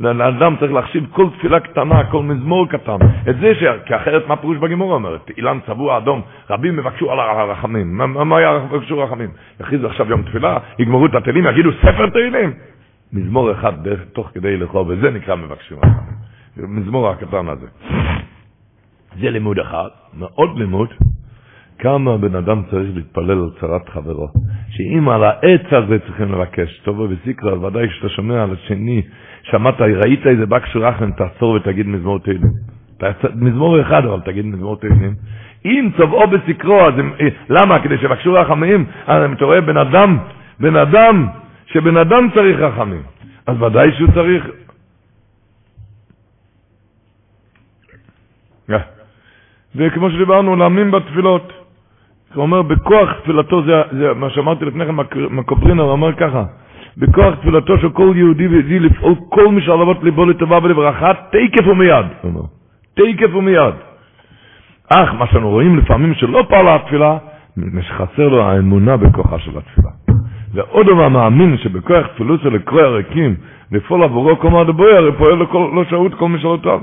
לאדם 0.00 0.56
צריך 0.60 0.72
להחשיב 0.72 1.06
כל 1.10 1.26
תפילה 1.38 1.60
קטנה, 1.60 2.04
כל 2.04 2.22
מזמור 2.22 2.68
קטן. 2.68 2.96
את 3.30 3.36
זה, 3.40 3.54
ש... 3.54 3.64
כי 3.86 3.96
אחרת 3.96 4.28
מה 4.28 4.36
פירוש 4.36 4.58
בגימור 4.58 4.94
אומרת? 4.94 5.30
אילן 5.36 5.58
צבוע 5.66 5.98
אדום, 5.98 6.22
רבים 6.50 6.76
מבקשו 6.76 7.12
על 7.12 7.20
הרחמים. 7.20 7.98
מה, 7.98 8.06
מה 8.06 8.58
מבקשו 8.58 8.98
רחמים? 8.98 9.30
יכריזו 9.60 9.86
עכשיו 9.86 10.10
יום 10.10 10.22
תפילה, 10.22 10.58
יגמרו 10.78 11.06
את 11.06 11.14
התהילים, 11.14 11.46
יגידו 11.46 11.70
ספר 11.72 12.10
תהילים. 12.10 12.52
מזמור 13.12 13.52
אחד 13.52 13.72
תוך 14.12 14.30
כדי 14.34 14.56
לכו, 14.56 14.84
וזה 14.88 15.10
נקרא 15.10 15.34
מבקשים 15.34 15.76
רחמים. 15.78 16.14
מזמור 16.56 17.08
הקטן 17.08 17.48
הזה. 17.48 17.66
זה 19.20 19.30
לימוד 19.30 19.58
אחד, 19.58 19.88
מאוד 20.18 20.58
לימוד, 20.58 20.88
כמה 21.84 22.16
בן 22.16 22.34
אדם 22.34 22.62
צריך 22.70 22.88
להתפלל 22.94 23.30
על 23.30 23.50
צרת 23.60 23.88
חברו. 23.88 24.28
שאם 24.70 25.08
על 25.08 25.24
העץ 25.24 25.66
הזה 25.72 25.98
צריכים 25.98 26.32
לבקש, 26.32 26.80
טוב 26.84 26.98
וסיקרא, 26.98 27.52
ודאי 27.54 27.88
כשאתה 27.88 28.08
שומע 28.08 28.42
על 28.42 28.52
השני, 28.52 29.02
שמעת, 29.42 29.80
ראית 29.80 30.26
איזה 30.26 30.46
בקשו 30.46 30.80
רחם, 30.80 31.10
תעצור 31.12 31.50
ותגיד 31.50 31.86
מזמור 31.86 32.18
תהילים. 32.18 32.52
מזמור 33.34 33.80
אחד, 33.80 34.04
אבל 34.04 34.20
תגיד 34.20 34.44
מזמור 34.44 34.76
תהילים. 34.76 35.14
אם 35.64 35.90
צובעו 35.96 36.26
בסקרו, 36.26 36.80
אז 36.80 36.94
אה, 37.20 37.28
למה? 37.48 37.82
כדי 37.82 37.98
שבקשו 37.98 38.32
רחמים? 38.32 38.86
אז 39.06 39.30
אתה 39.32 39.44
רואה 39.44 39.60
בן 39.60 39.76
אדם, 39.76 40.18
בן 40.60 40.76
אדם, 40.76 41.26
שבן 41.66 41.96
אדם 41.96 42.28
צריך 42.34 42.58
רחמים. 42.60 43.02
אז 43.46 43.62
ודאי 43.62 43.92
שהוא 43.92 44.08
צריך... 44.14 44.46
Yeah. 48.70 48.82
וכמו 49.76 50.10
שדיברנו, 50.10 50.56
להאמין 50.56 50.90
בתפילות. 50.90 51.63
הוא 52.34 52.42
אומר, 52.42 52.62
בכוח 52.62 53.12
תפילתו, 53.22 53.62
זה, 53.62 53.82
זה 53.92 54.14
מה 54.14 54.30
שאמרתי 54.30 54.64
לפני 54.64 54.84
כן, 54.86 54.94
מקוברינר, 55.30 55.82
הוא 55.82 55.92
אומר 55.92 56.12
ככה, 56.12 56.44
בכוח 56.96 57.34
תפילתו 57.34 57.78
של 57.78 57.90
כל 57.90 58.12
יהודי 58.16 58.46
ויהודי 58.48 58.78
לפעול 58.78 59.14
כל 59.28 59.48
משלבות 59.48 60.02
ליבו 60.02 60.26
לטובה 60.26 60.58
ולברכה, 60.62 61.12
תקף 61.30 61.66
ומיד. 61.66 62.06
תקף 62.94 63.34
ומיד. 63.34 63.74
אך 64.90 65.14
מה 65.18 65.26
שאנו 65.26 65.50
רואים 65.50 65.78
לפעמים 65.78 66.14
שלא 66.14 66.44
פעלה 66.48 66.74
התפילה, 66.74 67.16
שחסר 67.80 68.28
לו 68.28 68.42
האמונה 68.42 68.96
בכוחה 68.96 69.38
של 69.38 69.50
התפילה. 69.58 69.90
ועוד 70.54 70.88
הוא 70.88 71.08
מאמין 71.08 71.56
שבכוח 71.58 72.06
תפילות 72.06 72.40
של 72.40 72.54
לקרוא 72.54 72.80
הריקים, 72.82 73.34
לפעול 73.72 74.02
עבורו 74.02 74.38
כל 74.38 74.50
מה 74.50 74.64
דבוי, 74.64 74.96
הרי 74.96 75.12
פועל 75.12 75.42
לכל, 75.42 75.70
לא 75.74 75.84
שהות 75.84 76.14
כל 76.14 76.28
משאלותיו. 76.28 76.80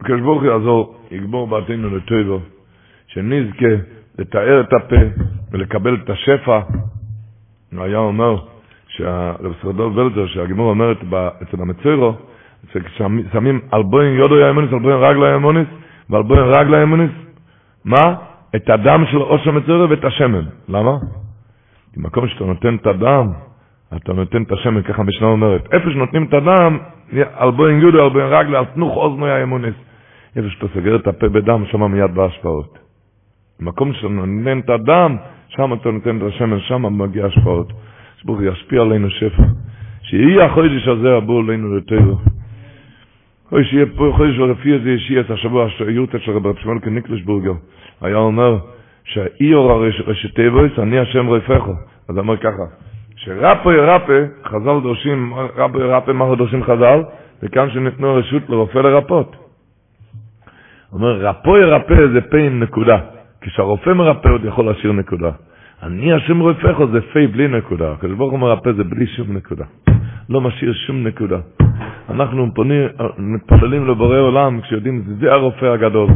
הקדוש 0.00 0.20
ברוך 0.20 0.42
הוא 0.42 0.50
יעזור, 0.50 0.94
יגמור 1.10 1.46
בעתינו 1.46 1.96
לטובו, 1.96 2.40
שנזכה 3.06 3.66
לתאר 4.18 4.60
את 4.60 4.72
הפה 4.72 4.96
ולקבל 5.52 5.94
את 5.94 6.10
השפע. 6.10 6.60
הוא 7.72 7.82
היה 7.84 7.98
אומר, 7.98 8.36
רב 9.00 9.54
סרדור 9.62 9.96
ולזר, 9.96 10.26
שהגמור 10.26 10.70
אומרת 10.70 10.96
אצל 11.42 11.62
המצוירו, 11.62 12.14
ששמים 12.72 13.60
אלבוין 13.74 14.12
יודו 14.14 14.38
יאמוניס, 14.38 14.72
אלבוין 14.72 14.96
רגלו 14.96 15.26
יאמוניס, 15.26 15.68
ואלבוין 16.10 16.40
רגלו 16.40 16.76
יאמוניס, 16.76 17.10
מה? 17.84 18.14
את 18.56 18.70
הדם 18.70 19.04
של 19.10 19.16
עוש 19.16 19.46
המצוירו 19.46 19.90
ואת 19.90 20.04
השמן. 20.04 20.44
למה? 20.68 20.96
במקום 21.96 22.28
שאתה 22.28 22.44
נותן 22.44 22.74
את 22.74 22.86
הדם, 22.86 23.28
אתה 23.96 24.12
נותן 24.12 24.42
את 24.42 24.52
השמן, 24.52 24.82
ככה 24.82 25.02
המשנה 25.02 25.26
אומרת. 25.26 25.74
איפה 25.74 25.90
שנותנים 25.90 26.24
את 26.24 26.34
הדם, 26.34 26.78
אלבוין 27.40 27.80
יודו, 27.80 28.04
אלבוין 28.04 28.26
רגלו, 28.26 28.58
על 28.58 28.64
תנוך 28.64 28.96
אוזנו 28.96 29.26
יאמוניס. 29.26 29.74
איפה 30.36 30.48
שאתה 30.48 30.66
סוגר 30.74 30.96
את 30.96 31.06
הפה 31.06 31.28
בדם, 31.28 31.64
שם 31.70 31.82
מיד 31.92 32.14
בהשפעות. 32.14 32.78
במקום 33.60 33.92
שאתה 33.92 34.08
נותן 34.08 34.58
את 34.58 34.70
הדם, 34.70 35.16
שם 35.48 35.72
אתה 35.74 35.90
נותן 35.90 36.16
את 36.16 36.22
השמן, 36.22 36.60
שם 36.60 36.98
מגיע 36.98 37.26
השפעות. 37.26 37.72
שברוך 38.22 38.40
ישפיע 38.42 38.82
עלינו 38.82 39.10
שפע. 39.10 39.42
שיהיה 40.02 40.44
החודש 40.44 40.88
הזה 40.88 41.16
עבור 41.16 41.40
עלינו 41.40 41.76
לטבע. 41.76 42.14
אוי 43.52 43.64
שיהיה 43.64 43.86
פה 43.96 44.12
חודש 44.16 44.38
ולפי 44.38 44.78
זה 44.78 44.90
ישי 44.90 45.20
את 45.20 45.30
השבוע 45.30 45.66
היורטה 45.86 46.18
של 46.18 46.32
רבי 46.32 46.48
שמואל 46.62 46.78
כניקלשבורגר. 46.78 47.52
היה 48.00 48.16
אומר 48.16 48.58
שהאיור 49.04 49.84
טבעס, 50.34 50.78
אני 50.78 50.98
השם 50.98 51.30
רפאך. 51.30 51.62
אז 52.08 52.18
אמר 52.18 52.36
ככה, 52.36 52.62
שרפו 53.16 53.72
ירפא, 53.72 54.24
חז"ל 54.44 54.80
דורשים, 54.82 55.34
רפו 55.56 55.80
ירפא, 55.80 56.10
מה 56.10 56.34
דורשים 56.34 56.62
חז"ל? 56.64 57.02
וכאן 57.42 57.70
שניתנו 57.70 58.14
רשות 58.14 58.42
לרופא 58.48 58.78
לרפות. 58.78 59.49
אומר, 60.92 61.28
רפו 61.28 61.56
ירפא 61.56 62.06
זה 62.12 62.20
פה 62.20 62.38
עם 62.38 62.60
נקודה. 62.62 62.98
כשהרופא 63.40 63.90
מרפא 63.90 64.28
עוד 64.28 64.44
יכול 64.44 64.64
להשאיר 64.66 64.92
נקודה. 64.92 65.30
אני 65.82 66.12
השם 66.12 66.40
רופאך 66.40 66.76
זה 66.92 67.00
פי 67.12 67.26
בלי 67.26 67.48
נקודה. 67.48 67.92
הקדוש 67.92 68.16
ברוך 68.16 68.30
הוא 68.30 68.38
מרפא 68.38 68.72
זה 68.72 68.84
בלי 68.84 69.06
שום 69.06 69.36
נקודה. 69.36 69.64
לא 70.28 70.40
משאיר 70.40 70.72
שום 70.72 71.06
נקודה. 71.06 71.38
אנחנו 72.10 72.54
פונים, 72.54 72.88
מתפללים 73.18 73.88
לבורא 73.88 74.18
עולם 74.18 74.60
כשיודעים, 74.60 75.02
זה 75.20 75.32
הרופא 75.32 75.66
הגדול. 75.66 76.08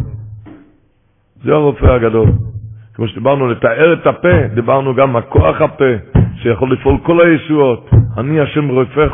זה 1.44 1.52
הרופא 1.52 1.86
הגדול. 1.86 2.28
כמו 2.94 3.08
שדיברנו, 3.08 3.48
לתאר 3.48 3.92
את 3.92 4.06
הפה, 4.06 4.46
דיברנו 4.54 4.94
גם 4.94 5.16
הכוח 5.16 5.60
הפה, 5.60 6.18
שיכול 6.36 6.72
לפעול 6.72 6.98
כל 7.02 7.20
הישועות. 7.20 7.90
אני 8.18 8.40
השם 8.40 8.68
רופאך, 8.68 9.12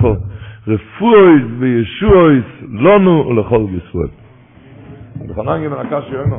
רפואיס 0.68 1.42
וישועיס 1.58 2.44
לנו 2.72 3.26
ולכל 3.26 3.64
ישראל. 3.76 4.19
חנן 5.36 5.64
גמר 5.64 5.80
הקש 5.80 6.10
יוימו. 6.12 6.38